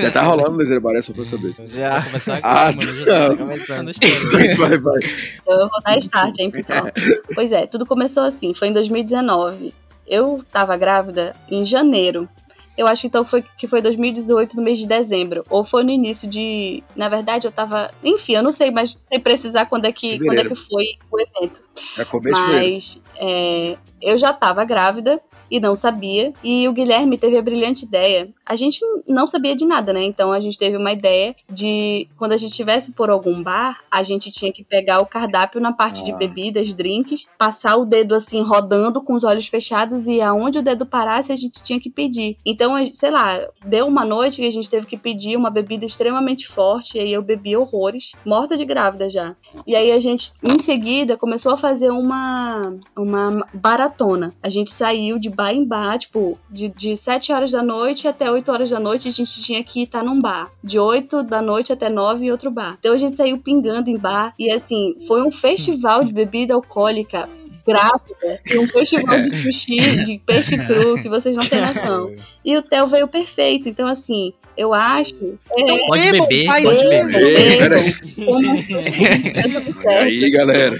já 0.00 0.10
tá 0.12 0.22
rolando 0.22 0.54
o 0.54 0.58
laser 0.58 0.80
bar, 0.80 1.02
só 1.02 1.12
pra 1.12 1.24
saber. 1.24 1.56
Já. 1.66 1.98
Vai 1.98 2.04
começar 2.04 2.34
aqui, 2.34 2.46
ah, 2.46 2.66
mano, 2.66 2.80
já 3.04 3.28
tá 3.28 3.36
começando 3.36 3.88
a 3.88 3.90
história. 3.90 4.56
Vai, 4.56 4.78
vai. 4.78 5.00
Então 5.42 5.60
eu 5.60 5.68
vou 5.68 5.82
dar 5.84 5.98
start, 5.98 6.38
hein, 6.38 6.52
pessoal. 6.52 6.84
pois 7.34 7.50
é, 7.50 7.66
tudo 7.66 7.84
começou 7.84 8.22
assim, 8.22 8.54
foi 8.54 8.68
em 8.68 8.72
2019. 8.72 9.74
Eu 10.06 10.44
tava 10.50 10.76
grávida 10.76 11.34
em 11.48 11.64
janeiro. 11.64 12.28
Eu 12.76 12.86
acho 12.86 13.02
que 13.02 13.06
então 13.06 13.24
foi 13.24 13.42
que 13.42 13.66
foi 13.66 13.82
2018, 13.82 14.56
no 14.56 14.62
mês 14.62 14.78
de 14.78 14.86
dezembro. 14.86 15.44
Ou 15.50 15.62
foi 15.62 15.84
no 15.84 15.90
início 15.90 16.28
de. 16.28 16.82
Na 16.96 17.08
verdade, 17.08 17.46
eu 17.46 17.52
tava. 17.52 17.92
Enfim, 18.02 18.34
eu 18.34 18.42
não 18.42 18.52
sei, 18.52 18.70
mas 18.70 18.98
sem 19.08 19.20
precisar 19.20 19.66
quando 19.66 19.84
é 19.84 19.92
que, 19.92 20.18
quando 20.18 20.38
é 20.38 20.44
que 20.44 20.54
foi 20.54 20.84
o 21.10 21.20
evento. 21.20 21.60
É 21.98 22.04
começo 22.04 22.40
mas 22.40 23.02
é, 23.16 23.76
eu 24.00 24.16
já 24.16 24.32
tava 24.32 24.64
grávida 24.64 25.20
e 25.52 25.60
não 25.60 25.76
sabia. 25.76 26.32
E 26.42 26.66
o 26.66 26.72
Guilherme 26.72 27.18
teve 27.18 27.36
a 27.36 27.42
brilhante 27.42 27.84
ideia. 27.84 28.30
A 28.46 28.56
gente 28.56 28.80
não 29.06 29.26
sabia 29.26 29.54
de 29.54 29.66
nada, 29.66 29.92
né? 29.92 30.02
Então 30.02 30.32
a 30.32 30.40
gente 30.40 30.58
teve 30.58 30.78
uma 30.78 30.92
ideia 30.92 31.36
de 31.50 32.08
quando 32.16 32.32
a 32.32 32.38
gente 32.38 32.50
estivesse 32.50 32.92
por 32.92 33.10
algum 33.10 33.42
bar, 33.42 33.80
a 33.90 34.02
gente 34.02 34.30
tinha 34.30 34.50
que 34.50 34.64
pegar 34.64 35.00
o 35.00 35.06
cardápio 35.06 35.60
na 35.60 35.72
parte 35.72 36.00
ah. 36.00 36.04
de 36.04 36.12
bebidas, 36.14 36.72
drinks, 36.72 37.26
passar 37.36 37.76
o 37.76 37.84
dedo 37.84 38.14
assim 38.14 38.40
rodando 38.40 39.02
com 39.02 39.12
os 39.12 39.24
olhos 39.24 39.46
fechados 39.46 40.08
e 40.08 40.22
aonde 40.22 40.58
o 40.58 40.62
dedo 40.62 40.86
parasse 40.86 41.32
a 41.32 41.36
gente 41.36 41.62
tinha 41.62 41.78
que 41.78 41.90
pedir. 41.90 42.38
Então 42.46 42.72
sei 42.86 43.10
lá, 43.10 43.46
deu 43.64 43.86
uma 43.86 44.06
noite 44.06 44.40
que 44.40 44.46
a 44.46 44.50
gente 44.50 44.70
teve 44.70 44.86
que 44.86 44.96
pedir 44.96 45.36
uma 45.36 45.50
bebida 45.50 45.84
extremamente 45.84 46.48
forte, 46.48 46.96
e 46.96 47.00
aí 47.00 47.12
eu 47.12 47.20
bebi 47.20 47.56
horrores, 47.56 48.12
morta 48.24 48.56
de 48.56 48.64
grávida 48.64 49.10
já. 49.10 49.36
E 49.66 49.76
aí 49.76 49.92
a 49.92 50.00
gente, 50.00 50.32
em 50.42 50.58
seguida, 50.58 51.18
começou 51.18 51.52
a 51.52 51.56
fazer 51.56 51.90
uma, 51.90 52.74
uma 52.96 53.46
baratona. 53.52 54.34
A 54.42 54.48
gente 54.48 54.70
saiu 54.70 55.18
de 55.18 55.28
bar 55.28 55.41
em 55.50 55.64
bar, 55.64 55.98
tipo, 55.98 56.38
de, 56.50 56.68
de 56.68 56.94
7 56.94 57.32
horas 57.32 57.52
da 57.52 57.62
noite 57.62 58.06
até 58.06 58.30
8 58.30 58.52
horas 58.52 58.68
da 58.68 58.78
noite, 58.78 59.08
a 59.08 59.10
gente 59.10 59.42
tinha 59.42 59.64
que 59.64 59.84
estar 59.84 60.02
num 60.02 60.20
bar. 60.20 60.50
De 60.62 60.78
8 60.78 61.22
da 61.22 61.40
noite 61.40 61.72
até 61.72 61.88
9 61.88 62.26
em 62.26 62.30
outro 62.30 62.50
bar. 62.50 62.76
Então 62.78 62.92
a 62.92 62.98
gente 62.98 63.16
saiu 63.16 63.38
pingando 63.38 63.88
em 63.88 63.96
bar, 63.96 64.34
e 64.38 64.50
assim, 64.50 64.94
foi 65.06 65.26
um 65.26 65.32
festival 65.32 66.04
de 66.04 66.12
bebida 66.12 66.52
alcoólica 66.52 67.28
grávida 67.66 68.40
e 68.46 68.58
um 68.58 68.66
festival 68.66 69.20
de 69.20 69.30
sushi, 69.30 70.02
de 70.04 70.18
peixe 70.18 70.58
cru, 70.58 71.00
que 71.00 71.08
vocês 71.08 71.36
não 71.36 71.46
têm 71.46 71.60
noção. 71.60 72.12
E 72.44 72.56
o 72.56 72.62
Theo 72.62 72.86
veio 72.86 73.08
perfeito. 73.08 73.68
Então, 73.68 73.86
assim, 73.86 74.32
eu 74.56 74.72
acho. 74.74 75.14
É, 75.56 75.86
Pode 75.86 76.10
beber, 76.10 76.46
pode 76.46 76.88
beber. 76.88 77.58
Peraí. 77.58 77.94
como 78.24 78.60
certo. 78.62 79.88
Aí, 79.88 80.30
galera. 80.30 80.76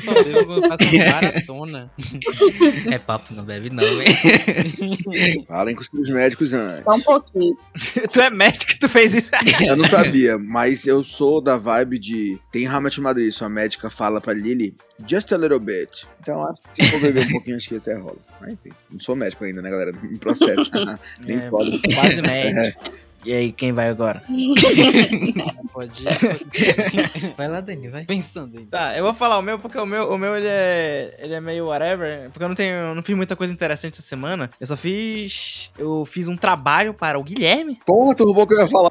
É 2.90 2.98
papo, 2.98 3.34
não 3.34 3.44
bebe 3.44 3.70
não, 3.70 3.84
hein? 3.84 5.44
Falem 5.48 5.74
com 5.74 5.80
os 5.80 5.86
seus 5.86 6.08
médicos 6.08 6.52
antes. 6.52 6.84
Só 6.84 6.94
um 6.94 7.00
pouquinho. 7.00 7.56
tu 8.12 8.20
é 8.20 8.30
médico 8.30 8.66
que 8.66 8.78
tu 8.78 8.88
fez 8.88 9.14
isso. 9.14 9.30
Eu 9.66 9.76
não 9.76 9.86
sabia, 9.86 10.38
mas 10.38 10.86
eu 10.86 11.02
sou 11.02 11.40
da 11.40 11.56
vibe 11.56 11.98
de. 11.98 12.38
Tem 12.50 12.66
Hamlet 12.66 13.00
Madrid, 13.00 13.32
sua 13.32 13.48
médica 13.48 13.88
fala 13.90 14.20
pra 14.20 14.32
Lily, 14.32 14.74
just 15.08 15.32
a 15.32 15.36
little 15.36 15.58
bit. 15.60 16.06
Então 16.20 16.46
acho 16.48 16.60
que 16.62 16.84
se 16.84 16.90
for 16.90 17.00
beber 17.00 17.26
um 17.26 17.30
pouquinho, 17.30 17.56
acho 17.56 17.68
que 17.68 17.76
até 17.76 17.94
rola. 17.96 18.18
Mas 18.40 18.50
enfim, 18.52 18.70
não 18.90 19.00
sou 19.00 19.16
médico 19.16 19.44
ainda, 19.44 19.62
né, 19.62 19.70
galera? 19.70 19.92
Não 19.92 20.02
me 20.02 20.18
processo. 20.18 20.70
Nem 21.24 21.38
É, 21.38 21.50
pode. 21.50 21.80
Quase 21.94 22.22
médico. 22.22 23.02
E 23.24 23.32
aí, 23.32 23.52
quem 23.52 23.72
vai 23.72 23.88
agora? 23.88 24.22
Pode 25.72 26.02
ir. 26.02 27.32
Vai 27.36 27.48
lá, 27.48 27.60
Dani, 27.60 27.88
vai. 27.88 28.04
Pensando 28.04 28.58
aí. 28.58 28.66
Tá, 28.66 28.96
eu 28.96 29.04
vou 29.04 29.14
falar 29.14 29.38
o 29.38 29.42
meu, 29.42 29.58
porque 29.58 29.78
o 29.78 29.86
meu, 29.86 30.10
o 30.10 30.18
meu 30.18 30.36
ele, 30.36 30.46
é, 30.48 31.16
ele 31.18 31.32
é 31.32 31.40
meio 31.40 31.66
whatever. 31.68 32.28
Porque 32.30 32.44
eu 32.44 32.48
não 32.48 32.54
tenho. 32.54 32.74
eu 32.74 32.94
não 32.94 33.02
fiz 33.02 33.16
muita 33.16 33.34
coisa 33.34 33.52
interessante 33.54 33.94
essa 33.94 34.02
semana. 34.02 34.50
Eu 34.60 34.66
só 34.66 34.76
fiz. 34.76 35.70
Eu 35.78 36.04
fiz 36.04 36.28
um 36.28 36.36
trabalho 36.36 36.92
para 36.92 37.18
o 37.18 37.24
Guilherme. 37.24 37.78
Porra, 37.86 38.14
tu 38.14 38.24
roubou 38.24 38.44
o 38.44 38.46
que 38.46 38.54
eu 38.54 38.60
ia 38.60 38.68
falar. 38.68 38.90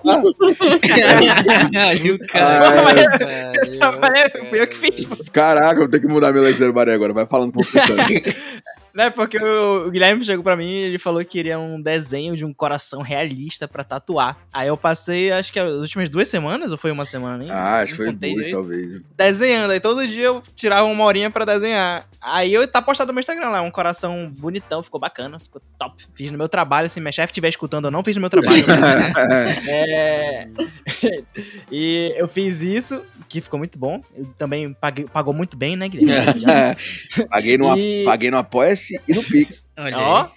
Viu, 2.01 2.17
cara? 2.27 2.69
Ah, 2.69 3.53
Eu 3.63 3.79
trabalhei, 3.79 4.29
fui 4.49 4.61
eu 4.61 4.67
que 4.67 4.77
fiz. 4.77 5.29
Caraca, 5.29 5.73
eu 5.75 5.79
vou 5.82 5.89
ter 5.89 5.99
que 5.99 6.07
mudar 6.07 6.32
meu 6.32 6.41
leite 6.41 6.71
baré 6.71 6.93
agora. 6.93 7.13
Vai 7.13 7.27
falando 7.27 7.49
um 7.49 7.51
pouco. 7.51 7.69
Né, 8.93 9.09
porque 9.09 9.37
o, 9.37 9.87
o 9.87 9.91
Guilherme 9.91 10.23
chegou 10.25 10.43
pra 10.43 10.55
mim 10.55 10.69
e 10.69 10.77
ele 10.83 10.97
falou 10.99 11.21
que 11.21 11.31
queria 11.31 11.57
um 11.57 11.81
desenho 11.81 12.35
de 12.35 12.45
um 12.45 12.53
coração 12.53 13.01
realista 13.01 13.67
pra 13.67 13.83
tatuar. 13.83 14.37
Aí 14.51 14.67
eu 14.67 14.75
passei, 14.75 15.31
acho 15.31 15.51
que 15.51 15.59
as 15.59 15.73
últimas 15.75 16.09
duas 16.09 16.27
semanas, 16.27 16.71
ou 16.71 16.77
foi 16.77 16.91
uma 16.91 17.05
semana 17.05 17.37
nem? 17.37 17.49
Ah, 17.49 17.79
acho 17.79 17.93
que 17.93 17.97
foi 17.97 18.11
duas, 18.11 18.51
talvez. 18.51 19.01
desenhando. 19.15 19.71
Aí 19.71 19.79
todo 19.79 20.05
dia 20.07 20.25
eu 20.25 20.41
tirava 20.55 20.83
uma 20.83 21.03
horinha 21.05 21.29
pra 21.29 21.45
desenhar. 21.45 22.05
Aí 22.19 22.53
eu 22.53 22.67
tá 22.67 22.81
postado 22.81 23.07
no 23.07 23.13
meu 23.13 23.21
Instagram 23.21 23.49
lá, 23.49 23.61
um 23.61 23.71
coração 23.71 24.29
bonitão, 24.37 24.83
ficou 24.83 24.99
bacana, 24.99 25.39
ficou 25.39 25.61
top. 25.79 26.03
Fiz 26.13 26.29
no 26.31 26.37
meu 26.37 26.49
trabalho, 26.49 26.89
se 26.89 26.99
minha 26.99 27.11
chefe 27.11 27.31
estiver 27.31 27.49
escutando, 27.49 27.85
eu 27.85 27.91
não 27.91 28.03
fiz 28.03 28.15
no 28.15 28.21
meu 28.21 28.29
trabalho. 28.29 28.63
é... 29.67 30.47
e 31.71 32.13
eu 32.17 32.27
fiz 32.27 32.61
isso, 32.61 33.01
que 33.27 33.41
ficou 33.41 33.57
muito 33.57 33.77
bom. 33.79 34.01
Eu 34.15 34.25
também 34.37 34.73
paguei, 34.73 35.05
pagou 35.05 35.33
muito 35.33 35.55
bem, 35.57 35.75
né, 35.75 35.87
Guilherme? 35.87 36.41
paguei, 37.29 37.57
no, 37.57 37.77
E- 37.77 38.03
paguei 38.05 38.29
no 38.29 38.37
Apoia-se 38.82 38.99
e 39.07 39.13
no 39.13 39.23
Pix. 39.23 39.69
Olha 39.77 39.97
Ó. 39.97 40.29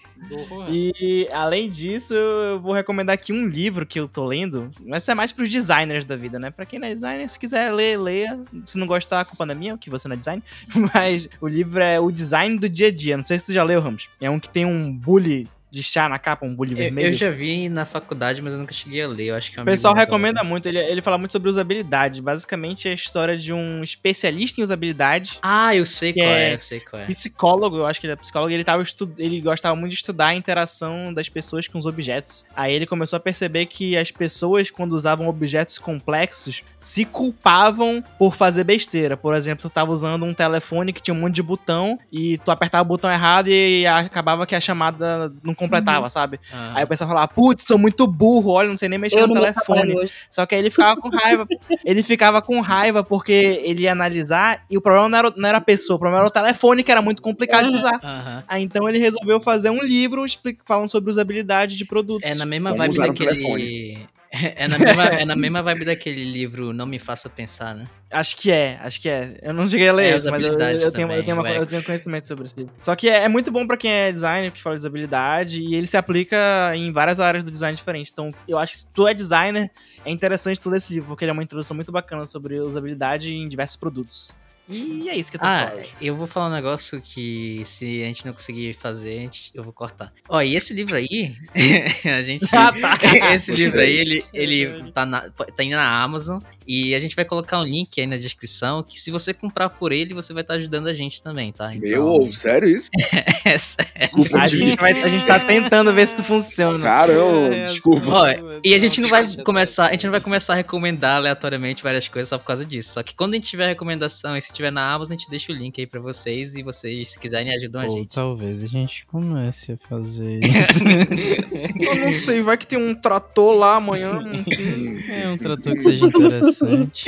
E 0.70 1.28
além 1.32 1.68
disso, 1.68 2.14
eu 2.14 2.58
vou 2.60 2.72
recomendar 2.72 3.14
aqui 3.14 3.32
um 3.32 3.46
livro 3.46 3.84
que 3.84 3.98
eu 3.98 4.08
tô 4.08 4.24
lendo. 4.24 4.70
Mas 4.80 5.06
é 5.08 5.14
mais 5.14 5.32
pros 5.32 5.50
designers 5.50 6.04
da 6.04 6.16
vida, 6.16 6.38
né? 6.38 6.50
Pra 6.50 6.64
quem 6.64 6.78
não 6.78 6.88
é 6.88 6.94
designer, 6.94 7.28
se 7.28 7.38
quiser 7.38 7.72
ler, 7.72 7.98
leia. 7.98 8.40
Se 8.64 8.78
não 8.78 8.86
gostar, 8.86 9.20
a 9.20 9.24
culpa 9.24 9.44
não 9.44 9.52
é 9.52 9.58
minha, 9.58 9.76
que 9.76 9.90
você 9.90 10.08
não 10.08 10.14
é 10.14 10.18
designer. 10.18 10.42
Mas 10.94 11.28
o 11.40 11.48
livro 11.48 11.82
é 11.82 12.00
O 12.00 12.10
Design 12.10 12.58
do 12.58 12.68
Dia 12.68 12.88
a 12.88 12.92
Dia. 12.92 13.16
Não 13.16 13.24
sei 13.24 13.38
se 13.38 13.46
tu 13.46 13.52
já 13.52 13.62
leu, 13.62 13.80
Ramos. 13.80 14.08
É 14.20 14.30
um 14.30 14.40
que 14.40 14.48
tem 14.48 14.64
um 14.64 14.92
bully 14.92 15.46
de 15.74 15.82
chá 15.82 16.08
na 16.08 16.18
capa, 16.18 16.46
um 16.46 16.54
bully 16.54 16.72
Eu, 16.72 16.76
vermelho. 16.76 17.08
eu 17.08 17.12
já 17.12 17.30
vi 17.30 17.68
na 17.68 17.84
faculdade, 17.84 18.40
mas 18.40 18.52
eu 18.54 18.60
nunca 18.60 18.72
cheguei 18.72 19.02
a 19.02 19.08
ler. 19.08 19.26
Eu 19.26 19.36
acho 19.36 19.50
que 19.52 19.58
é 19.58 19.62
O 19.62 19.64
pessoal 19.64 19.94
recomenda 19.94 20.42
muito, 20.44 20.66
ele, 20.66 20.78
ele 20.78 21.02
fala 21.02 21.18
muito 21.18 21.32
sobre 21.32 21.48
usabilidade. 21.48 22.22
Basicamente 22.22 22.88
é 22.88 22.92
a 22.92 22.94
história 22.94 23.36
de 23.36 23.52
um 23.52 23.82
especialista 23.82 24.60
em 24.60 24.64
usabilidade. 24.64 25.38
Ah, 25.42 25.74
eu 25.74 25.84
sei 25.86 26.12
qual 26.12 26.26
é- 26.28 26.50
é, 26.50 26.54
eu 26.54 26.58
sei 26.58 26.80
qual 26.80 27.02
é. 27.02 27.06
Psicólogo, 27.06 27.76
eu 27.78 27.86
acho 27.86 28.00
que 28.00 28.06
ele 28.06 28.12
é 28.12 28.16
psicólogo, 28.16 28.52
ele, 28.52 28.64
tava 28.64 28.82
estu... 28.82 29.10
ele 29.18 29.40
gostava 29.40 29.74
muito 29.74 29.90
de 29.90 29.96
estudar 29.96 30.28
a 30.28 30.34
interação 30.34 31.12
das 31.12 31.28
pessoas 31.28 31.66
com 31.68 31.78
os 31.78 31.86
objetos. 31.86 32.44
Aí 32.54 32.72
ele 32.72 32.86
começou 32.86 33.16
a 33.16 33.20
perceber 33.20 33.66
que 33.66 33.96
as 33.96 34.10
pessoas, 34.10 34.70
quando 34.70 34.92
usavam 34.92 35.26
objetos 35.28 35.78
complexos, 35.78 36.62
se 36.80 37.04
culpavam 37.04 38.02
por 38.18 38.34
fazer 38.34 38.64
besteira. 38.64 39.16
Por 39.16 39.34
exemplo, 39.34 39.62
tu 39.62 39.70
tava 39.72 39.90
usando 39.90 40.24
um 40.24 40.34
telefone 40.34 40.92
que 40.92 41.02
tinha 41.02 41.14
um 41.14 41.20
monte 41.20 41.34
de 41.34 41.42
botão 41.42 41.98
e 42.12 42.38
tu 42.38 42.50
apertava 42.50 42.82
o 42.82 42.86
botão 42.86 43.10
errado 43.10 43.48
e 43.48 43.86
acabava 43.86 44.46
que 44.46 44.54
a 44.54 44.60
chamada 44.60 45.32
não 45.42 45.54
completava, 45.64 46.08
sabe? 46.10 46.38
Ah, 46.52 46.72
Aí 46.76 46.84
o 46.84 46.86
pessoal 46.86 47.08
falava, 47.08 47.28
putz, 47.28 47.64
sou 47.64 47.78
muito 47.78 48.06
burro, 48.06 48.52
olha, 48.52 48.68
não 48.68 48.76
sei 48.76 48.88
nem 48.88 48.98
mexer 48.98 49.18
Eu 49.18 49.26
no 49.26 49.34
telefone. 49.34 50.08
Só 50.30 50.46
que 50.46 50.54
aí 50.54 50.60
ele 50.60 50.70
ficava 50.70 51.00
com 51.00 51.08
raiva. 51.08 51.46
ele 51.84 52.02
ficava 52.02 52.42
com 52.42 52.60
raiva 52.60 53.02
porque 53.02 53.60
ele 53.64 53.82
ia 53.82 53.92
analisar 53.92 54.64
e 54.70 54.76
o 54.76 54.80
problema 54.80 55.08
não 55.08 55.18
era, 55.18 55.32
não 55.36 55.48
era 55.48 55.58
a 55.58 55.60
pessoa, 55.60 55.96
o 55.96 55.98
problema 55.98 56.20
era 56.20 56.28
o 56.28 56.30
telefone, 56.30 56.82
que 56.82 56.90
era 56.90 57.02
muito 57.02 57.22
complicado 57.22 57.68
de 57.68 57.76
usar. 57.76 58.00
aham. 58.02 58.44
Aí 58.48 58.62
então 58.62 58.88
ele 58.88 58.98
resolveu 58.98 59.40
fazer 59.40 59.70
um 59.70 59.80
livro 59.82 60.24
falando 60.64 60.88
sobre 60.88 61.10
usabilidade 61.10 61.76
de 61.76 61.84
produtos. 61.84 62.28
É 62.28 62.34
na 62.34 62.46
mesma 62.46 62.70
Como 62.70 62.82
vibe 62.82 62.98
daquele. 62.98 64.08
É 64.56 64.66
na, 64.68 64.78
mesma, 64.78 65.04
é 65.06 65.24
na 65.24 65.36
mesma 65.36 65.62
vibe 65.62 65.84
daquele 65.84 66.24
livro 66.24 66.72
Não 66.72 66.86
Me 66.86 66.98
Faça 66.98 67.28
Pensar, 67.28 67.74
né? 67.74 67.86
Acho 68.10 68.36
que 68.36 68.50
é, 68.50 68.78
acho 68.80 69.00
que 69.00 69.08
é. 69.08 69.38
Eu 69.42 69.52
não 69.52 69.66
cheguei 69.68 69.88
a 69.88 69.92
ler 69.92 70.12
É, 70.12 70.16
esse, 70.16 70.30
mas 70.30 70.42
eu, 70.42 70.52
eu, 70.52 70.58
tenho, 70.58 70.78
eu, 70.80 70.92
tenho 71.24 71.36
uma- 71.36 71.50
eu 71.50 71.66
tenho 71.66 71.82
conhecimento 71.82 72.28
sobre 72.28 72.44
esse 72.46 72.56
livro. 72.56 72.72
Só 72.80 72.94
que 72.94 73.08
é, 73.08 73.24
é 73.24 73.28
muito 73.28 73.50
bom 73.50 73.66
pra 73.66 73.76
quem 73.76 73.90
é 73.90 74.12
designer, 74.12 74.52
que 74.52 74.62
fala 74.62 74.76
de 74.76 74.80
usabilidade, 74.80 75.60
e 75.60 75.74
ele 75.74 75.86
se 75.86 75.96
aplica 75.96 76.36
em 76.76 76.92
várias 76.92 77.18
áreas 77.18 77.42
do 77.44 77.50
design 77.50 77.76
diferentes. 77.76 78.12
Então, 78.12 78.32
eu 78.46 78.56
acho 78.58 78.72
que 78.72 78.78
se 78.78 78.86
tu 78.92 79.08
é 79.08 79.14
designer, 79.14 79.70
é 80.04 80.10
interessante 80.10 80.60
tu 80.60 80.70
ler 80.70 80.76
esse 80.78 80.92
livro, 80.92 81.08
porque 81.08 81.24
ele 81.24 81.30
é 81.30 81.32
uma 81.32 81.42
introdução 81.42 81.74
muito 81.74 81.90
bacana 81.90 82.24
sobre 82.26 82.60
usabilidade 82.60 83.32
em 83.32 83.48
diversos 83.48 83.76
produtos. 83.76 84.36
E 84.68 85.08
é 85.10 85.16
isso 85.16 85.30
que 85.30 85.36
eu 85.36 85.40
tô 85.40 85.46
Ah, 85.46 85.68
falando. 85.68 85.86
eu 86.00 86.16
vou 86.16 86.26
falar 86.26 86.48
um 86.48 86.52
negócio 86.52 86.98
que 87.00 87.60
se 87.64 88.02
a 88.02 88.06
gente 88.06 88.24
não 88.24 88.32
conseguir 88.32 88.72
fazer, 88.74 89.18
a 89.18 89.20
gente- 89.20 89.50
eu 89.54 89.62
vou 89.62 89.72
cortar. 89.74 90.10
Ó, 90.28 90.40
e 90.40 90.56
esse 90.56 90.72
livro 90.72 90.96
aí, 90.96 91.34
a 92.18 92.22
gente. 92.22 92.46
Ah, 92.52 92.72
tá. 92.72 92.98
esse 93.34 93.52
livro 93.52 93.78
aí, 93.78 93.94
ele, 93.94 94.24
ele 94.32 94.90
tá, 94.92 95.04
na, 95.04 95.28
tá 95.30 95.62
indo 95.62 95.76
na 95.76 96.02
Amazon 96.02 96.40
e 96.66 96.94
a 96.94 96.98
gente 96.98 97.14
vai 97.14 97.26
colocar 97.26 97.60
um 97.60 97.62
link 97.64 98.00
aí 98.00 98.06
na 98.06 98.16
descrição 98.16 98.82
que 98.82 98.98
se 98.98 99.10
você 99.10 99.34
comprar 99.34 99.68
por 99.68 99.92
ele, 99.92 100.14
você 100.14 100.32
vai 100.32 100.40
estar 100.42 100.54
ajudando 100.54 100.86
a 100.86 100.94
gente 100.94 101.22
também, 101.22 101.52
tá? 101.52 101.70
Meu 101.76 102.06
ovo, 102.06 102.32
sério 102.32 102.66
isso? 102.68 102.88
é 103.44 103.58
sério. 103.58 103.92
Desculpa, 104.00 104.38
A 104.38 104.48
te- 104.48 104.56
gente, 104.58 104.76
vai, 104.76 104.92
a 105.02 105.08
gente 105.10 105.26
tá 105.26 105.38
tentando 105.40 105.92
ver 105.92 106.06
se 106.06 106.16
funciona. 106.24 106.82
Caramba, 106.82 107.54
É, 107.54 107.64
desculpa. 107.64 108.06
Ó, 108.08 108.26
E 108.64 108.72
a 108.74 108.78
gente 108.78 109.00
não 109.02 109.08
vai 109.10 109.36
começar, 109.44 109.88
a 109.88 109.92
gente 109.92 110.04
não 110.04 110.12
vai 110.12 110.22
começar 110.22 110.54
a 110.54 110.56
recomendar 110.56 111.16
aleatoriamente 111.16 111.82
várias 111.82 112.08
coisas 112.08 112.30
só 112.30 112.38
por 112.38 112.46
causa 112.46 112.64
disso. 112.64 112.94
Só 112.94 113.02
que 113.02 113.14
quando 113.14 113.34
a 113.34 113.36
gente 113.36 113.46
tiver 113.48 113.66
recomendação 113.66 114.34
e 114.34 114.40
se 114.40 114.53
tiver 114.54 114.70
na 114.70 114.92
Amazon, 114.92 115.14
a 115.14 115.18
gente 115.18 115.28
deixa 115.30 115.52
o 115.52 115.54
link 115.54 115.80
aí 115.80 115.86
pra 115.86 116.00
vocês 116.00 116.54
e 116.54 116.62
vocês, 116.62 117.12
se 117.12 117.18
quiserem, 117.18 117.52
ajudam 117.54 117.82
a 117.82 117.86
Ou 117.86 117.98
gente. 117.98 118.14
talvez 118.14 118.62
a 118.62 118.66
gente 118.66 119.06
comece 119.06 119.72
a 119.72 119.76
fazer 119.88 120.40
isso. 120.44 120.84
Eu 121.78 121.94
não 121.96 122.12
sei, 122.12 122.40
vai 122.42 122.56
que 122.56 122.66
tem 122.66 122.78
um 122.78 122.94
trator 122.94 123.54
lá 123.56 123.76
amanhã. 123.76 124.20
é 125.10 125.28
um 125.28 125.36
trator 125.38 125.72
que 125.74 125.80
seja 125.80 126.06
interessante. 126.06 127.04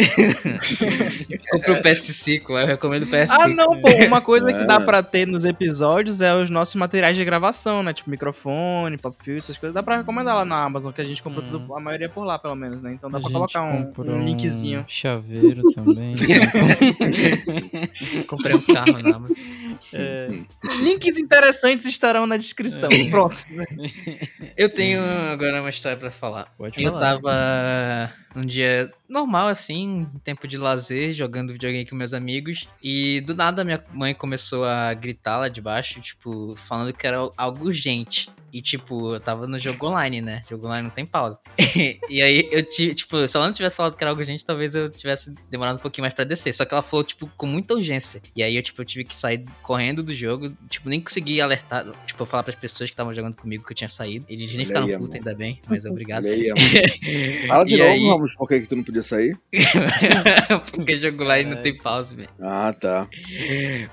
Compre 1.50 1.72
o 1.72 1.82
PS5, 1.82 2.50
eu 2.60 2.66
recomendo 2.66 3.04
o 3.04 3.06
PS5. 3.06 3.28
Ah, 3.30 3.48
não, 3.48 3.80
pô. 3.80 3.88
Uma 4.06 4.20
coisa 4.20 4.46
que 4.52 4.58
É. 4.60 4.66
dá 4.66 4.80
pra 4.80 5.02
ter 5.02 5.26
nos 5.26 5.44
episódios 5.44 6.20
é 6.20 6.34
os 6.34 6.50
nossos 6.50 6.74
materiais 6.74 7.16
de 7.16 7.24
gravação, 7.24 7.82
né? 7.82 7.92
Tipo 7.92 8.10
microfone, 8.10 8.96
pop 8.98 9.14
filter, 9.16 9.36
essas 9.36 9.58
coisas. 9.58 9.74
Dá 9.74 9.82
pra 9.82 9.98
recomendar 9.98 10.34
lá 10.34 10.44
na 10.44 10.64
Amazon, 10.64 10.92
que 10.92 11.00
a 11.00 11.04
gente 11.04 11.22
compra 11.22 11.42
Hum. 11.42 11.48
tudo, 11.50 11.74
a 11.74 11.80
maioria 11.80 12.08
por 12.08 12.24
lá, 12.24 12.38
pelo 12.38 12.54
menos, 12.54 12.82
né? 12.82 12.92
Então 12.92 13.10
dá 13.10 13.18
A 13.18 13.20
pra 13.20 13.30
colocar 13.30 13.62
um, 13.62 13.84
comprou 13.84 14.14
um 14.16 14.24
linkzinho. 14.24 14.84
chaveiro 14.88 15.70
também. 15.74 16.14
Comprei 18.26 18.56
um 18.56 18.60
carro 18.62 18.98
na 19.02 19.16
Amazon. 19.16 19.36
É, 19.92 20.28
Links 20.82 21.18
interessantes 21.18 21.86
estarão 21.86 22.26
na 22.26 22.36
descrição. 22.36 22.88
Pronto. 23.10 23.36
Eu 24.56 24.68
tenho 24.68 25.02
agora 25.02 25.60
uma 25.60 25.70
história 25.70 25.96
pra 25.96 26.10
falar. 26.10 26.52
pode 26.56 26.82
Eu 26.82 26.92
falar. 26.92 27.00
tava 27.18 28.12
um 28.36 28.44
dia 28.44 28.90
normal, 29.08 29.48
assim, 29.48 30.06
tempo 30.24 30.46
de 30.48 30.56
lazer, 30.56 31.12
jogando 31.12 31.52
videogame 31.52 31.86
com 31.86 31.94
meus 31.96 32.12
amigos. 32.12 32.68
E 32.82 33.20
do 33.22 33.34
nada 33.34 33.64
minha 33.64 33.82
mãe 33.92 34.14
começou 34.14 34.64
a 34.64 34.92
gritar 34.94 35.38
lá 35.38 35.48
de 35.48 35.60
baixo, 35.60 36.00
tipo, 36.00 36.54
falando 36.56 36.92
que 36.92 37.06
era 37.06 37.18
algo 37.36 37.66
urgente. 37.66 38.28
E, 38.52 38.62
tipo, 38.62 39.12
eu 39.14 39.20
tava 39.20 39.46
no 39.46 39.58
jogo 39.58 39.86
online, 39.86 40.22
né? 40.22 40.40
Jogo 40.48 40.66
online 40.66 40.84
não 40.84 40.90
tem 40.90 41.04
pausa. 41.04 41.38
e 42.08 42.22
aí 42.22 42.48
eu 42.50 42.62
tive, 42.62 42.94
tipo, 42.94 43.26
se 43.28 43.36
ela 43.36 43.44
não 43.46 43.52
tivesse 43.52 43.76
falado 43.76 43.94
que 43.96 44.02
era 44.02 44.10
algo 44.10 44.20
urgente, 44.22 44.42
talvez 44.44 44.74
eu 44.74 44.88
tivesse 44.88 45.34
demorado 45.50 45.76
um 45.76 45.80
pouquinho 45.80 46.04
mais 46.04 46.14
pra 46.14 46.24
descer. 46.24 46.54
Só 46.54 46.64
que 46.64 46.72
ela 46.72 46.80
falou, 46.82 47.04
tipo, 47.04 47.30
com 47.36 47.44
muita 47.46 47.74
urgência. 47.74 48.22
E 48.34 48.42
aí 48.42 48.56
eu, 48.56 48.62
tipo, 48.62 48.80
eu 48.80 48.84
tive 48.86 49.04
que 49.04 49.14
sair 49.14 49.44
correndo 49.62 50.02
do 50.02 50.14
jogo. 50.14 50.56
Tipo, 50.70 50.88
nem 50.88 51.00
consegui 51.02 51.38
alertar, 51.40 51.84
tipo, 52.06 52.24
falar 52.24 52.44
pras 52.44 52.56
pessoas 52.56 52.88
que 52.88 52.94
estavam 52.94 53.12
jogando 53.12 53.36
comigo 53.36 53.62
que 53.62 53.72
eu 53.72 53.76
tinha 53.76 53.88
saído. 53.90 54.24
Eles 54.26 54.54
nem 54.54 54.64
ficaram 54.64 54.88
putos, 54.96 55.14
ainda 55.16 55.34
bem, 55.34 55.60
mas 55.68 55.84
obrigado. 55.86 56.24
Fala 57.48 57.64
de 57.64 57.74
E 57.74 57.78
novo, 57.78 57.90
aí- 57.90 58.08
Ramos, 58.08 58.34
por 58.36 58.48
que, 58.48 58.60
que 58.60 58.66
tu 58.68 58.76
não 58.76 58.84
podia 58.84 58.95
sair? 59.02 59.36
Porque 60.72 60.96
jogo 60.96 61.22
online 61.22 61.54
não 61.54 61.62
tem 61.62 61.76
pausa, 61.76 62.14
velho. 62.14 62.28
Ah, 62.40 62.72
tá. 62.78 63.08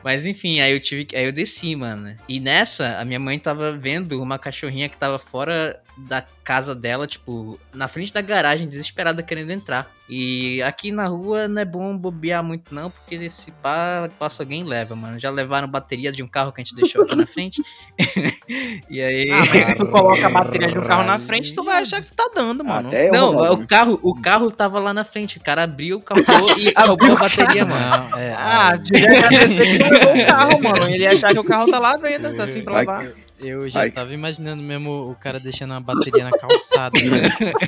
Mas 0.04 0.26
enfim, 0.26 0.60
aí 0.60 0.72
eu 0.74 0.80
tive 0.80 1.06
que- 1.06 1.16
aí 1.16 1.26
eu 1.26 1.32
desci, 1.32 1.76
mano. 1.76 2.16
E 2.28 2.40
nessa, 2.40 2.98
a 3.00 3.06
minha 3.06 3.20
mãe 3.20 3.38
tava 3.40 3.72
vendo 3.72 4.22
uma 4.22 4.38
cachorrinha 4.40 4.90
que 4.90 4.98
tava 4.98 5.18
fora 5.18 5.80
da 5.96 6.24
casa 6.44 6.74
dela, 6.74 7.06
tipo, 7.06 7.60
na 7.74 7.88
frente 7.88 8.12
da 8.12 8.22
garagem, 8.22 8.68
desesperada 8.68 9.22
querendo 9.24 9.52
entrar. 9.52 9.92
E 10.10 10.62
aqui 10.64 10.92
na 10.92 11.08
rua 11.08 11.48
não 11.48 11.62
é 11.62 11.66
bom 11.66 11.98
bobear 11.98 12.44
muito 12.44 12.76
não, 12.76 12.90
porque 12.90 13.30
se 13.30 13.52
pá, 13.54 14.10
passa 14.20 14.44
alguém 14.44 14.64
leva, 14.64 14.96
mano. 14.96 15.18
Já 15.18 15.30
levaram 15.30 15.68
bateria 15.68 16.12
de 16.12 16.22
um 16.22 16.28
carro 16.28 16.52
que 16.52 16.62
a 16.62 16.64
gente 16.64 16.76
deixou 16.76 17.04
aqui 17.04 17.16
na 17.16 17.26
frente. 17.26 17.62
e 18.90 19.02
aí 19.02 19.32
Ah, 19.32 19.44
mas 19.50 19.66
se 19.66 19.76
tu 19.76 19.86
coloca 19.86 20.26
a 20.26 20.30
bateria 20.30 20.68
de 20.68 20.78
um 20.78 20.84
carro 20.84 21.04
na 21.06 21.20
frente, 21.20 21.54
tu 21.56 21.64
vai 21.64 21.82
achar 21.82 22.02
que 22.02 22.08
tu 22.08 22.16
tá 22.16 22.30
dando, 22.36 22.66
mano. 22.66 22.88
Até 22.88 23.08
eu. 23.08 23.14
Não, 23.14 23.54
o 23.54 23.66
carro, 23.66 24.00
o 24.04 24.20
carro 24.22 24.52
tava 24.52 24.78
lá 24.80 24.94
na 24.94 25.06
frente. 25.06 25.38
O 25.38 25.42
cara 25.42 25.64
abriu, 25.64 26.02
captou 26.02 26.58
e 26.58 26.74
roubou 26.78 27.14
a 27.14 27.20
bateria, 27.20 27.66
mano. 27.66 28.10
Não, 28.10 28.18
é, 28.20 28.36
Ah, 28.38 28.76
devia 28.76 29.26
agradecer 29.26 29.56
que 29.56 29.78
levou 29.78 30.14
o 30.14 30.26
carro, 30.26 30.62
mano. 30.62 30.90
Ele 30.90 31.04
ia 31.04 31.12
achar 31.12 31.32
que 31.32 31.40
o 31.40 31.44
carro 31.44 31.72
tá 31.72 31.80
lá 31.80 31.96
à 31.96 31.98
venda, 31.98 32.36
tá 32.36 32.44
assim 32.44 32.62
pra 32.62 32.74
Vai 32.74 32.82
levar. 32.82 33.14
Eu 33.44 33.70
já 33.70 33.82
Ai. 33.82 33.92
tava 33.92 34.14
imaginando 34.14 34.62
mesmo 34.64 35.10
o 35.12 35.16
cara 35.16 35.40
deixando 35.40 35.72
uma 35.72 35.82
bateria 35.82 36.24
na 36.24 36.32
calçada. 36.32 36.98
né? 37.00 37.30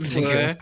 Ligado? 0.00 0.58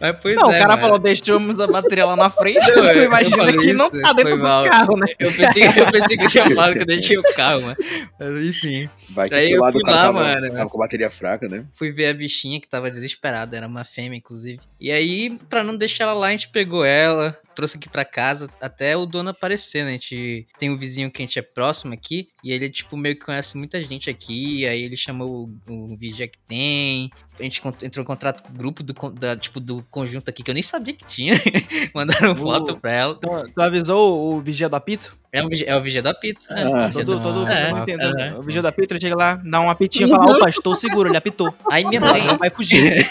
Mas 0.00 0.16
pois 0.20 0.36
Não, 0.36 0.48
o 0.48 0.52
é, 0.52 0.58
cara 0.58 0.68
mano. 0.70 0.80
falou, 0.80 0.98
deixamos 0.98 1.58
a 1.60 1.66
bateria 1.66 2.04
lá 2.06 2.16
na 2.16 2.30
frente. 2.30 2.58
Não, 2.68 2.74
tu 2.74 2.80
eu- 2.84 2.84
eu 2.96 3.04
imagina 3.04 3.46
que 3.52 3.72
não 3.72 3.86
isso, 3.86 4.00
tá 4.02 4.12
dentro 4.12 4.30
foi 4.30 4.38
do 4.38 4.42
mal. 4.42 4.64
carro, 4.64 4.96
né? 4.96 5.06
Eu 5.18 5.32
pensei, 5.32 5.62
eu 5.66 5.86
pensei 5.90 6.16
que 6.16 6.24
eu 6.24 6.28
tinha 6.28 6.44
falado 6.54 6.72
que 6.74 6.78
eu 6.80 6.86
deixei 6.86 7.18
o 7.18 7.22
carro, 7.34 7.62
mano. 7.62 7.76
Mas 8.18 8.48
enfim. 8.48 8.88
Vai 9.10 9.28
que 9.28 9.34
eu 9.34 9.60
lado 9.60 9.72
fui 9.72 9.82
o 9.82 9.84
cara 9.84 9.96
lá, 9.96 10.02
tava, 10.04 10.24
mano. 10.24 10.54
tava 10.56 10.70
com 10.70 10.78
a 10.78 10.84
bateria 10.84 11.10
fraca, 11.10 11.48
né? 11.48 11.64
Fui 11.74 11.90
ver 11.92 12.06
a 12.08 12.14
bichinha 12.14 12.60
que 12.60 12.68
tava 12.68 12.90
desesperada, 12.90 13.56
era 13.56 13.66
uma 13.66 13.84
fêmea, 13.84 14.16
inclusive. 14.18 14.60
E 14.80 14.90
aí, 14.90 15.38
pra 15.48 15.62
não 15.64 15.76
deixar 15.76 16.04
ela 16.04 16.12
lá, 16.14 16.26
a 16.28 16.30
gente 16.32 16.48
pegou 16.48 16.84
ela, 16.84 17.36
trouxe 17.54 17.76
aqui 17.76 17.88
pra 17.88 18.04
casa, 18.04 18.48
até 18.60 18.96
o 18.96 19.06
dono 19.06 19.30
aparecer, 19.30 19.84
né? 19.84 19.90
A 19.90 19.92
gente 19.92 20.46
tem 20.58 20.70
um 20.70 20.76
vizinho 20.76 21.10
que 21.10 21.22
a 21.22 21.26
gente 21.26 21.38
é 21.38 21.42
próximo 21.42 21.94
aqui, 21.94 22.28
e 22.42 22.52
ele, 22.52 22.68
tipo, 22.70 22.96
meio 22.96 23.16
que 23.16 23.24
conhece 23.24 23.56
muita 23.56 23.80
gente 23.82 24.10
aqui, 24.10 24.66
aí 24.66 24.82
ele 24.82 24.96
chamou 24.96 25.50
o, 25.68 25.92
o 25.92 25.96
vigia 25.96 26.28
que 26.28 26.38
tem. 26.46 27.10
A 27.38 27.42
gente 27.42 27.60
entrou 27.82 28.02
em 28.02 28.06
contrato 28.06 28.42
com 28.42 28.50
o 28.50 28.56
grupo 28.56 28.82
do, 28.82 28.92
da, 29.10 29.36
tipo, 29.36 29.60
do 29.60 29.82
conjunto 29.90 30.28
aqui, 30.28 30.42
que 30.42 30.50
eu 30.50 30.54
nem 30.54 30.62
sabia 30.62 30.94
que 30.94 31.04
tinha. 31.04 31.34
Mandaram 31.94 32.34
foto 32.36 32.76
pra 32.78 32.92
ela. 32.92 33.14
Tu, 33.14 33.28
tu 33.54 33.60
avisou 33.60 34.34
o 34.34 34.40
vigia 34.40 34.68
do 34.68 34.76
apito? 34.76 35.16
É 35.34 35.42
o, 35.44 35.48
vigia- 35.48 35.66
é 35.68 35.76
o 35.76 35.82
vigia 35.82 36.00
do 36.00 36.08
apito, 36.08 36.46
né? 36.48 36.62
Ah. 36.64 36.90
Todo, 36.92 37.04
do- 37.16 37.20
todo, 37.20 37.48
É, 37.48 37.66
todo 37.66 37.76
mundo 37.76 37.82
entendeu. 37.90 38.18
é. 38.18 38.34
O 38.38 38.42
vigia 38.42 38.62
do 38.62 38.68
apito, 38.68 38.92
ele 38.94 39.00
chega 39.00 39.16
lá, 39.16 39.34
dá 39.44 39.60
um 39.60 39.68
apitinho 39.68 40.06
e 40.06 40.10
fala, 40.14 40.36
opa, 40.36 40.48
estou 40.48 40.74
seguro, 40.76 41.08
ele 41.08 41.16
apitou. 41.16 41.52
Aí 41.70 41.84
minha 41.84 42.00
mãe, 42.00 42.22
vai 42.38 42.50
fugir. 42.50 43.04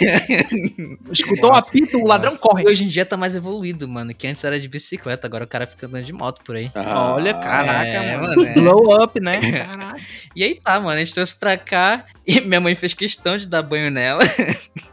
Escutou 1.11 1.51
o 1.51 1.53
apito, 1.53 1.97
o 1.97 2.07
ladrão 2.07 2.35
corre. 2.37 2.63
E 2.63 2.67
hoje 2.69 2.83
em 2.85 2.87
dia 2.87 3.05
tá 3.05 3.17
mais 3.17 3.35
evoluído, 3.35 3.87
mano. 3.87 4.13
Que 4.13 4.27
antes 4.27 4.43
era 4.43 4.59
de 4.59 4.67
bicicleta, 4.67 5.27
agora 5.27 5.43
o 5.43 5.47
cara 5.47 5.67
fica 5.67 5.85
andando 5.85 6.03
de 6.05 6.13
moto 6.13 6.41
por 6.43 6.55
aí. 6.55 6.71
Ah, 6.75 7.13
Olha, 7.15 7.33
caraca, 7.33 7.85
é, 7.87 8.17
mano. 8.17 8.27
mano, 8.35 8.45
é. 8.45 8.53
Blow 8.53 9.03
up, 9.03 9.21
né? 9.21 9.39
Caraca. 9.39 9.93
E 10.35 10.43
aí 10.43 10.55
tá, 10.55 10.79
mano. 10.79 10.93
A 10.93 10.97
gente 10.97 11.13
trouxe 11.13 11.35
pra 11.35 11.55
cá 11.57 12.05
e 12.25 12.41
minha 12.41 12.59
mãe 12.59 12.73
fez 12.73 12.93
questão 12.95 13.37
de 13.37 13.45
dar 13.47 13.61
banho 13.61 13.91
nela. 13.91 14.21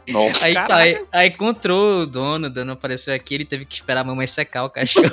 Nossa. 0.07 0.45
Aí 0.45 0.53
tá, 0.53 0.75
aí, 0.75 1.01
aí 1.11 1.29
encontrou 1.29 2.01
o 2.01 2.05
dono, 2.05 2.45
o 2.45 2.49
dono 2.49 2.73
apareceu 2.73 3.11
aqui, 3.13 3.33
ele 3.35 3.45
teve 3.45 3.65
que 3.65 3.73
esperar 3.73 4.01
a 4.01 4.03
mamãe 4.03 4.27
secar 4.27 4.65
o 4.65 4.69
cachorro. 4.69 5.09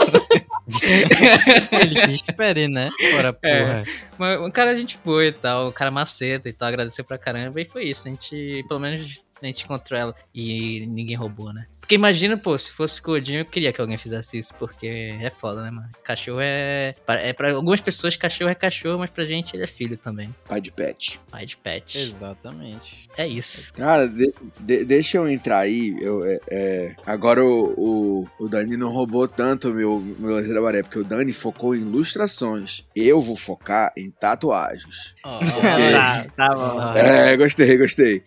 Ele 1.80 2.00
que 2.02 2.10
espere, 2.10 2.68
né? 2.68 2.88
Ora, 3.16 3.32
porra. 3.32 3.84
Mas 4.18 4.40
um 4.40 4.50
cara 4.50 4.76
gente 4.76 4.98
boa 5.04 5.24
e 5.24 5.32
tal, 5.32 5.68
um 5.68 5.72
cara 5.72 5.90
maceta 5.90 6.48
e 6.48 6.52
tal, 6.52 6.68
agradeceu 6.68 7.04
pra 7.04 7.18
caramba. 7.18 7.60
E 7.60 7.64
foi 7.64 7.84
isso. 7.84 8.06
A 8.06 8.10
gente, 8.10 8.64
pelo 8.68 8.80
menos, 8.80 9.24
a 9.42 9.46
gente 9.46 9.64
encontrou 9.64 9.98
ela 9.98 10.14
e 10.34 10.86
ninguém 10.86 11.16
roubou, 11.16 11.52
né? 11.52 11.66
Porque 11.88 11.94
imagina, 11.94 12.36
pô, 12.36 12.56
se 12.58 12.70
fosse 12.70 13.00
Codinho, 13.00 13.40
eu 13.40 13.44
queria 13.46 13.72
que 13.72 13.80
alguém 13.80 13.96
fizesse 13.96 14.36
isso, 14.38 14.52
porque 14.58 15.16
é 15.22 15.30
foda, 15.30 15.62
né, 15.62 15.70
mano? 15.70 15.88
Cachorro 16.04 16.38
é. 16.38 16.94
é 17.08 17.32
pra 17.32 17.50
algumas 17.52 17.80
pessoas, 17.80 18.14
cachorro 18.14 18.50
é 18.50 18.54
cachorro, 18.54 18.98
mas 18.98 19.08
pra 19.08 19.24
gente 19.24 19.56
ele 19.56 19.64
é 19.64 19.66
filho 19.66 19.96
também. 19.96 20.34
Pai 20.46 20.60
de 20.60 20.70
pet. 20.70 21.18
Pai 21.30 21.46
de 21.46 21.56
pet. 21.56 21.98
Exatamente. 21.98 23.08
É 23.16 23.26
isso. 23.26 23.72
Cara, 23.72 24.06
de- 24.06 24.34
de- 24.60 24.84
deixa 24.84 25.16
eu 25.16 25.26
entrar 25.26 25.60
aí. 25.60 25.96
Eu, 25.98 26.22
é, 26.26 26.38
é, 26.50 26.94
agora 27.06 27.42
o, 27.42 27.72
o, 27.78 28.28
o 28.38 28.48
Dani 28.50 28.76
não 28.76 28.92
roubou 28.92 29.26
tanto 29.26 29.70
o 29.70 29.74
meu, 29.74 29.98
meu 29.98 30.34
laser 30.36 30.52
da 30.52 30.60
maré, 30.60 30.82
porque 30.82 30.98
o 30.98 31.04
Dani 31.04 31.32
focou 31.32 31.74
em 31.74 31.80
ilustrações. 31.80 32.84
Eu 32.94 33.22
vou 33.22 33.34
focar 33.34 33.94
em 33.96 34.10
tatuagens. 34.10 35.14
tá, 35.22 36.26
tá 36.36 36.54
bom. 36.54 36.98
É, 36.98 37.34
gostei, 37.38 37.78
gostei. 37.78 38.22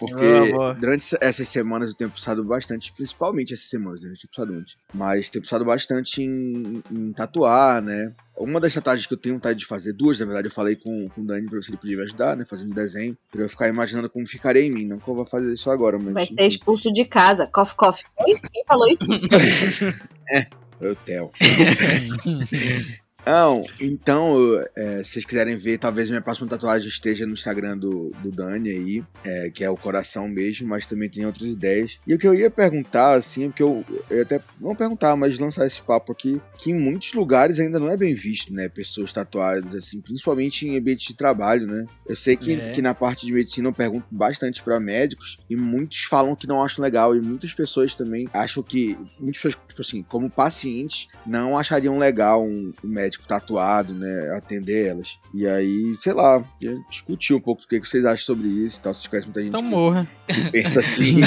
Porque 0.00 0.52
boa. 0.52 0.72
durante 0.72 1.14
essas 1.20 1.46
semanas 1.46 1.90
eu 1.90 1.94
tenho 1.94 2.10
pensado 2.10 2.42
bastante, 2.42 2.90
principalmente 2.90 3.52
essas 3.52 3.68
semanas, 3.68 4.02
né? 4.02 4.08
Eu 4.08 4.14
tenho 4.14 4.30
pensado 4.30 4.52
muito. 4.54 4.72
Mas 4.94 5.28
tenho 5.28 5.42
pensado 5.42 5.62
bastante 5.62 6.22
em, 6.22 6.82
em 6.90 7.12
tatuar, 7.12 7.82
né? 7.82 8.14
Uma 8.34 8.58
das 8.58 8.72
tatuagens 8.72 9.06
que 9.06 9.12
eu 9.12 9.18
tenho 9.18 9.34
vontade 9.34 9.58
de 9.58 9.66
fazer, 9.66 9.92
duas, 9.92 10.18
na 10.18 10.24
verdade, 10.24 10.48
eu 10.48 10.50
falei 10.50 10.74
com, 10.74 11.06
com 11.10 11.20
o 11.20 11.26
Dani 11.26 11.46
pra 11.46 11.56
ver 11.56 11.62
se 11.62 11.70
ele 11.70 11.76
podia 11.76 11.98
me 11.98 12.02
ajudar, 12.04 12.34
né? 12.34 12.46
Fazendo 12.46 12.74
desenho. 12.74 13.14
Pra 13.30 13.42
eu 13.42 13.48
ficar 13.50 13.68
imaginando 13.68 14.08
como 14.08 14.26
ficaria 14.26 14.62
em 14.62 14.70
mim. 14.70 14.86
Não 14.86 14.98
que 14.98 15.06
eu 15.06 15.14
vou 15.14 15.26
fazer 15.26 15.52
isso 15.52 15.70
agora, 15.70 15.98
mas. 15.98 16.14
Vai 16.14 16.26
ser 16.26 16.46
expulso 16.46 16.90
de 16.90 17.04
casa. 17.04 17.46
Cof, 17.46 17.74
cof. 17.74 18.02
Quem 18.24 18.64
falou 18.66 18.88
isso? 18.88 19.04
Eu 20.80 20.96
Theo. 20.96 21.30
Não, 23.30 23.64
então, 23.80 24.36
é, 24.76 25.04
se 25.04 25.12
vocês 25.12 25.24
quiserem 25.24 25.56
ver, 25.56 25.78
talvez 25.78 26.10
minha 26.10 26.20
próxima 26.20 26.48
tatuagem 26.48 26.88
esteja 26.88 27.24
no 27.26 27.34
Instagram 27.34 27.78
do, 27.78 28.10
do 28.22 28.32
Dani 28.32 28.70
aí, 28.70 29.04
é, 29.24 29.50
que 29.50 29.62
é 29.62 29.70
o 29.70 29.76
coração 29.76 30.28
mesmo, 30.28 30.66
mas 30.66 30.84
também 30.84 31.08
tem 31.08 31.24
outras 31.24 31.48
ideias. 31.50 32.00
E 32.04 32.12
o 32.12 32.18
que 32.18 32.26
eu 32.26 32.34
ia 32.34 32.50
perguntar, 32.50 33.14
assim, 33.14 33.44
é 33.44 33.46
porque 33.46 33.62
eu, 33.62 33.84
eu 34.10 34.16
ia 34.16 34.22
até 34.24 34.40
não 34.60 34.74
perguntar, 34.74 35.14
mas 35.14 35.38
lançar 35.38 35.64
esse 35.64 35.80
papo 35.80 36.10
aqui, 36.10 36.40
que 36.58 36.72
em 36.72 36.74
muitos 36.74 37.12
lugares 37.12 37.60
ainda 37.60 37.78
não 37.78 37.88
é 37.88 37.96
bem 37.96 38.14
visto, 38.14 38.52
né? 38.52 38.68
Pessoas 38.68 39.12
tatuadas, 39.12 39.76
assim, 39.76 40.00
principalmente 40.00 40.66
em 40.66 40.76
ambiente 40.76 41.06
de 41.06 41.14
trabalho, 41.14 41.68
né? 41.68 41.86
Eu 42.08 42.16
sei 42.16 42.36
que, 42.36 42.54
É. 42.54 42.72
que 42.72 42.82
na 42.82 42.94
parte 42.94 43.26
de 43.26 43.32
medicina 43.32 43.68
eu 43.68 43.72
pergunto 43.72 44.06
bastante 44.10 44.60
pra 44.60 44.80
médicos, 44.80 45.38
e 45.48 45.54
muitos 45.54 46.02
falam 46.02 46.34
que 46.34 46.48
não 46.48 46.64
acham 46.64 46.82
legal, 46.82 47.14
e 47.14 47.20
muitas 47.20 47.54
pessoas 47.54 47.94
também 47.94 48.28
acham 48.32 48.60
que, 48.60 48.98
muitas 49.20 49.40
pessoas, 49.40 49.62
tipo 49.68 49.82
assim, 49.82 50.02
como 50.02 50.28
pacientes, 50.28 51.06
não 51.24 51.56
achariam 51.56 51.96
legal 51.96 52.44
um, 52.44 52.72
um 52.82 52.88
médico 52.88 53.19
tatuado, 53.26 53.94
né, 53.94 54.32
atender 54.36 54.88
elas. 54.88 55.18
E 55.32 55.46
aí, 55.46 55.94
sei 56.00 56.12
lá, 56.12 56.42
discutir 56.90 57.34
um 57.34 57.40
pouco 57.40 57.62
o 57.62 57.66
que 57.68 57.80
que 57.80 57.86
vocês 57.88 58.04
acham 58.04 58.24
sobre 58.24 58.48
isso 58.48 58.78
e 58.78 58.80
tal. 58.82 58.94
Vocês 58.94 59.06
conhecem 59.06 59.28
muita 59.28 59.40
gente 59.40 59.48
Então 59.50 59.62
que 59.62 59.68
morra. 59.68 60.08
pensa 60.50 60.80
assim. 60.80 61.20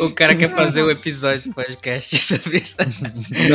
O 0.00 0.10
cara 0.14 0.34
quer 0.34 0.50
fazer 0.50 0.82
o 0.82 0.90
episódio 0.90 1.42
do 1.50 1.54
podcast 1.54 2.16
sobre 2.22 2.58
isso. 2.58 2.76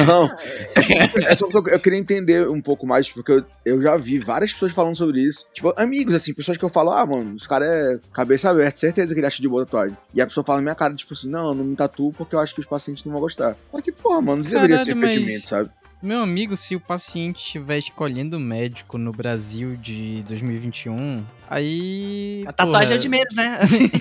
não, 0.06 0.30
é 0.76 0.82
só, 0.82 1.20
é 1.20 1.36
só 1.36 1.48
porque 1.48 1.70
eu, 1.70 1.74
eu 1.76 1.80
queria 1.80 2.00
entender 2.00 2.48
um 2.50 2.62
pouco 2.62 2.86
mais, 2.88 3.10
porque 3.10 3.32
eu, 3.32 3.46
eu 3.66 3.82
já 3.82 3.96
vi 3.98 4.20
várias 4.20 4.54
pessoas 4.54 4.72
falando 4.72 4.96
sobre 4.96 5.20
isso. 5.22 5.46
Tipo, 5.54 5.74
amigos, 5.78 6.14
assim, 6.16 6.34
pessoas 6.34 6.58
que 6.58 6.66
eu 6.66 6.70
falo, 6.70 6.92
ah, 6.92 7.06
mano, 7.06 7.36
os 7.36 7.48
caras 7.48 7.68
é 7.68 8.00
cabeça 8.14 8.50
aberta, 8.50 8.78
certeza 8.78 9.14
que 9.14 9.20
ele 9.20 9.28
acha 9.28 9.42
de 9.42 9.48
boa 9.48 9.66
tatuagem. 9.66 9.98
E 10.14 10.22
a 10.22 10.26
pessoa 10.28 10.44
fala 10.44 10.58
na 10.60 10.64
minha 10.64 10.76
cara, 10.76 10.94
tipo 10.96 11.14
assim, 11.14 11.30
não, 11.30 11.50
eu 11.50 11.54
não 11.56 11.64
me 11.66 11.76
tatuo 11.76 12.12
porque 12.14 12.36
eu 12.36 12.40
acho 12.40 12.54
que 12.54 12.60
os 12.62 12.66
pacientes 12.68 13.04
não 13.06 13.12
vão 13.12 13.22
gostar. 13.22 13.56
Mas 13.72 13.84
que 13.84 13.92
porra, 13.92 14.22
mano, 14.22 14.44
não 14.44 14.50
deveria 14.50 14.78
ser 14.80 14.86
Caralho, 14.94 15.02
mas- 15.02 15.14
impedimento, 15.14 15.48
sabe? 15.48 15.70
Meu 16.02 16.22
amigo, 16.22 16.58
se 16.58 16.76
o 16.76 16.80
paciente 16.80 17.38
estiver 17.44 17.78
escolhendo 17.78 18.40
médico 18.40 18.98
no 18.98 19.12
Brasil 19.12 19.78
de 19.78 20.24
2021, 20.28 21.24
aí. 21.48 22.44
A 22.48 22.52
tatuagem 22.52 22.88
porra, 22.88 22.96
é 22.96 22.98
de 22.98 23.10
menos, 23.10 23.36
né? 23.36 23.60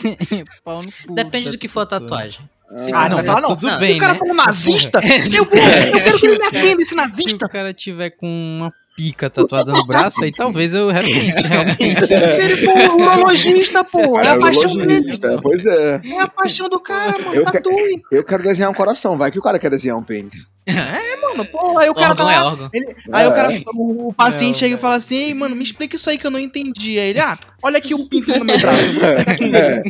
pau 0.64 0.82
no 0.82 0.90
cu 0.90 1.14
Depende 1.14 1.50
do 1.50 1.58
que 1.58 1.68
for 1.68 1.80
a 1.80 1.86
tatuagem. 1.86 2.40
Se 2.76 2.90
Ah, 2.92 3.02
for- 3.02 3.08
não 3.10 3.16
vai 3.16 3.26
falar 3.26 3.40
não. 3.42 3.48
tudo 3.50 3.66
Não, 3.66 3.78
bem, 3.78 3.92
Se 3.92 3.96
o 3.96 4.00
cara 4.00 4.12
né? 4.14 4.18
for 4.18 4.28
um 4.30 4.34
nazista, 4.34 5.00
eu, 5.36 5.44
vou, 5.44 5.58
eu 5.58 5.92
quero 6.02 6.18
que 6.18 6.26
ele 6.26 6.38
me 6.38 6.46
atenda, 6.46 6.80
esse 6.82 6.90
Se 6.90 6.94
nazista. 6.94 7.46
o 7.46 7.50
cara 7.50 7.74
tiver 7.74 8.10
com 8.10 8.26
uma 8.26 8.72
pica 8.96 9.28
tatuada 9.28 9.72
no 9.72 9.84
braço, 9.84 10.22
aí 10.24 10.30
talvez 10.32 10.72
eu 10.72 10.88
repense, 10.88 11.40
realmente. 11.46 12.06
Se 12.06 12.14
ele 12.14 12.56
for 12.64 12.76
um 12.78 13.02
urologista, 13.02 13.84
pô, 13.84 14.18
é 14.20 14.28
a 14.28 14.34
É, 14.36 14.38
paixão 14.38 14.74
dele. 14.76 15.12
Pois 15.42 15.66
é. 15.66 16.00
É 16.04 16.20
a 16.20 16.28
paixão 16.28 16.68
do 16.68 16.80
cara, 16.80 17.18
mano. 17.18 17.34
Eu 17.34 17.44
que-. 17.44 17.60
Eu 18.12 18.24
quero 18.24 18.42
desenhar 18.42 18.70
um 18.70 18.74
coração, 18.74 19.18
vai 19.18 19.30
que 19.30 19.38
o 19.38 19.42
cara 19.42 19.58
quer 19.58 19.68
desenhar 19.70 19.96
um 19.98 20.02
pênis. 20.02 20.46
Mano, 21.22 21.44
pô, 21.46 21.78
aí 21.78 21.88
o 21.88 21.94
cara 21.94 22.14
tá 22.14 22.22
é 22.22 22.36
lá. 22.36 22.46
órgão. 22.46 22.70
ele- 22.72 22.94
aí 23.12 23.26
o 23.26 23.32
cara, 23.32 23.52
É. 23.54 23.62
o, 23.74 24.12
paciente 24.12 24.52
Não, 24.54 24.58
chega 24.58 24.74
e 24.76 24.78
fala 24.78 24.96
assim, 24.96 25.16
Ei, 25.16 25.34
mano, 25.34 25.54
me 25.56 25.62
explica 25.64 25.96
isso 25.96 26.08
aí 26.10 26.18
que 26.18 26.26
eu 26.26 26.30
não 26.30 26.38
entendi. 26.40 26.98
Aí 26.98 27.10
ele, 27.10 27.20
ah, 27.20 27.38
olha 27.62 27.78
aqui 27.78 27.94
o 27.94 28.08
pinto 28.08 28.30
no 28.38 28.44
meu 28.44 28.58
braço. 28.60 28.80
É. 29.54 29.82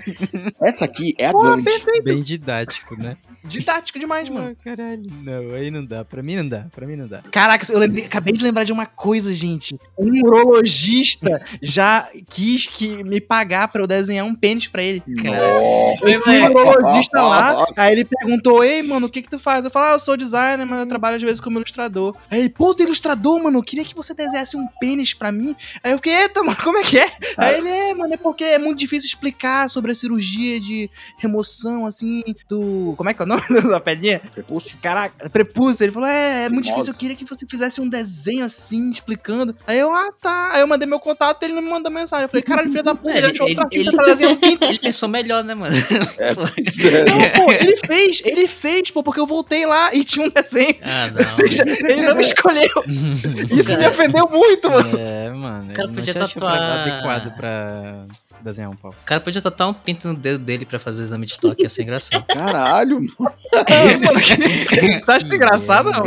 Essa 0.68 0.84
aqui 0.84 1.14
é 1.18 1.26
a 1.26 1.32
Pô, 1.32 1.40
perfeito. 1.62 2.02
Bem 2.04 2.22
didático, 2.22 3.00
né? 3.00 3.16
Didático 3.42 3.98
demais, 3.98 4.28
mano. 4.28 4.54
Ah, 4.58 4.62
caralho. 4.64 5.06
Não, 5.22 5.54
aí 5.54 5.70
não 5.70 5.82
dá. 5.82 6.04
Pra 6.04 6.20
mim 6.22 6.36
não 6.36 6.46
dá. 6.46 6.66
Pra 6.74 6.86
mim 6.86 6.94
não 6.94 7.08
dá. 7.08 7.22
Caraca, 7.32 7.64
eu 7.72 7.78
lembrei- 7.78 8.04
acabei 8.04 8.34
de 8.34 8.44
lembrar 8.44 8.64
de 8.64 8.72
uma 8.72 8.84
coisa, 8.84 9.34
gente. 9.34 9.80
Um 9.98 10.10
urologista 10.26 11.40
já 11.62 12.06
quis 12.28 12.66
que 12.66 13.02
me 13.02 13.18
pagar 13.18 13.68
pra 13.68 13.80
eu 13.82 13.86
desenhar 13.86 14.26
um 14.26 14.34
pênis 14.34 14.68
pra 14.68 14.82
ele. 14.82 15.02
Nossa. 15.06 16.06
Eu 16.08 16.20
fui 16.20 16.38
no 16.38 16.50
urologista 16.50 17.22
lá, 17.22 17.64
aí 17.78 17.92
ele 17.92 18.04
perguntou, 18.04 18.62
ei, 18.62 18.82
mano, 18.82 19.06
o 19.06 19.10
que 19.10 19.22
que 19.22 19.30
tu 19.30 19.38
faz? 19.38 19.64
Eu 19.64 19.70
falei, 19.70 19.90
ah, 19.90 19.92
eu 19.94 19.98
sou 19.98 20.18
designer, 20.18 20.59
mas 20.64 20.80
eu 20.80 20.86
trabalho 20.86 21.16
às 21.16 21.22
vezes 21.22 21.40
como 21.40 21.58
ilustrador. 21.58 22.16
Aí 22.30 22.40
ele, 22.40 22.48
pô, 22.50 22.74
tu 22.74 22.82
é 22.82 22.86
ilustrador, 22.86 23.42
mano, 23.42 23.58
eu 23.58 23.62
queria 23.62 23.84
que 23.84 23.94
você 23.94 24.14
desenhasse 24.14 24.56
um 24.56 24.66
pênis 24.80 25.14
pra 25.14 25.30
mim. 25.32 25.54
Aí 25.82 25.92
eu 25.92 25.96
fiquei, 25.98 26.14
eita, 26.14 26.42
mano, 26.42 26.56
como 26.62 26.78
é 26.78 26.82
que 26.82 26.98
é? 26.98 27.10
Aí 27.36 27.56
ele, 27.58 27.68
é, 27.70 27.94
mano, 27.94 28.12
é 28.14 28.16
porque 28.16 28.44
é 28.44 28.58
muito 28.58 28.78
difícil 28.78 29.06
explicar 29.08 29.68
sobre 29.70 29.92
a 29.92 29.94
cirurgia 29.94 30.58
de 30.60 30.90
remoção, 31.18 31.86
assim, 31.86 32.22
do... 32.48 32.94
Como 32.96 33.08
é 33.08 33.14
que 33.14 33.22
é 33.22 33.24
o 33.24 33.28
nome 33.28 33.42
da 33.68 33.80
pedinha? 33.80 34.20
Prepúcio. 34.32 34.78
Caraca, 34.82 35.28
prepúcio. 35.30 35.84
Ele 35.84 35.92
falou: 35.92 36.08
é, 36.08 36.44
é 36.44 36.48
muito 36.48 36.66
Nossa. 36.68 36.80
difícil. 36.84 36.94
Eu 36.94 36.98
queria 36.98 37.16
que 37.16 37.24
você 37.34 37.46
fizesse 37.46 37.80
um 37.80 37.88
desenho 37.88 38.44
assim, 38.44 38.90
explicando. 38.90 39.54
Aí 39.66 39.78
eu, 39.78 39.92
ah, 39.92 40.10
tá. 40.20 40.50
Aí 40.52 40.60
eu 40.60 40.66
mandei 40.66 40.86
meu 40.88 40.98
contato 41.00 41.42
ele 41.42 41.54
não 41.54 41.62
me 41.62 41.68
mandou 41.70 41.90
mensagem. 41.90 42.24
Eu 42.24 42.28
falei: 42.28 42.42
caralho, 42.42 42.70
filho 42.70 42.82
da 42.82 42.94
puta, 42.94 43.10
ele, 43.16 43.18
Ele- 43.26 43.32
achou 43.32 43.46
ele- 43.48 43.58
outra 43.60 43.68
fita 43.78 43.88
ele- 43.90 43.96
pra 43.96 44.04
desenhar 44.06 44.32
um 44.32 44.36
pinto. 44.40 44.64
Ele 44.64 44.78
pensou 44.78 45.08
melhor, 45.08 45.44
né, 45.44 45.54
mano? 45.54 45.74
É, 46.18 46.34
Pô. 46.34 46.42
sério. 46.62 47.14
Não, 47.14 47.44
pô, 47.44 47.52
ele 47.52 47.76
fez, 47.76 48.22
ele 48.24 48.46
fez, 48.48 48.90
pô, 48.90 49.02
porque 49.02 49.20
eu 49.20 49.26
voltei 49.26 49.66
lá 49.66 49.94
e 49.94 50.04
tinha 50.04 50.26
um 50.26 50.30
desenho. 50.30 50.49
Ah, 50.82 51.10
Ou 51.16 51.22
não. 51.24 51.30
seja, 51.30 51.62
ele 51.66 52.02
não 52.02 52.14
me 52.14 52.22
escolheu. 52.22 52.84
Isso 53.50 53.76
me 53.78 53.86
ofendeu 53.88 54.28
muito, 54.30 54.70
mano. 54.70 54.98
É, 54.98 55.30
mano. 55.30 55.70
O 55.70 55.74
cara 55.74 55.88
podia 55.88 56.14
tatuar- 56.14 56.80
adequado 56.80 57.30
pra 57.36 58.04
desenhar 58.42 58.70
um 58.70 58.76
pau. 58.76 58.90
O 58.90 59.04
cara 59.06 59.20
podia 59.20 59.40
tatuar 59.42 59.70
um 59.70 59.74
pinto 59.74 60.08
no 60.08 60.14
dedo 60.14 60.38
dele 60.38 60.64
pra 60.66 60.78
fazer 60.78 61.02
exame 61.02 61.26
de 61.26 61.38
toque, 61.38 61.62
ia 61.62 61.68
ser 61.68 61.82
engraçado. 61.82 62.24
Caralho, 62.26 62.98
Você 63.00 63.56
acha 65.10 65.26
isso 65.26 65.34
engraçado, 65.34 65.90
não? 65.90 66.02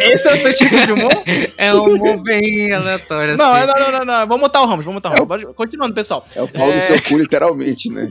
Esse 0.00 0.28
é 0.28 0.34
o 0.34 0.42
teu 0.42 0.54
tipo 0.54 0.86
de 0.86 0.92
humor? 0.92 1.10
É 1.58 1.74
um 1.74 1.94
humor 1.94 2.22
bem 2.22 2.72
aleatório, 2.72 3.36
Não, 3.36 3.52
assim. 3.52 3.66
não, 3.66 3.80
não, 3.80 3.92
não, 3.98 4.04
não. 4.04 4.26
Vamos 4.26 4.40
montar 4.42 4.62
o 4.62 4.66
Ramos, 4.66 4.84
vamos 4.84 4.96
montar 4.96 5.10
o 5.10 5.12
Ramos. 5.12 5.28
Pode- 5.28 5.46
Continuando, 5.54 5.94
pessoal. 5.94 6.26
é 6.34 6.42
o 6.42 6.48
pau 6.48 6.72
do 6.72 6.80
seu 6.80 7.00
cu, 7.02 7.18
literalmente, 7.18 7.90
né? 7.90 8.10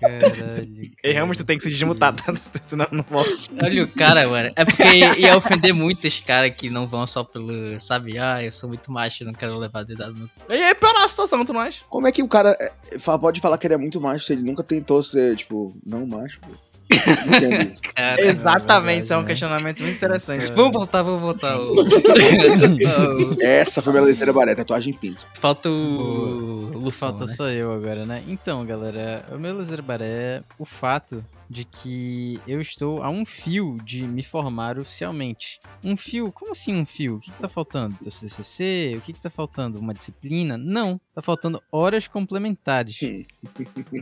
Caralho. 0.00 0.66
Ei, 1.02 1.12
Ramos, 1.12 1.38
tu 1.38 1.44
tem 1.44 1.56
que 1.58 1.64
se 1.64 1.70
desmutar, 1.70 2.14
tá? 2.14 2.32
Senão 2.66 2.86
não 2.90 3.04
volta. 3.08 3.30
Olha 3.62 3.84
o 3.84 3.88
cara, 3.88 4.28
mano. 4.28 4.50
É 4.56 4.64
porque 4.64 4.82
ia 5.18 5.36
ofender 5.36 5.72
muitos 5.74 6.20
caras 6.20 6.54
que 6.56 6.70
não 6.70 6.86
vão 6.86 7.06
só 7.06 7.24
pelo, 7.24 7.78
sabe? 7.80 8.18
Ah, 8.18 8.42
eu 8.42 8.50
sou 8.50 8.68
muito 8.68 8.90
macho, 8.90 9.24
não 9.24 9.32
quero 9.32 9.58
levar 9.58 9.84
dedado 9.84 10.14
no... 10.14 10.30
E 10.48 10.54
aí, 10.62 10.74
piorar 10.74 11.04
a 11.04 11.08
situação, 11.08 11.44
tu 11.44 11.52
não 11.52 11.60
acha? 11.66 11.82
Como 11.88 12.06
é 12.06 12.12
que 12.12 12.22
o 12.22 12.28
cara 12.28 12.56
é, 12.60 12.70
pode 13.18 13.40
falar 13.40 13.58
que 13.58 13.66
ele 13.66 13.74
é 13.74 13.78
muito 13.78 14.00
macho 14.00 14.24
se 14.26 14.32
ele 14.32 14.42
nunca 14.42 14.62
tentou 14.62 15.02
ser, 15.02 15.36
tipo, 15.36 15.74
não 15.84 16.06
macho? 16.06 16.40
pô? 16.40 16.48
Cara. 17.94 18.20
Exatamente, 18.24 19.02
isso 19.04 19.12
é 19.12 19.16
um 19.16 19.22
né? 19.22 19.26
questionamento 19.26 19.82
muito 19.82 19.96
interessante. 19.96 20.46
É- 20.46 20.54
Vamos 20.54 20.72
voltar, 20.72 21.02
vamos 21.02 21.20
voltar. 21.20 21.58
O- 21.58 21.74
Essa 23.42 23.82
foi 23.82 23.92
minha 23.92 24.04
lezeira 24.04 24.32
baré, 24.32 24.54
tatuagem 24.54 24.92
em 24.94 24.96
pinto. 24.96 25.26
Falta 25.34 25.68
o 25.68 26.90
Falta 26.92 27.26
né? 27.26 27.32
só 27.32 27.48
eu 27.50 27.72
agora, 27.72 28.06
né? 28.06 28.22
Então, 28.28 28.64
galera, 28.64 29.24
o 29.32 29.38
meu 29.38 29.56
laser 29.56 29.82
baré 29.82 30.06
é 30.06 30.42
o 30.58 30.64
fato 30.64 31.24
de 31.48 31.64
que 31.64 32.40
eu 32.46 32.60
estou 32.60 33.02
a 33.02 33.08
um 33.08 33.24
fio 33.24 33.78
de 33.84 34.06
me 34.06 34.22
formar 34.22 34.78
oficialmente. 34.78 35.60
Um 35.82 35.96
fio? 35.96 36.32
Como 36.32 36.52
assim 36.52 36.74
um 36.74 36.86
fio? 36.86 37.16
O 37.16 37.20
que, 37.20 37.30
que 37.30 37.38
tá 37.38 37.48
faltando? 37.48 37.96
Teu 38.02 38.10
CCC? 38.10 38.94
O 38.98 39.00
que, 39.00 39.12
que 39.12 39.20
tá 39.20 39.30
faltando? 39.30 39.78
Uma 39.78 39.94
disciplina? 39.94 40.56
Não, 40.56 41.00
tá 41.14 41.22
faltando 41.22 41.62
horas 41.70 42.08
complementares. 42.08 42.98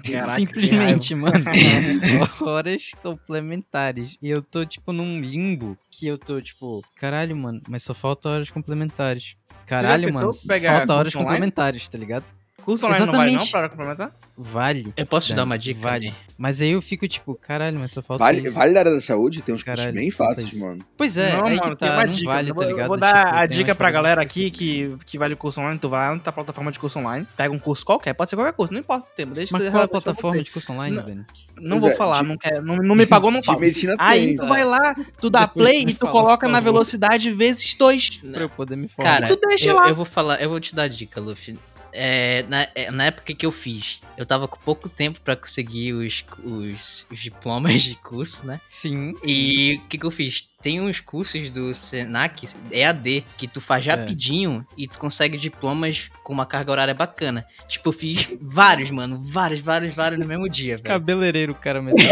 Caraca, 0.03 0.33
Simplesmente, 0.33 1.15
mano. 1.15 1.45
horas 2.43 2.91
complementares. 3.03 4.16
E 4.21 4.31
eu 4.31 4.43
tô, 4.43 4.65
tipo, 4.65 4.93
num 4.93 5.21
limbo 5.21 5.79
que 5.91 6.07
eu 6.07 6.19
tô, 6.19 6.41
tipo, 6.41 6.83
caralho, 6.97 7.37
mano, 7.37 7.61
mas 7.69 7.83
só 7.83 7.95
falta 7.95 8.29
horas 8.29 8.51
complementares. 8.51 9.37
Caralho, 9.66 10.12
mano, 10.12 10.31
falta 10.33 10.95
horas 10.95 11.15
online? 11.15 11.31
complementares, 11.31 11.89
tá 11.89 11.99
ligado? 11.99 12.25
Curso 12.65 12.86
online 12.86 13.05
não 13.07 13.12
vai 13.12 13.27
não 13.27 13.35
Exatamente. 13.35 13.51
pra 13.53 13.69
complementar? 13.69 14.12
Vale. 14.36 14.93
Eu 14.97 15.07
posso 15.07 15.27
te 15.28 15.35
dar 15.35 15.45
uma 15.45 15.59
dica? 15.59 15.81
vale. 15.81 16.09
Vale. 16.09 16.24
Mas 16.36 16.61
aí 16.61 16.70
eu 16.70 16.82
fico 16.82 17.07
tipo, 17.07 17.36
caralho, 17.36 17.78
mas 17.78 17.93
só 17.93 18.03
falta 18.03 18.24
Vale, 18.24 18.41
isso. 18.41 18.53
vale 18.53 18.73
da 18.74 18.81
área 18.81 18.91
da 18.91 19.01
saúde? 19.01 19.41
Tem 19.41 19.55
uns 19.55 19.62
cursos 19.62 19.85
Caralho, 19.85 19.97
bem 19.97 20.11
fáceis, 20.11 20.49
isso. 20.53 20.59
mano. 20.65 20.85
Pois 20.97 21.16
é, 21.16 21.31
não, 21.36 21.45
aí 21.45 21.57
mano, 21.57 21.70
que 21.70 21.77
tem 21.77 21.89
tá, 21.89 21.95
uma 21.95 22.07
não 22.07 22.12
dica. 22.12 22.28
vale, 22.32 22.51
eu 22.51 22.55
tá 22.57 22.61
vou, 22.61 22.69
ligado? 22.70 22.85
eu 22.85 22.89
vou 22.89 22.97
dar 22.97 23.24
Tipo, 23.27 23.36
a 23.39 23.47
dica 23.47 23.74
pra 23.77 23.91
galera 23.93 24.20
aqui 24.20 24.51
que, 24.51 24.97
que 25.07 25.16
vale 25.16 25.35
o 25.35 25.36
curso 25.36 25.61
online. 25.61 25.78
Tu 25.78 25.89
vai 25.89 26.11
lá 26.11 26.20
na 26.24 26.32
plataforma 26.32 26.73
de 26.73 26.81
curso 26.81 26.99
online, 26.99 27.24
pega 27.36 27.55
um 27.55 27.59
curso 27.61 27.86
qualquer, 27.86 28.15
pode 28.15 28.31
ser 28.31 28.35
qualquer 28.36 28.53
curso, 28.53 28.73
não 28.73 28.81
importa 28.81 29.09
o 29.09 29.12
tempo. 29.15 29.32
Deixa 29.35 29.57
Mas 29.57 29.70
qual 29.70 29.82
é 29.82 29.85
a 29.85 29.89
plataforma 29.89 30.36
você. 30.39 30.43
de 30.43 30.51
curso 30.51 30.73
online, 30.73 30.97
Não. 30.97 31.05
Dani? 31.05 31.24
Não 31.57 31.70
Pois 31.78 31.81
vou 31.82 31.91
é, 31.91 31.97
falar, 31.97 32.23
de- 32.23 32.28
não, 32.28 32.36
quer, 32.36 32.61
não, 32.61 32.77
não 32.78 32.97
me 32.97 33.07
pagou, 33.07 33.31
não 33.31 33.41
falo. 33.41 33.61
Aí 33.99 34.27
tem. 34.27 34.36
tu 34.36 34.47
vai 34.49 34.65
lá, 34.65 34.97
tu 35.20 35.31
dá 35.31 35.43
Depois 35.47 35.69
play 35.69 35.82
e 35.82 35.95
tu 35.95 35.99
fala, 36.01 36.11
coloca 36.12 36.49
na 36.49 36.59
velocidade 36.59 37.31
vezes 37.31 37.73
dois. 37.77 38.16
Pra 38.32 38.43
eu 38.43 38.49
poder 38.49 38.74
me 38.74 38.89
formar. 38.89 39.20
Cara, 39.20 39.28
tu 39.28 39.36
deixa 39.47 39.69
eu, 39.70 39.95
vou 39.95 40.05
falar, 40.05 40.43
eu 40.43 40.49
vou 40.51 40.59
te 40.59 40.74
dar 40.74 40.82
a 40.85 40.89
dica, 40.89 41.20
Luffy. 41.20 41.57
É, 41.97 42.45
na, 42.49 42.66
é, 42.75 42.91
na 42.91 43.05
época 43.05 43.33
que 43.33 43.47
eu 43.47 43.53
fiz, 43.53 44.01
eu 44.19 44.27
tava 44.27 44.49
com 44.49 44.59
pouco 44.59 44.89
tempo 44.89 45.21
pra 45.21 45.37
conseguir 45.37 45.93
os, 45.93 46.25
os, 46.43 47.07
os 47.09 47.19
diplomas 47.21 47.83
de 47.83 47.95
curso, 47.95 48.45
né? 48.45 48.61
Sim. 48.69 49.15
E 49.25 49.77
o 49.77 49.89
que, 49.89 49.97
que 49.99 50.05
eu 50.05 50.11
fiz? 50.11 50.49
Tem 50.61 50.81
uns 50.81 50.99
cursos 50.99 51.51
do 51.51 51.73
Senac, 51.75 52.49
EAD, 52.73 53.25
que 53.37 53.47
tu 53.47 53.61
faz 53.61 53.87
rapidinho 53.87 54.66
e 54.79 54.89
tu 54.89 54.99
consegue 54.99 55.37
diplomas 55.37 56.11
com 56.23 56.33
uma 56.33 56.47
carga 56.47 56.73
horária 56.73 56.95
bacana. 56.95 57.47
Tipo, 57.69 57.91
eu 57.91 57.93
fiz 57.93 58.35
vários, 58.41 58.91
mano. 58.91 59.19
Vários, 59.23 59.61
vários, 59.61 59.95
vários 59.95 60.19
no 60.19 60.27
mesmo 60.27 60.49
dia, 60.49 60.77
velho. 60.77 60.85
Cabeleireiro, 60.85 61.53
o 61.53 61.55
cara 61.55 61.81
meteu. 61.83 62.09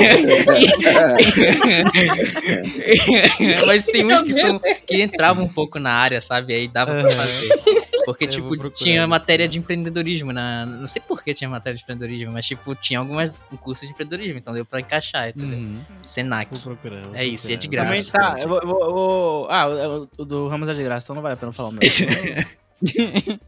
Mas 3.67 3.87
tem 3.87 4.05
uns 4.05 4.23
que, 4.23 4.35
são, 4.35 4.61
que 4.87 5.03
entravam 5.03 5.45
um 5.45 5.49
pouco 5.49 5.79
na 5.79 5.93
área, 5.93 6.21
sabe? 6.21 6.53
Aí 6.53 6.69
dava 6.69 6.93
pra 6.93 7.11
fazer. 7.11 7.82
Porque, 8.05 8.24
Eu 8.24 8.31
tipo, 8.31 8.70
tinha 8.70 9.07
matéria 9.07 9.47
de 9.49 9.59
empreendedorismo 9.59 10.33
na. 10.33 10.65
Não 10.66 10.87
sei 10.87 11.01
por 11.01 11.23
que 11.23 11.33
tinha 11.35 11.49
matéria 11.49 11.77
de 11.77 11.83
empreendedorismo, 11.83 12.33
mas, 12.33 12.47
tipo, 12.47 12.74
tinha 12.74 12.99
algumas 12.99 13.41
um 13.53 13.57
curso 13.57 13.85
de 13.87 13.93
empreendedorismo, 13.93 14.39
então 14.39 14.53
deu 14.55 14.65
pra 14.65 14.81
encaixar, 14.81 15.29
entendeu? 15.31 15.59
Uhum. 15.59 15.81
Senac. 16.03 16.51
Vou 16.53 16.74
procurar. 16.77 17.03
vou 17.03 17.15
É 17.15 17.24
isso, 17.24 17.51
e 17.51 17.55
é 17.55 17.57
de 17.57 17.69
graça. 17.69 17.89
Também 17.89 18.05
tá. 18.05 18.41
Eu 18.41 18.49
vou, 18.49 18.59
eu 18.61 18.66
vou- 18.69 18.81
eu 18.85 18.91
vou- 18.93 19.47
Ah, 19.51 19.69
o, 19.69 20.09
o 20.19 20.24
do 20.24 20.49
Ramos 20.49 20.69
é 20.69 20.74
de 20.74 20.83
graça, 20.83 21.07
então 21.07 21.15
não 21.16 21.23
vale 21.23 21.35
a 21.35 21.37
pena 21.37 21.53
falar 21.53 21.69
o 21.69 21.73
meu. 21.73 21.81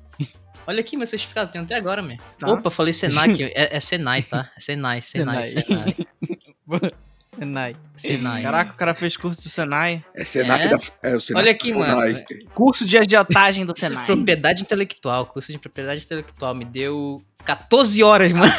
Olha 0.66 0.80
aqui 0.80 0.96
meu 0.96 1.06
certificado, 1.06 1.52
tem 1.52 1.60
até 1.60 1.74
agora, 1.74 2.00
meu. 2.00 2.16
Tá. 2.38 2.48
Opa, 2.50 2.70
falei 2.70 2.92
Senac, 2.94 3.36
é, 3.54 3.76
é 3.76 3.80
Senai, 3.80 4.22
tá? 4.22 4.50
É 4.56 4.60
Senai, 4.60 5.00
Senai, 5.02 5.44
Senai. 5.44 5.94
Senai. 5.94 6.90
Senai. 7.38 7.76
Senai. 7.96 8.42
Caraca, 8.42 8.72
o 8.72 8.76
cara 8.76 8.94
fez 8.94 9.16
curso 9.16 9.42
do 9.42 9.48
Senai. 9.48 10.04
É 10.14 10.24
Senac 10.24 10.64
É? 10.64 10.68
da. 10.68 10.78
É 11.02 11.16
o 11.16 11.20
Senac 11.20 11.42
Olha 11.44 11.52
aqui, 11.52 11.72
mano. 11.72 12.00
Curso 12.54 12.84
de 12.86 12.96
agiotagem 12.98 13.64
do 13.64 13.76
Senai. 13.78 14.06
Propriedade 14.06 14.62
intelectual, 14.62 15.26
curso 15.26 15.52
de 15.52 15.58
propriedade 15.58 16.04
intelectual, 16.04 16.54
me 16.54 16.64
deu 16.64 17.22
14 17.44 18.02
horas, 18.02 18.32
mano. 18.32 18.52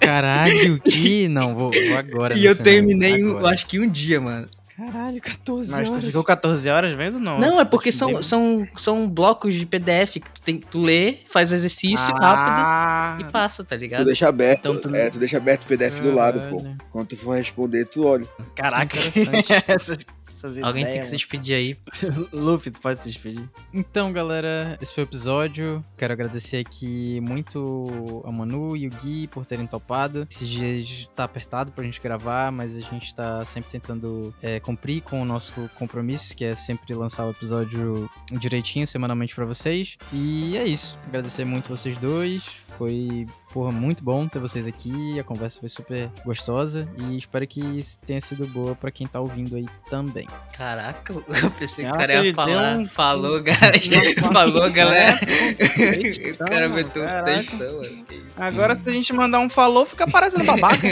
Caralho, 0.00 0.80
que. 0.80 1.28
Não, 1.28 1.54
vou, 1.54 1.70
vou 1.72 1.96
agora. 1.98 2.36
E 2.38 2.44
eu 2.44 2.54
Senai, 2.54 2.72
terminei, 2.72 3.24
um- 3.24 3.38
eu 3.40 3.46
acho 3.46 3.66
que 3.66 3.78
um 3.80 3.88
dia, 3.88 4.20
mano. 4.20 4.48
Caralho, 4.76 5.20
14 5.20 5.70
Mas 5.70 5.88
tu 5.88 5.92
horas. 5.92 6.04
ficou 6.04 6.24
14 6.24 6.68
horas 6.68 6.94
vendo? 6.96 7.20
Não, 7.20 7.38
Não, 7.38 7.60
é 7.60 7.64
porque 7.64 7.92
são, 7.92 8.20
são, 8.22 8.66
são 8.76 9.08
blocos 9.08 9.54
de 9.54 9.64
PDF 9.64 10.14
que 10.14 10.30
tu, 10.30 10.42
tem, 10.42 10.58
tu 10.58 10.80
lê, 10.82 11.18
faz 11.28 11.52
o 11.52 11.54
exercício 11.54 12.12
rápido 12.16 12.60
Ah, 12.60 13.16
e 13.20 13.24
passa, 13.30 13.62
tá 13.62 13.76
Tu 13.76 13.80
ligado? 13.80 14.04
deixa 14.04 14.28
aberto, 14.28 14.72
Então 14.72 14.76
tu- 14.90 14.96
é, 14.96 15.08
tu 15.10 15.18
deixa 15.20 15.36
aberto 15.36 15.62
o 15.62 15.66
PDF 15.66 16.00
do 16.00 16.12
lado, 16.12 16.40
pô. 16.50 16.56
Caralho. 16.58 16.76
Quando 16.90 17.06
tu 17.08 17.16
for 17.16 17.36
responder, 17.36 17.84
tu 17.86 18.04
olha. 18.04 18.26
Caraca, 18.56 18.96
Interessante. 18.98 19.52
essas, 19.68 19.98
essas 20.44 20.62
Alguém 20.62 20.84
tem 20.84 21.00
que 21.00 21.06
se 21.06 21.16
despedir 21.16 21.54
aí. 21.56 21.76
Luffy, 22.32 22.70
tu 22.70 22.80
pode 22.80 23.00
se 23.00 23.10
despedir. 23.10 23.48
Então, 23.72 24.12
galera, 24.12 24.78
esse 24.80 24.92
foi 24.92 25.04
o 25.04 25.06
episódio. 25.06 25.84
Quero 25.96 26.12
agradecer 26.12 26.58
aqui 26.58 27.20
muito 27.22 28.22
a 28.26 28.30
Manu 28.30 28.76
e 28.76 28.86
o 28.86 28.90
Gui 28.90 29.26
por 29.28 29.46
terem 29.46 29.66
topado. 29.66 30.26
Esses 30.30 30.48
dias 30.48 31.08
tá 31.14 31.24
apertado 31.24 31.72
pra 31.72 31.84
gente 31.84 32.00
gravar, 32.00 32.52
mas 32.52 32.76
a 32.76 32.80
gente 32.80 33.14
tá 33.14 33.44
sempre 33.44 33.70
tentando 33.70 34.34
é, 34.42 34.60
cumprir 34.60 35.02
com 35.02 35.22
o 35.22 35.24
nosso 35.24 35.70
compromisso, 35.76 36.36
que 36.36 36.44
é 36.44 36.54
sempre 36.54 36.92
lançar 36.94 37.26
o 37.26 37.30
episódio 37.30 38.10
direitinho, 38.32 38.86
semanalmente 38.86 39.34
pra 39.34 39.44
vocês. 39.44 39.96
E 40.12 40.56
é 40.56 40.64
isso. 40.64 40.98
Agradecer 41.06 41.44
muito 41.44 41.68
vocês 41.68 41.96
dois. 41.98 42.42
Foi, 42.76 43.26
porra, 43.52 43.70
muito 43.70 44.02
bom 44.02 44.26
ter 44.26 44.38
vocês 44.40 44.66
aqui. 44.66 45.18
A 45.20 45.22
conversa 45.24 45.60
foi 45.60 45.68
super 45.68 46.10
gostosa 46.24 46.88
e 46.98 47.18
espero 47.18 47.46
que 47.46 47.60
isso 47.60 48.00
tenha 48.00 48.20
sido 48.20 48.46
boa 48.48 48.74
pra 48.74 48.90
quem 48.90 49.06
tá 49.06 49.20
ouvindo 49.20 49.54
aí 49.56 49.66
também. 49.88 50.26
Caraca, 50.56 51.12
eu 51.12 51.50
pensei 51.58 51.84
que 51.84 51.90
o 51.90 51.94
cara 51.94 52.24
ia 52.24 52.34
falar. 52.34 52.76
um- 52.78 52.86
Falou, 52.88 53.40
galera. 53.40 53.78
Falou, 54.32 54.70
galera. 54.70 55.18
o 56.34 56.38
cara 56.44 56.68
meteu 56.68 57.04
um 57.04 57.24
textão, 57.24 57.76
mano. 57.76 58.04
Agora, 58.36 58.74
se 58.74 58.88
a 58.88 58.92
gente 58.92 59.12
mandar 59.12 59.38
um 59.40 59.48
falou, 59.48 59.86
fica 59.86 60.06
parecendo 60.08 60.44
babaca. 60.44 60.88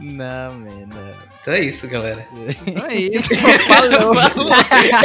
Não, 0.00 0.52
man, 0.54 0.86
não. 0.86 1.11
Então 1.42 1.54
é 1.54 1.60
isso, 1.60 1.88
galera. 1.88 2.24
Então 2.64 2.86
é 2.86 2.94
isso. 3.02 3.28
Falou. 3.66 4.14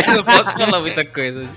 Eu 0.08 0.16
não 0.18 0.24
posso 0.24 0.52
falar 0.52 0.80
muita 0.82 1.04
coisa. 1.04 1.50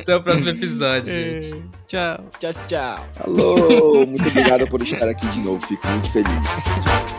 Até 0.00 0.16
o 0.16 0.22
próximo 0.22 0.50
episódio, 0.50 1.12
gente. 1.12 1.64
Tchau. 1.88 2.24
tchau, 2.38 2.52
tchau. 2.68 3.06
Alô, 3.20 4.06
muito 4.06 4.28
obrigado 4.28 4.66
por 4.68 4.80
estar 4.80 5.08
aqui 5.08 5.26
de 5.26 5.40
novo. 5.40 5.66
Fico 5.66 5.86
muito 5.88 6.10
feliz. 6.12 7.11